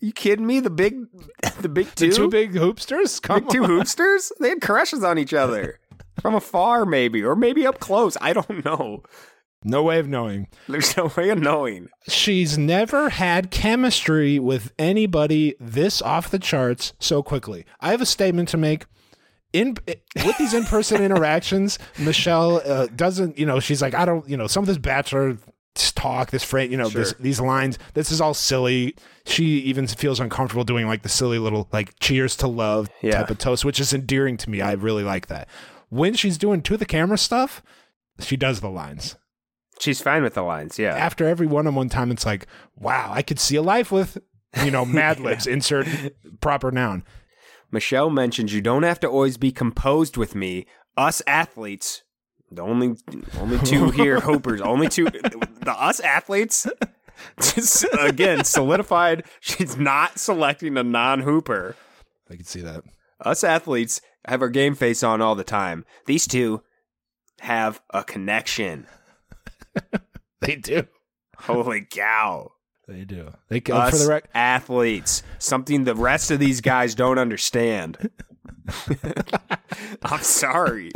You 0.00 0.12
kidding 0.12 0.46
me? 0.46 0.60
The 0.60 0.70
big, 0.70 1.06
the 1.60 1.68
big 1.68 1.94
two, 1.94 2.08
The 2.10 2.16
two 2.16 2.28
big 2.30 2.54
hoopsters? 2.54 3.20
Come 3.20 3.40
big 3.40 3.50
two 3.50 3.64
on. 3.64 3.70
hoopsters. 3.70 4.32
They 4.40 4.48
had 4.50 4.60
crushes 4.62 5.04
on 5.04 5.18
each 5.18 5.34
other 5.34 5.78
from 6.20 6.34
afar, 6.34 6.86
maybe, 6.86 7.22
or 7.22 7.36
maybe 7.36 7.66
up 7.66 7.80
close. 7.80 8.16
I 8.20 8.32
don't 8.32 8.64
know. 8.64 9.02
No 9.62 9.82
way 9.82 9.98
of 9.98 10.08
knowing. 10.08 10.48
There's 10.68 10.96
no 10.96 11.12
way 11.18 11.28
of 11.28 11.38
knowing. 11.38 11.90
She's 12.08 12.56
never 12.56 13.10
had 13.10 13.50
chemistry 13.50 14.38
with 14.38 14.72
anybody 14.78 15.54
this 15.60 16.00
off 16.00 16.30
the 16.30 16.38
charts 16.38 16.94
so 16.98 17.22
quickly. 17.22 17.66
I 17.78 17.90
have 17.90 18.00
a 18.00 18.06
statement 18.06 18.48
to 18.50 18.56
make. 18.56 18.86
In 19.52 19.76
with 20.24 20.38
these 20.38 20.54
in-person 20.54 21.02
interactions, 21.02 21.78
Michelle 21.98 22.62
uh, 22.64 22.86
doesn't. 22.94 23.36
You 23.36 23.44
know, 23.44 23.60
she's 23.60 23.82
like, 23.82 23.94
I 23.94 24.04
don't. 24.06 24.26
You 24.26 24.36
know, 24.38 24.46
some 24.46 24.62
of 24.62 24.68
this 24.68 24.78
bachelor 24.78 25.36
talk, 25.74 26.30
this 26.30 26.42
phrase, 26.44 26.70
you 26.70 26.76
know, 26.76 26.88
this, 26.88 27.14
these 27.20 27.40
lines. 27.40 27.78
This 27.94 28.10
is 28.10 28.20
all 28.20 28.34
silly. 28.34 28.96
She 29.26 29.44
even 29.60 29.86
feels 29.86 30.20
uncomfortable 30.20 30.64
doing 30.64 30.86
like 30.86 31.02
the 31.02 31.08
silly 31.08 31.38
little 31.38 31.68
like 31.72 31.98
"Cheers 32.00 32.36
to 32.38 32.46
love" 32.46 32.88
Yeah. 33.02 33.12
type 33.20 33.30
of 33.30 33.38
toast, 33.38 33.64
which 33.64 33.80
is 33.80 33.92
endearing 33.92 34.36
to 34.38 34.50
me. 34.50 34.60
I 34.60 34.72
really 34.72 35.04
like 35.04 35.26
that. 35.28 35.48
When 35.88 36.14
she's 36.14 36.38
doing 36.38 36.62
to 36.62 36.76
the 36.76 36.86
camera 36.86 37.18
stuff, 37.18 37.62
she 38.20 38.36
does 38.36 38.60
the 38.60 38.70
lines 38.70 39.16
She's 39.80 40.02
fine 40.02 40.22
with 40.22 40.34
the 40.34 40.42
lines. 40.42 40.78
Yeah. 40.78 40.94
after 40.94 41.26
every 41.26 41.46
one 41.46 41.66
on 41.66 41.74
one 41.74 41.88
time, 41.88 42.10
it's 42.10 42.26
like, 42.26 42.46
wow, 42.76 43.10
I 43.14 43.22
could 43.22 43.38
see 43.40 43.56
a 43.56 43.62
life 43.62 43.90
with, 43.90 44.18
you 44.62 44.70
know, 44.70 44.84
Mad 45.00 45.18
Libs, 45.18 45.46
insert 45.46 45.86
proper 46.42 46.70
noun. 46.70 47.02
Michelle 47.72 48.10
mentions 48.10 48.52
you 48.52 48.60
don't 48.60 48.82
have 48.82 49.00
to 49.00 49.08
always 49.08 49.38
be 49.38 49.50
composed 49.52 50.18
with 50.18 50.34
me. 50.34 50.66
Us 50.98 51.22
athletes, 51.26 52.02
the 52.50 52.62
only 52.62 52.96
only 53.38 53.58
two 53.66 53.90
here, 53.90 54.20
hoopers, 54.20 54.60
only 54.60 54.88
two. 54.88 55.04
The 55.04 55.74
us 55.76 56.00
athletes, 56.00 56.66
just 57.40 57.86
again 57.98 58.44
solidified. 58.44 59.24
She's 59.40 59.76
not 59.76 60.18
selecting 60.18 60.76
a 60.76 60.82
non-hooper. 60.82 61.76
I 62.30 62.36
can 62.36 62.44
see 62.44 62.60
that. 62.62 62.82
Us 63.24 63.44
athletes 63.44 64.00
have 64.26 64.42
our 64.42 64.48
game 64.48 64.74
face 64.74 65.02
on 65.02 65.20
all 65.20 65.34
the 65.34 65.44
time. 65.44 65.84
These 66.06 66.26
two 66.26 66.62
have 67.40 67.80
a 67.90 68.04
connection. 68.04 68.86
They 70.40 70.56
do. 70.56 70.86
Holy 71.36 71.82
cow! 71.82 72.52
They 72.88 73.04
do. 73.04 73.30
They 73.48 73.60
can, 73.60 73.76
Us 73.76 73.90
for 73.90 73.98
the 73.98 74.08
rec- 74.08 74.30
athletes, 74.34 75.22
something 75.38 75.84
the 75.84 75.94
rest 75.94 76.30
of 76.30 76.38
these 76.38 76.60
guys 76.62 76.94
don't 76.94 77.18
understand. 77.18 78.10
I'm 80.02 80.20
sorry. 80.22 80.90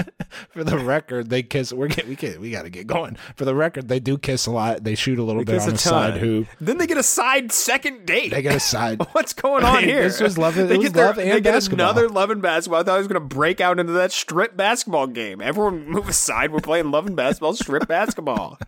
for 0.51 0.64
the 0.64 0.79
record, 0.79 1.31
they 1.31 1.43
kiss. 1.43 1.72
We're 1.72 1.89
get, 1.89 2.09
we 2.09 2.16
get, 2.16 2.41
we 2.41 2.51
got 2.51 2.62
to 2.62 2.70
get 2.70 2.87
going. 2.87 3.16
For 3.37 3.45
the 3.45 3.55
record, 3.55 3.89
they 3.89 4.01
do 4.01 4.18
kiss 4.18 4.47
a 4.47 4.51
lot. 4.51 4.85
They 4.85 4.95
shoot 4.95 5.18
a 5.18 5.22
little 5.22 5.45
bit 5.45 5.61
on 5.61 5.70
the 5.70 5.79
side 5.79 6.16
hoop. 6.18 6.47
Then 6.61 6.79
they 6.79 6.87
get 6.87 6.99
a 6.99 7.03
side 7.03 7.53
second 7.53 8.07
date. 8.07 8.31
They 8.31 8.43
get 8.43 8.55
a 8.57 8.61
side. 8.61 9.01
What's 9.12 9.33
going 9.33 9.64
on 9.64 9.83
here? 9.85 10.03
this 10.03 10.20
was 10.20 10.37
love- 10.39 10.59
it 10.59 10.68
They 10.68 10.77
was 10.77 10.87
get, 10.87 10.95
their, 10.95 11.07
love 11.07 11.18
and 11.18 11.31
they 11.31 11.41
get 11.41 11.53
basketball. 11.55 11.91
another 11.91 12.09
love 12.09 12.31
and 12.31 12.43
basketball. 12.43 12.81
I 12.81 12.83
thought 12.85 12.95
I 12.97 12.99
was 12.99 13.09
going 13.09 13.20
to 13.20 13.35
break 13.35 13.61
out 13.61 13.79
into 13.79 13.93
that 13.95 14.12
strip 14.12 14.57
basketball 14.57 15.07
game. 15.07 15.41
Everyone 15.41 15.87
move 15.89 16.09
aside. 16.09 16.53
We're 16.53 16.61
playing 16.61 16.91
love 16.91 17.07
and 17.07 17.16
basketball, 17.16 17.55
strip 17.55 17.87
basketball. 17.89 18.59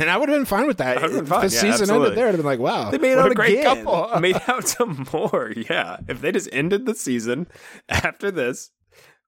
And 0.00 0.10
I 0.10 0.16
would 0.16 0.28
have 0.28 0.36
been 0.38 0.44
fine 0.44 0.66
with 0.66 0.78
that. 0.78 0.98
I 0.98 1.02
would've 1.02 1.18
If 1.22 1.28
fine, 1.28 1.46
the 1.48 1.54
yeah, 1.54 1.60
season 1.60 1.70
absolutely. 1.82 2.06
ended 2.08 2.18
there, 2.18 2.26
I'd 2.26 2.30
have 2.30 2.36
been 2.38 2.46
like, 2.46 2.58
wow, 2.58 2.90
They 2.90 2.98
made 2.98 3.16
out 3.18 3.30
a 3.30 3.34
great 3.34 3.60
again. 3.60 3.84
couple. 3.84 4.20
made 4.20 4.40
out 4.48 4.66
some 4.68 5.06
more. 5.12 5.52
Yeah. 5.56 5.98
If 6.08 6.20
they 6.20 6.32
just 6.32 6.48
ended 6.52 6.86
the 6.86 6.94
season 6.94 7.46
after 7.88 8.30
this 8.30 8.70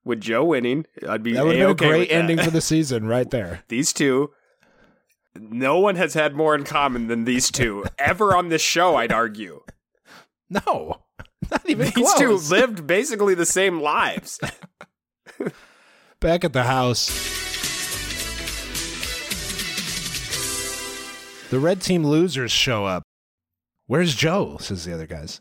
with 0.05 0.21
Joe 0.21 0.45
winning, 0.45 0.87
I'd 1.09 1.23
be 1.23 1.33
that 1.33 1.45
would 1.45 1.57
have 1.57 1.77
been 1.77 1.89
a 1.89 1.91
great 1.91 2.11
ending 2.13 2.39
for 2.39 2.51
the 2.51 2.61
season 2.61 3.07
right 3.07 3.31
there. 3.31 3.63
these 3.69 3.93
two 3.93 4.31
no 5.39 5.79
one 5.79 5.97
has 5.97 6.15
had 6.15 6.35
more 6.35 6.55
in 6.55 6.65
common 6.65 7.09
than 7.09 7.25
these 7.25 7.51
two 7.51 7.85
ever 7.99 8.35
on 8.35 8.49
this 8.49 8.63
show 8.63 8.97
i'd 8.97 9.13
argue 9.13 9.61
No, 10.49 11.03
not 11.51 11.61
even 11.69 11.91
these 11.95 12.15
two 12.15 12.37
lived 12.49 12.87
basically 12.87 13.35
the 13.35 13.45
same 13.45 13.81
lives 13.83 14.41
Back 16.21 16.45
at 16.45 16.55
the 16.55 16.63
house. 16.63 17.11
The 21.51 21.61
red 21.61 21.81
team 21.81 22.05
losers 22.05 22.51
show 22.51 22.85
up. 22.87 23.05
Where's 23.87 24.15
Joe? 24.15 24.57
says 24.59 24.85
the 24.85 24.93
other 24.95 25.07
guys. 25.07 25.41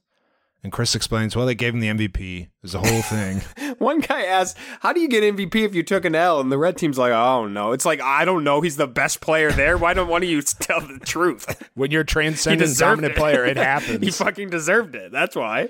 And 0.61 0.71
Chris 0.71 0.95
explains, 0.95 1.35
well, 1.35 1.45
they 1.45 1.55
gave 1.55 1.73
him 1.73 1.79
the 1.79 1.87
MVP. 1.89 2.49
There's 2.61 2.75
a 2.75 2.79
whole 2.79 3.01
thing. 3.01 3.41
one 3.79 3.99
guy 3.99 4.23
asked 4.23 4.57
how 4.79 4.93
do 4.93 4.99
you 4.99 5.07
get 5.07 5.21
mvp 5.21 5.53
if 5.55 5.75
you 5.75 5.83
took 5.83 6.05
an 6.05 6.15
l 6.15 6.39
and 6.39 6.51
the 6.51 6.57
red 6.57 6.77
team's 6.77 6.97
like 6.97 7.11
oh 7.11 7.45
no 7.45 7.73
it's 7.73 7.85
like 7.85 7.99
i 8.01 8.23
don't 8.23 8.43
know 8.43 8.61
he's 8.61 8.77
the 8.77 8.87
best 8.87 9.19
player 9.19 9.51
there 9.51 9.77
why 9.77 9.93
don't 9.93 10.07
one 10.07 10.23
of 10.23 10.29
you 10.29 10.41
tell 10.59 10.79
the 10.79 10.97
truth 10.99 11.69
when 11.73 11.91
you're 11.91 12.03
he 12.03 12.07
transcendent 12.07 12.77
dominant 12.77 13.13
it 13.13 13.17
player, 13.17 13.43
it 13.45 13.57
happens. 13.73 14.01
he 14.01 14.09
fucking 14.11 14.49
deserved 14.49 14.95
it 14.95 15.11
that's 15.11 15.35
why 15.35 15.67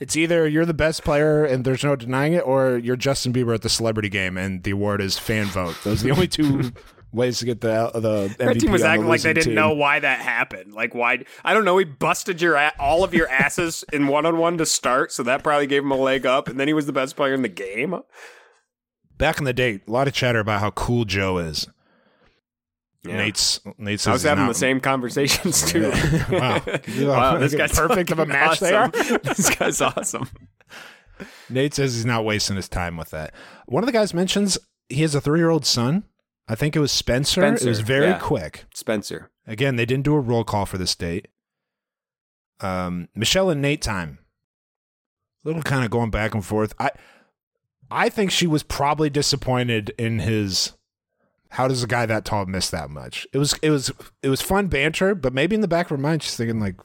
it's 0.00 0.16
either 0.16 0.46
you're 0.46 0.66
the 0.66 0.74
best 0.74 1.02
player 1.04 1.44
and 1.44 1.64
there's 1.64 1.84
no 1.84 1.94
denying 1.94 2.32
it, 2.32 2.40
or 2.40 2.76
you're 2.76 2.96
Justin 2.96 3.32
Bieber 3.32 3.54
at 3.54 3.62
the 3.62 3.68
celebrity 3.68 4.08
game 4.08 4.36
and 4.36 4.64
the 4.64 4.72
award 4.72 5.00
is 5.00 5.16
fan 5.16 5.46
vote. 5.46 5.76
Those 5.84 6.00
are 6.02 6.08
the 6.08 6.10
only 6.10 6.26
two 6.26 6.72
ways 7.16 7.40
to 7.40 7.44
get 7.46 7.60
the 7.60 7.72
uh, 7.72 7.98
the 7.98 8.28
MVP 8.38 8.46
Red 8.46 8.60
team 8.60 8.70
was 8.70 8.82
on 8.82 8.86
the 8.86 8.92
acting 8.92 9.08
like 9.08 9.22
they 9.22 9.32
didn't 9.32 9.46
team. 9.46 9.54
know 9.54 9.72
why 9.74 9.98
that 9.98 10.20
happened. 10.20 10.72
Like 10.74 10.94
why? 10.94 11.24
I 11.44 11.54
don't 11.54 11.64
know. 11.64 11.78
He 11.78 11.84
busted 11.84 12.40
your 12.40 12.54
a- 12.54 12.72
all 12.78 13.02
of 13.02 13.12
your 13.14 13.28
asses 13.28 13.84
in 13.92 14.06
one 14.06 14.24
on 14.26 14.38
one 14.38 14.58
to 14.58 14.66
start, 14.66 15.10
so 15.10 15.22
that 15.24 15.42
probably 15.42 15.66
gave 15.66 15.82
him 15.82 15.90
a 15.90 15.96
leg 15.96 16.24
up. 16.26 16.46
And 16.48 16.60
then 16.60 16.68
he 16.68 16.74
was 16.74 16.86
the 16.86 16.92
best 16.92 17.16
player 17.16 17.34
in 17.34 17.42
the 17.42 17.48
game. 17.48 17.96
Back 19.18 19.38
in 19.38 19.44
the 19.44 19.52
day, 19.54 19.80
a 19.86 19.90
lot 19.90 20.06
of 20.06 20.14
chatter 20.14 20.38
about 20.40 20.60
how 20.60 20.70
cool 20.70 21.04
Joe 21.06 21.38
is. 21.38 21.66
Nate's 23.04 23.60
Nate 23.78 24.00
says 24.00 24.08
I 24.08 24.12
was 24.12 24.22
having 24.24 24.44
not- 24.44 24.48
the 24.52 24.58
same 24.58 24.80
conversations 24.80 25.64
too. 25.70 25.90
wow. 26.30 26.60
wow, 26.98 27.38
this 27.38 27.54
guy's 27.54 27.72
perfect 27.72 28.10
of 28.10 28.18
a 28.18 28.26
match 28.26 28.58
they 28.60 28.74
are. 28.74 28.88
this 29.22 29.54
guy's 29.54 29.80
awesome. 29.80 30.28
Nate 31.48 31.72
says 31.72 31.94
he's 31.94 32.04
not 32.04 32.24
wasting 32.24 32.56
his 32.56 32.68
time 32.68 32.96
with 32.96 33.10
that. 33.10 33.32
One 33.66 33.82
of 33.82 33.86
the 33.86 33.92
guys 33.92 34.12
mentions 34.12 34.58
he 34.88 35.02
has 35.02 35.14
a 35.14 35.20
three 35.20 35.38
year 35.38 35.50
old 35.50 35.64
son. 35.64 36.04
I 36.48 36.54
think 36.54 36.76
it 36.76 36.80
was 36.80 36.92
Spencer. 36.92 37.44
it 37.44 37.64
was 37.64 37.80
very 37.80 38.06
yeah. 38.06 38.18
quick. 38.18 38.66
Spencer. 38.74 39.30
Again, 39.46 39.76
they 39.76 39.86
didn't 39.86 40.04
do 40.04 40.14
a 40.14 40.20
roll 40.20 40.44
call 40.44 40.66
for 40.66 40.78
this 40.78 40.94
date. 40.94 41.28
Um, 42.60 43.08
Michelle 43.14 43.50
and 43.50 43.60
Nate 43.60 43.82
time. 43.82 44.18
A 45.44 45.48
Little 45.48 45.62
kind 45.62 45.84
of 45.84 45.90
going 45.90 46.10
back 46.10 46.34
and 46.34 46.44
forth. 46.44 46.74
I 46.78 46.90
I 47.90 48.08
think 48.08 48.30
she 48.30 48.46
was 48.46 48.62
probably 48.62 49.10
disappointed 49.10 49.94
in 49.98 50.20
his 50.20 50.72
how 51.50 51.68
does 51.68 51.82
a 51.82 51.86
guy 51.86 52.06
that 52.06 52.24
tall 52.24 52.46
miss 52.46 52.70
that 52.70 52.90
much? 52.90 53.26
It 53.32 53.38
was 53.38 53.54
it 53.62 53.70
was 53.70 53.92
it 54.22 54.28
was 54.28 54.42
fun 54.42 54.68
banter, 54.68 55.14
but 55.14 55.32
maybe 55.32 55.54
in 55.54 55.60
the 55.60 55.68
back 55.68 55.86
of 55.86 55.90
her 55.90 55.96
mind 55.98 56.22
she's 56.22 56.36
thinking 56.36 56.60
like, 56.60 56.76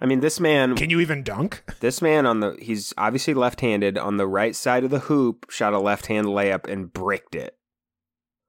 I 0.00 0.06
mean, 0.06 0.20
this 0.20 0.40
man. 0.40 0.74
can 0.76 0.90
you 0.90 1.00
even 1.00 1.22
dunk? 1.22 1.64
This 1.80 2.02
man 2.02 2.26
on 2.26 2.40
the 2.40 2.56
he's 2.60 2.92
obviously 2.98 3.34
left-handed 3.34 3.96
on 3.98 4.16
the 4.16 4.26
right 4.26 4.56
side 4.56 4.84
of 4.84 4.90
the 4.90 5.00
hoop 5.00 5.50
shot 5.50 5.72
a 5.72 5.78
left-hand 5.78 6.26
layup 6.26 6.68
and 6.68 6.92
bricked 6.92 7.34
it. 7.34 7.56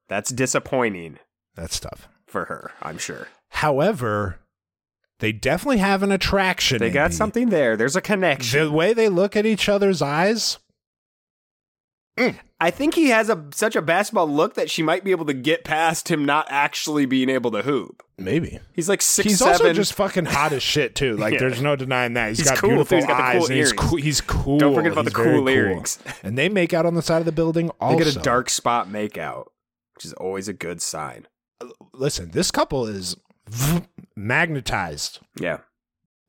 That's 0.07 0.31
disappointing 0.31 1.19
That's 1.55 1.79
tough. 1.79 2.07
for 2.27 2.45
her, 2.45 2.71
I'm 2.81 2.97
sure. 2.97 3.27
However, 3.49 4.39
they 5.19 5.31
definitely 5.31 5.77
have 5.77 6.03
an 6.03 6.11
attraction. 6.11 6.79
They 6.79 6.89
got 6.91 7.13
something 7.13 7.49
there. 7.49 7.75
There's 7.77 7.95
a 7.95 8.01
connection. 8.01 8.65
The 8.65 8.71
way 8.71 8.93
they 8.93 9.09
look 9.09 9.35
at 9.35 9.45
each 9.45 9.69
other's 9.69 10.01
eyes, 10.01 10.59
mm. 12.19 12.35
I 12.59 12.71
think 12.71 12.93
he 12.95 13.07
has 13.09 13.29
a 13.29 13.45
such 13.53 13.75
a 13.75 13.81
basketball 13.81 14.27
look 14.29 14.55
that 14.55 14.69
she 14.69 14.83
might 14.83 15.03
be 15.03 15.11
able 15.11 15.25
to 15.25 15.33
get 15.33 15.63
past 15.63 16.09
him 16.09 16.25
not 16.25 16.47
actually 16.49 17.05
being 17.05 17.29
able 17.29 17.51
to 17.51 17.61
hoop. 17.61 18.03
maybe. 18.17 18.59
He's 18.73 18.87
like 18.89 19.01
six 19.01 19.27
he's 19.29 19.39
seven. 19.39 19.53
also 19.53 19.73
just 19.73 19.93
fucking 19.93 20.25
hot 20.25 20.51
as 20.53 20.63
shit 20.63 20.95
too. 20.95 21.15
Like 21.17 21.33
Yeah. 21.33 21.39
there's 21.39 21.61
no 21.61 21.75
denying 21.75 22.13
that. 22.13 22.29
He's 22.29 22.43
got 22.49 22.57
cool, 22.57 22.69
beautiful 22.71 22.97
He's 22.97 23.05
got 23.07 23.19
eyes. 23.21 23.37
cool 23.39 23.45
and 23.47 23.55
he's 23.55 23.73
cool. 23.73 23.97
He's 23.97 24.21
cool. 24.21 24.57
Don't 24.59 24.75
forget 24.75 24.91
about 24.91 25.05
He's 25.05 25.13
the 25.13 25.23
cool 25.23 25.49
earrings. 25.49 25.99
And 26.23 26.37
they 26.37 26.49
make 26.49 26.73
out 26.73 26.85
on 26.85 26.95
the 26.95 27.01
side 27.01 27.19
of 27.19 27.25
the 27.25 27.31
building. 27.31 27.67
they 27.67 27.73
Also, 27.79 27.97
get 28.05 28.15
a 28.15 28.19
dark 28.19 28.49
spot 28.49 28.87
makeout, 28.89 29.45
which 29.95 30.05
is 30.05 30.13
always 30.13 30.47
a 30.47 30.53
good 30.53 30.81
sign. 30.81 31.27
Uh, 31.61 31.67
listen, 31.93 32.31
this 32.31 32.51
couple 32.51 32.85
is 32.85 33.15
magnetized. 34.15 35.19
Yeah. 35.39 35.59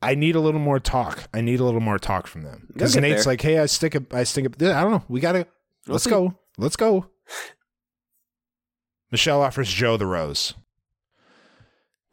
I 0.02 0.14
need 0.14 0.36
a 0.36 0.40
little 0.40 0.60
more 0.60 0.78
talk. 0.78 1.28
I 1.34 1.40
need 1.40 1.58
a 1.58 1.64
little 1.64 1.80
more 1.80 1.98
talk 1.98 2.26
from 2.26 2.42
them 2.42 2.68
because 2.72 2.94
Nate's 2.96 3.24
there. 3.24 3.32
like, 3.32 3.40
"Hey, 3.40 3.58
I 3.58 3.66
stick 3.66 3.94
a, 3.94 4.02
I 4.12 4.24
stick 4.24 4.44
a, 4.44 4.76
I 4.76 4.82
don't 4.82 4.92
know. 4.92 5.04
We 5.08 5.20
gotta 5.20 5.46
We'll 5.86 5.94
let's 5.94 6.04
see. 6.04 6.10
go, 6.10 6.38
let's 6.58 6.76
go." 6.76 7.06
Michelle 9.10 9.40
offers 9.40 9.72
Joe 9.72 9.96
the 9.96 10.06
rose. 10.06 10.54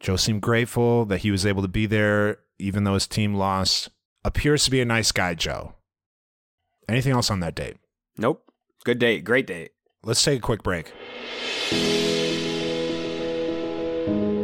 Joe 0.00 0.16
seemed 0.16 0.42
grateful 0.42 1.04
that 1.06 1.18
he 1.18 1.30
was 1.30 1.44
able 1.44 1.62
to 1.62 1.68
be 1.68 1.86
there, 1.86 2.38
even 2.58 2.84
though 2.84 2.94
his 2.94 3.06
team 3.06 3.34
lost. 3.34 3.90
Appears 4.24 4.64
to 4.64 4.70
be 4.70 4.80
a 4.80 4.84
nice 4.86 5.12
guy, 5.12 5.34
Joe. 5.34 5.74
Anything 6.88 7.12
else 7.12 7.30
on 7.30 7.40
that 7.40 7.54
date? 7.54 7.76
Nope. 8.16 8.42
Good 8.84 8.98
date. 8.98 9.24
Great 9.24 9.46
date. 9.46 9.72
Let's 10.02 10.22
take 10.22 10.38
a 10.38 10.42
quick 10.42 10.62
break. 10.62 10.92
Thank 11.70 11.82
you. 14.08 14.43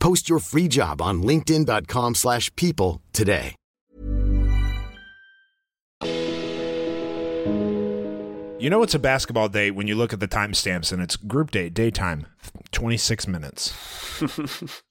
Post 0.00 0.28
your 0.28 0.40
free 0.40 0.66
job 0.68 1.00
on 1.00 1.22
linkedin.com/people 1.22 2.14
slash 2.14 2.54
people 2.56 3.00
today. 3.12 3.54
You 8.60 8.68
know 8.68 8.82
it's 8.82 8.94
a 8.94 8.98
basketball 8.98 9.48
day 9.48 9.70
when 9.70 9.86
you 9.86 9.94
look 9.94 10.12
at 10.12 10.20
the 10.20 10.28
timestamps 10.28 10.92
and 10.92 11.00
it's 11.00 11.16
group 11.16 11.50
date, 11.50 11.72
daytime, 11.72 12.26
26 12.72 13.26
minutes. 13.26 13.72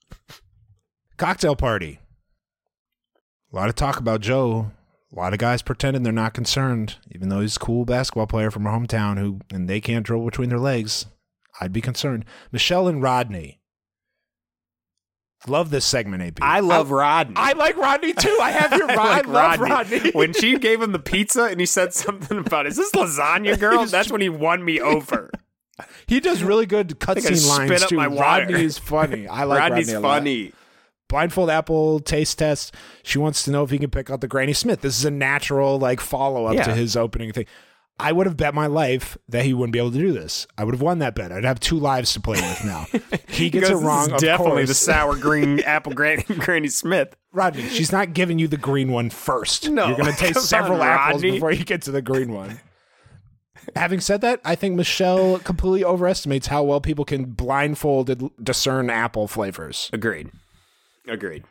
Cocktail 1.16 1.54
party. 1.54 2.00
A 3.52 3.56
lot 3.56 3.68
of 3.68 3.76
talk 3.76 4.00
about 4.00 4.22
Joe. 4.22 4.72
A 5.12 5.16
lot 5.16 5.32
of 5.32 5.38
guys 5.38 5.62
pretending 5.62 6.02
they're 6.02 6.12
not 6.12 6.34
concerned, 6.34 6.96
even 7.12 7.28
though 7.28 7.40
he's 7.40 7.56
a 7.56 7.60
cool 7.60 7.84
basketball 7.84 8.26
player 8.26 8.50
from 8.50 8.66
our 8.66 8.76
hometown 8.76 9.18
who 9.18 9.38
and 9.52 9.68
they 9.68 9.80
can't 9.80 10.04
dribble 10.04 10.24
between 10.24 10.48
their 10.48 10.58
legs. 10.58 11.06
I'd 11.60 11.72
be 11.72 11.80
concerned. 11.80 12.24
Michelle 12.50 12.88
and 12.88 13.00
Rodney. 13.00 13.59
Love 15.46 15.70
this 15.70 15.84
segment, 15.86 16.22
AP. 16.22 16.38
I 16.42 16.60
love 16.60 16.90
Rodney. 16.90 17.34
I 17.36 17.52
like 17.52 17.76
Rodney 17.76 18.12
too. 18.12 18.38
I 18.42 18.50
have 18.50 18.72
your 18.76 18.90
I 18.90 18.94
I, 18.94 18.96
like 19.16 19.26
love 19.26 19.60
Rodney. 19.60 19.70
Rodney. 19.98 20.10
when 20.14 20.32
she 20.34 20.58
gave 20.58 20.82
him 20.82 20.92
the 20.92 20.98
pizza 20.98 21.44
and 21.44 21.58
he 21.58 21.66
said 21.66 21.94
something 21.94 22.38
about, 22.38 22.66
is 22.66 22.76
this 22.76 22.90
lasagna 22.92 23.58
girl? 23.60 23.86
That's 23.86 24.10
when 24.10 24.20
he 24.20 24.28
won 24.28 24.64
me 24.64 24.80
over. 24.80 25.30
He 26.06 26.20
does 26.20 26.42
really 26.42 26.66
good 26.66 27.00
think 27.00 27.18
I 27.18 27.20
cutscene 27.30 27.36
spit 27.36 27.68
lines 27.70 27.82
up 27.82 27.88
too. 27.88 27.96
my 27.96 28.08
water. 28.08 28.42
Rodney 28.44 28.64
is 28.64 28.76
funny. 28.76 29.26
I 29.26 29.44
like 29.44 29.60
Rodney's 29.60 29.86
Rodney 29.86 29.96
a 29.96 30.00
lot. 30.00 30.16
funny. 30.18 30.52
Blindfold 31.08 31.50
Apple 31.50 32.00
taste 32.00 32.38
test. 32.38 32.74
She 33.02 33.18
wants 33.18 33.42
to 33.44 33.50
know 33.50 33.64
if 33.64 33.70
he 33.70 33.78
can 33.78 33.90
pick 33.90 34.10
out 34.10 34.20
the 34.20 34.28
Granny 34.28 34.52
Smith. 34.52 34.82
This 34.82 34.98
is 34.98 35.04
a 35.06 35.10
natural 35.10 35.78
like 35.78 36.00
follow 36.00 36.46
up 36.46 36.54
Yeah. 36.54 36.64
to 36.64 36.74
his 36.74 36.96
opening 36.96 37.32
thing. 37.32 37.46
I 38.00 38.12
would 38.12 38.26
have 38.26 38.36
bet 38.36 38.54
my 38.54 38.66
life 38.66 39.16
that 39.28 39.44
he 39.44 39.52
wouldn't 39.54 39.72
be 39.72 39.78
able 39.78 39.92
to 39.92 39.98
do 39.98 40.12
this. 40.12 40.46
I 40.58 40.64
would 40.64 40.74
have 40.74 40.82
won 40.82 40.98
that 41.00 41.14
bet. 41.14 41.30
I'd 41.32 41.44
have 41.44 41.60
two 41.60 41.78
lives 41.78 42.12
to 42.14 42.20
play 42.20 42.40
with 42.40 42.64
now. 42.64 42.86
He 43.30 43.48
gets 43.48 43.68
Because 43.68 43.82
it 43.82 43.86
wrong. 43.86 44.08
definitely 44.18 44.64
the 44.64 44.74
sour 44.74 45.16
green 45.16 45.60
apple 45.66 45.92
Granny, 45.94 46.22
Granny 46.38 46.68
Smith. 46.68 47.14
Rodney, 47.32 47.68
she's 47.68 47.92
not 47.92 48.12
giving 48.12 48.38
you 48.38 48.48
the 48.48 48.56
green 48.56 48.90
one 48.92 49.08
first. 49.08 49.70
No, 49.70 49.86
You're 49.88 49.96
going 49.98 50.12
to 50.12 50.18
taste 50.18 50.42
several 50.46 50.80
on, 50.82 50.86
apples 50.88 51.22
Rodney. 51.22 51.30
before 51.32 51.52
you 51.52 51.64
get 51.64 51.82
to 51.82 51.90
the 51.92 52.02
green 52.02 52.32
one. 52.32 52.60
Having 53.76 54.00
said 54.00 54.20
that, 54.22 54.40
I 54.44 54.56
think 54.56 54.74
Michelle 54.74 55.38
completely 55.38 55.84
overestimates 55.84 56.48
how 56.48 56.64
well 56.64 56.80
people 56.80 57.04
can 57.04 57.26
blindfolded 57.26 58.28
discern 58.42 58.90
apple 58.90 59.28
flavors. 59.28 59.88
Agreed. 59.92 60.30
Agreed. 61.06 61.44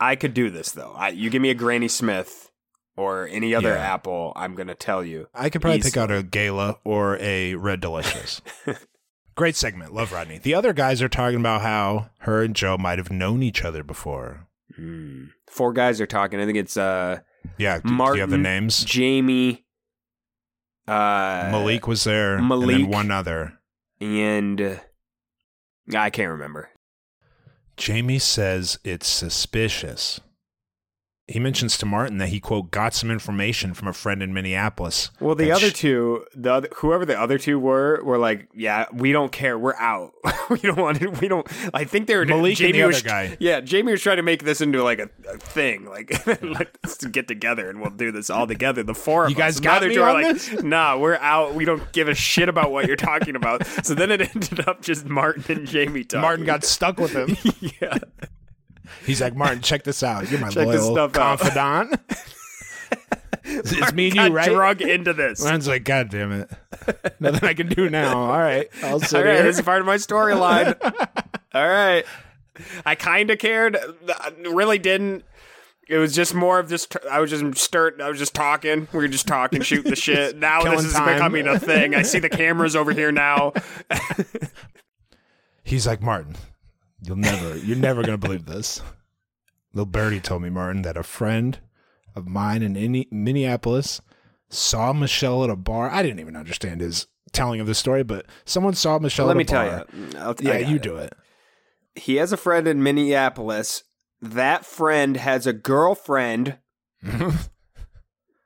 I 0.00 0.16
could 0.16 0.34
do 0.34 0.50
this 0.50 0.72
though. 0.72 0.94
I, 0.96 1.10
you 1.10 1.30
give 1.30 1.42
me 1.42 1.50
a 1.50 1.54
Granny 1.54 1.88
Smith 1.88 2.50
or 2.96 3.26
any 3.28 3.54
other 3.54 3.70
Yeah. 3.74 3.94
apple, 3.94 4.32
I'm 4.36 4.54
gonna 4.54 4.74
tell 4.74 5.04
you. 5.04 5.28
I 5.34 5.48
could 5.50 5.60
probably 5.62 5.80
pick 5.80 5.96
out 5.96 6.10
a 6.10 6.22
Gala 6.22 6.78
or 6.84 7.16
a 7.20 7.54
Red 7.54 7.80
Delicious. 7.80 8.40
Great 9.34 9.56
segment. 9.56 9.94
Love 9.94 10.12
Rodney. 10.12 10.38
The 10.38 10.54
other 10.54 10.72
guys 10.74 11.00
are 11.00 11.08
talking 11.08 11.40
about 11.40 11.62
how 11.62 12.10
her 12.18 12.42
and 12.42 12.54
Joe 12.54 12.76
might 12.76 12.98
have 12.98 13.10
known 13.10 13.42
each 13.42 13.64
other 13.64 13.82
before. 13.82 14.46
Hmm. 14.76 15.24
Four 15.50 15.72
guys 15.72 16.00
are 16.02 16.06
talking. 16.06 16.38
I 16.40 16.44
think 16.46 16.58
it's 16.58 16.76
uh 16.76 17.20
Yeah. 17.56 17.78
Do, 17.80 17.88
do 17.96 18.14
you 18.14 18.20
have 18.20 18.30
the 18.30 18.36
names? 18.38 18.84
Jamie, 18.84 19.64
uh, 20.86 21.48
Malik 21.50 21.86
was 21.86 22.04
there. 22.04 22.36
And 22.36 22.48
Malik. 22.48 22.76
then 22.78 22.88
one 22.88 23.10
other. 23.10 23.54
and 24.00 24.60
uh, 24.60 24.74
I 25.96 26.10
can't 26.10 26.30
remember. 26.30 26.68
Jamie 27.76 28.18
says 28.18 28.78
it's 28.84 29.06
suspicious. 29.06 30.20
He 31.28 31.38
mentions 31.38 31.78
to 31.78 31.86
Martin 31.86 32.18
that 32.18 32.30
he, 32.30 32.40
quote, 32.40 32.72
got 32.72 32.94
some 32.94 33.08
information 33.08 33.74
from 33.74 33.86
a 33.86 33.92
friend 33.92 34.24
in 34.24 34.34
Minneapolis. 34.34 35.10
Well, 35.20 35.36
the 35.36 35.52
other 35.52 35.70
sh- 35.70 35.74
two, 35.74 36.24
the 36.34 36.52
other, 36.52 36.68
whoever 36.76 37.06
the 37.06 37.18
other 37.18 37.38
two 37.38 37.60
were, 37.60 38.02
were 38.02 38.18
like, 38.18 38.48
"Yeah, 38.54 38.86
we 38.92 39.12
don't 39.12 39.30
care. 39.30 39.56
We're 39.56 39.76
out. 39.76 40.14
we 40.50 40.58
don't 40.58 40.76
want 40.78 41.00
it. 41.00 41.20
We 41.20 41.28
don't." 41.28 41.46
I 41.72 41.84
think 41.84 42.08
they 42.08 42.16
were 42.16 42.26
Malik 42.26 42.50
and 42.50 42.56
Jamie 42.58 42.80
the 42.80 42.86
was, 42.88 42.96
other 42.98 43.08
guy. 43.08 43.36
Yeah, 43.38 43.60
Jamie 43.60 43.92
was 43.92 44.02
trying 44.02 44.16
to 44.16 44.24
make 44.24 44.42
this 44.42 44.60
into 44.60 44.82
like 44.82 44.98
a, 44.98 45.08
a 45.28 45.38
thing, 45.38 45.84
like 45.86 46.26
let's 46.42 47.06
get 47.06 47.28
together 47.28 47.70
and 47.70 47.80
we'll 47.80 47.90
do 47.90 48.10
this 48.10 48.28
all 48.28 48.48
together. 48.48 48.82
The 48.82 48.94
four 48.94 49.24
of 49.26 49.30
You 49.30 49.36
guys 49.36 49.56
And 49.58 49.64
got 49.64 49.82
me 49.84 49.96
on 49.98 50.14
like, 50.22 50.26
this? 50.34 50.52
"Nah, 50.64 50.98
we're 50.98 51.16
out. 51.16 51.54
We 51.54 51.64
don't 51.64 51.92
give 51.92 52.08
a 52.08 52.14
shit 52.16 52.48
about 52.48 52.72
what 52.72 52.88
you're 52.88 52.96
talking 52.96 53.36
about." 53.36 53.64
So 53.84 53.94
then 53.94 54.10
it 54.10 54.34
ended 54.34 54.66
up 54.68 54.82
just 54.82 55.06
Martin 55.06 55.44
and 55.56 55.68
Jamie 55.68 56.02
talking. 56.02 56.20
Martin 56.22 56.44
got 56.44 56.64
stuck 56.64 56.98
with 56.98 57.12
him. 57.12 57.36
yeah. 57.80 57.98
He's 59.04 59.20
like, 59.20 59.34
Martin, 59.34 59.60
check 59.60 59.84
this 59.84 60.02
out. 60.02 60.30
You're 60.30 60.40
my 60.40 60.48
Check 60.48 60.68
this 60.68 60.82
loyal 60.82 61.10
stuff 61.10 61.16
out." 61.16 61.38
confidant. 61.40 62.00
it's 63.44 63.92
me 63.92 64.08
and 64.08 64.16
you, 64.16 64.36
right? 64.36 64.48
drug 64.48 64.82
into 64.82 65.12
this. 65.12 65.42
Martin's 65.42 65.68
like, 65.68 65.84
God 65.84 66.10
damn 66.10 66.32
it. 66.32 66.50
Nothing 67.20 67.48
I 67.48 67.54
can 67.54 67.68
do 67.68 67.90
now. 67.90 68.16
All 68.18 68.38
right. 68.38 68.68
I'll 68.82 69.00
sit 69.00 69.18
All 69.18 69.24
right, 69.24 69.34
here. 69.34 69.42
this 69.42 69.58
is 69.58 69.64
part 69.64 69.80
of 69.80 69.86
my 69.86 69.96
storyline. 69.96 70.76
All 71.54 71.68
right. 71.68 72.04
I 72.84 72.94
kind 72.94 73.30
of 73.30 73.38
cared. 73.38 73.78
Really 74.38 74.78
didn't. 74.78 75.24
It 75.88 75.98
was 75.98 76.14
just 76.14 76.34
more 76.34 76.58
of 76.58 76.68
just. 76.68 76.96
I 77.10 77.20
was 77.20 77.30
just 77.30 77.56
stirred. 77.58 78.00
I 78.00 78.08
was 78.08 78.18
just 78.18 78.34
talking. 78.34 78.88
We 78.92 78.98
were 78.98 79.08
just 79.08 79.26
talking, 79.26 79.62
shooting 79.62 79.90
the 79.90 79.96
shit. 79.96 80.36
Now 80.36 80.62
this 80.62 80.84
is 80.84 80.92
time. 80.92 81.14
becoming 81.14 81.46
a 81.46 81.58
thing. 81.58 81.94
I 81.94 82.02
see 82.02 82.18
the 82.18 82.28
cameras 82.28 82.76
over 82.76 82.92
here 82.92 83.10
now. 83.10 83.52
He's 85.64 85.86
like, 85.86 86.00
Martin, 86.00 86.36
you'll 87.02 87.16
never, 87.16 87.56
you're 87.58 87.76
never 87.76 88.02
going 88.02 88.18
to 88.18 88.26
believe 88.26 88.46
this. 88.46 88.80
Little 89.72 89.86
Birdie 89.86 90.20
told 90.20 90.42
me, 90.42 90.50
Martin, 90.50 90.82
that 90.82 90.96
a 90.96 91.02
friend 91.02 91.58
of 92.14 92.26
mine 92.28 92.62
in 92.62 92.74
Inni- 92.74 93.10
Minneapolis 93.10 94.00
saw 94.50 94.92
Michelle 94.92 95.44
at 95.44 95.50
a 95.50 95.56
bar. 95.56 95.90
I 95.90 96.02
didn't 96.02 96.20
even 96.20 96.36
understand 96.36 96.80
his 96.80 97.06
telling 97.32 97.60
of 97.60 97.66
the 97.66 97.74
story, 97.74 98.02
but 98.02 98.26
someone 98.44 98.74
saw 98.74 98.98
Michelle 98.98 99.26
Let 99.26 99.32
at 99.32 99.36
a 99.36 99.38
me 99.38 99.44
tell 99.44 99.66
bar. 99.70 99.86
you. 99.96 100.18
I'll, 100.18 100.34
Yeah, 100.40 100.58
you 100.58 100.76
it. 100.76 100.82
do 100.82 100.96
it. 100.96 101.14
He 101.94 102.16
has 102.16 102.32
a 102.32 102.36
friend 102.36 102.66
in 102.68 102.82
Minneapolis. 102.82 103.84
That 104.20 104.64
friend 104.66 105.16
has 105.16 105.46
a 105.46 105.52
girlfriend. 105.54 106.58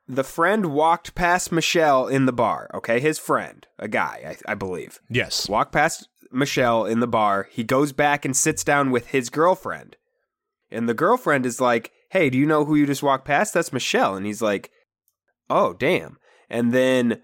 the 0.07 0.23
friend 0.23 0.67
walked 0.67 1.13
past 1.15 1.51
Michelle 1.51 2.07
in 2.07 2.25
the 2.25 2.33
bar. 2.33 2.69
Okay, 2.73 2.99
his 2.99 3.19
friend, 3.19 3.67
a 3.77 3.87
guy, 3.87 4.35
I, 4.47 4.51
I 4.51 4.55
believe. 4.55 4.99
Yes. 5.09 5.49
walk 5.49 5.71
past 5.71 6.07
Michelle 6.31 6.85
in 6.85 6.99
the 6.99 7.07
bar. 7.07 7.47
He 7.51 7.63
goes 7.63 7.91
back 7.91 8.25
and 8.25 8.35
sits 8.35 8.63
down 8.63 8.91
with 8.91 9.07
his 9.07 9.29
girlfriend. 9.29 9.95
And 10.69 10.87
the 10.89 10.93
girlfriend 10.93 11.45
is 11.45 11.61
like, 11.61 11.91
Hey, 12.11 12.29
do 12.29 12.37
you 12.37 12.45
know 12.45 12.65
who 12.65 12.75
you 12.75 12.85
just 12.85 13.03
walked 13.03 13.25
past? 13.25 13.53
That's 13.53 13.73
Michelle. 13.73 14.15
And 14.15 14.25
he's 14.25 14.41
like, 14.41 14.71
Oh, 15.49 15.73
damn. 15.73 16.17
And 16.49 16.71
then 16.73 17.21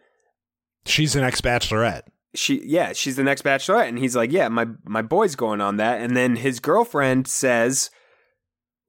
She's 0.85 1.15
an 1.15 1.23
ex 1.23 1.39
bachelorette. 1.41 2.03
she, 2.35 2.61
yeah, 2.65 2.91
she's 2.93 3.15
the 3.15 3.23
next 3.23 3.43
bachelorette. 3.43 3.87
And 3.89 3.97
he's 3.99 4.15
like, 4.15 4.31
Yeah, 4.31 4.47
my, 4.49 4.65
my 4.85 5.01
boy's 5.01 5.35
going 5.35 5.61
on 5.61 5.77
that. 5.77 6.01
And 6.01 6.15
then 6.15 6.35
his 6.37 6.59
girlfriend 6.59 7.27
says, 7.27 7.89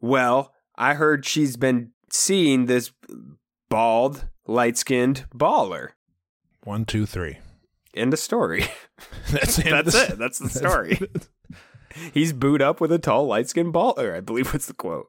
Well, 0.01 0.53
I 0.77 0.95
heard 0.95 1.25
she's 1.25 1.57
been 1.57 1.91
seeing 2.11 2.67
this 2.67 2.93
bald, 3.69 4.29
light 4.47 4.77
skinned 4.77 5.27
baller. 5.35 5.91
One, 6.65 6.85
two, 6.85 7.07
three. 7.07 7.39
End 7.97 8.13
of 8.13 8.19
story. 8.19 8.67
That's 9.31 9.59
it. 9.59 9.71
That's 9.71 9.95
it. 9.95 10.19
That's 10.19 10.39
the 10.39 10.49
story. 10.49 10.99
He's 12.13 12.33
booed 12.33 12.61
up 12.61 12.81
with 12.81 12.91
a 12.91 12.99
tall, 12.99 13.27
light 13.27 13.49
skinned 13.49 13.73
baller, 13.73 14.17
I 14.17 14.21
believe 14.21 14.53
was 14.53 14.67
the 14.67 14.75
quote. 14.75 15.09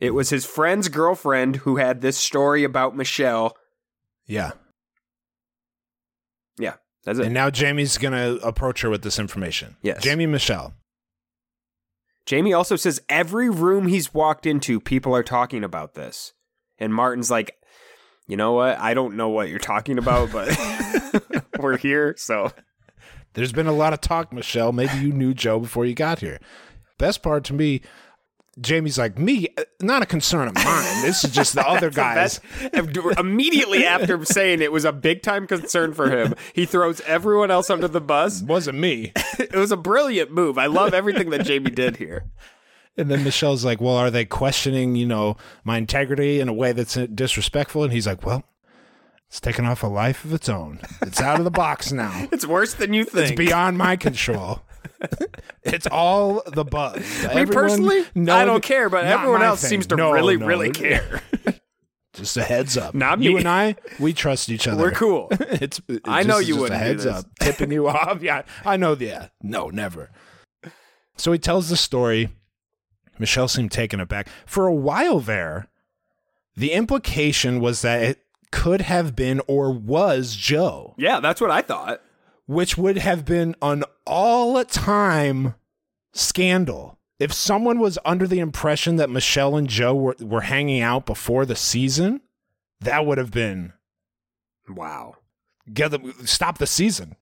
It 0.00 0.10
was 0.10 0.30
his 0.30 0.44
friend's 0.44 0.88
girlfriend 0.88 1.56
who 1.56 1.76
had 1.76 2.00
this 2.00 2.18
story 2.18 2.64
about 2.64 2.96
Michelle. 2.96 3.56
Yeah. 4.26 4.52
Yeah, 6.58 6.74
that's 7.04 7.18
it. 7.18 7.26
And 7.26 7.34
now 7.34 7.48
Jamie's 7.50 7.96
gonna 7.96 8.38
approach 8.42 8.82
her 8.82 8.90
with 8.90 9.02
this 9.02 9.18
information. 9.18 9.76
Yes. 9.82 10.02
Jamie 10.02 10.26
Michelle. 10.26 10.74
Jamie 12.26 12.52
also 12.52 12.74
says 12.74 13.00
every 13.08 13.50
room 13.50 13.86
he's 13.86 14.14
walked 14.14 14.46
into, 14.46 14.80
people 14.80 15.14
are 15.14 15.22
talking 15.22 15.62
about 15.62 15.94
this. 15.94 16.32
And 16.78 16.92
Martin's 16.92 17.30
like, 17.30 17.56
you 18.26 18.36
know 18.36 18.52
what? 18.52 18.78
I 18.78 18.94
don't 18.94 19.16
know 19.16 19.28
what 19.28 19.48
you're 19.48 19.58
talking 19.58 19.98
about, 19.98 20.32
but 20.32 20.48
we're 21.58 21.76
here, 21.76 22.14
so 22.16 22.52
There's 23.34 23.52
been 23.52 23.66
a 23.66 23.72
lot 23.72 23.92
of 23.92 24.00
talk, 24.00 24.32
Michelle. 24.32 24.72
Maybe 24.72 24.96
you 24.98 25.12
knew 25.12 25.34
Joe 25.34 25.58
before 25.60 25.84
you 25.84 25.94
got 25.94 26.20
here. 26.20 26.38
Best 26.98 27.22
part 27.22 27.44
to 27.44 27.54
me, 27.54 27.80
Jamie's 28.60 28.98
like, 28.98 29.18
me, 29.18 29.48
uh, 29.58 29.64
not 29.80 30.02
a 30.02 30.06
concern 30.06 30.46
of 30.46 30.54
mine. 30.54 31.02
This 31.02 31.24
is 31.24 31.32
just 31.32 31.54
the 31.54 31.66
other 31.68 31.90
guys. 31.90 32.40
That's- 32.60 33.18
immediately 33.18 33.84
after 33.84 34.24
saying 34.24 34.62
it 34.62 34.70
was 34.70 34.84
a 34.84 34.92
big 34.92 35.22
time 35.22 35.46
concern 35.48 35.92
for 35.92 36.08
him, 36.10 36.34
he 36.52 36.64
throws 36.64 37.00
everyone 37.02 37.50
else 37.50 37.68
under 37.70 37.88
the 37.88 38.00
bus. 38.00 38.42
It 38.42 38.46
Wasn't 38.46 38.78
me. 38.78 39.12
It 39.38 39.56
was 39.56 39.72
a 39.72 39.76
brilliant 39.76 40.30
move. 40.30 40.56
I 40.56 40.66
love 40.66 40.94
everything 40.94 41.30
that 41.30 41.44
Jamie 41.44 41.70
did 41.70 41.96
here. 41.96 42.26
And 42.96 43.10
then 43.10 43.24
Michelle's 43.24 43.64
like, 43.64 43.80
well, 43.80 43.96
are 43.96 44.10
they 44.10 44.24
questioning, 44.24 44.94
you 44.94 45.06
know, 45.06 45.36
my 45.64 45.78
integrity 45.78 46.38
in 46.38 46.48
a 46.48 46.52
way 46.52 46.70
that's 46.70 46.94
disrespectful? 46.94 47.82
And 47.82 47.92
he's 47.92 48.06
like, 48.06 48.24
well, 48.24 48.44
it's 49.34 49.40
taken 49.40 49.64
off 49.66 49.82
a 49.82 49.88
life 49.88 50.24
of 50.24 50.32
its 50.32 50.48
own. 50.48 50.78
It's 51.02 51.20
out 51.20 51.38
of 51.40 51.44
the 51.44 51.50
box 51.50 51.90
now. 51.90 52.28
It's 52.32 52.46
worse 52.46 52.72
than 52.74 52.92
you 52.92 53.04
think. 53.04 53.30
It's 53.30 53.36
beyond 53.36 53.76
my 53.76 53.96
control. 53.96 54.62
it's 55.64 55.88
all 55.88 56.40
the 56.46 56.64
buzz. 56.64 57.00
Me 57.34 57.44
personally, 57.44 58.04
I 58.16 58.44
don't 58.44 58.62
care, 58.62 58.88
but 58.88 59.04
everyone 59.04 59.42
else 59.42 59.60
thing. 59.60 59.70
seems 59.70 59.88
to 59.88 59.96
No, 59.96 60.12
really, 60.12 60.36
no. 60.36 60.46
really 60.46 60.70
care. 60.70 61.20
Just 62.12 62.36
a 62.36 62.44
heads 62.44 62.76
up. 62.76 62.94
Not 62.94 63.20
you 63.22 63.32
me. 63.32 63.38
and 63.38 63.48
I, 63.48 63.74
we 63.98 64.12
trust 64.12 64.50
each 64.50 64.68
other. 64.68 64.80
We're 64.80 64.92
cool. 64.92 65.26
it's, 65.32 65.80
it's 65.88 66.08
I 66.08 66.22
know 66.22 66.36
just- 66.38 66.46
you 66.46 66.54
just 66.54 66.60
wouldn't 66.60 66.80
a 66.80 66.84
do 66.84 66.88
heads 66.90 67.02
this. 67.02 67.12
up, 67.12 67.26
tipping 67.40 67.72
you 67.72 67.88
off. 67.88 68.22
Yeah, 68.22 68.42
I 68.64 68.76
know. 68.76 68.94
Yeah, 68.94 69.30
no, 69.42 69.68
never. 69.68 70.12
So 71.16 71.32
he 71.32 71.40
tells 71.40 71.70
the 71.70 71.76
story. 71.76 72.28
Michelle 73.18 73.48
seemed 73.48 73.72
taken 73.72 73.98
aback. 73.98 74.28
For 74.46 74.68
a 74.68 74.72
while 74.74 75.18
there, 75.18 75.66
the 76.56 76.70
implication 76.70 77.58
was 77.58 77.82
that 77.82 78.00
it 78.00 78.23
could 78.54 78.80
have 78.82 79.16
been 79.16 79.40
or 79.48 79.70
was 79.72 80.36
Joe, 80.36 80.94
Yeah, 80.96 81.20
that's 81.20 81.40
what 81.40 81.50
I 81.50 81.60
thought. 81.62 82.00
which 82.46 82.76
would 82.78 82.98
have 82.98 83.24
been 83.24 83.56
an 83.60 83.82
all-time 84.06 85.54
scandal. 86.12 86.98
If 87.18 87.32
someone 87.32 87.78
was 87.78 87.98
under 88.04 88.26
the 88.26 88.38
impression 88.40 88.96
that 88.96 89.10
Michelle 89.10 89.56
and 89.56 89.68
Joe 89.68 89.94
were, 89.94 90.16
were 90.20 90.42
hanging 90.42 90.80
out 90.82 91.06
before 91.06 91.44
the 91.46 91.56
season, 91.56 92.20
that 92.80 93.04
would 93.06 93.18
have 93.18 93.30
been 93.30 93.72
Wow. 94.68 95.16
get 95.72 95.90
them 95.90 96.12
stop 96.26 96.58
the 96.58 96.66
season. 96.66 97.16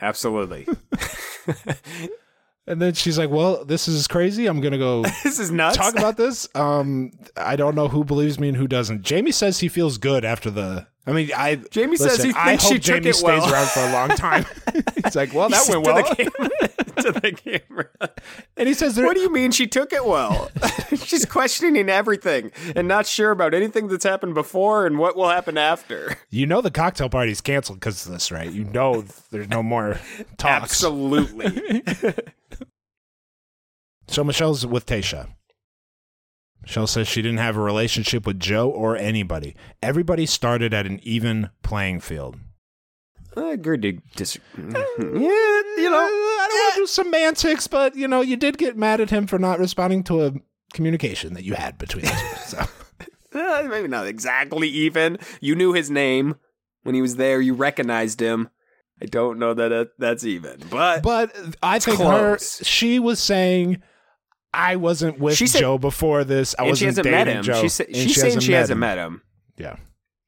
Absolutely. 0.00 0.66
And 2.66 2.80
then 2.80 2.94
she's 2.94 3.18
like, 3.18 3.30
"Well, 3.30 3.64
this 3.64 3.88
is 3.88 4.08
crazy. 4.08 4.46
I'm 4.46 4.60
gonna 4.60 4.78
go 4.78 5.02
this 5.22 5.38
is 5.38 5.50
nuts. 5.50 5.76
talk 5.76 5.96
about 5.96 6.16
this. 6.16 6.48
Um, 6.54 7.12
I 7.36 7.56
don't 7.56 7.74
know 7.74 7.88
who 7.88 8.04
believes 8.04 8.38
me 8.38 8.48
and 8.48 8.56
who 8.56 8.66
doesn't." 8.66 9.02
Jamie 9.02 9.32
says 9.32 9.58
he 9.60 9.68
feels 9.68 9.98
good 9.98 10.24
after 10.24 10.50
the. 10.50 10.86
I 11.06 11.12
mean, 11.12 11.30
I. 11.36 11.56
Jamie 11.70 11.96
says 11.96 12.18
listen, 12.18 12.30
he 12.30 12.36
I 12.36 12.56
thinks 12.56 12.64
she 12.64 12.74
took 12.74 12.82
Jamie 12.82 13.08
it 13.10 13.14
stays 13.14 13.22
well. 13.22 13.52
around 13.52 13.68
for 13.68 13.80
a 13.80 13.92
long 13.92 14.08
time. 14.10 14.46
He's 15.04 15.14
like, 15.14 15.34
"Well, 15.34 15.50
that 15.50 15.64
He 15.66 15.72
went 15.76 15.86
well," 15.86 16.02
to 16.02 16.14
the 16.14 16.30
camera. 16.30 16.50
to 17.02 17.12
the 17.12 17.32
camera. 17.32 17.88
and 18.56 18.68
he 18.68 18.74
says, 18.74 18.96
What 18.98 19.14
do 19.14 19.20
you 19.20 19.30
mean 19.32 19.50
she 19.50 19.66
took 19.66 19.92
it 19.92 20.04
well? 20.04 20.50
She's 20.96 21.24
questioning 21.24 21.88
everything 21.88 22.52
and 22.74 22.88
not 22.88 23.06
sure 23.06 23.30
about 23.30 23.52
anything 23.54 23.88
that's 23.88 24.04
happened 24.04 24.34
before 24.34 24.86
and 24.86 24.98
what 24.98 25.16
will 25.16 25.28
happen 25.28 25.58
after. 25.58 26.16
You 26.30 26.46
know 26.46 26.60
the 26.60 26.70
cocktail 26.70 27.08
party's 27.08 27.40
canceled 27.40 27.80
because 27.80 28.06
of 28.06 28.12
this, 28.12 28.30
right? 28.32 28.50
You 28.50 28.64
know 28.64 29.04
there's 29.30 29.48
no 29.48 29.62
more 29.62 29.98
talks. 30.38 30.62
Absolutely. 30.62 31.82
So 34.08 34.22
Michelle's 34.24 34.66
with 34.66 34.86
Tayshia. 34.86 35.28
Michelle 36.62 36.86
says 36.86 37.06
she 37.06 37.20
didn't 37.20 37.38
have 37.38 37.56
a 37.56 37.60
relationship 37.60 38.26
with 38.26 38.40
Joe 38.40 38.70
or 38.70 38.96
anybody. 38.96 39.54
Everybody 39.82 40.24
started 40.24 40.72
at 40.72 40.86
an 40.86 40.98
even 41.02 41.50
playing 41.62 42.00
field. 42.00 42.36
I 43.36 43.50
agree 43.50 43.78
to 43.78 43.92
disagree. 44.16 44.64
Yeah, 44.98 45.02
you 45.82 45.90
know, 45.90 45.98
I 45.98 46.46
don't 46.48 46.54
want 46.54 46.74
to 46.74 46.80
do 46.80 46.86
semantics, 46.86 47.66
but 47.66 47.96
you 47.96 48.08
know, 48.08 48.20
you 48.20 48.36
did 48.36 48.56
get 48.58 48.76
mad 48.76 49.00
at 49.00 49.10
him 49.10 49.26
for 49.26 49.38
not 49.38 49.58
responding 49.58 50.04
to 50.04 50.24
a 50.24 50.32
communication 50.72 51.34
that 51.34 51.44
you 51.44 51.54
had 51.54 51.76
between 51.78 52.04
the 52.04 52.10
two. 52.10 52.36
So 52.36 52.66
Uh, 53.38 53.66
maybe 53.68 53.88
not 53.88 54.06
exactly 54.06 54.68
even. 54.68 55.18
You 55.40 55.54
knew 55.56 55.72
his 55.72 55.90
name 55.90 56.36
when 56.84 56.94
he 56.94 57.02
was 57.02 57.16
there. 57.16 57.40
You 57.40 57.54
recognized 57.54 58.20
him. 58.20 58.48
I 59.02 59.06
don't 59.06 59.38
know 59.40 59.52
that 59.54 59.72
it, 59.72 59.88
that's 59.98 60.24
even, 60.24 60.62
but, 60.70 61.02
but 61.02 61.34
I 61.62 61.80
think 61.80 61.96
close. 61.98 62.58
her 62.60 62.64
she 62.64 63.00
was 63.00 63.18
saying 63.18 63.82
I 64.54 64.76
wasn't 64.76 65.18
with 65.18 65.36
She 65.36 65.46
said- 65.46 65.60
Joe 65.60 65.78
before 65.78 66.24
this. 66.24 66.54
I 66.58 66.62
wasn't 66.62 66.78
she 66.78 66.84
hasn't 66.86 67.04
dating 67.04 67.18
met 67.18 67.26
him. 67.28 67.42
Joe. 67.42 67.62
She 67.62 67.68
sa- 67.68 67.84
she's 67.92 68.14
saying 68.20 68.40
she 68.40 68.52
hasn't 68.52 68.72
him. 68.76 68.80
met 68.80 68.98
him. 68.98 69.22
Yeah. 69.56 69.76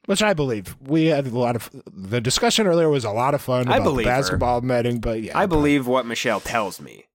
Which 0.07 0.23
I 0.23 0.35
believe. 0.35 0.77
We 0.81 1.07
had 1.07 1.27
a 1.27 1.31
lot 1.31 1.57
of 1.57 1.69
the 1.93 2.21
discussion 2.21 2.67
earlier 2.67 2.89
was 2.89 3.05
a 3.05 3.11
lot 3.11 3.35
of 3.35 3.43
fun 3.43 3.67
I 3.69 3.77
about 3.77 3.85
the 3.85 3.91
believe 3.91 4.07
her. 4.07 4.13
basketball 4.13 4.61
meeting, 4.61 5.01
but 5.01 5.21
yeah. 5.23 5.37
I 5.37 5.47
believe 5.47 5.87
what 5.87 6.07
Michelle 6.07 6.41
tells 6.41 6.81
me. 6.81 7.07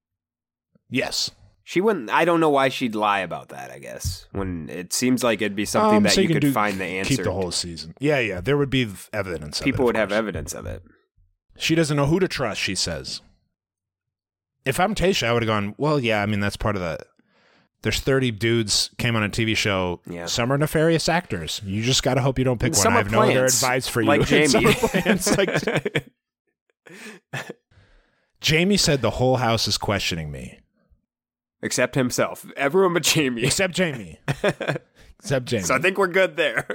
Yes. 0.90 1.32
She 1.64 1.80
wouldn't. 1.80 2.10
I 2.10 2.26
don't 2.26 2.40
know 2.42 2.50
why 2.50 2.68
she'd 2.70 2.96
lie 2.96 3.20
about 3.20 3.50
that. 3.50 3.72
I 3.72 3.80
guess 3.80 4.26
when 4.32 4.68
it 4.70 4.92
seems 4.92 5.24
like 5.24 5.42
it'd 5.42 5.56
be 5.56 5.64
something 5.64 5.98
Um, 5.98 6.04
that 6.04 6.12
so 6.14 6.20
you, 6.22 6.28
can 6.28 6.36
could 6.36 6.42
do- 6.42 6.52
find 6.52 6.80
the 6.82 6.86
answer. 6.86 7.16
Keep 7.16 7.24
the 7.24 7.32
whole 7.32 7.52
season. 7.52 7.94
Yeah, 8.00 8.20
yeah. 8.20 8.42
There 8.42 8.58
would 8.58 8.70
be 8.70 8.90
evidence. 9.14 9.62
of 9.62 9.64
it, 9.64 9.70
People 9.72 9.84
of 9.84 9.88
would 9.88 9.96
have 9.98 10.12
evidence 10.12 10.54
of 10.54 10.66
it. 10.66 10.84
She 11.58 11.76
doesn't 11.76 11.96
know 11.96 12.08
who 12.08 12.20
to 12.20 12.28
trust, 12.28 12.60
she 12.60 12.76
says. 12.76 13.22
If 14.66 14.80
I'm 14.80 14.94
Tayshia, 14.96 15.28
I 15.28 15.34
would 15.34 15.44
have 15.44 15.48
gone, 15.48 15.74
well, 15.78 16.00
yeah, 16.00 16.22
I 16.22 16.26
mean, 16.26 16.40
that's 16.40 16.58
part 16.58 16.76
of 16.76 16.82
the. 16.82 17.00
There's 17.84 18.00
30 18.00 18.30
dudes 18.32 18.92
came 19.00 19.16
on 19.16 19.24
a 19.24 19.30
TV 19.30 19.58
show. 19.58 20.02
Yeah. 20.08 20.28
Some 20.28 20.54
are 20.54 20.58
nefarious 20.58 21.10
actors. 21.10 21.62
You 21.66 21.82
just 21.82 22.04
got 22.04 22.14
to 22.14 22.22
hope 22.22 22.38
you 22.38 22.46
don't 22.46 22.60
pick 22.60 22.76
one. 22.76 22.86
I 22.88 22.92
have 22.92 23.12
no 23.12 23.22
other 23.24 23.46
advice 23.46 23.88
for 23.88 24.02
you. 24.02 24.08
like 24.08 24.28
Jamie. 24.28 24.72
plants, 24.74 25.36
like- 25.36 26.14
Jamie 28.42 28.78
said 28.78 29.02
the 29.02 29.10
whole 29.12 29.38
house 29.38 29.68
is 29.68 29.78
questioning 29.78 30.32
me, 30.32 30.60
Except 31.64 31.94
himself. 31.96 32.46
Everyone 32.58 32.94
but 32.94 33.04
Jamie. 33.04 33.44
except 33.44 33.74
Jamie. 33.76 34.20
except 35.20 35.46
Jamie. 35.46 35.64
So 35.64 35.76
I 35.76 35.80
think 35.80 35.98
we're 36.00 36.08
good 36.08 36.36
there. 36.38 36.66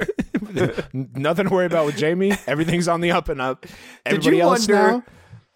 Nothing 0.93 1.49
to 1.49 1.53
worry 1.53 1.67
about 1.67 1.87
with 1.87 1.97
Jamie. 1.97 2.33
Everything's 2.47 2.87
on 2.87 3.01
the 3.01 3.11
up 3.11 3.29
and 3.29 3.41
up. 3.41 3.63
Did 3.63 3.71
Everybody 4.07 4.37
you 4.37 4.43
else 4.43 4.69
wonder? 4.69 4.93
now. 4.93 5.05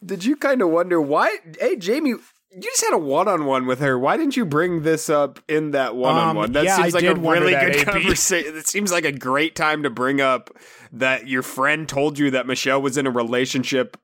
Did 0.04 0.24
you 0.24 0.36
kind 0.36 0.62
of 0.62 0.70
wonder 0.70 1.00
why? 1.00 1.36
Hey, 1.58 1.76
Jamie, 1.76 2.10
you 2.10 2.20
just 2.60 2.82
had 2.84 2.94
a 2.94 2.98
one-on-one 2.98 3.66
with 3.66 3.80
her. 3.80 3.98
Why 3.98 4.16
didn't 4.16 4.36
you 4.36 4.44
bring 4.44 4.82
this 4.82 5.08
up 5.10 5.38
in 5.48 5.72
that 5.72 5.94
one-on-one? 5.94 6.46
Um, 6.46 6.52
that 6.54 6.64
yeah, 6.64 6.76
seems 6.76 6.94
I 6.94 6.98
like 6.98 7.04
a 7.16 7.20
really 7.20 7.52
good 7.52 7.86
conversation. 7.86 8.56
It 8.56 8.66
seems 8.66 8.90
like 8.90 9.04
a 9.04 9.12
great 9.12 9.54
time 9.54 9.82
to 9.82 9.90
bring 9.90 10.20
up 10.20 10.50
that 10.92 11.28
your 11.28 11.42
friend 11.42 11.88
told 11.88 12.18
you 12.18 12.30
that 12.32 12.46
Michelle 12.46 12.80
was 12.82 12.96
in 12.96 13.06
a 13.06 13.10
relationship 13.10 13.96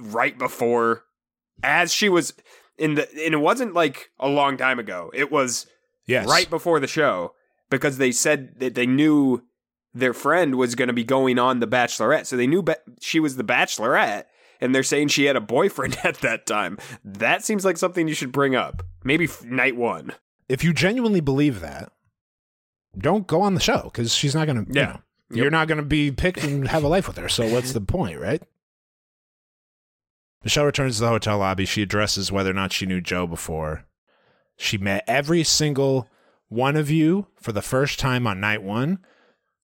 right 0.00 0.36
before, 0.38 1.04
as 1.62 1.92
she 1.92 2.08
was 2.08 2.34
in 2.76 2.94
the. 2.94 3.08
And 3.24 3.32
it 3.34 3.38
wasn't 3.40 3.74
like 3.74 4.10
a 4.18 4.28
long 4.28 4.56
time 4.56 4.78
ago. 4.78 5.10
It 5.14 5.30
was 5.32 5.66
Yes. 6.06 6.26
right 6.26 6.48
before 6.48 6.80
the 6.80 6.86
show 6.86 7.34
because 7.70 7.98
they 7.98 8.12
said 8.12 8.58
that 8.60 8.74
they 8.74 8.86
knew 8.86 9.42
their 9.94 10.14
friend 10.14 10.54
was 10.56 10.74
going 10.74 10.88
to 10.88 10.94
be 10.94 11.04
going 11.04 11.38
on 11.38 11.60
The 11.60 11.66
Bachelorette. 11.66 12.26
So 12.26 12.36
they 12.36 12.46
knew 12.46 12.62
ba- 12.62 12.78
she 13.00 13.20
was 13.20 13.36
the 13.36 13.44
Bachelorette, 13.44 14.24
and 14.60 14.74
they're 14.74 14.82
saying 14.82 15.08
she 15.08 15.24
had 15.24 15.36
a 15.36 15.40
boyfriend 15.40 15.98
at 16.04 16.18
that 16.18 16.46
time. 16.46 16.78
That 17.04 17.44
seems 17.44 17.64
like 17.64 17.76
something 17.76 18.08
you 18.08 18.14
should 18.14 18.32
bring 18.32 18.54
up. 18.54 18.82
Maybe 19.04 19.24
f- 19.24 19.44
night 19.44 19.76
one. 19.76 20.12
If 20.48 20.64
you 20.64 20.72
genuinely 20.72 21.20
believe 21.20 21.60
that, 21.60 21.92
don't 22.96 23.26
go 23.26 23.42
on 23.42 23.54
the 23.54 23.60
show 23.60 23.82
because 23.84 24.14
she's 24.14 24.34
not 24.34 24.46
going 24.46 24.64
to. 24.64 24.72
Yeah. 24.72 24.96
You 25.30 25.36
know, 25.36 25.42
You're 25.42 25.50
not 25.50 25.68
going 25.68 25.78
to 25.78 25.84
be 25.84 26.10
picked 26.10 26.42
and 26.42 26.66
have 26.68 26.84
a 26.84 26.88
life 26.88 27.06
with 27.06 27.18
her. 27.18 27.28
So 27.28 27.46
what's 27.46 27.72
the 27.72 27.80
point, 27.82 28.18
right? 28.18 28.42
Michelle 30.42 30.64
returns 30.64 30.96
to 30.96 31.02
the 31.02 31.08
hotel 31.08 31.38
lobby. 31.38 31.66
She 31.66 31.82
addresses 31.82 32.32
whether 32.32 32.50
or 32.50 32.54
not 32.54 32.72
she 32.72 32.86
knew 32.86 33.00
Joe 33.00 33.26
before. 33.26 33.84
She 34.56 34.78
met 34.78 35.04
every 35.06 35.44
single 35.44 36.08
one 36.48 36.76
of 36.76 36.90
you 36.90 37.26
for 37.36 37.52
the 37.52 37.62
first 37.62 37.98
time 37.98 38.26
on 38.26 38.40
night 38.40 38.62
one. 38.62 39.00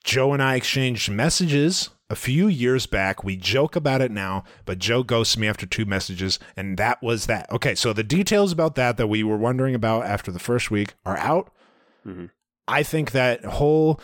Joe 0.04 0.34
and 0.34 0.44
I 0.44 0.56
exchanged 0.56 1.10
messages 1.10 1.90
a 2.10 2.16
few 2.16 2.48
years 2.48 2.86
back. 2.86 3.24
We 3.24 3.36
joke 3.36 3.76
about 3.76 4.02
it 4.02 4.12
now, 4.12 4.44
but 4.66 4.80
Joe 4.80 5.04
ghosts 5.04 5.38
me 5.38 5.48
after 5.48 5.66
two 5.66 5.86
messages, 5.86 6.40
and 6.56 6.78
that 6.78 7.02
was 7.04 7.26
that. 7.26 7.52
Okay, 7.52 7.76
so 7.76 7.94
the 7.94 8.04
details 8.04 8.52
about 8.52 8.76
that 8.76 8.98
that 8.98 9.08
we 9.08 9.24
were 9.24 9.38
wondering 9.38 9.76
about 9.76 10.06
after 10.06 10.32
the 10.32 10.40
first 10.40 10.72
week 10.72 10.94
are 11.06 11.18
out. 11.18 11.52
Mm-hmm. 12.06 12.26
I 12.68 12.84
think 12.84 13.12
that 13.12 13.44
whole 13.46 14.00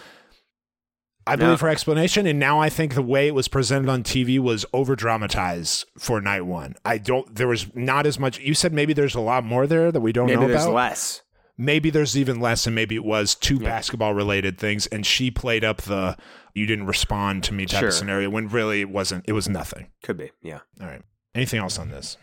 I 1.26 1.38
believe 1.38 1.62
her 1.62 1.70
explanation, 1.70 2.28
and 2.28 2.38
now 2.38 2.60
I 2.60 2.68
think 2.70 2.96
the 2.96 3.02
way 3.02 3.28
it 3.28 3.36
was 3.36 3.48
presented 3.48 3.90
on 3.90 4.04
TV 4.04 4.40
was 4.40 4.66
over 4.74 4.96
dramatized 4.96 5.86
for 5.98 6.20
night 6.20 6.42
one. 6.42 6.76
I 6.84 6.98
don't. 6.98 7.34
There 7.34 7.48
was 7.48 7.74
not 7.74 8.06
as 8.06 8.20
much. 8.20 8.40
You 8.40 8.54
said 8.54 8.74
maybe 8.74 8.92
there's 8.94 9.16
a 9.16 9.22
lot 9.22 9.46
more 9.46 9.66
there 9.66 9.92
that 9.92 10.02
we 10.02 10.12
don't 10.12 10.28
Maybe 10.28 10.42
know 10.42 10.48
there's 10.50 10.64
about. 10.64 10.76
less. 10.76 11.22
Maybe 11.58 11.90
there's 11.92 12.18
even 12.18 12.40
less, 12.40 12.66
and 12.66 12.74
maybe 12.76 12.96
it 12.96 13.04
was 13.04 13.36
two 13.36 13.60
basketball 13.60 14.14
related 14.16 14.58
things, 14.58 14.88
and 14.88 15.06
she 15.06 15.30
played 15.30 15.64
up 15.64 15.84
the 15.84 16.18
"you 16.56 16.66
didn't 16.66 16.88
respond 16.88 17.44
to 17.44 17.54
me" 17.54 17.66
type 17.68 17.82
Sure. 17.82 17.90
of 17.90 17.94
scenario 17.94 18.30
when 18.30 18.48
really 18.48 18.82
it 18.82 18.90
wasn't. 18.90 19.24
It 19.28 19.34
was 19.34 19.48
nothing. 19.48 19.92
Could 20.04 20.18
be. 20.18 20.32
Yeah. 20.42 20.62
All 20.82 20.88
right. 20.88 21.04
Anything 21.36 21.60
else 21.60 21.78
on 21.78 21.90
this? 21.90 22.18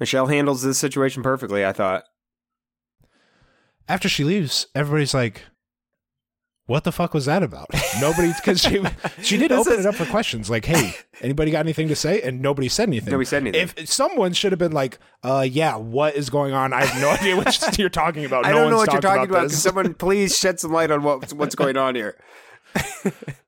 Michelle 0.00 0.28
handles 0.28 0.62
this 0.62 0.78
situation 0.78 1.22
perfectly. 1.22 1.64
I 1.64 1.72
thought. 1.72 2.04
After 3.88 4.08
she 4.08 4.24
leaves, 4.24 4.66
everybody's 4.74 5.12
like. 5.14 5.42
What 6.66 6.84
the 6.84 6.92
fuck 6.92 7.12
was 7.12 7.26
that 7.26 7.42
about? 7.42 7.66
Nobody, 8.00 8.32
because 8.32 8.60
she 8.60 8.82
she 9.22 9.36
did 9.36 9.50
open 9.50 9.72
is- 9.74 9.80
it 9.80 9.86
up 9.88 9.96
for 9.96 10.06
questions. 10.06 10.48
Like, 10.48 10.64
hey, 10.64 10.94
anybody 11.20 11.50
got 11.50 11.58
anything 11.60 11.88
to 11.88 11.96
say? 11.96 12.22
And 12.22 12.40
nobody 12.40 12.68
said 12.68 12.88
anything. 12.88 13.10
Nobody 13.10 13.26
said 13.26 13.42
anything. 13.42 13.60
If 13.76 13.88
someone 13.88 14.32
should 14.32 14.52
have 14.52 14.60
been 14.60 14.72
like, 14.72 14.98
uh, 15.24 15.46
yeah, 15.48 15.76
what 15.76 16.14
is 16.14 16.30
going 16.30 16.54
on? 16.54 16.72
I 16.72 16.84
have 16.84 17.00
no 17.02 17.10
idea 17.10 17.36
what 17.36 17.78
you're 17.78 17.88
talking 17.88 18.24
about. 18.24 18.46
I 18.46 18.50
No 18.52 18.58
don't 18.58 18.70
know 18.70 18.76
what 18.76 18.92
you're 18.92 19.00
talking 19.02 19.28
about. 19.28 19.40
Can 19.40 19.50
someone 19.50 19.94
please 20.06 20.38
shed 20.38 20.60
some 20.60 20.72
light 20.72 20.90
on 20.92 21.02
what 21.02 21.32
what's 21.32 21.56
going 21.56 21.76
on 21.76 21.94
here? 21.96 22.16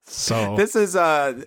So 0.07 0.57
This 0.57 0.77
is 0.77 0.97
uh 0.97 1.43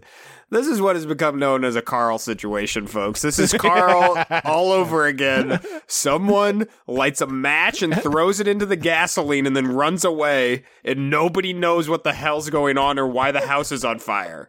this 0.50 0.68
is 0.68 0.82
what 0.82 0.96
has 0.96 1.06
become 1.06 1.38
known 1.40 1.64
as 1.66 1.76
a 1.76 1.82
Carl 1.82 2.18
situation, 2.20 2.88
folks. 2.88 3.22
This 3.22 3.38
is 3.40 3.54
Carl 3.60 4.24
all 4.46 4.72
over 4.72 5.06
again. 5.06 5.60
Someone 5.88 6.68
lights 6.88 7.22
a 7.22 7.28
match 7.28 7.82
and 7.82 7.94
throws 8.02 8.40
it 8.40 8.48
into 8.48 8.66
the 8.66 8.76
gasoline 8.78 9.46
and 9.46 9.56
then 9.56 9.68
runs 9.68 10.06
away, 10.06 10.64
and 10.86 11.10
nobody 11.10 11.54
knows 11.54 11.90
what 11.90 12.04
the 12.04 12.14
hell's 12.14 12.50
going 12.50 12.78
on 12.78 12.98
or 12.98 13.08
why 13.08 13.32
the 13.32 13.42
house 13.48 13.72
is 13.72 13.84
on 13.84 14.00
fire. 14.00 14.48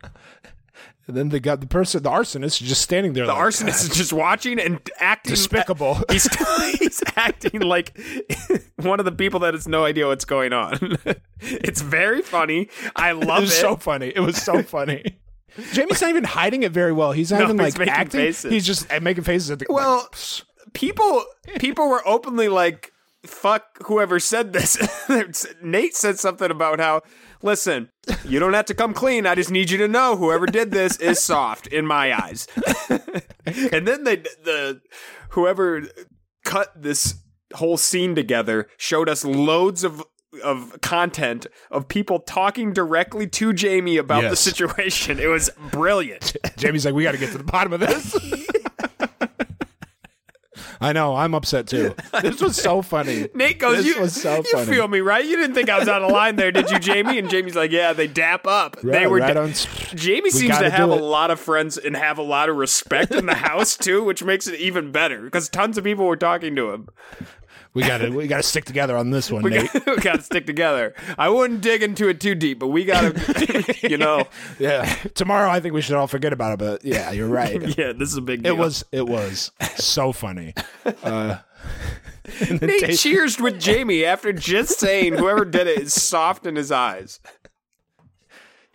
and 1.08 1.16
then 1.16 1.30
they 1.30 1.40
got 1.40 1.60
the 1.60 1.66
person, 1.66 2.02
the 2.02 2.10
arsonist, 2.10 2.62
just 2.62 2.82
standing 2.82 3.14
there. 3.14 3.26
The 3.26 3.32
like, 3.32 3.42
arsonist 3.46 3.90
is 3.90 3.96
just 3.96 4.12
watching 4.12 4.60
and 4.60 4.78
acting 4.98 5.30
Despicable. 5.30 5.98
He's 6.10 6.28
he's 6.78 7.02
acting 7.16 7.60
like 7.62 7.98
one 8.76 8.98
of 9.00 9.04
the 9.04 9.12
people 9.12 9.40
that 9.40 9.54
has 9.54 9.66
no 9.66 9.84
idea 9.84 10.06
what's 10.06 10.24
going 10.26 10.52
on. 10.52 10.98
It's 11.40 11.80
very 11.80 12.22
funny. 12.22 12.68
I 12.94 13.10
It 13.10 13.14
love 13.26 13.40
was 13.42 13.52
it. 13.52 13.60
so 13.60 13.76
funny. 13.76 14.12
It 14.14 14.20
was 14.20 14.36
so 14.36 14.62
funny. 14.62 15.18
Jamie's 15.72 16.00
not 16.00 16.10
even 16.10 16.24
hiding 16.24 16.62
it 16.62 16.72
very 16.72 16.92
well. 16.92 17.12
He's 17.12 17.30
not 17.30 17.38
No, 17.38 17.44
even 17.44 17.58
he's 17.58 17.74
like 17.74 17.78
making 17.78 17.94
acting. 17.94 18.20
faces. 18.20 18.50
He's 18.52 18.66
just 18.66 18.92
uh, 18.92 19.00
making 19.00 19.24
faces 19.24 19.50
at 19.50 19.58
the 19.58 19.66
Well, 19.68 20.08
like, 20.10 20.72
people 20.74 21.24
people 21.58 21.88
were 21.88 22.06
openly 22.06 22.48
like 22.48 22.92
fuck 23.24 23.64
whoever 23.86 24.20
said 24.20 24.52
this 24.52 24.76
nate 25.62 25.94
said 25.96 26.18
something 26.18 26.50
about 26.50 26.78
how 26.78 27.00
listen 27.42 27.88
you 28.24 28.38
don't 28.38 28.52
have 28.52 28.64
to 28.66 28.74
come 28.74 28.94
clean 28.94 29.26
i 29.26 29.34
just 29.34 29.50
need 29.50 29.70
you 29.70 29.76
to 29.78 29.88
know 29.88 30.16
whoever 30.16 30.46
did 30.46 30.70
this 30.70 30.96
is 30.98 31.18
soft 31.18 31.66
in 31.66 31.84
my 31.86 32.16
eyes 32.22 32.46
and 33.72 33.88
then 33.88 34.04
they 34.04 34.16
the 34.16 34.80
whoever 35.30 35.82
cut 36.44 36.70
this 36.80 37.14
whole 37.54 37.76
scene 37.76 38.14
together 38.14 38.68
showed 38.76 39.08
us 39.08 39.24
loads 39.24 39.82
of 39.84 40.02
of 40.40 40.80
content 40.80 41.46
of 41.70 41.88
people 41.88 42.20
talking 42.20 42.72
directly 42.72 43.26
to 43.28 43.52
Jamie 43.52 43.96
about 43.96 44.22
the 44.28 44.36
situation. 44.36 45.18
It 45.18 45.28
was 45.28 45.50
brilliant. 45.70 46.36
Jamie's 46.56 46.84
like, 46.84 46.94
we 46.94 47.02
got 47.02 47.12
to 47.12 47.18
get 47.18 47.32
to 47.32 47.38
the 47.38 47.44
bottom 47.44 47.72
of 47.72 47.80
this. 47.80 48.16
I 50.80 50.92
know. 50.92 51.16
I'm 51.16 51.34
upset 51.34 51.66
too. 51.66 51.94
This 52.22 52.40
was 52.40 52.56
so 52.56 52.82
funny. 52.82 53.28
Nate 53.34 53.58
goes, 53.58 53.84
This 53.84 53.86
"You, 53.86 54.08
so 54.08 54.42
you 54.44 54.64
feel 54.64 54.88
me, 54.88 55.00
right? 55.00 55.24
You 55.24 55.36
didn't 55.36 55.54
think 55.54 55.68
I 55.70 55.78
was 55.78 55.88
out 55.88 56.02
of 56.02 56.10
line 56.10 56.36
there, 56.36 56.50
did 56.52 56.70
you, 56.70 56.78
Jamie?" 56.78 57.18
And 57.18 57.30
Jamie's 57.30 57.54
like, 57.56 57.70
"Yeah, 57.70 57.92
they 57.92 58.06
dap 58.06 58.46
up. 58.46 58.80
they 58.82 59.06
were." 59.06 59.18
right 59.18 59.34
da- 59.34 59.46
Jamie 59.94 60.22
We 60.24 60.30
seems 60.30 60.58
to 60.58 60.70
have 60.70 60.90
a 60.90 60.94
lot 60.94 61.30
of 61.30 61.38
friends 61.40 61.78
and 61.78 61.96
have 61.96 62.18
a 62.18 62.22
lot 62.22 62.48
of 62.48 62.56
respect 62.56 63.12
in 63.12 63.26
the 63.26 63.34
house 63.34 63.76
too, 63.76 64.04
which 64.04 64.22
makes 64.22 64.46
it 64.46 64.58
even 64.58 64.90
better 64.92 65.22
because 65.22 65.48
tons 65.48 65.78
of 65.78 65.84
people 65.84 66.06
were 66.06 66.16
talking 66.16 66.54
to 66.56 66.70
him. 66.70 66.88
We 67.78 67.84
got 67.86 67.98
to 67.98 68.10
we 68.10 68.26
got 68.26 68.38
to 68.38 68.42
stick 68.42 68.64
together 68.64 68.96
on 68.96 69.10
this 69.10 69.30
one, 69.30 69.44
We 69.44 69.50
Nate. 69.50 69.72
got, 69.72 69.86
we 69.96 69.96
got 69.98 70.16
to 70.16 70.22
stick 70.22 70.46
together. 70.46 70.94
I 71.16 71.28
wouldn't 71.28 71.60
dig 71.60 71.84
into 71.84 72.08
it 72.08 72.20
too 72.20 72.34
deep, 72.34 72.58
but 72.58 72.66
we 72.68 72.84
got 72.84 73.14
to, 73.14 73.74
you 73.88 73.96
know, 73.96 74.26
yeah. 74.58 74.84
Tomorrow, 75.14 75.48
I 75.48 75.60
think 75.60 75.74
we 75.74 75.80
should 75.80 75.94
all 75.94 76.08
forget 76.08 76.32
about 76.32 76.54
it. 76.54 76.58
But 76.58 76.84
yeah, 76.84 77.12
you're 77.12 77.28
right. 77.28 77.62
yeah, 77.78 77.92
this 77.92 78.08
is 78.10 78.16
a 78.16 78.20
big 78.20 78.42
deal. 78.42 78.52
It 78.52 78.58
was 78.58 78.84
it 78.90 79.06
was 79.06 79.52
so 79.76 80.10
funny. 80.10 80.54
Uh, 81.04 81.38
Nate 82.50 82.80
Tate- 82.80 82.98
cheers 82.98 83.38
with 83.40 83.60
Jamie 83.60 84.04
after 84.04 84.32
just 84.32 84.80
saying 84.80 85.12
whoever 85.12 85.44
did 85.44 85.68
it 85.68 85.78
is 85.78 85.94
soft 85.94 86.46
in 86.46 86.56
his 86.56 86.72
eyes. 86.72 87.20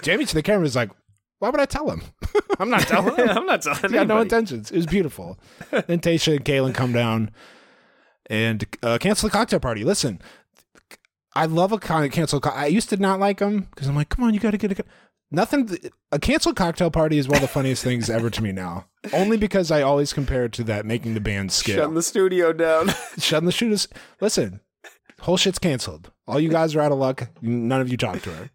Jamie 0.02 0.24
to 0.24 0.34
the 0.34 0.42
camera 0.42 0.66
is 0.66 0.78
like, 0.78 0.92
"Why 1.40 1.50
would 1.50 1.60
I 1.60 1.66
tell 1.66 1.90
him? 1.90 2.04
I'm 2.58 2.70
not 2.70 2.82
telling 2.82 3.16
him. 3.18 3.30
I'm 3.30 3.46
not 3.46 3.64
telling 3.64 3.92
He 3.92 3.98
had 3.98 4.08
no 4.08 4.22
intentions. 4.22 4.72
It 4.72 4.78
was 4.78 4.86
beautiful." 4.86 5.38
then 5.72 6.00
Tayshia 6.00 6.38
and 6.38 6.46
Kaitlyn 6.46 6.74
come 6.74 6.94
down 6.94 7.32
and 8.30 8.66
uh, 8.82 8.98
cancel 9.00 9.30
the 9.30 9.34
cocktail 9.34 9.60
party. 9.60 9.84
Listen, 9.84 10.22
I 11.36 11.46
love 11.46 11.72
a 11.72 11.78
con- 11.78 12.10
cancel. 12.10 12.40
Co- 12.40 12.50
I 12.50 12.68
used 12.68 12.90
to 12.90 12.98
not 12.98 13.20
like 13.20 13.40
them 13.40 13.68
because 13.72 13.88
I'm 13.88 13.96
like, 13.96 14.10
"Come 14.10 14.24
on, 14.26 14.34
you 14.34 14.40
got 14.40 14.52
to 14.52 14.58
get 14.58 14.72
a." 14.72 14.76
Co-. 14.76 14.84
Nothing. 15.32 15.70
A 16.12 16.20
canceled 16.20 16.56
cocktail 16.56 16.92
party 16.92 17.18
is 17.18 17.28
one 17.28 17.38
of 17.38 17.42
the 17.42 17.48
funniest 17.48 17.84
things 17.84 18.10
ever 18.10 18.30
to 18.30 18.44
me 18.44 18.52
now. 18.52 18.86
Only 19.14 19.36
because 19.36 19.72
I 19.72 19.82
always 19.82 20.14
compare 20.14 20.46
it 20.46 20.54
to 20.54 20.64
that 20.66 20.86
making 20.86 21.16
the 21.16 21.20
band 21.20 21.52
skit. 21.52 21.76
Shutting 21.76 21.96
the 21.96 22.04
studio 22.04 22.54
down. 22.54 22.90
Shutting 23.18 23.48
the 23.48 23.52
shooters. 23.52 23.88
Listen, 24.22 24.60
whole 25.22 25.38
shit's 25.38 25.58
canceled. 25.60 26.12
All 26.28 26.40
you 26.40 26.50
guys 26.50 26.76
are 26.76 26.82
out 26.82 26.92
of 26.92 27.00
luck. 27.00 27.30
None 27.42 27.82
of 27.82 27.90
you 27.90 27.98
talk 27.98 28.22
to 28.22 28.30
her. 28.32 28.50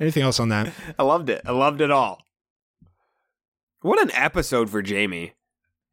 Anything 0.00 0.22
else 0.22 0.40
on 0.40 0.48
that? 0.48 0.72
I 0.98 1.02
loved 1.04 1.28
it. 1.30 1.42
I 1.44 1.52
loved 1.52 1.80
it 1.80 1.90
all. 1.90 2.22
What 3.82 4.00
an 4.00 4.10
episode 4.14 4.70
for 4.70 4.82
Jamie. 4.82 5.32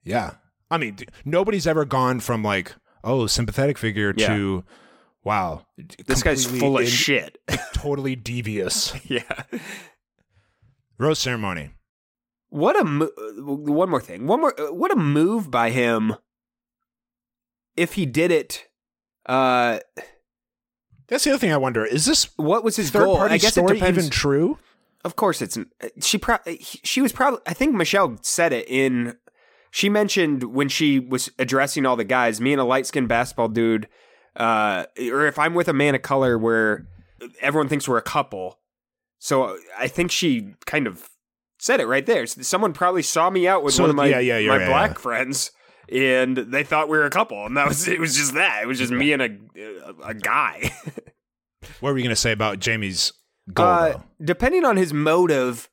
Yeah. 0.04 0.34
I 0.72 0.78
mean, 0.78 0.98
nobody's 1.26 1.66
ever 1.68 1.86
gone 1.86 2.20
from 2.20 2.44
like, 2.44 2.76
oh, 3.04 3.28
sympathetic 3.28 3.78
figure 3.78 4.14
Yeah. 4.16 4.28
to, 4.28 4.64
wow, 5.24 5.66
This 6.06 6.22
guy's 6.24 6.46
full 6.46 6.78
of 6.78 6.84
in- 6.84 6.90
shit. 6.90 7.38
totally 7.74 8.16
devious. 8.16 8.94
yeah. 9.10 9.44
Rose 10.98 11.20
ceremony. 11.20 11.72
What 12.50 12.80
a 12.80 12.84
mo- 12.84 13.10
uh, 13.18 13.42
one 13.44 13.90
more 13.90 14.02
thing. 14.02 14.26
One 14.28 14.42
more 14.42 14.60
uh, 14.60 14.74
what 14.74 14.92
a 14.92 14.96
move 14.96 15.50
by 15.52 15.70
him. 15.70 16.16
If 17.78 17.94
he 17.94 18.06
did 18.06 18.32
it 18.32 18.66
uh 19.28 19.80
That's 21.08 21.24
the 21.24 21.30
other 21.32 21.40
thing 21.40 21.54
I 21.54 21.58
wonder. 21.58 21.86
Is 21.86 22.06
this 22.06 22.30
what 22.38 22.64
was 22.64 22.76
his 22.76 22.90
third 22.90 23.06
goal? 23.06 23.18
party 23.18 23.36
I 23.36 23.38
guess 23.38 23.52
it 23.52 23.62
story 23.62 23.76
depends. 23.76 23.98
even 24.00 24.10
true? 24.10 24.58
Of 25.06 25.16
course 25.16 25.42
it's 25.42 25.58
uh, 25.58 25.64
she 26.02 26.18
pro- 26.18 26.40
she 26.84 27.02
was 27.02 27.12
probably 27.12 27.40
I 27.46 27.54
think 27.54 27.76
Michelle 27.76 28.18
said 28.24 28.52
it 28.52 28.68
in 28.68 29.16
she 29.72 29.90
mentioned 29.90 30.44
when 30.44 30.70
she 30.70 31.00
was 31.00 31.30
addressing 31.40 31.86
all 31.86 31.96
the 31.96 32.04
guys, 32.04 32.40
me 32.42 32.52
and 32.54 32.62
a 32.62 32.64
light-skinned 32.64 33.08
basketball 33.08 33.50
dude 33.50 33.88
uh 34.36 34.86
or 35.12 35.26
if 35.26 35.40
I'm 35.40 35.54
with 35.56 35.68
a 35.68 35.74
man 35.74 35.96
of 35.96 36.02
color 36.04 36.38
where 36.38 36.88
everyone 37.42 37.68
thinks 37.68 37.88
we're 37.88 37.98
a 37.98 38.02
couple. 38.02 38.60
So 39.18 39.58
I 39.78 39.88
think 39.88 40.12
she 40.12 40.54
kind 40.66 40.88
of 40.88 41.10
said 41.58 41.82
it 41.82 41.88
right 41.88 42.06
there. 42.06 42.26
Someone 42.26 42.72
probably 42.72 43.02
saw 43.02 43.30
me 43.30 43.48
out 43.48 43.64
with 43.64 43.74
So, 43.74 43.84
one 43.84 43.90
of 43.90 43.96
my 43.96 44.08
yeah, 44.08 44.20
yeah, 44.20 44.48
my 44.48 44.60
yeah, 44.60 44.68
black 44.68 44.92
yeah. 44.92 44.98
friends 45.00 45.52
and 45.92 46.38
they 46.38 46.64
thought 46.64 46.88
we 46.88 46.98
were 46.98 47.06
a 47.06 47.10
couple 47.10 47.46
and 47.46 47.58
that 47.58 47.68
was 47.68 47.88
it 47.88 48.00
was 48.00 48.16
just 48.16 48.36
that. 48.36 48.62
It 48.64 48.68
was 48.68 48.78
just 48.78 48.92
me 48.92 49.12
and 49.14 49.22
a 49.22 49.38
a, 49.58 50.10
a 50.10 50.14
guy. 50.14 50.72
What 51.80 51.92
were 51.92 51.98
you 51.98 52.04
going 52.04 52.16
to 52.16 52.22
say 52.22 52.32
about 52.32 52.60
Jamie's 52.60 53.14
goal? 53.54 53.66
Uh, 53.66 53.94
depending 54.24 54.66
on 54.66 54.78
his 54.78 54.94
motive, 54.94 55.70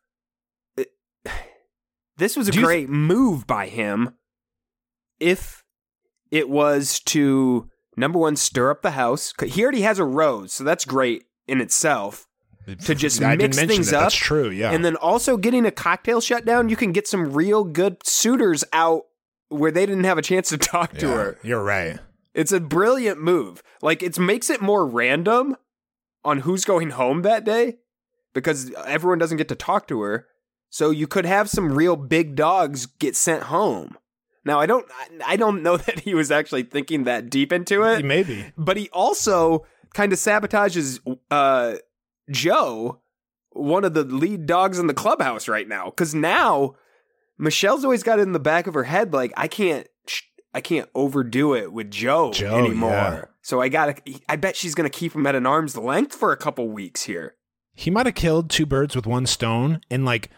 this 2.18 2.36
was 2.36 2.48
a 2.48 2.52
great 2.52 2.88
move 2.88 3.46
by 3.46 3.66
him. 3.68 4.14
If 5.20 5.64
it 6.30 6.48
was 6.48 7.00
to 7.06 7.70
number 7.96 8.18
one 8.18 8.36
stir 8.36 8.70
up 8.70 8.82
the 8.82 8.92
house, 8.92 9.32
he 9.44 9.62
already 9.62 9.82
has 9.82 9.98
a 9.98 10.04
rose, 10.04 10.52
so 10.52 10.64
that's 10.64 10.84
great 10.84 11.24
in 11.46 11.60
itself. 11.60 12.26
To 12.86 12.96
just 12.96 13.22
I 13.22 13.36
mix 13.36 13.56
things 13.56 13.90
that. 13.90 13.96
up, 13.96 14.02
That's 14.06 14.16
true. 14.16 14.50
Yeah. 14.50 14.72
and 14.72 14.84
then 14.84 14.96
also 14.96 15.36
getting 15.36 15.64
a 15.64 15.70
cocktail 15.70 16.20
shut 16.20 16.44
down, 16.44 16.68
you 16.68 16.74
can 16.74 16.90
get 16.90 17.06
some 17.06 17.32
real 17.32 17.62
good 17.62 17.98
suitors 18.04 18.64
out 18.72 19.04
where 19.50 19.70
they 19.70 19.86
didn't 19.86 20.02
have 20.02 20.18
a 20.18 20.22
chance 20.22 20.48
to 20.48 20.58
talk 20.58 20.94
to 20.98 21.08
her. 21.10 21.38
You're 21.44 21.62
right. 21.62 22.00
It's 22.34 22.50
a 22.50 22.58
brilliant 22.58 23.22
move. 23.22 23.62
Like 23.82 24.02
it 24.02 24.18
makes 24.18 24.50
it 24.50 24.60
more 24.60 24.84
random 24.84 25.56
on 26.24 26.38
who's 26.40 26.64
going 26.64 26.90
home 26.90 27.22
that 27.22 27.44
day 27.44 27.76
because 28.34 28.72
everyone 28.84 29.18
doesn't 29.18 29.38
get 29.38 29.48
to 29.48 29.54
talk 29.54 29.86
to 29.86 30.00
her. 30.00 30.26
So 30.70 30.90
you 30.90 31.06
could 31.06 31.24
have 31.26 31.48
some 31.48 31.72
real 31.72 31.96
big 31.96 32.34
dogs 32.34 32.86
get 32.86 33.16
sent 33.16 33.44
home. 33.44 33.96
Now 34.44 34.60
I 34.60 34.66
don't 34.66 34.86
I- 35.24 35.36
don't 35.36 35.62
know 35.62 35.76
that 35.86 36.00
he 36.00 36.14
was 36.14 36.30
actually 36.30 36.64
thinking 36.64 37.04
that 37.04 37.30
deep 37.30 37.52
into 37.52 37.82
it, 37.84 38.04
Maybe. 38.04 38.52
but 38.56 38.76
he 38.76 38.88
also 38.90 39.66
kind 39.94 40.12
of 40.12 40.18
sabotages 40.18 41.00
uh 41.30 41.76
Joe, 42.30 43.00
one 43.52 43.84
of 43.84 43.94
the 43.94 44.04
lead 44.04 44.46
dogs 44.46 44.78
in 44.78 44.86
the 44.86 44.94
clubhouse 44.94 45.48
right 45.48 45.68
now 45.68 45.90
cuz 45.90 46.14
now 46.14 46.74
Michelle's 47.38 47.84
always 47.84 48.02
got 48.02 48.18
it 48.18 48.22
in 48.22 48.32
the 48.32 48.38
back 48.40 48.66
of 48.66 48.74
her 48.74 48.84
head 48.84 49.12
like 49.12 49.32
I 49.36 49.48
can't 49.48 49.86
I 50.54 50.60
can't 50.62 50.88
overdo 50.94 51.54
it 51.54 51.70
with 51.72 51.90
Joe, 51.90 52.32
Joe, 52.32 52.56
anymore. 52.58 52.90
yeah. 52.90 53.24
So 53.42 53.60
I 53.60 53.68
gotta. 53.68 53.94
I 54.28 54.36
bet 54.36 54.56
she's 54.56 54.74
gonna 54.74 54.88
keep 54.88 55.12
him 55.14 55.26
at 55.26 55.34
an 55.34 55.44
arm's 55.44 55.76
length 55.76 56.14
for 56.14 56.32
a 56.32 56.36
couple 56.36 56.66
weeks 56.68 57.02
here. 57.02 57.34
He 57.74 57.90
might 57.90 58.06
have 58.06 58.14
killed 58.14 58.48
two 58.48 58.64
birds 58.64 58.96
with 58.96 59.06
one 59.06 59.26
stone 59.26 59.82
and 59.90 60.06
like 60.06 60.30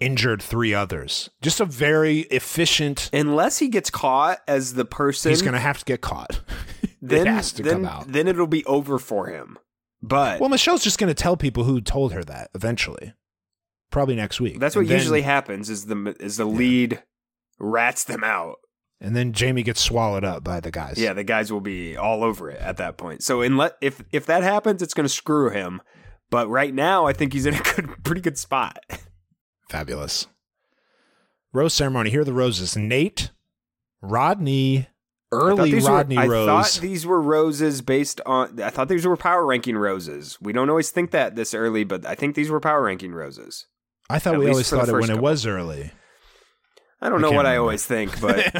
injured 0.00 0.42
three 0.42 0.74
others. 0.74 1.30
Just 1.42 1.60
a 1.60 1.64
very 1.64 2.20
efficient. 2.30 3.10
Unless 3.12 3.58
he 3.58 3.68
gets 3.68 3.90
caught 3.90 4.40
as 4.48 4.74
the 4.74 4.84
person, 4.84 5.30
He's 5.30 5.42
going 5.42 5.54
to 5.54 5.58
have 5.60 5.78
to 5.78 5.84
get 5.84 6.00
caught. 6.00 6.40
then, 7.02 7.26
it 7.26 7.30
has 7.30 7.52
to 7.52 7.62
then, 7.62 7.72
come 7.72 7.84
out. 7.84 8.10
Then 8.12 8.28
it'll 8.28 8.46
be 8.46 8.64
over 8.64 8.98
for 8.98 9.26
him. 9.26 9.58
But 10.00 10.40
Well, 10.40 10.48
Michelle's 10.48 10.84
just 10.84 10.98
going 10.98 11.08
to 11.08 11.14
tell 11.22 11.36
people 11.36 11.64
who 11.64 11.80
told 11.80 12.12
her 12.12 12.24
that 12.24 12.50
eventually. 12.54 13.14
Probably 13.90 14.14
next 14.16 14.40
week. 14.40 14.58
that's 14.60 14.76
what 14.76 14.82
And 14.82 14.90
then- 14.90 14.98
usually 14.98 15.22
happens. 15.22 15.70
Is 15.70 15.86
the 15.86 16.14
is 16.20 16.36
the 16.36 16.44
lead 16.44 17.02
rats 17.58 18.04
them 18.04 18.22
out. 18.22 18.56
And 19.00 19.14
then 19.14 19.32
Jamie 19.32 19.62
gets 19.62 19.80
swallowed 19.80 20.24
up 20.24 20.42
by 20.42 20.58
the 20.60 20.70
guys. 20.72 20.98
Yeah, 20.98 21.12
the 21.12 21.22
guys 21.24 21.52
will 21.52 21.60
be 21.60 21.96
all 21.96 22.24
over 22.24 22.50
it 22.50 22.60
at 22.60 22.76
that 22.78 22.96
point. 22.96 23.22
So 23.22 23.42
unless 23.42 23.72
if 23.80 24.02
if 24.12 24.26
that 24.26 24.42
happens, 24.42 24.82
it's 24.82 24.92
going 24.94 25.04
to 25.06 25.12
screw 25.12 25.50
him. 25.50 25.80
But 26.30 26.48
right 26.48 26.74
now, 26.74 27.06
I 27.06 27.12
think 27.14 27.32
he's 27.32 27.46
in 27.46 27.54
a 27.54 27.60
good, 27.62 27.88
pretty 28.04 28.20
good 28.20 28.36
spot. 28.36 28.78
Fabulous. 29.68 30.26
Rose 31.52 31.74
ceremony. 31.74 32.10
Here 32.10 32.20
are 32.22 32.24
the 32.24 32.32
roses. 32.32 32.76
Nate, 32.76 33.30
Rodney, 34.02 34.78
I 34.80 34.86
early 35.32 35.72
these 35.72 35.84
were- 35.84 35.90
Rodney 35.90 36.16
I 36.16 36.26
Rose. 36.26 36.46
thought 36.46 36.80
these 36.82 37.06
were 37.06 37.20
roses 37.20 37.80
based 37.82 38.20
on. 38.26 38.60
I 38.62 38.70
thought 38.70 38.88
these 38.88 39.06
were 39.06 39.16
power 39.16 39.44
ranking 39.46 39.76
roses. 39.76 40.38
We 40.40 40.52
don't 40.52 40.70
always 40.70 40.90
think 40.90 41.10
that 41.12 41.36
this 41.36 41.54
early, 41.54 41.84
but 41.84 42.06
I 42.06 42.14
think 42.14 42.34
these 42.34 42.50
were 42.50 42.60
power 42.60 42.82
ranking 42.82 43.12
roses. 43.12 43.66
I 44.10 44.18
thought 44.18 44.34
at 44.34 44.40
we 44.40 44.48
always 44.50 44.70
thought 44.70 44.88
it 44.88 44.92
when 44.92 45.02
first 45.02 45.10
it 45.12 45.20
was 45.20 45.46
early. 45.46 45.90
I 47.00 47.08
don't 47.08 47.18
I 47.24 47.28
know 47.28 47.30
what 47.30 47.46
I 47.46 47.50
remember. 47.50 47.60
always 47.62 47.86
think, 47.86 48.20
but 48.20 48.52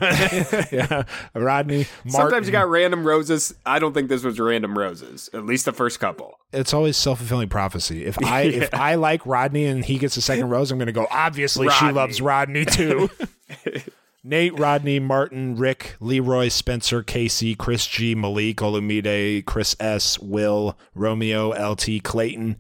yeah, 0.72 1.03
Rodney. 1.34 1.86
Martin. 2.05 2.11
sometimes 2.11 2.47
you 2.47 2.53
got 2.53 2.68
random 2.68 3.05
roses. 3.05 3.53
I 3.66 3.78
don't 3.80 3.93
think 3.95 4.09
this 4.09 4.22
was 4.22 4.39
random 4.39 4.78
roses. 4.78 5.28
At 5.34 5.45
least 5.45 5.64
the 5.64 5.72
first 5.72 5.99
couple. 5.99 6.39
It's 6.53 6.72
always 6.72 6.97
self 6.97 7.18
fulfilling 7.18 7.49
prophecy. 7.49 8.05
If 8.05 8.16
I 8.24 8.43
if 8.43 8.72
I 8.72 8.95
like 8.95 9.26
Rodney 9.26 9.64
and 9.64 9.84
he 9.84 9.99
gets 9.99 10.16
a 10.16 10.22
second 10.22 10.49
rose, 10.51 10.70
I'm 10.70 10.78
going 10.78 10.86
to 10.86 10.93
go. 10.93 11.09
Obviously, 11.11 11.68
she 11.70 11.91
loves 11.91 12.20
Rodney 12.20 12.64
too. 12.64 13.11
Nate, 14.24 14.59
Rodney, 14.59 14.99
Martin, 15.01 15.57
Rick, 15.57 15.97
Leroy, 16.01 16.49
Spencer, 16.49 17.03
Casey, 17.03 17.55
Chris 17.55 17.86
G, 17.86 18.14
Malik, 18.14 18.59
Olumide, 18.59 19.45
Chris 19.47 19.74
S, 19.80 20.18
Will, 20.18 20.78
Romeo, 20.95 21.51
LT, 21.51 22.03
Clayton, 22.03 22.57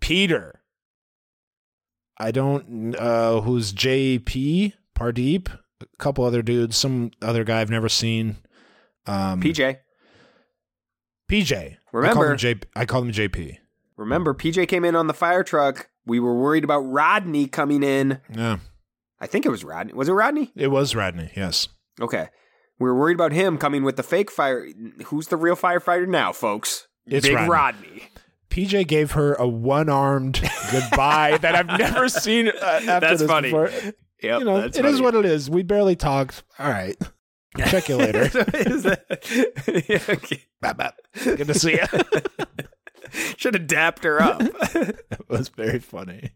Peter. 0.00 0.62
I 2.18 2.30
don't 2.30 2.94
uh 2.96 3.40
who's 3.42 3.72
JP, 3.72 4.72
Pardeep, 5.00 5.48
a 5.80 5.86
couple 5.98 6.24
other 6.24 6.42
dudes, 6.42 6.76
some 6.76 7.10
other 7.22 7.42
guy 7.44 7.60
I've 7.60 7.70
never 7.70 7.88
seen. 7.88 8.36
Um 9.06 9.40
PJ, 9.40 9.78
PJ. 11.30 11.52
I 11.56 11.78
call 11.90 12.00
Remember- 12.00 12.30
him 12.32 12.36
JP. 12.36 12.64
I 12.76 12.84
call 12.84 13.02
him 13.02 13.12
JP. 13.12 13.56
remember 13.96 14.34
PJ 14.34 14.66
came 14.68 14.84
in 14.84 14.94
on 14.94 15.06
the 15.06 15.14
fire 15.14 15.42
truck. 15.44 15.88
We 16.06 16.20
were 16.20 16.34
worried 16.38 16.64
about 16.64 16.80
Rodney 16.80 17.46
coming 17.46 17.82
in. 17.82 18.20
Yeah. 18.34 18.58
I 19.20 19.26
think 19.26 19.44
it 19.44 19.50
was 19.50 19.64
Rodney. 19.64 19.92
Was 19.92 20.08
it 20.08 20.12
Rodney? 20.12 20.50
It 20.56 20.68
was 20.68 20.94
Rodney, 20.94 21.30
yes. 21.36 21.68
Okay. 22.00 22.28
We 22.78 22.88
were 22.88 22.94
worried 22.98 23.14
about 23.16 23.32
him 23.32 23.58
coming 23.58 23.84
with 23.84 23.96
the 23.96 24.02
fake 24.02 24.30
fire. 24.30 24.66
Who's 25.06 25.28
the 25.28 25.36
real 25.36 25.56
firefighter 25.56 26.08
now, 26.08 26.32
folks? 26.32 26.88
It's 27.06 27.26
Big 27.26 27.34
Rodney. 27.36 27.48
Rodney. 27.50 28.02
PJ 28.48 28.86
gave 28.88 29.12
her 29.12 29.34
a 29.34 29.46
one-armed 29.46 30.40
goodbye 30.72 31.38
that 31.42 31.54
I've 31.54 31.78
never 31.78 32.08
seen 32.08 32.48
uh, 32.48 32.52
after 32.62 32.86
That's 32.86 33.20
this 33.20 33.28
funny. 33.30 33.48
before. 33.50 33.70
Yep, 34.22 34.38
you 34.40 34.44
know, 34.44 34.56
it 34.56 34.72
that's 34.72 34.78
is 34.78 35.00
what 35.00 35.14
it 35.14 35.24
is. 35.24 35.48
We 35.50 35.62
barely 35.62 35.96
talked. 35.96 36.42
All 36.58 36.68
right. 36.70 36.96
Check 37.66 37.88
you 37.88 37.96
later. 37.96 38.22
Is 38.54 38.84
that- 38.84 39.84
Yeah, 39.88 39.98
okay. 40.08 41.36
Good 41.36 41.48
to 41.48 41.54
see 41.54 41.72
you. 41.72 41.86
Should 43.36 43.54
have 43.54 43.66
dapped 43.66 44.04
her 44.04 44.22
up. 44.22 44.38
That 44.38 45.24
was 45.28 45.48
very 45.48 45.80
funny. 45.80 46.30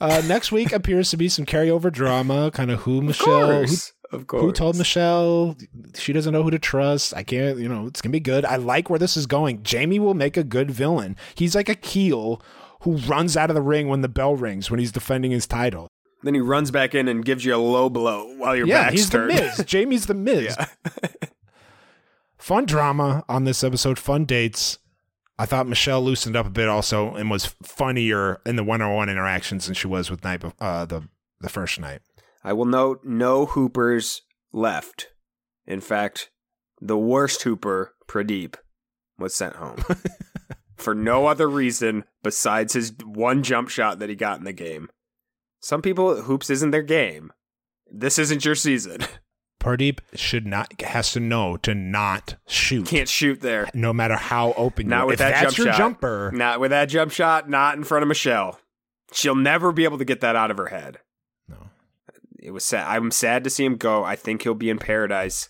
Uh, 0.00 0.22
next 0.26 0.52
week 0.52 0.72
appears 0.72 1.10
to 1.10 1.16
be 1.16 1.28
some 1.28 1.44
carryover 1.46 1.90
drama, 1.90 2.50
kind 2.52 2.70
of 2.70 2.80
who 2.80 3.02
Michelle, 3.02 3.64
who, 3.64 3.74
of 4.12 4.26
course. 4.26 4.42
who 4.42 4.52
told 4.52 4.76
Michelle 4.76 5.56
she 5.94 6.12
doesn't 6.12 6.32
know 6.32 6.42
who 6.44 6.50
to 6.50 6.58
trust. 6.58 7.14
I 7.16 7.22
can't, 7.24 7.58
you 7.58 7.68
know, 7.68 7.86
it's 7.86 8.00
gonna 8.00 8.12
be 8.12 8.20
good. 8.20 8.44
I 8.44 8.56
like 8.56 8.88
where 8.90 8.98
this 8.98 9.16
is 9.16 9.26
going. 9.26 9.62
Jamie 9.64 9.98
will 9.98 10.14
make 10.14 10.36
a 10.36 10.44
good 10.44 10.70
villain. 10.70 11.16
He's 11.34 11.54
like 11.54 11.68
a 11.68 11.74
keel 11.74 12.40
who 12.82 12.96
runs 12.98 13.36
out 13.36 13.50
of 13.50 13.54
the 13.54 13.62
ring 13.62 13.88
when 13.88 14.00
the 14.02 14.08
bell 14.08 14.34
rings 14.36 14.70
when 14.70 14.78
he's 14.80 14.92
defending 14.92 15.30
his 15.32 15.46
title. 15.46 15.88
Then 16.22 16.34
he 16.34 16.40
runs 16.40 16.70
back 16.70 16.94
in 16.94 17.08
and 17.08 17.24
gives 17.24 17.44
you 17.44 17.54
a 17.54 17.56
low 17.56 17.88
blow 17.88 18.34
while 18.36 18.54
your 18.54 18.66
yeah, 18.66 18.84
back's 18.84 18.92
he's 18.92 19.10
turned. 19.10 19.36
the 19.36 19.42
Miz. 19.42 19.64
Jamie's 19.66 20.06
the 20.06 20.14
Miz. 20.14 20.56
Fun 22.38 22.64
drama 22.64 23.24
on 23.28 23.44
this 23.44 23.62
episode. 23.64 23.98
Fun 23.98 24.24
dates. 24.24 24.78
I 25.38 25.46
thought 25.46 25.66
Michelle 25.66 26.02
loosened 26.02 26.36
up 26.36 26.46
a 26.46 26.50
bit 26.50 26.68
also 26.68 27.14
and 27.14 27.30
was 27.30 27.54
funnier 27.62 28.40
in 28.46 28.56
the 28.56 28.64
one-on-one 28.64 29.08
interactions 29.08 29.66
than 29.66 29.74
she 29.74 29.86
was 29.86 30.10
with 30.10 30.22
night 30.22 30.44
uh, 30.60 30.84
the 30.84 31.08
the 31.40 31.48
first 31.48 31.80
night. 31.80 32.00
I 32.44 32.52
will 32.52 32.64
note 32.64 33.04
no 33.04 33.46
Hoopers 33.46 34.22
left. 34.52 35.08
In 35.66 35.80
fact, 35.80 36.30
the 36.80 36.98
worst 36.98 37.42
Hooper, 37.42 37.94
Pardeep, 38.08 38.56
was 39.18 39.34
sent 39.34 39.56
home 39.56 39.84
for 40.76 40.94
no 40.94 41.26
other 41.26 41.48
reason 41.48 42.04
besides 42.22 42.72
his 42.72 42.92
one 43.04 43.42
jump 43.42 43.68
shot 43.68 43.98
that 44.00 44.08
he 44.08 44.16
got 44.16 44.38
in 44.38 44.44
the 44.44 44.52
game. 44.52 44.88
Some 45.62 45.80
people, 45.82 46.22
hoops 46.22 46.50
isn't 46.50 46.70
their 46.72 46.82
game. 46.82 47.32
This 47.90 48.18
isn't 48.18 48.44
your 48.44 48.54
season. 48.54 48.98
Pardeep 49.60 50.00
should 50.14 50.44
not 50.44 50.80
has 50.80 51.12
to 51.12 51.20
know 51.20 51.56
to 51.58 51.72
not 51.72 52.34
shoot. 52.48 52.84
Can't 52.86 53.08
shoot 53.08 53.40
there. 53.40 53.68
no 53.74 53.92
matter 53.92 54.16
how 54.16 54.54
open 54.54 54.86
you 54.86 54.90
Not 54.90 55.02
are. 55.04 55.06
with 55.06 55.12
if 55.14 55.18
that 55.20 55.30
that's 55.40 55.54
jump 55.54 55.58
your 55.58 55.66
shot. 55.72 55.78
jumper. 55.78 56.32
Not 56.34 56.58
with 56.58 56.70
that 56.72 56.86
jump 56.86 57.12
shot, 57.12 57.48
not 57.48 57.76
in 57.76 57.84
front 57.84 58.02
of 58.02 58.08
Michelle. 58.08 58.58
She'll 59.12 59.36
never 59.36 59.70
be 59.70 59.84
able 59.84 59.98
to 59.98 60.04
get 60.04 60.20
that 60.22 60.34
out 60.34 60.50
of 60.50 60.56
her 60.56 60.66
head. 60.66 60.98
No, 61.48 61.68
It 62.40 62.50
was 62.50 62.64
sad. 62.64 62.88
I'm 62.88 63.12
sad 63.12 63.44
to 63.44 63.50
see 63.50 63.64
him 63.64 63.76
go. 63.76 64.02
I 64.02 64.16
think 64.16 64.42
he'll 64.42 64.54
be 64.54 64.68
in 64.70 64.78
paradise. 64.78 65.48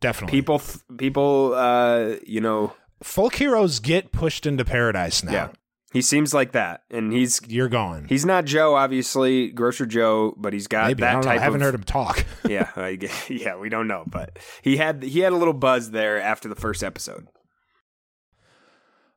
definitely. 0.00 0.36
People, 0.36 0.60
people, 0.98 1.52
uh, 1.54 2.16
you 2.26 2.40
know, 2.40 2.72
folk 3.02 3.36
heroes 3.36 3.78
get 3.78 4.10
pushed 4.10 4.44
into 4.44 4.64
paradise 4.64 5.22
now. 5.22 5.32
yeah, 5.32 5.48
he 5.94 6.02
seems 6.02 6.34
like 6.34 6.50
that, 6.52 6.82
and 6.90 7.12
he's 7.12 7.40
You're 7.46 7.68
gone. 7.68 8.06
he's 8.08 8.26
not 8.26 8.44
Joe, 8.44 8.74
obviously, 8.74 9.50
grocer 9.50 9.86
Joe, 9.86 10.34
but 10.36 10.52
he's 10.52 10.66
got 10.66 10.88
Maybe 10.88 11.02
that 11.02 11.12
I, 11.12 11.14
know. 11.14 11.22
type. 11.22 11.40
I 11.40 11.42
haven't 11.42 11.62
of, 11.62 11.66
heard 11.66 11.74
him 11.76 11.84
talk. 11.84 12.26
yeah, 12.48 12.68
I, 12.74 12.98
yeah, 13.28 13.56
we 13.56 13.68
don't 13.68 13.86
know, 13.86 14.02
but 14.04 14.40
he 14.60 14.76
had 14.76 15.04
he 15.04 15.20
had 15.20 15.32
a 15.32 15.36
little 15.36 15.54
buzz 15.54 15.92
there 15.92 16.20
after 16.20 16.48
the 16.48 16.56
first 16.56 16.82
episode. 16.82 17.28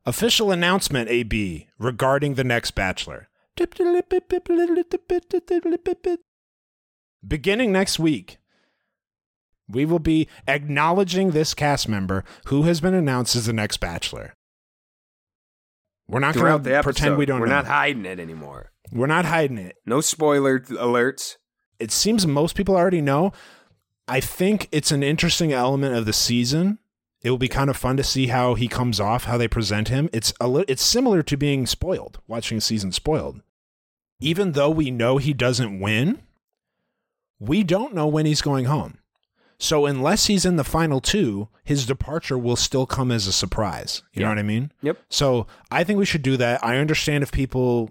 Official 0.06 0.52
announcement, 0.52 1.10
AB, 1.10 1.68
regarding 1.80 2.34
the 2.34 2.44
next 2.44 2.70
Bachelor. 2.70 3.28
Beginning 7.26 7.72
next 7.72 7.98
week, 7.98 8.38
we 9.68 9.84
will 9.84 9.98
be 9.98 10.28
acknowledging 10.46 11.32
this 11.32 11.54
cast 11.54 11.88
member 11.88 12.22
who 12.46 12.62
has 12.62 12.80
been 12.80 12.94
announced 12.94 13.34
as 13.34 13.46
the 13.46 13.52
next 13.52 13.78
Bachelor. 13.78 14.34
We're 16.08 16.20
not 16.20 16.34
going 16.34 16.62
to 16.62 16.82
pretend 16.82 17.16
we 17.18 17.26
don't 17.26 17.40
we're 17.40 17.46
know. 17.46 17.56
not 17.56 17.66
hiding 17.66 18.06
it 18.06 18.18
anymore. 18.18 18.72
We're 18.90 19.06
not 19.06 19.26
hiding 19.26 19.58
it. 19.58 19.76
No 19.84 20.00
spoiler 20.00 20.58
alerts. 20.60 21.36
It 21.78 21.92
seems 21.92 22.26
most 22.26 22.56
people 22.56 22.76
already 22.76 23.02
know. 23.02 23.32
I 24.08 24.20
think 24.20 24.68
it's 24.72 24.90
an 24.90 25.02
interesting 25.02 25.52
element 25.52 25.94
of 25.94 26.06
the 26.06 26.14
season. 26.14 26.78
It 27.22 27.30
will 27.30 27.38
be 27.38 27.48
kind 27.48 27.68
of 27.68 27.76
fun 27.76 27.96
to 27.98 28.04
see 28.04 28.28
how 28.28 28.54
he 28.54 28.68
comes 28.68 29.00
off, 29.00 29.24
how 29.24 29.36
they 29.36 29.48
present 29.48 29.88
him. 29.88 30.08
It's 30.12 30.32
a 30.40 30.48
li- 30.48 30.64
it's 30.66 30.82
similar 30.82 31.22
to 31.24 31.36
being 31.36 31.66
spoiled, 31.66 32.20
watching 32.26 32.58
a 32.58 32.62
season 32.62 32.92
spoiled. 32.92 33.42
Even 34.20 34.52
though 34.52 34.70
we 34.70 34.90
know 34.90 35.18
he 35.18 35.32
doesn't 35.32 35.78
win, 35.78 36.22
we 37.38 37.62
don't 37.62 37.94
know 37.94 38.06
when 38.06 38.24
he's 38.24 38.40
going 38.40 38.64
home. 38.64 38.98
So 39.60 39.86
unless 39.86 40.26
he's 40.26 40.44
in 40.44 40.56
the 40.56 40.64
final 40.64 41.00
two, 41.00 41.48
his 41.64 41.84
departure 41.84 42.38
will 42.38 42.54
still 42.56 42.86
come 42.86 43.10
as 43.10 43.26
a 43.26 43.32
surprise. 43.32 44.02
You 44.12 44.22
know 44.22 44.28
what 44.28 44.38
I 44.38 44.42
mean? 44.44 44.70
Yep. 44.82 44.98
So 45.08 45.46
I 45.70 45.82
think 45.84 45.98
we 45.98 46.06
should 46.06 46.22
do 46.22 46.36
that. 46.36 46.62
I 46.64 46.76
understand 46.76 47.22
if 47.24 47.32
people 47.32 47.90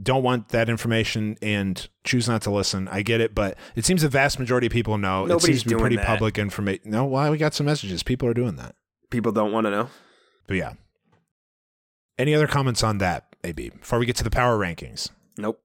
don't 0.00 0.22
want 0.22 0.50
that 0.50 0.68
information 0.68 1.36
and 1.42 1.88
choose 2.04 2.28
not 2.28 2.42
to 2.42 2.50
listen. 2.50 2.88
I 2.88 3.02
get 3.02 3.20
it, 3.20 3.34
but 3.34 3.58
it 3.74 3.84
seems 3.84 4.02
the 4.02 4.08
vast 4.08 4.38
majority 4.38 4.68
of 4.68 4.72
people 4.72 4.96
know. 4.98 5.24
it 5.24 5.28
Nobody's 5.28 5.46
seems 5.46 5.62
to 5.64 5.68
be 5.70 5.74
pretty 5.74 5.96
that. 5.96 6.06
public 6.06 6.38
information. 6.38 6.82
No, 6.86 7.04
why 7.04 7.28
we 7.28 7.36
got 7.38 7.54
some 7.54 7.66
messages. 7.66 8.02
People 8.02 8.28
are 8.28 8.34
doing 8.34 8.56
that. 8.56 8.74
People 9.10 9.32
don't 9.32 9.52
want 9.52 9.66
to 9.66 9.70
know. 9.70 9.88
But 10.46 10.56
yeah. 10.56 10.74
Any 12.18 12.34
other 12.34 12.46
comments 12.46 12.82
on 12.82 12.98
that, 12.98 13.34
maybe, 13.42 13.70
before 13.70 13.98
we 13.98 14.06
get 14.06 14.16
to 14.16 14.24
the 14.24 14.30
power 14.30 14.56
rankings? 14.58 15.10
Nope. 15.36 15.60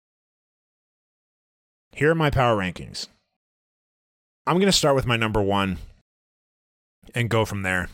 Here 1.92 2.12
are 2.12 2.16
my 2.16 2.30
power 2.30 2.58
rankings. 2.58 3.08
I'm 4.48 4.56
going 4.56 4.68
to 4.68 4.72
start 4.72 4.96
with 4.96 5.06
my 5.06 5.18
number 5.18 5.42
one 5.42 5.78
and 7.14 7.30
go 7.30 7.44
from 7.44 7.64
there. 7.64 7.90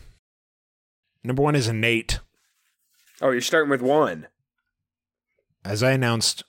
Number 1.24 1.42
one 1.42 1.56
is 1.56 1.66
a 1.66 1.72
Nate. 1.72 2.20
Oh, 3.20 3.32
you're 3.32 3.40
starting 3.40 3.70
with 3.70 3.82
one. 3.82 4.28
As 5.64 5.82
I 5.82 5.90
announced 5.90 6.44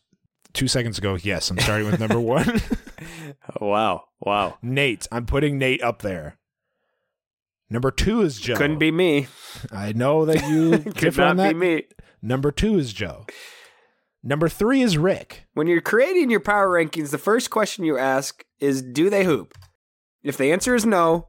two 0.54 0.68
seconds 0.68 1.00
ago, 1.00 1.16
yes, 1.16 1.50
I'm 1.50 1.58
starting 1.58 1.90
with 1.90 2.00
number 2.00 2.20
one. 2.20 2.62
Oh, 3.60 3.66
wow. 3.68 4.04
Wow. 4.20 4.60
Nate. 4.62 5.08
I'm 5.12 5.26
putting 5.26 5.58
Nate 5.58 5.82
up 5.82 6.04
there. 6.04 6.38
Number 7.72 7.90
two 7.90 8.22
is 8.22 8.40
Joe. 8.40 8.58
Couldn't 8.58 8.78
be 8.78 8.92
me. 8.92 9.26
I 9.72 9.92
know 9.92 10.26
that 10.26 10.48
you 10.48 10.78
could 10.96 11.18
not 11.18 11.30
on 11.30 11.38
that. 11.38 11.54
be 11.54 11.60
me. 11.60 11.84
Number 12.22 12.52
two 12.52 12.78
is 12.78 12.94
Joe. 12.94 13.26
Number 14.22 14.50
three 14.50 14.82
is 14.82 15.00
Rick. 15.00 15.46
When 15.56 15.66
you're 15.66 15.82
creating 15.82 16.30
your 16.30 16.40
power 16.42 16.68
rankings, 16.70 17.10
the 17.10 17.18
first 17.18 17.50
question 17.50 17.86
you 17.86 17.98
ask 17.98 18.46
is 18.60 18.84
do 18.84 19.10
they 19.10 19.24
hoop? 19.24 19.58
If 20.26 20.38
the 20.38 20.52
answer 20.52 20.74
is 20.74 20.88
no, 20.88 21.28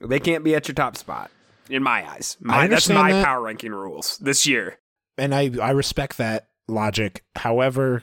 they 0.00 0.20
can't 0.20 0.44
be 0.44 0.54
at 0.54 0.68
your 0.68 0.74
top 0.74 0.98
spot. 0.98 1.30
In 1.70 1.82
my 1.82 2.06
eyes. 2.06 2.36
My, 2.40 2.66
that's 2.66 2.90
my 2.90 3.10
that. 3.10 3.24
power 3.24 3.40
ranking 3.40 3.72
rules 3.72 4.18
this 4.18 4.46
year. 4.46 4.78
And 5.16 5.34
I, 5.34 5.50
I 5.62 5.70
respect 5.70 6.18
that 6.18 6.48
logic. 6.68 7.24
However, 7.36 8.02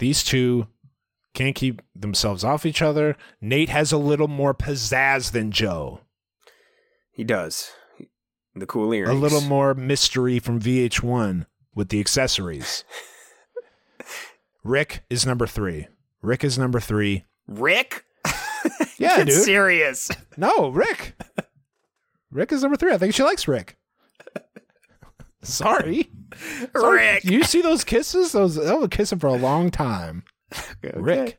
these 0.00 0.22
two 0.22 0.66
can't 1.32 1.54
keep 1.56 1.80
themselves 1.96 2.44
off 2.44 2.66
each 2.66 2.82
other. 2.82 3.16
Nate 3.40 3.70
has 3.70 3.90
a 3.90 3.96
little 3.96 4.28
more 4.28 4.52
pizzazz 4.52 5.32
than 5.32 5.50
Joe. 5.50 6.00
He 7.10 7.24
does. 7.24 7.70
The 8.54 8.66
cool 8.66 8.92
earrings. 8.92 9.16
A 9.16 9.18
little 9.18 9.40
more 9.40 9.72
mystery 9.72 10.38
from 10.38 10.60
VH1 10.60 11.46
with 11.74 11.88
the 11.88 12.00
accessories. 12.00 12.84
Rick 14.62 15.04
is 15.08 15.24
number 15.24 15.46
three. 15.46 15.88
Rick 16.20 16.44
is 16.44 16.58
number 16.58 16.80
three. 16.80 17.24
Rick? 17.46 18.04
Yeah, 19.18 19.24
dude. 19.24 19.32
serious. 19.32 20.10
No, 20.36 20.68
Rick. 20.68 21.14
Rick 22.30 22.52
is 22.52 22.62
number 22.62 22.76
three. 22.76 22.92
I 22.92 22.98
think 22.98 23.14
she 23.14 23.22
likes 23.24 23.48
Rick. 23.48 23.76
Sorry. 25.42 26.10
Sorry. 26.76 26.96
Rick. 26.98 27.24
You 27.24 27.42
see 27.44 27.60
those 27.62 27.84
kisses? 27.84 28.32
Those 28.32 28.54
that 28.56 28.78
was 28.78 28.88
kissing 28.90 29.18
for 29.18 29.26
a 29.28 29.32
long 29.36 29.70
time. 29.70 30.24
Rick. 30.94 31.38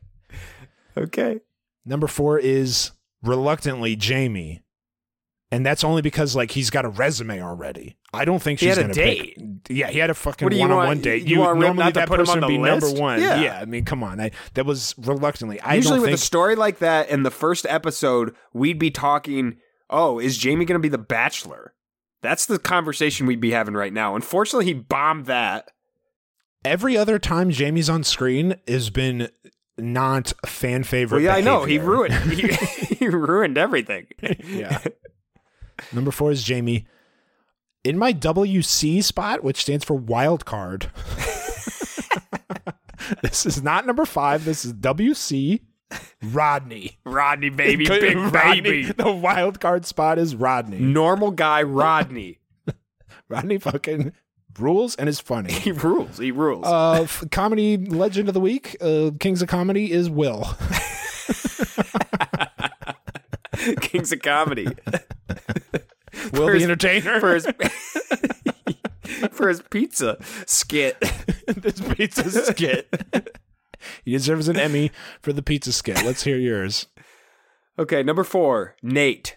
Okay. 0.96 1.40
Number 1.86 2.06
four 2.06 2.38
is 2.38 2.90
reluctantly 3.22 3.96
Jamie. 3.96 4.62
And 5.52 5.66
that's 5.66 5.82
only 5.82 6.00
because 6.00 6.36
like 6.36 6.52
he's 6.52 6.70
got 6.70 6.84
a 6.84 6.88
resume 6.88 7.42
already. 7.42 7.96
I 8.14 8.24
don't 8.24 8.40
think 8.40 8.60
He 8.60 8.66
she's 8.68 8.76
had 8.76 8.90
a 8.90 8.94
date. 8.94 9.36
pick. 9.36 9.46
Yeah, 9.76 9.88
he 9.88 9.98
had 9.98 10.08
a 10.10 10.14
fucking 10.14 10.46
What 10.46 10.50
do 10.50 10.56
you 10.56 10.60
one-on-one 10.62 10.86
want- 10.86 11.02
date. 11.02 11.26
you 11.26 11.40
want 11.40 11.58
normally 11.58 11.84
not 11.84 11.94
to 11.94 12.00
that 12.00 12.08
put 12.08 12.20
him 12.20 12.26
person 12.26 12.44
on 12.44 12.52
would 12.52 12.54
the 12.54 12.62
be 12.62 12.70
number 12.70 12.90
one. 13.00 13.20
Yeah. 13.20 13.58
I 13.60 13.64
mean, 13.64 13.84
come 13.84 14.04
on. 14.04 14.20
I, 14.20 14.30
that 14.54 14.64
was 14.64 14.94
reluctantly. 14.98 15.60
I 15.60 15.74
Usually 15.74 15.98
with 15.98 16.10
think 16.10 16.14
a 16.18 16.20
story 16.20 16.54
like 16.54 16.78
that 16.78 17.10
and 17.10 17.26
the 17.26 17.30
first 17.32 17.66
episode, 17.68 18.34
we'd 18.52 18.78
be 18.78 18.92
talking, 18.92 19.56
oh, 19.90 20.20
is 20.20 20.38
Jamie 20.38 20.64
going 20.66 20.78
to 20.78 20.82
be 20.82 20.88
the 20.88 20.98
bachelor? 20.98 21.74
That's 22.22 22.46
the 22.46 22.58
conversation 22.60 23.26
we'd 23.26 23.40
be 23.40 23.50
having 23.50 23.74
right 23.74 23.92
now. 23.92 24.14
Unfortunately, 24.14 24.66
he 24.66 24.74
bombed 24.74 25.26
that. 25.26 25.68
every 26.64 26.96
other 26.96 27.18
time 27.18 27.50
Jamie's 27.50 27.88
on 27.90 28.04
screen 28.04 28.54
has 28.68 28.88
been 28.90 29.28
not 29.78 30.32
fan 30.46 30.84
favorite. 30.84 31.18
Well, 31.18 31.24
yeah, 31.24 31.34
I 31.34 31.40
know. 31.40 31.64
He 31.64 31.78
ruined 31.78 32.14
he, 32.30 32.46
he 32.96 33.08
ruined 33.08 33.58
everything. 33.58 34.06
yeah. 34.46 34.78
Number 35.92 36.10
four 36.10 36.30
is 36.30 36.42
Jamie. 36.42 36.86
In 37.84 37.98
my 37.98 38.12
WC 38.12 39.02
spot, 39.02 39.42
which 39.42 39.62
stands 39.62 39.84
for 39.84 39.94
wild 39.94 40.44
card. 40.44 40.90
this 43.22 43.46
is 43.46 43.62
not 43.62 43.86
number 43.86 44.04
five. 44.04 44.44
This 44.44 44.64
is 44.64 44.74
WC. 44.74 45.60
Rodney. 46.22 46.98
Rodney, 47.04 47.48
baby, 47.50 47.86
Good- 47.86 48.00
big 48.02 48.16
Rodney. 48.16 48.60
baby. 48.60 48.92
The 48.92 49.10
wild 49.10 49.60
card 49.60 49.86
spot 49.86 50.18
is 50.18 50.36
Rodney. 50.36 50.78
Normal 50.78 51.30
guy, 51.30 51.62
Rodney. 51.62 52.38
Rodney 53.28 53.58
fucking 53.58 54.12
rules 54.58 54.94
and 54.96 55.08
is 55.08 55.18
funny. 55.20 55.52
He 55.52 55.72
rules. 55.72 56.18
He 56.18 56.30
rules. 56.30 56.66
Uh, 56.66 57.06
comedy 57.32 57.76
legend 57.78 58.28
of 58.28 58.34
the 58.34 58.40
week, 58.40 58.76
uh, 58.80 59.10
Kings 59.18 59.40
of 59.42 59.48
Comedy 59.48 59.90
is 59.90 60.08
Will. 60.10 60.46
Kings 63.80 64.12
of 64.12 64.20
Comedy. 64.22 64.68
Will 66.32 66.46
the 66.46 66.52
his- 66.54 66.62
entertainer 66.64 67.20
For 67.20 67.34
his, 67.34 67.46
for 69.32 69.48
his 69.48 69.62
pizza 69.70 70.16
skit. 70.46 70.98
this 71.46 71.80
pizza 71.94 72.30
skit. 72.30 72.88
he 74.04 74.12
deserves 74.12 74.48
an 74.48 74.58
Emmy 74.58 74.90
for 75.20 75.32
the 75.32 75.42
pizza 75.42 75.72
skit. 75.72 76.04
Let's 76.04 76.22
hear 76.24 76.36
yours. 76.36 76.86
Okay, 77.78 78.02
number 78.02 78.24
four, 78.24 78.76
Nate. 78.82 79.36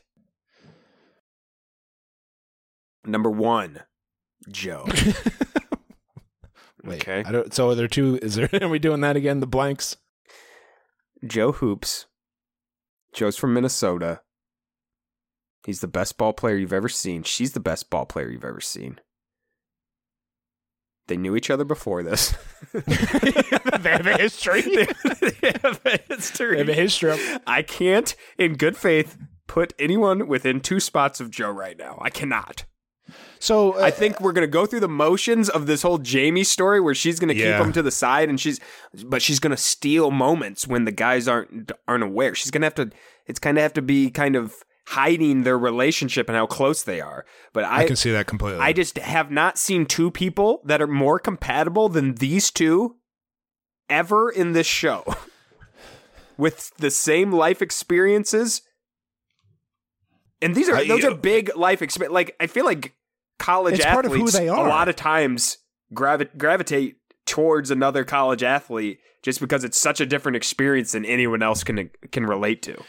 Number 3.05 3.29
one, 3.29 3.81
Joe. 4.49 4.85
Wait, 6.83 7.01
Okay. 7.01 7.23
I 7.25 7.31
don't, 7.31 7.53
so 7.53 7.69
are 7.69 7.75
there 7.75 7.87
two? 7.87 8.19
Is 8.21 8.35
there? 8.35 8.49
Are 8.61 8.67
we 8.67 8.79
doing 8.79 9.01
that 9.01 9.15
again? 9.15 9.39
The 9.39 9.47
blanks. 9.47 9.95
Joe 11.25 11.53
Hoops. 11.53 12.07
Joe's 13.13 13.37
from 13.37 13.53
Minnesota. 13.53 14.21
He's 15.65 15.79
the 15.79 15.87
best 15.87 16.17
ball 16.17 16.33
player 16.33 16.55
you've 16.57 16.73
ever 16.73 16.89
seen. 16.89 17.23
She's 17.23 17.53
the 17.53 17.59
best 17.59 17.89
ball 17.89 18.05
player 18.05 18.29
you've 18.29 18.43
ever 18.45 18.59
seen. 18.61 18.99
They 21.07 21.17
knew 21.17 21.35
each 21.35 21.49
other 21.49 21.65
before 21.65 22.01
this. 22.01 22.33
they 22.73 23.89
have 23.91 24.07
a 24.07 24.17
history. 24.17 24.61
they 24.61 25.53
have 25.61 25.81
a 25.85 25.97
history. 26.07 26.51
They 26.55 26.59
have 26.59 26.69
a 26.69 26.73
history. 26.73 27.17
I 27.45 27.61
can't, 27.61 28.15
in 28.37 28.53
good 28.55 28.77
faith, 28.77 29.17
put 29.47 29.73
anyone 29.77 30.27
within 30.27 30.61
two 30.61 30.79
spots 30.79 31.19
of 31.19 31.29
Joe 31.29 31.51
right 31.51 31.77
now. 31.77 31.99
I 32.01 32.09
cannot. 32.09 32.63
So 33.39 33.73
uh, 33.77 33.81
I 33.83 33.91
think 33.91 34.21
we're 34.21 34.31
gonna 34.31 34.47
go 34.47 34.65
through 34.65 34.79
the 34.79 34.87
motions 34.87 35.49
of 35.49 35.67
this 35.67 35.81
whole 35.81 35.97
Jamie 35.97 36.45
story, 36.45 36.79
where 36.79 36.95
she's 36.95 37.19
gonna 37.19 37.33
Yeah. 37.33 37.57
keep 37.57 37.67
him 37.67 37.73
to 37.73 37.81
the 37.81 37.91
side, 37.91 38.29
and 38.29 38.39
she's, 38.39 38.61
but 39.05 39.21
she's 39.21 39.39
gonna 39.39 39.57
steal 39.57 40.09
moments 40.09 40.65
when 40.67 40.85
the 40.85 40.91
guys 40.93 41.27
aren't 41.27 41.69
aren't 41.85 42.05
aware. 42.05 42.33
She's 42.33 42.49
gonna 42.49 42.65
have 42.65 42.75
to. 42.75 42.91
It's 43.27 43.39
kind 43.39 43.57
of 43.57 43.61
have 43.61 43.73
to 43.73 43.81
be 43.81 44.09
kind 44.09 44.37
of 44.37 44.55
hiding 44.87 45.43
their 45.43 45.57
relationship 45.57 46.27
and 46.27 46.35
how 46.35 46.45
close 46.45 46.83
they 46.83 46.99
are. 47.01 47.25
But 47.53 47.63
I, 47.63 47.79
I 47.83 47.87
can 47.87 47.95
see 47.95 48.11
that 48.11 48.27
completely. 48.27 48.59
I 48.59 48.73
just 48.73 48.97
have 48.97 49.31
not 49.31 49.57
seen 49.57 49.85
two 49.85 50.11
people 50.11 50.61
that 50.65 50.81
are 50.81 50.87
more 50.87 51.19
compatible 51.19 51.89
than 51.89 52.15
these 52.15 52.51
two 52.51 52.97
ever 53.89 54.29
in 54.29 54.51
this 54.53 54.67
show 54.67 55.03
with 56.37 56.71
the 56.77 56.91
same 56.91 57.31
life 57.31 57.61
experiences. 57.61 58.61
And 60.41 60.55
these 60.55 60.67
are 60.69 60.75
I- 60.75 60.87
those 60.87 61.05
are 61.05 61.15
big 61.15 61.55
life 61.55 61.81
experiences. 61.81 62.13
Like 62.13 62.35
I 62.39 62.47
feel 62.47 62.65
like 62.65 62.93
college 63.39 63.75
It's 63.75 63.85
part 63.85 64.05
of 64.05 64.11
who 64.11 64.27
athletes 64.27 64.37
a 64.37 64.51
lot 64.63 64.89
of 64.89 64.95
times 64.95 65.57
gravi- 65.93 66.29
gravitate 66.37 66.97
towards 67.25 67.71
another 67.71 68.03
college 68.03 68.43
athlete 68.43 68.99
just 69.21 69.39
because 69.39 69.63
it's 69.63 69.77
such 69.77 70.01
a 70.01 70.05
different 70.05 70.35
experience 70.35 70.91
than 70.91 71.05
anyone 71.05 71.41
else 71.41 71.63
can 71.63 71.89
can 72.11 72.25
relate 72.25 72.61
to. 72.63 72.81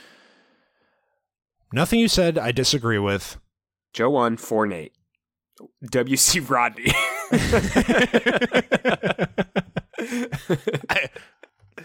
Nothing 1.74 1.98
you 1.98 2.06
said, 2.06 2.38
I 2.38 2.52
disagree 2.52 2.98
with. 3.00 3.36
Joe 3.92 4.10
one, 4.10 4.36
four 4.36 4.64
Nate. 4.64 4.92
WC 5.84 6.48
Rodney. 6.48 6.92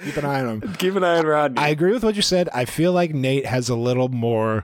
Keep 0.04 0.18
an 0.18 0.26
eye 0.26 0.42
on 0.42 0.62
him. 0.62 0.74
Keep 0.76 0.96
an 0.96 1.04
eye 1.04 1.18
on 1.18 1.26
Rodney. 1.26 1.58
I 1.60 1.70
agree 1.70 1.92
with 1.92 2.04
what 2.04 2.16
you 2.16 2.22
said. 2.22 2.50
I 2.54 2.66
feel 2.66 2.94
like 2.94 3.14
Nate 3.14 3.46
has 3.48 3.68
a 3.68 3.76
little 3.76 4.10
more 4.10 4.64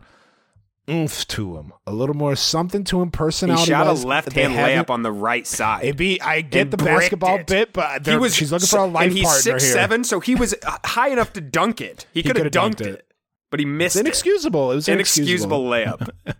oomph 0.90 1.28
to 1.30 1.58
him, 1.58 1.74
a 1.88 1.92
little 1.92 2.16
more 2.16 2.36
something 2.36 2.84
to 2.86 3.02
him 3.02 3.10
personality. 3.10 3.66
he 3.66 3.72
personality. 3.74 4.00
shot 4.02 4.06
a 4.06 4.08
left 4.08 4.32
hand 4.34 4.54
layup 4.54 4.90
on 4.92 5.02
the 5.02 5.12
right 5.12 5.48
side. 5.48 5.84
It'd 5.86 5.98
be, 5.98 6.22
I 6.22 6.42
get 6.42 6.70
the 6.72 6.78
basketball 6.78 7.40
it. 7.40 7.48
bit, 7.48 7.74
but 7.74 8.06
he 8.06 8.16
was 8.16 8.36
she's 8.36 8.52
looking 8.52 8.68
for 8.68 8.80
a 8.80 8.86
life 8.86 9.06
and 9.08 9.14
he's 9.14 9.26
partner 9.26 9.42
six 9.42 9.64
here. 9.64 9.74
seven, 9.74 10.04
so 10.04 10.20
he 10.20 10.36
was 10.36 10.54
uh, 10.66 10.78
high 10.86 11.10
enough 11.10 11.34
to 11.34 11.42
dunk 11.42 11.82
it. 11.82 12.06
He, 12.14 12.22
He 12.22 12.28
could 12.28 12.38
have 12.38 12.52
coulda 12.52 12.76
dunked 12.76 12.82
dunked 12.86 12.88
it. 12.88 12.94
it. 13.00 13.12
But 13.56 13.60
he 13.62 13.66
missed 13.66 13.96
It's 13.96 14.02
inexcusable. 14.02 14.74
It 14.74 14.76
was 14.76 14.90
Inexcusable 14.90 15.74
inexcusable. 15.74 16.10
layup. 16.26 16.36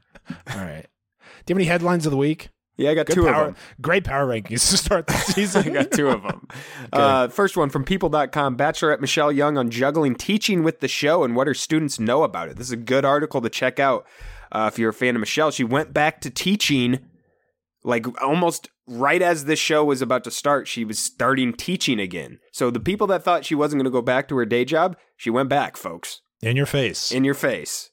All 0.54 0.62
right. 0.66 0.86
Do 1.46 1.54
you 1.54 1.56
have 1.56 1.58
any 1.58 1.64
headlines 1.64 2.06
of 2.06 2.12
the 2.12 2.18
week? 2.18 2.50
Yeah, 2.76 2.92
I 2.92 2.94
got 2.94 3.06
Good 3.06 3.14
two 3.14 3.24
power, 3.24 3.46
of 3.46 3.48
them. 3.54 3.64
Great 3.80 4.04
power 4.04 4.28
rankings 4.28 4.70
to 4.70 4.78
start 4.78 5.08
the 5.08 5.14
season. 5.14 5.70
I 5.70 5.84
got 5.84 5.92
two 5.92 6.10
of 6.10 6.24
them. 6.24 6.46
Uh, 6.92 7.30
first 7.30 7.56
one 7.56 7.70
from 7.70 7.86
people.com 7.86 8.58
Bachelorette 8.58 9.00
Michelle 9.00 9.32
Young 9.32 9.58
on 9.58 9.70
juggling 9.70 10.16
teaching 10.16 10.62
with 10.62 10.82
the 10.82 10.88
show 10.90 11.24
and 11.24 11.36
what 11.36 11.48
her 11.48 11.54
students 11.54 12.00
know 12.00 12.24
about 12.24 12.50
it. 12.50 12.58
This 12.58 12.68
is 12.68 12.72
a 12.74 12.78
good 12.78 13.06
article 13.06 13.42
to 13.42 13.50
check 13.50 13.80
out 13.80 14.06
uh, 14.52 14.70
if 14.72 14.78
you're 14.78 14.90
a 14.90 14.94
fan 14.94 15.16
of 15.16 15.22
Michelle. 15.22 15.52
She 15.52 15.64
went 15.64 15.94
back 15.94 16.20
to 16.22 16.30
teaching 16.30 17.00
like 17.84 18.06
almost 18.22 18.70
right 18.88 19.22
as 19.22 19.46
this 19.46 19.60
show 19.60 19.86
was 19.86 20.02
about 20.02 20.24
to 20.26 20.32
start. 20.32 20.68
She 20.68 20.84
was 20.84 21.00
starting 21.00 21.54
teaching 21.54 22.00
again. 22.00 22.40
So 22.52 22.70
the 22.72 22.80
people 22.80 23.08
that 23.08 23.24
thought 23.24 23.46
she 23.46 23.56
wasn't 23.56 23.80
going 23.80 23.92
to 23.92 23.98
go 23.98 24.02
back 24.02 24.28
to 24.30 24.38
her 24.38 24.46
day 24.46 24.66
job, 24.66 24.98
she 25.16 25.30
went 25.30 25.50
back, 25.50 25.78
folks. 25.78 26.22
In 26.42 26.56
your 26.56 26.66
face. 26.66 27.12
In 27.12 27.24
your 27.24 27.34
face. 27.34 27.92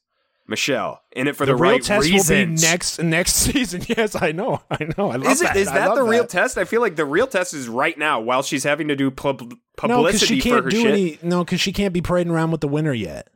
Michelle, 0.48 1.00
in 1.12 1.28
it 1.28 1.36
for 1.36 1.46
the, 1.46 1.52
the, 1.52 1.56
real 1.56 1.72
right 1.72 1.82
test 1.82 2.10
reasons. 2.10 2.28
will 2.28 2.46
be 2.66 2.68
next 2.68 3.00
next 3.02 3.32
season. 3.36 3.82
Yes, 3.88 4.20
I 4.20 4.32
know. 4.32 4.60
I 4.70 4.88
know. 4.98 5.10
I 5.10 5.16
love 5.16 5.26
Is 5.32 5.40
it 5.40 5.44
that. 5.44 5.56
is 5.56 5.68
I 5.68 5.74
that 5.74 5.94
the 5.94 6.02
real 6.02 6.22
that. 6.24 6.30
test? 6.30 6.58
I 6.58 6.64
feel 6.64 6.80
like 6.80 6.96
the 6.96 7.04
real 7.04 7.26
test 7.28 7.54
is 7.54 7.68
right 7.68 7.96
now 7.96 8.20
while 8.20 8.42
she's 8.42 8.64
having 8.64 8.88
to 8.88 8.96
do 8.96 9.10
pub- 9.10 9.40
No, 9.42 9.56
publicity 9.76 10.40
she 10.40 10.40
for 10.40 10.48
can't 10.56 10.64
her 10.64 10.70
do 10.70 10.82
shit. 10.82 10.92
any. 10.92 11.18
No, 11.22 11.44
because 11.44 11.60
she 11.60 11.72
can't 11.72 11.94
be 11.94 12.02
parading 12.02 12.32
around 12.32 12.50
with 12.50 12.60
the 12.60 12.68
winner 12.68 12.92
yet. 12.92 13.28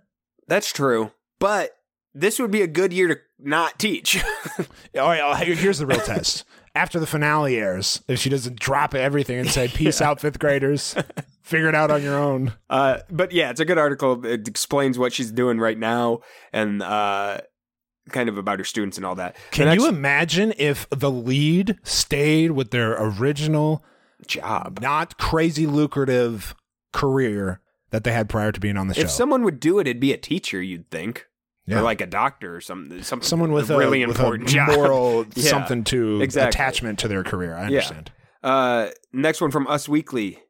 That's 0.48 0.72
true, 0.72 1.12
but 1.38 1.76
this 2.12 2.38
would 2.40 2.50
be 2.50 2.62
a 2.62 2.66
good 2.66 2.92
year 2.92 3.08
to 3.08 3.16
not 3.38 3.78
teach. 3.78 4.22
All 4.58 4.64
right, 4.96 5.20
oh, 5.22 5.34
here's 5.34 5.78
the 5.78 5.86
real 5.86 6.00
test. 6.00 6.44
After 6.74 6.98
the 7.00 7.06
finale 7.06 7.56
airs, 7.56 8.02
if 8.08 8.18
she 8.18 8.28
doesn't 8.28 8.58
drop 8.58 8.94
everything 8.94 9.38
and 9.38 9.48
say 9.48 9.68
"Peace 9.68 10.02
out, 10.02 10.20
fifth 10.20 10.38
graders," 10.40 10.94
figure 11.46 11.68
it 11.68 11.74
out 11.74 11.90
on 11.90 12.02
your 12.02 12.18
own. 12.18 12.52
uh, 12.70 12.98
but 13.10 13.32
yeah, 13.32 13.50
it's 13.50 13.60
a 13.60 13.64
good 13.64 13.78
article. 13.78 14.24
It 14.26 14.48
explains 14.48 14.98
what 14.98 15.12
she's 15.12 15.30
doing 15.30 15.58
right 15.58 15.78
now, 15.78 16.20
and 16.52 16.82
uh, 16.82 17.40
kind 18.10 18.28
of 18.28 18.36
about 18.36 18.58
her 18.58 18.64
students 18.64 18.96
and 18.96 19.06
all 19.06 19.14
that. 19.14 19.36
Can 19.52 19.66
next 19.66 19.82
you 19.82 19.88
imagine 19.88 20.52
if 20.58 20.88
the 20.90 21.10
lead 21.10 21.78
stayed 21.84 22.50
with 22.52 22.70
their 22.72 22.92
original, 23.00 23.84
job? 24.26 24.80
not 24.82 25.18
crazy 25.18 25.66
lucrative 25.66 26.54
career 26.92 27.60
that 27.90 28.02
they 28.04 28.12
had 28.12 28.28
prior 28.28 28.50
to 28.52 28.60
being 28.60 28.76
on 28.76 28.88
the 28.88 28.94
show? 28.94 29.02
If 29.02 29.10
someone 29.10 29.42
would 29.44 29.60
do 29.60 29.78
it, 29.78 29.86
it'd 29.86 30.00
be 30.00 30.12
a 30.12 30.16
teacher. 30.18 30.60
You'd 30.60 30.90
think, 30.90 31.26
Yeah. 31.66 31.78
or 31.78 31.82
like 31.82 32.00
a 32.00 32.06
doctor 32.06 32.56
or 32.56 32.60
something. 32.60 33.02
something 33.02 33.26
Someone 33.26 33.52
with 33.52 33.70
a 33.70 33.76
really 33.78 34.04
with 34.04 34.16
important 34.18 34.48
a 34.50 34.52
job. 34.52 34.68
moral 34.74 35.26
Yeah, 35.36 35.50
something 35.50 35.84
to 35.84 36.20
exactly. 36.22 36.48
attachment 36.48 36.98
to 37.00 37.08
their 37.08 37.22
career. 37.22 37.54
I 37.54 37.60
Yeah. 37.62 37.66
understand. 37.66 38.12
Uh, 38.42 38.88
next 39.12 39.40
one 39.40 39.50
from 39.50 39.66
Us 39.66 39.88
Weekly. 39.88 40.40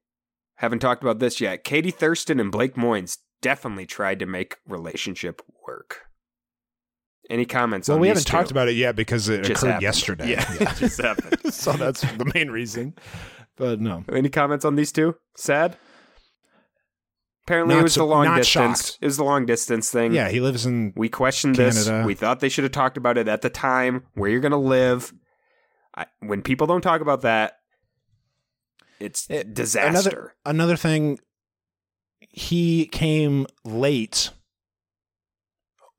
Haven't 0.56 0.78
talked 0.80 1.02
about 1.02 1.18
this 1.18 1.40
yet. 1.40 1.64
Katie 1.64 1.90
Thurston 1.90 2.40
and 2.40 2.50
Blake 2.50 2.74
Moynes 2.74 3.18
definitely 3.42 3.86
tried 3.86 4.18
to 4.20 4.26
make 4.26 4.56
relationship 4.66 5.42
work. 5.66 6.02
Any 7.28 7.44
comments 7.44 7.88
Well, 7.88 7.96
on 7.96 8.00
we 8.00 8.08
haven't 8.08 8.24
two? 8.26 8.30
talked 8.30 8.50
about 8.52 8.68
it 8.68 8.76
yet 8.76 8.94
because 8.96 9.28
it 9.28 9.42
Just 9.44 9.62
occurred 9.62 9.66
happened. 9.72 9.82
yesterday. 9.82 10.30
Yeah, 10.30 10.52
it 10.60 10.76
just 10.76 11.00
happened. 11.00 11.38
so 11.54 11.72
that's 11.72 12.00
the 12.02 12.30
main 12.34 12.50
reason. 12.50 12.94
But 13.56 13.80
no. 13.80 14.04
Any 14.12 14.28
comments 14.28 14.64
on 14.64 14.76
these 14.76 14.92
two? 14.92 15.16
Sad. 15.36 15.76
Apparently, 17.44 17.74
Not 17.74 17.80
it 17.80 17.84
was 17.84 17.94
so- 17.94 18.00
the 18.00 18.06
long 18.06 18.24
distance. 18.36 18.46
shocked. 18.90 18.98
It 19.00 19.06
was 19.06 19.16
the 19.16 19.24
long 19.24 19.46
distance 19.46 19.90
thing. 19.90 20.12
Yeah, 20.12 20.28
he 20.28 20.40
lives 20.40 20.66
in 20.66 20.92
We 20.96 21.08
questioned 21.08 21.56
this. 21.56 21.88
We 21.88 22.14
thought 22.14 22.40
they 22.40 22.48
should 22.48 22.64
have 22.64 22.72
talked 22.72 22.96
about 22.96 23.18
it 23.18 23.28
at 23.28 23.42
the 23.42 23.50
time, 23.50 24.04
where 24.14 24.30
you're 24.30 24.40
going 24.40 24.52
to 24.52 24.56
live. 24.56 25.12
I, 25.96 26.06
when 26.20 26.42
people 26.42 26.66
don't 26.66 26.80
talk 26.82 27.00
about 27.00 27.22
that, 27.22 27.54
it's 29.00 29.28
eh, 29.30 29.36
It- 29.40 29.54
disaster. 29.54 29.88
Another 29.88 30.34
another 30.44 30.76
thing, 30.76 31.18
he 32.30 32.86
came 32.86 33.46
late, 33.64 34.30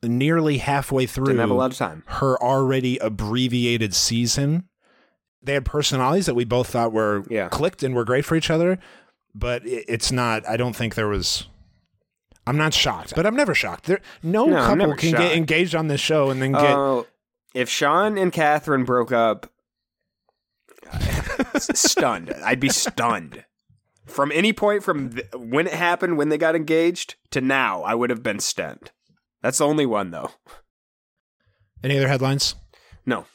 nearly 0.03 0.57
halfway 0.59 1.05
through 1.05 1.25
Didn't 1.25 1.39
have 1.41 1.49
a 1.49 1.53
lot 1.55 1.71
of 1.71 1.77
time. 1.77 2.03
her 2.07 2.41
already 2.41 2.97
abbreviated 2.99 3.93
season. 3.93 4.67
They 5.41 5.53
had 5.53 5.65
personalities 5.65 6.25
that 6.25 6.35
we 6.35 6.45
both 6.45 6.67
thought 6.69 6.91
were 6.91 7.23
Yeah. 7.29 7.49
clicked 7.49 7.83
and 7.83 7.95
were 7.95 8.05
great 8.05 8.25
for 8.25 8.35
each 8.35 8.49
other, 8.49 8.79
but 9.33 9.65
it, 9.65 9.85
it's 9.87 10.11
not. 10.11 10.47
I 10.47 10.57
don't 10.57 10.75
think 10.75 10.95
there 10.95 11.07
was. 11.07 11.47
I'm 12.45 12.57
not 12.57 12.73
shocked, 12.73 13.13
but 13.15 13.25
I'm 13.25 13.35
never 13.35 13.53
shocked. 13.53 13.85
There, 13.85 13.99
no, 14.23 14.45
No, 14.45 14.55
couple 14.57 14.95
can 14.95 15.09
shocked. 15.11 15.21
get 15.21 15.35
engaged 15.35 15.75
on 15.75 15.87
this 15.87 15.99
show 16.01 16.29
and 16.29 16.41
then 16.41 16.53
get. 16.53 16.63
Oh, 16.63 17.05
if 17.53 17.69
Sean 17.69 18.17
and 18.17 18.31
Catherine 18.31 18.85
broke 18.85 19.11
up, 19.11 19.47
stunned. 21.59 22.33
I'd 22.43 22.59
be 22.59 22.69
stunned. 22.69 23.45
From 24.05 24.31
any 24.31 24.53
point 24.53 24.83
from 24.83 25.11
th- 25.11 25.27
when 25.35 25.67
it 25.67 25.73
happened, 25.73 26.17
when 26.17 26.29
they 26.29 26.37
got 26.37 26.55
engaged, 26.55 27.15
to 27.31 27.41
now, 27.41 27.81
I 27.83 27.93
would 27.93 28.09
have 28.09 28.23
been 28.23 28.39
stunned. 28.39 28.91
That's 29.41 29.57
the 29.57 29.67
only 29.67 29.85
one, 29.85 30.11
though. 30.11 30.31
Any 31.83 31.97
other 31.97 32.07
headlines? 32.07 32.55
No. 33.05 33.25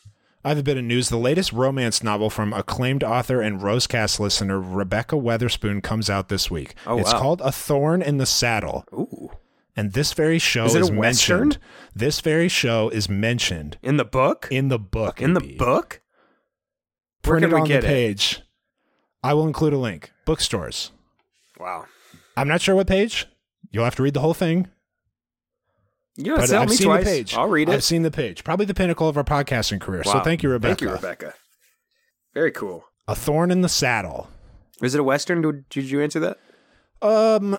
I 0.45 0.49
have 0.49 0.59
a 0.59 0.63
bit 0.63 0.77
of 0.77 0.85
news. 0.85 1.09
The 1.09 1.17
latest 1.19 1.53
romance 1.53 2.03
novel 2.03 2.29
from 2.29 2.53
acclaimed 2.53 3.05
author 3.05 3.41
and 3.41 3.61
Rosecast 3.61 4.19
listener 4.19 4.61
Rebekah 4.61 5.15
Weatherspoon 5.17 5.83
comes 5.83 6.11
out 6.11 6.29
this 6.29 6.51
week. 6.51 6.75
Oh, 6.87 6.99
it's 6.99 7.13
wow. 7.13 7.21
called 7.21 7.41
A 7.43 7.53
Thorn 7.53 8.03
in 8.03 8.19
the 8.19 8.27
Saddle. 8.27 8.85
Ooh. 8.93 9.31
And 9.77 9.93
this 9.93 10.13
very 10.13 10.39
show 10.39 10.65
Is 10.67 10.75
a 10.75 10.93
Western? 10.93 10.99
mentioned. 11.01 11.59
This 11.95 12.21
very 12.21 12.49
show 12.49 12.89
is 12.91 13.09
mentioned 13.09 13.79
In 13.83 13.97
the 13.97 14.05
book? 14.05 14.49
in 14.51 14.69
the 14.69 14.79
book. 14.79 15.23
In 15.23 15.35
the 15.35 15.41
book? 15.59 16.02
Print 17.23 17.45
it 17.45 17.53
on 17.53 17.69
the 17.69 17.75
it? 17.75 17.85
page. 17.85 18.41
I 19.23 19.35
will 19.35 19.47
include 19.47 19.73
a 19.73 19.79
link. 19.79 20.13
Bookstores. 20.25 20.91
Wow. 21.59 21.87
I'm 22.37 22.49
not 22.49 22.61
sure 22.61 22.75
what 22.75 22.87
page. 22.87 23.27
You'll 23.71 23.85
have 23.85 23.95
to 23.97 24.03
read 24.03 24.15
the 24.15 24.21
whole 24.21 24.35
thing. 24.35 24.69
You 26.17 26.45
sell 26.47 26.63
I've 26.63 26.69
me 26.69 26.77
seen 26.77 26.87
twice. 26.87 27.05
The 27.05 27.11
page. 27.11 27.35
I'll 27.35 27.49
read 27.49 27.69
it. 27.69 27.73
I've 27.73 27.85
seen 27.85 28.03
the 28.03 28.11
page. 28.11 28.45
Probably 28.45 28.67
the 28.67 28.75
pinnacle 28.75 29.09
of 29.09 29.17
our 29.17 29.25
podcasting 29.25 29.81
career. 29.81 30.05
So 30.05 30.21
thank 30.21 30.43
you, 30.43 30.51
Rebekah. 30.51 30.75
Thank 30.75 30.81
you, 30.81 30.91
Rebekah. 30.91 31.35
Very 32.35 32.51
cool. 32.51 32.85
A 33.09 33.15
Thorn 33.15 33.51
in 33.51 33.63
the 33.63 33.69
Saddle. 33.69 34.29
Is 34.83 34.95
it 34.95 35.01
a 35.01 35.05
Western? 35.05 35.41
Did, 35.41 35.69
did 35.69 35.91
you 35.91 36.03
answer 36.03 36.21
that? 36.21 36.39
Um, 37.01 37.57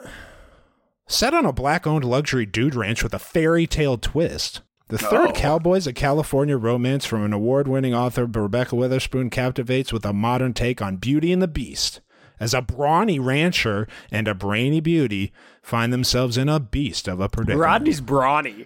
set 1.07 1.34
on 1.34 1.45
a 1.45 1.53
black-owned 1.53 2.05
luxury 2.05 2.45
dude 2.45 2.76
ranch 2.76 3.01
with 3.03 3.14
a 3.14 3.20
fairy 3.20 3.66
tale 3.66 3.97
twist. 3.97 4.61
The 4.90 4.98
third 4.98 5.30
Oh. 5.30 5.34
Cowboys, 5.34 5.88
a 5.88 5.94
California 5.94 6.58
romance 6.58 7.06
from 7.06 7.24
an 7.24 7.34
award-winning 7.34 7.94
author, 7.96 8.26
Rebekah 8.26 8.76
Weatherspoon, 8.76 9.32
captivates 9.32 9.92
with 9.94 10.06
a 10.06 10.14
modern 10.14 10.54
take 10.54 10.82
on 10.82 10.98
Beauty 10.98 11.32
and 11.32 11.42
the 11.42 11.48
Beast. 11.48 12.02
As 12.40 12.54
a 12.54 12.62
brawny 12.62 13.20
rancher 13.20 13.88
and 14.12 14.28
a 14.28 14.34
brainy 14.36 14.82
beauty 14.82 15.32
find 15.62 15.94
themselves 15.94 16.38
in 16.38 16.50
a 16.50 16.60
beast 16.60 17.08
of 17.08 17.22
a 17.22 17.30
predicament. 17.30 17.62
Rodney's 17.62 18.02
brawny. 18.02 18.66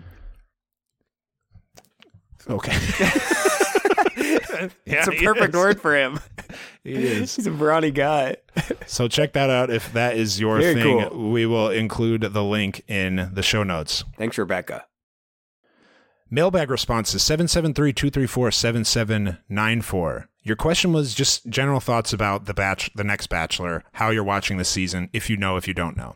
okay. 2.49 2.77
It's 4.87 5.07
a 5.07 5.11
perfect 5.11 5.53
word 5.53 5.79
for 5.79 5.95
him. 5.95 6.19
He 6.83 6.93
is. 6.93 7.35
He's 7.35 7.45
a 7.45 7.51
brawny 7.51 7.91
guy. 7.91 8.37
So 8.87 9.07
check 9.07 9.33
that 9.33 9.51
out 9.51 9.69
if 9.69 9.93
that 9.93 10.17
is 10.17 10.39
your 10.39 10.59
Very 10.59 10.73
thing. 10.81 11.09
cool. 11.09 11.29
We 11.31 11.45
will 11.45 11.69
include 11.69 12.21
the 12.21 12.43
link 12.43 12.81
in 12.87 13.29
the 13.33 13.43
show 13.43 13.61
notes. 13.61 14.03
Thanks, 14.17 14.35
Rebekah. 14.37 14.85
Mailbag 16.29 16.69
responses 16.69 17.23
773 17.23 17.93
234 17.93 18.51
7794. 18.51 20.29
Your 20.43 20.55
question 20.55 20.93
was 20.93 21.13
just 21.13 21.47
general 21.49 21.79
thoughts 21.79 22.13
about 22.13 22.45
the 22.45 22.53
batch, 22.53 22.89
the 22.95 23.03
next 23.03 23.27
Bachelor, 23.27 23.83
how 23.93 24.09
you're 24.09 24.23
watching 24.23 24.57
the 24.57 24.65
season, 24.65 25.09
if 25.13 25.29
you 25.29 25.37
know, 25.37 25.57
if 25.57 25.67
you 25.67 25.73
don't 25.73 25.97
know. 25.97 26.15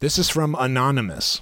This 0.00 0.18
is 0.18 0.28
from 0.30 0.56
Anonymous. 0.58 1.40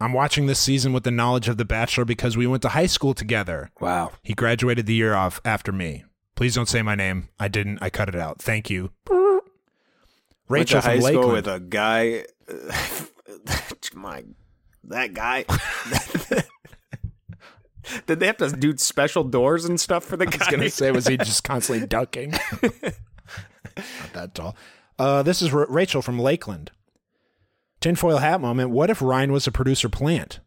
I'm 0.00 0.12
watching 0.12 0.46
this 0.46 0.58
season 0.58 0.92
with 0.92 1.04
the 1.04 1.10
knowledge 1.10 1.48
of 1.48 1.56
The 1.56 1.64
Bachelor 1.64 2.04
because 2.04 2.36
we 2.36 2.46
went 2.46 2.62
to 2.62 2.70
high 2.70 2.86
school 2.86 3.14
together. 3.14 3.70
Wow. 3.80 4.12
He 4.22 4.34
graduated 4.34 4.86
the 4.86 4.94
year 4.94 5.14
off 5.14 5.40
after 5.44 5.72
me. 5.72 6.04
Please 6.34 6.54
don't 6.54 6.68
say 6.68 6.82
my 6.82 6.94
name. 6.94 7.28
I 7.38 7.48
didn't. 7.48 7.78
I 7.80 7.90
cut 7.90 8.08
it 8.08 8.16
out. 8.16 8.42
Thank 8.42 8.68
you. 8.68 8.90
Rachel 9.08 9.40
Went 10.48 10.68
to 10.68 10.80
high 10.80 10.92
from 10.94 11.00
school 11.00 11.28
Lakeland. 11.28 11.32
with 11.32 11.46
a 11.46 11.60
guy. 11.60 12.24
my, 13.94 14.24
that 14.88 15.14
guy. 15.14 15.44
Did 18.06 18.20
they 18.20 18.26
have 18.26 18.38
to 18.38 18.50
do 18.50 18.76
special 18.76 19.24
doors 19.24 19.64
and 19.64 19.78
stuff 19.80 20.04
for 20.04 20.16
the 20.16 20.26
guy? 20.26 20.36
I 20.36 20.38
was 20.38 20.48
gonna 20.48 20.70
say, 20.70 20.90
was 20.90 21.06
he 21.06 21.16
just 21.16 21.44
constantly 21.44 21.86
ducking? 21.86 22.30
Not 22.62 24.12
that 24.12 24.34
tall. 24.34 24.56
Uh, 24.98 25.22
this 25.22 25.42
is 25.42 25.52
R- 25.52 25.66
Rachel 25.68 26.02
from 26.02 26.18
Lakeland. 26.18 26.70
Tinfoil 27.80 28.18
hat 28.18 28.40
moment. 28.40 28.70
What 28.70 28.90
if 28.90 29.02
Ryan 29.02 29.32
was 29.32 29.46
a 29.46 29.52
producer 29.52 29.88
plant? 29.88 30.40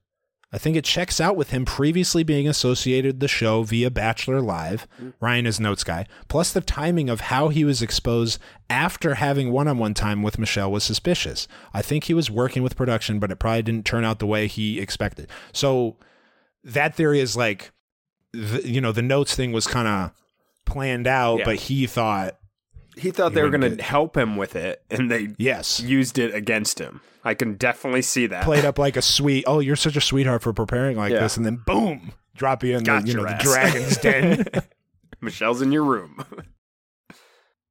I 0.52 0.58
think 0.58 0.78
it 0.78 0.86
checks 0.86 1.20
out 1.20 1.36
with 1.36 1.50
him 1.50 1.66
previously 1.66 2.24
being 2.24 2.48
associated 2.48 3.16
with 3.16 3.20
the 3.20 3.28
show 3.28 3.64
via 3.64 3.92
Bachelor 3.92 4.40
Live. 4.40 4.88
Mm-hmm. 4.96 5.10
Ryan 5.20 5.46
is 5.46 5.60
notes 5.60 5.84
guy. 5.84 6.06
Plus, 6.30 6.54
the 6.54 6.62
timing 6.62 7.10
of 7.10 7.20
how 7.22 7.50
he 7.50 7.66
was 7.66 7.82
exposed 7.82 8.40
after 8.70 9.16
having 9.16 9.52
one 9.52 9.68
on 9.68 9.78
one 9.78 9.94
time 9.94 10.24
with 10.24 10.40
Michelle 10.40 10.72
was 10.72 10.86
suspicious. 10.86 11.50
I 11.74 11.82
think 11.82 12.06
he 12.06 12.14
was 12.14 12.32
working 12.32 12.64
with 12.64 12.78
production, 12.78 13.20
but 13.20 13.30
it 13.30 13.36
probably 13.40 13.64
didn't 13.64 13.86
turn 13.86 14.06
out 14.06 14.20
the 14.20 14.26
way 14.28 14.48
he 14.48 14.80
expected. 14.80 15.30
So, 15.52 15.98
that 16.64 16.96
theory 16.96 17.20
is 17.20 17.36
like, 17.36 17.72
the, 18.32 18.62
you 18.66 18.80
know, 18.80 18.92
the 18.94 19.02
notes 19.02 19.36
thing 19.36 19.52
was 19.52 19.68
kind 19.68 19.88
of 19.88 20.12
planned 20.66 21.08
out, 21.08 21.40
Yeah. 21.40 21.46
but 21.46 21.56
he 21.58 21.88
thought, 21.88 22.37
he 22.98 23.12
thought 23.12 23.32
He 23.32 23.36
they 23.36 23.44
were 23.44 23.50
going 23.50 23.62
to 23.62 23.70
get- 23.72 23.82
help 23.82 24.18
him 24.18 24.36
with 24.38 24.56
it, 24.56 24.84
and 24.90 25.10
they 25.12 25.30
yes, 25.38 25.80
used 25.80 26.18
it 26.20 26.34
against 26.34 26.80
him. 26.80 27.02
I 27.24 27.34
can 27.34 27.56
definitely 27.56 28.02
see 28.04 28.28
that. 28.28 28.44
played 28.44 28.64
up 28.66 28.80
like 28.80 28.96
a 28.98 29.02
sweet. 29.02 29.44
Oh, 29.48 29.60
you're 29.60 29.76
such 29.76 29.96
a 29.98 30.02
sweetheart 30.02 30.42
for 30.44 30.54
preparing 30.54 30.98
like 30.98 31.12
Yeah. 31.12 31.20
this, 31.22 31.38
and 31.38 31.46
then 31.46 31.62
boom, 31.66 32.14
drop 32.36 32.64
you 32.64 32.78
in 32.78 32.84
Got 32.84 33.04
the 33.04 33.10
you 33.10 33.14
know 33.16 33.24
the 33.26 33.38
dragon's 33.42 33.98
den. 34.02 34.46
Michelle's 35.22 35.62
in 35.62 35.72
your 35.72 35.84
room. 35.84 36.24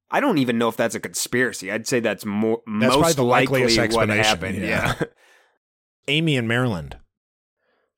I 0.09 0.19
don't 0.19 0.37
even 0.37 0.57
know 0.57 0.69
if 0.69 0.77
that's 0.77 0.95
a 0.95 0.99
conspiracy. 0.99 1.71
I'd 1.71 1.87
say 1.87 1.99
that's 1.99 2.25
more 2.25 2.61
That's 2.65 2.95
most 2.95 3.15
the 3.17 3.23
likely 3.23 3.63
what 3.63 3.77
explanation, 3.77 4.23
happened. 4.23 4.57
yeah. 4.59 4.93
Yeah. 4.99 5.07
Amy 6.07 6.35
in 6.37 6.47
Maryland. 6.47 6.97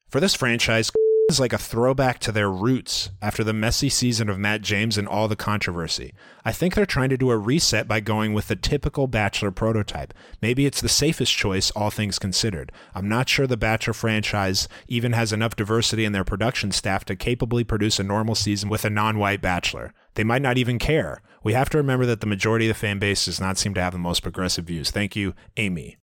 For 0.09 0.19
this 0.19 0.33
franchise 0.33 0.89
is 1.29 1.39
like 1.39 1.53
a 1.53 1.57
throwback 1.59 2.17
to 2.19 2.31
their 2.31 2.49
roots 2.49 3.11
after 3.21 3.43
the 3.43 3.53
messy 3.53 3.87
season 3.87 4.29
of 4.29 4.39
Matt 4.39 4.61
James 4.61 4.97
and 4.97 5.07
all 5.07 5.27
the 5.27 5.35
controversy. 5.35 6.11
I 6.43 6.51
think 6.51 6.73
they're 6.73 6.87
trying 6.87 7.09
to 7.09 7.17
do 7.17 7.29
a 7.29 7.37
reset 7.37 7.87
by 7.87 7.99
going 7.99 8.33
with 8.33 8.47
the 8.47 8.55
typical 8.55 9.05
Bachelor 9.05 9.51
prototype. 9.51 10.11
Maybe 10.41 10.65
it's 10.65 10.81
the 10.81 10.89
safest 10.89 11.31
choice, 11.35 11.69
all 11.71 11.91
things 11.91 12.17
considered. 12.17 12.71
I'm 12.95 13.07
not 13.07 13.29
sure 13.29 13.45
the 13.45 13.57
Bachelor 13.57 13.93
franchise 13.93 14.67
even 14.87 15.13
has 15.13 15.31
enough 15.31 15.55
diversity 15.55 16.03
in 16.03 16.13
their 16.13 16.23
production 16.23 16.71
staff 16.71 17.05
to 17.05 17.15
capably 17.15 17.63
produce 17.63 17.99
a 17.99 18.03
normal 18.03 18.33
season 18.33 18.67
with 18.67 18.83
a 18.83 18.89
non 18.89 19.19
white 19.19 19.41
Bachelor. 19.41 19.93
They 20.15 20.23
might 20.23 20.41
not 20.41 20.57
even 20.57 20.79
care. 20.79 21.21
We 21.43 21.53
have 21.53 21.69
to 21.69 21.77
remember 21.77 22.07
that 22.07 22.21
the 22.21 22.27
majority 22.27 22.67
of 22.67 22.75
the 22.75 22.79
fan 22.79 22.97
base 22.97 23.25
does 23.25 23.39
not 23.39 23.59
seem 23.59 23.75
to 23.75 23.81
have 23.81 23.93
the 23.93 23.99
most 23.99 24.23
progressive 24.23 24.65
views. 24.65 24.89
Thank 24.89 25.15
you, 25.15 25.35
Amy. 25.57 25.97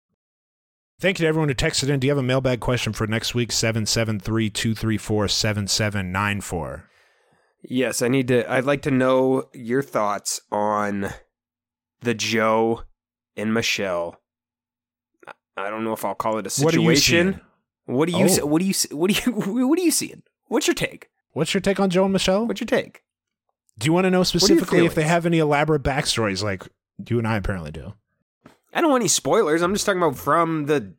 Thank 1.04 1.18
you 1.18 1.24
to 1.24 1.28
everyone 1.28 1.50
who 1.50 1.54
texted 1.54 1.90
in. 1.90 2.00
Do 2.00 2.06
you 2.06 2.12
have 2.12 2.18
a 2.18 2.22
mailbag 2.22 2.60
question 2.60 2.94
for 2.94 3.06
next 3.06 3.34
week? 3.34 3.52
773 3.52 4.48
234 4.48 5.28
7794. 5.28 6.88
Yes, 7.62 8.00
I 8.00 8.08
need 8.08 8.26
to. 8.28 8.50
I'd 8.50 8.64
like 8.64 8.80
to 8.82 8.90
know 8.90 9.50
your 9.52 9.82
thoughts 9.82 10.40
on 10.50 11.10
the 12.00 12.14
Joe 12.14 12.84
and 13.36 13.52
Michelle. 13.52 14.18
I- 15.58 15.68
don't 15.68 15.84
know 15.84 15.92
if 15.92 16.06
I'll 16.06 16.14
call 16.14 16.38
it 16.38 16.46
a 16.46 16.50
situation. 16.50 16.64
What 16.64 16.74
are 16.74 16.90
you 16.90 16.96
situation. 16.96 17.32
seeing? 17.34 17.96
What 17.96 18.08
do 18.08 18.18
you? 18.18 18.42
Oh. 18.42 18.46
What 18.46 18.60
do 18.60 18.64
you? 18.64 18.74
What 18.96 19.10
do 19.10 19.30
you? 19.30 19.32
What 19.68 19.78
are 19.78 19.82
you 19.82 19.90
seeing? 19.90 20.22
What's 20.46 20.66
your 20.66 20.74
take? 20.74 21.10
What's 21.32 21.52
your 21.52 21.60
take 21.60 21.78
on 21.80 21.90
Joe 21.90 22.04
and 22.04 22.14
Michelle? 22.14 22.46
What's 22.46 22.62
your 22.62 22.66
take? 22.66 23.02
Do 23.78 23.84
you 23.84 23.92
want 23.92 24.06
to 24.06 24.10
know 24.10 24.22
specifically 24.22 24.86
if 24.86 24.94
they 24.94 25.02
have 25.02 25.26
any 25.26 25.38
elaborate 25.38 25.82
backstories 25.82 26.42
like 26.42 26.66
you 27.06 27.18
and 27.18 27.28
I 27.28 27.36
apparently 27.36 27.72
do? 27.72 27.92
I 28.74 28.80
don't 28.80 28.90
want 28.90 29.02
any 29.02 29.08
spoilers. 29.08 29.62
I'm 29.62 29.72
just 29.72 29.86
talking 29.86 30.02
about 30.02 30.16
from 30.18 30.66
the 30.66 30.92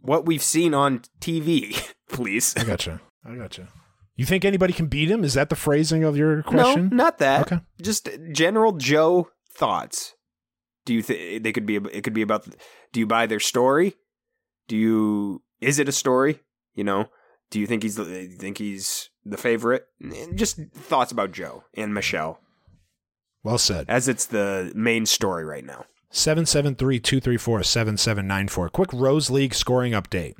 what 0.00 0.24
we've 0.26 0.42
seen 0.42 0.72
on 0.74 1.00
TV. 1.20 1.92
Please. 2.08 2.54
I 2.56 2.64
gotcha. 2.64 3.00
I 3.24 3.34
gotcha. 3.34 3.68
You 4.14 4.24
think 4.24 4.44
anybody 4.44 4.72
can 4.72 4.86
beat 4.86 5.10
him? 5.10 5.24
Is 5.24 5.34
that 5.34 5.50
the 5.50 5.56
phrasing 5.56 6.04
of 6.04 6.16
your 6.16 6.42
question? 6.44 6.88
No, 6.90 6.96
not 6.96 7.18
that. 7.18 7.42
Okay. 7.52 7.60
Just 7.82 8.08
general 8.32 8.72
Joe 8.72 9.28
thoughts. 9.52 10.14
Do 10.86 10.94
you 10.94 11.02
think 11.02 11.42
they 11.42 11.52
could 11.52 11.66
be? 11.66 11.76
It 11.76 12.02
could 12.04 12.14
be 12.14 12.22
about. 12.22 12.46
Do 12.92 13.00
you 13.00 13.06
buy 13.06 13.26
their 13.26 13.40
story? 13.40 13.94
Do 14.68 14.76
you? 14.76 15.42
Is 15.60 15.78
it 15.78 15.88
a 15.88 15.92
story? 15.92 16.40
You 16.74 16.84
know. 16.84 17.06
Do 17.50 17.60
you 17.60 17.66
think 17.66 17.82
he's 17.82 17.96
the? 17.96 18.04
do 18.04 18.10
you 18.12 18.28
Think 18.38 18.58
he's 18.58 19.10
the 19.24 19.36
favorite? 19.36 19.84
Just 20.34 20.58
thoughts 20.74 21.12
about 21.12 21.32
Joe 21.32 21.64
and 21.74 21.92
Michelle, 21.92 22.40
Well 23.42 23.58
said. 23.58 23.86
as 23.88 24.08
it's 24.08 24.26
the 24.26 24.72
main 24.74 25.06
story 25.06 25.44
right 25.44 25.64
now. 25.64 25.84
773-234-7794. 26.16 28.72
Quick 28.72 28.92
Rose 28.92 29.28
League 29.28 29.54
scoring 29.54 29.92
update. 29.92 30.34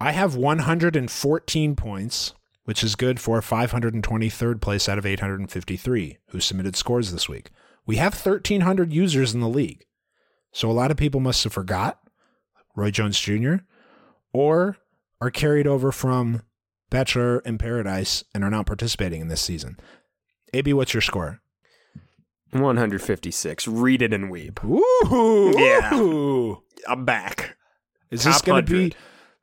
I 0.00 0.12
have 0.12 0.34
114 0.34 1.76
points, 1.76 2.32
which 2.64 2.82
is 2.82 2.96
good 2.96 3.20
for 3.20 3.42
523rd 3.42 4.62
place 4.62 4.88
out 4.88 4.96
of 4.96 5.04
853 5.04 6.16
who 6.28 6.40
submitted 6.40 6.76
scores 6.76 7.12
this 7.12 7.28
week. 7.28 7.50
We 7.84 7.96
have 7.96 8.14
1,300 8.14 8.90
users 8.92 9.34
in 9.34 9.40
the 9.40 9.48
league. 9.48 9.84
So 10.50 10.70
a 10.70 10.72
lot 10.72 10.90
of 10.90 10.96
people 10.96 11.20
must 11.20 11.44
have 11.44 11.52
forgot 11.52 11.98
Roy 12.74 12.90
Jones 12.90 13.20
Jr. 13.20 13.56
or 14.32 14.78
are 15.20 15.30
carried 15.30 15.66
over 15.66 15.92
from 15.92 16.40
Bachelor 16.88 17.40
in 17.40 17.58
Paradise 17.58 18.24
and 18.34 18.42
are 18.42 18.50
not 18.50 18.64
participating 18.64 19.20
in 19.20 19.28
this 19.28 19.42
season. 19.42 19.78
AB, 20.54 20.72
what's 20.72 20.94
your 20.94 21.02
score? 21.02 21.42
156. 22.52 23.66
Read 23.68 24.02
it 24.02 24.12
and 24.12 24.30
weep. 24.30 24.62
Ooh, 24.64 25.54
Yeah. 25.56 26.54
I'm 26.88 27.04
back. 27.04 27.56
Is 28.10 28.24
this 28.24 28.40
going 28.42 28.64
to 28.66 28.70
be 28.90 28.94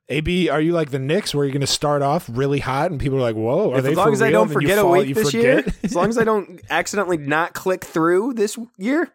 AB? 0.08 0.48
Are 0.48 0.60
you 0.60 0.72
like 0.72 0.90
the 0.90 0.98
Knicks, 0.98 1.34
where 1.34 1.44
you're 1.44 1.52
going 1.52 1.60
to 1.60 1.66
start 1.66 2.02
off 2.02 2.28
really 2.30 2.58
hot 2.60 2.90
and 2.90 3.00
people 3.00 3.18
are 3.18 3.22
like, 3.22 3.34
"Whoa"? 3.36 3.72
Are 3.72 3.78
If- 3.78 3.84
they 3.84 3.90
as 3.92 3.96
long 3.96 4.12
as 4.12 4.22
I 4.22 4.30
don't 4.30 4.42
And 4.42 4.50
then 4.50 4.62
you 4.62 4.68
forget 4.68 4.78
a 4.78 4.82
fall- 4.82 4.92
week 4.92 5.14
this 5.14 5.30
forget? 5.30 5.42
year, 5.42 5.74
as 5.82 5.94
long 5.94 6.08
as 6.08 6.18
I 6.18 6.24
don't 6.24 6.60
accidentally 6.70 7.16
not 7.16 7.54
click 7.54 7.84
through 7.84 8.34
this 8.34 8.58
year, 8.78 9.10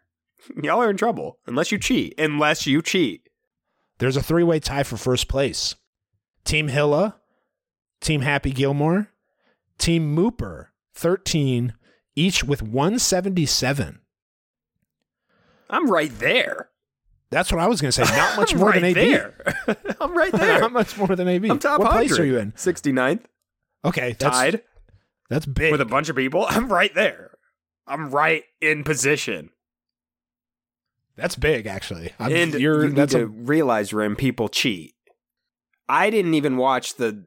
y'all 0.61 0.81
are 0.81 0.89
in 0.89 0.97
trouble. 0.97 1.37
Unless 1.47 1.71
you 1.71 1.77
cheat. 1.77 2.15
Unless 2.17 2.65
you 2.67 2.81
cheat. 2.81 3.29
There's 3.99 4.17
a 4.17 4.23
three-way 4.23 4.59
tie 4.59 4.83
for 4.83 4.97
first 4.97 5.27
place: 5.29 5.75
Team 6.43 6.67
Hilla, 6.67 7.15
Team 8.01 8.21
Happy 8.21 8.51
Gilmore, 8.51 9.07
Team 9.77 10.13
Mooper, 10.15 10.67
thirteen, 10.93 11.73
each 12.15 12.43
with 12.43 12.61
177. 12.61 13.99
I'm 15.69 15.89
right 15.89 16.17
there. 16.19 16.69
That's 17.31 17.51
what 17.51 17.59
I 17.59 17.67
was 17.67 17.81
going 17.81 17.91
to 17.91 18.05
say. 18.05 18.15
Not 18.15 18.37
much 18.37 18.55
more 18.55 18.69
right 18.69 18.75
than 18.75 18.85
AB. 18.85 18.93
there. 18.93 19.55
I'm 19.99 20.15
right 20.15 20.31
there. 20.31 20.59
Not 20.61 20.71
much 20.71 20.97
more 20.97 21.15
than 21.15 21.27
AB. 21.27 21.49
I'm 21.49 21.59
top 21.59 21.79
what 21.79 21.91
place 21.91 22.17
are 22.19 22.25
you 22.25 22.37
in? 22.37 22.51
69th. 22.53 23.21
Okay, 23.83 24.15
that's, 24.17 24.37
Tied 24.37 24.61
That's 25.29 25.45
big. 25.45 25.71
with 25.71 25.81
a 25.81 25.85
bunch 25.85 26.09
of 26.09 26.15
people. 26.15 26.45
I'm 26.47 26.71
right 26.71 26.93
there. 26.95 27.31
I'm 27.87 28.09
right 28.09 28.43
in 28.61 28.83
position. 28.83 29.49
that's 31.15 31.35
big, 31.35 31.67
actually. 31.67 32.13
I'm, 32.19 32.31
and 32.31 32.53
you're 32.55 32.83
you 32.83 32.89
need 32.89 32.95
that's 32.95 33.13
to 33.13 33.23
a, 33.23 33.25
realize 33.27 33.93
when 33.93 34.15
people 34.15 34.47
cheat. 34.49 34.95
I 35.87 36.09
didn't 36.09 36.33
even 36.33 36.57
watch 36.57 36.95
the 36.95 37.25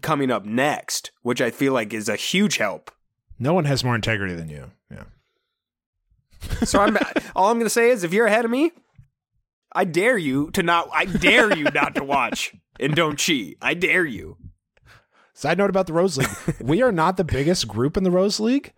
coming 0.00 0.30
up 0.30 0.46
next, 0.46 1.10
which 1.22 1.42
I 1.42 1.50
feel 1.50 1.72
like 1.74 1.92
is 1.92 2.08
a 2.08 2.16
huge 2.16 2.56
help. 2.56 2.90
No 3.38 3.54
one 3.54 3.64
has 3.64 3.84
more 3.84 3.94
integrity 3.94 4.34
than 4.34 4.48
you. 4.48 4.70
Yeah. 4.90 5.04
So 6.64 6.80
I'm 6.80 6.96
all 7.36 7.50
I'm 7.50 7.58
going 7.58 7.66
to 7.66 7.70
say 7.70 7.90
is 7.90 8.04
if 8.04 8.12
you're 8.12 8.26
ahead 8.26 8.44
of 8.44 8.50
me, 8.50 8.72
I 9.72 9.84
dare 9.84 10.18
you 10.18 10.50
to 10.52 10.62
not 10.62 10.88
I 10.92 11.04
dare 11.04 11.56
you 11.56 11.64
not 11.64 11.94
to 11.96 12.04
watch 12.04 12.54
and 12.80 12.94
don't 12.94 13.18
cheat. 13.18 13.58
I 13.60 13.74
dare 13.74 14.04
you. 14.04 14.36
Side 15.34 15.58
note 15.58 15.70
about 15.70 15.86
the 15.86 15.92
Rose 15.92 16.18
League. 16.18 16.56
we 16.60 16.82
are 16.82 16.90
not 16.90 17.16
the 17.16 17.24
biggest 17.24 17.68
group 17.68 17.96
in 17.96 18.02
the 18.02 18.10
Rose 18.10 18.40
League. 18.40 18.72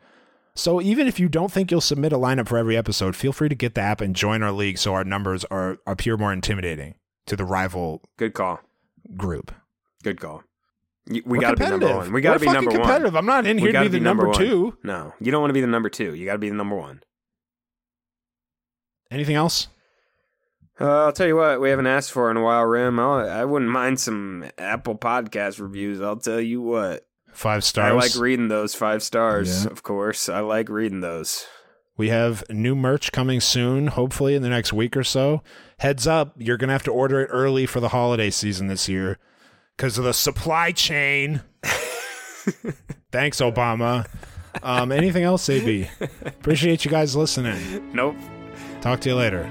So 0.54 0.80
even 0.82 1.06
if 1.06 1.18
you 1.18 1.28
don't 1.28 1.50
think 1.50 1.70
you'll 1.70 1.80
submit 1.80 2.12
a 2.12 2.18
lineup 2.18 2.48
for 2.48 2.58
every 2.58 2.76
episode, 2.76 3.16
feel 3.16 3.32
free 3.32 3.48
to 3.48 3.54
get 3.54 3.74
the 3.74 3.80
app 3.80 4.00
and 4.02 4.14
join 4.14 4.42
our 4.42 4.52
league 4.52 4.76
so 4.78 4.92
our 4.92 5.04
numbers 5.04 5.44
are 5.46 5.78
appear 5.86 6.16
more 6.18 6.32
intimidating 6.32 6.96
to 7.26 7.36
the 7.36 7.44
rival 7.44 8.02
Good 8.18 8.34
call. 8.34 8.60
group. 9.16 9.52
Good 10.02 10.20
call. 10.20 10.42
We 11.10 11.22
We're 11.26 11.40
got 11.40 11.50
to 11.50 11.56
be 11.56 11.68
number 11.68 11.88
1. 11.96 12.12
We 12.12 12.20
got 12.20 12.38
to 12.38 12.46
We're 12.46 12.52
be 12.52 12.54
number 12.54 12.70
1. 12.70 12.80
competitive. 12.80 13.16
I'm 13.16 13.26
not 13.26 13.44
in 13.46 13.58
here 13.58 13.66
to 13.68 13.72
gotta 13.72 13.90
be 13.90 13.98
the 13.98 14.04
number, 14.04 14.28
one. 14.28 14.38
two. 14.38 14.78
No, 14.84 15.12
you 15.20 15.32
don't 15.32 15.40
want 15.40 15.50
to 15.50 15.54
be 15.54 15.60
the 15.60 15.66
number 15.66 15.88
2. 15.90 16.14
You 16.14 16.24
got 16.24 16.32
to 16.34 16.38
be 16.38 16.48
the 16.48 16.54
number 16.54 16.76
1. 16.76 17.02
Anything 19.10 19.34
else? 19.34 19.68
Uh, 20.80 21.06
I'll 21.06 21.12
tell 21.12 21.26
you 21.26 21.36
what, 21.36 21.60
we 21.60 21.68
haven't 21.68 21.88
asked 21.88 22.10
for 22.12 22.30
in 22.30 22.36
a 22.36 22.42
while, 22.42 22.62
Rim. 22.64 22.98
I'll, 22.98 23.28
I 23.28 23.44
wouldn't 23.44 23.70
mind 23.70 24.00
some 24.00 24.46
Apple 24.56 24.96
Podcast 24.96 25.60
reviews. 25.60 26.00
I'll 26.00 26.16
tell 26.16 26.40
you 26.40 26.62
what. 26.62 27.06
Five 27.32 27.64
stars. 27.64 27.90
I 27.92 27.94
like 27.94 28.14
reading 28.16 28.48
those 28.48 28.74
five 28.74 29.02
stars, 29.02 29.64
Yeah. 29.64 29.70
of 29.72 29.82
course. 29.82 30.28
I 30.28 30.40
like 30.40 30.68
reading 30.68 31.00
those. 31.00 31.44
We 31.96 32.08
have 32.08 32.44
new 32.48 32.74
merch 32.74 33.12
coming 33.12 33.40
soon, 33.40 33.88
hopefully 33.88 34.34
in 34.34 34.42
the 34.42 34.48
next 34.48 34.72
week 34.72 34.96
or 34.96 35.04
so. 35.04 35.42
Heads 35.80 36.06
up, 36.06 36.34
you're 36.38 36.56
going 36.56 36.68
to 36.68 36.72
have 36.72 36.82
to 36.84 36.90
order 36.90 37.20
it 37.20 37.26
early 37.30 37.66
for 37.66 37.80
the 37.80 37.88
holiday 37.90 38.30
season 38.30 38.68
this 38.68 38.88
year 38.88 39.18
because 39.80 39.96
of 39.96 40.04
the 40.04 40.12
supply 40.12 40.72
chain. 40.72 41.40
Thanks, 43.10 43.40
Obama. 43.40 44.06
Um, 44.62 44.92
anything 44.92 45.22
else, 45.22 45.48
AB? 45.48 45.88
Appreciate 46.26 46.84
you 46.84 46.90
guys 46.90 47.16
listening. 47.16 47.90
Nope. 47.94 48.14
Talk 48.82 49.00
to 49.00 49.08
you 49.08 49.14
later. 49.14 49.50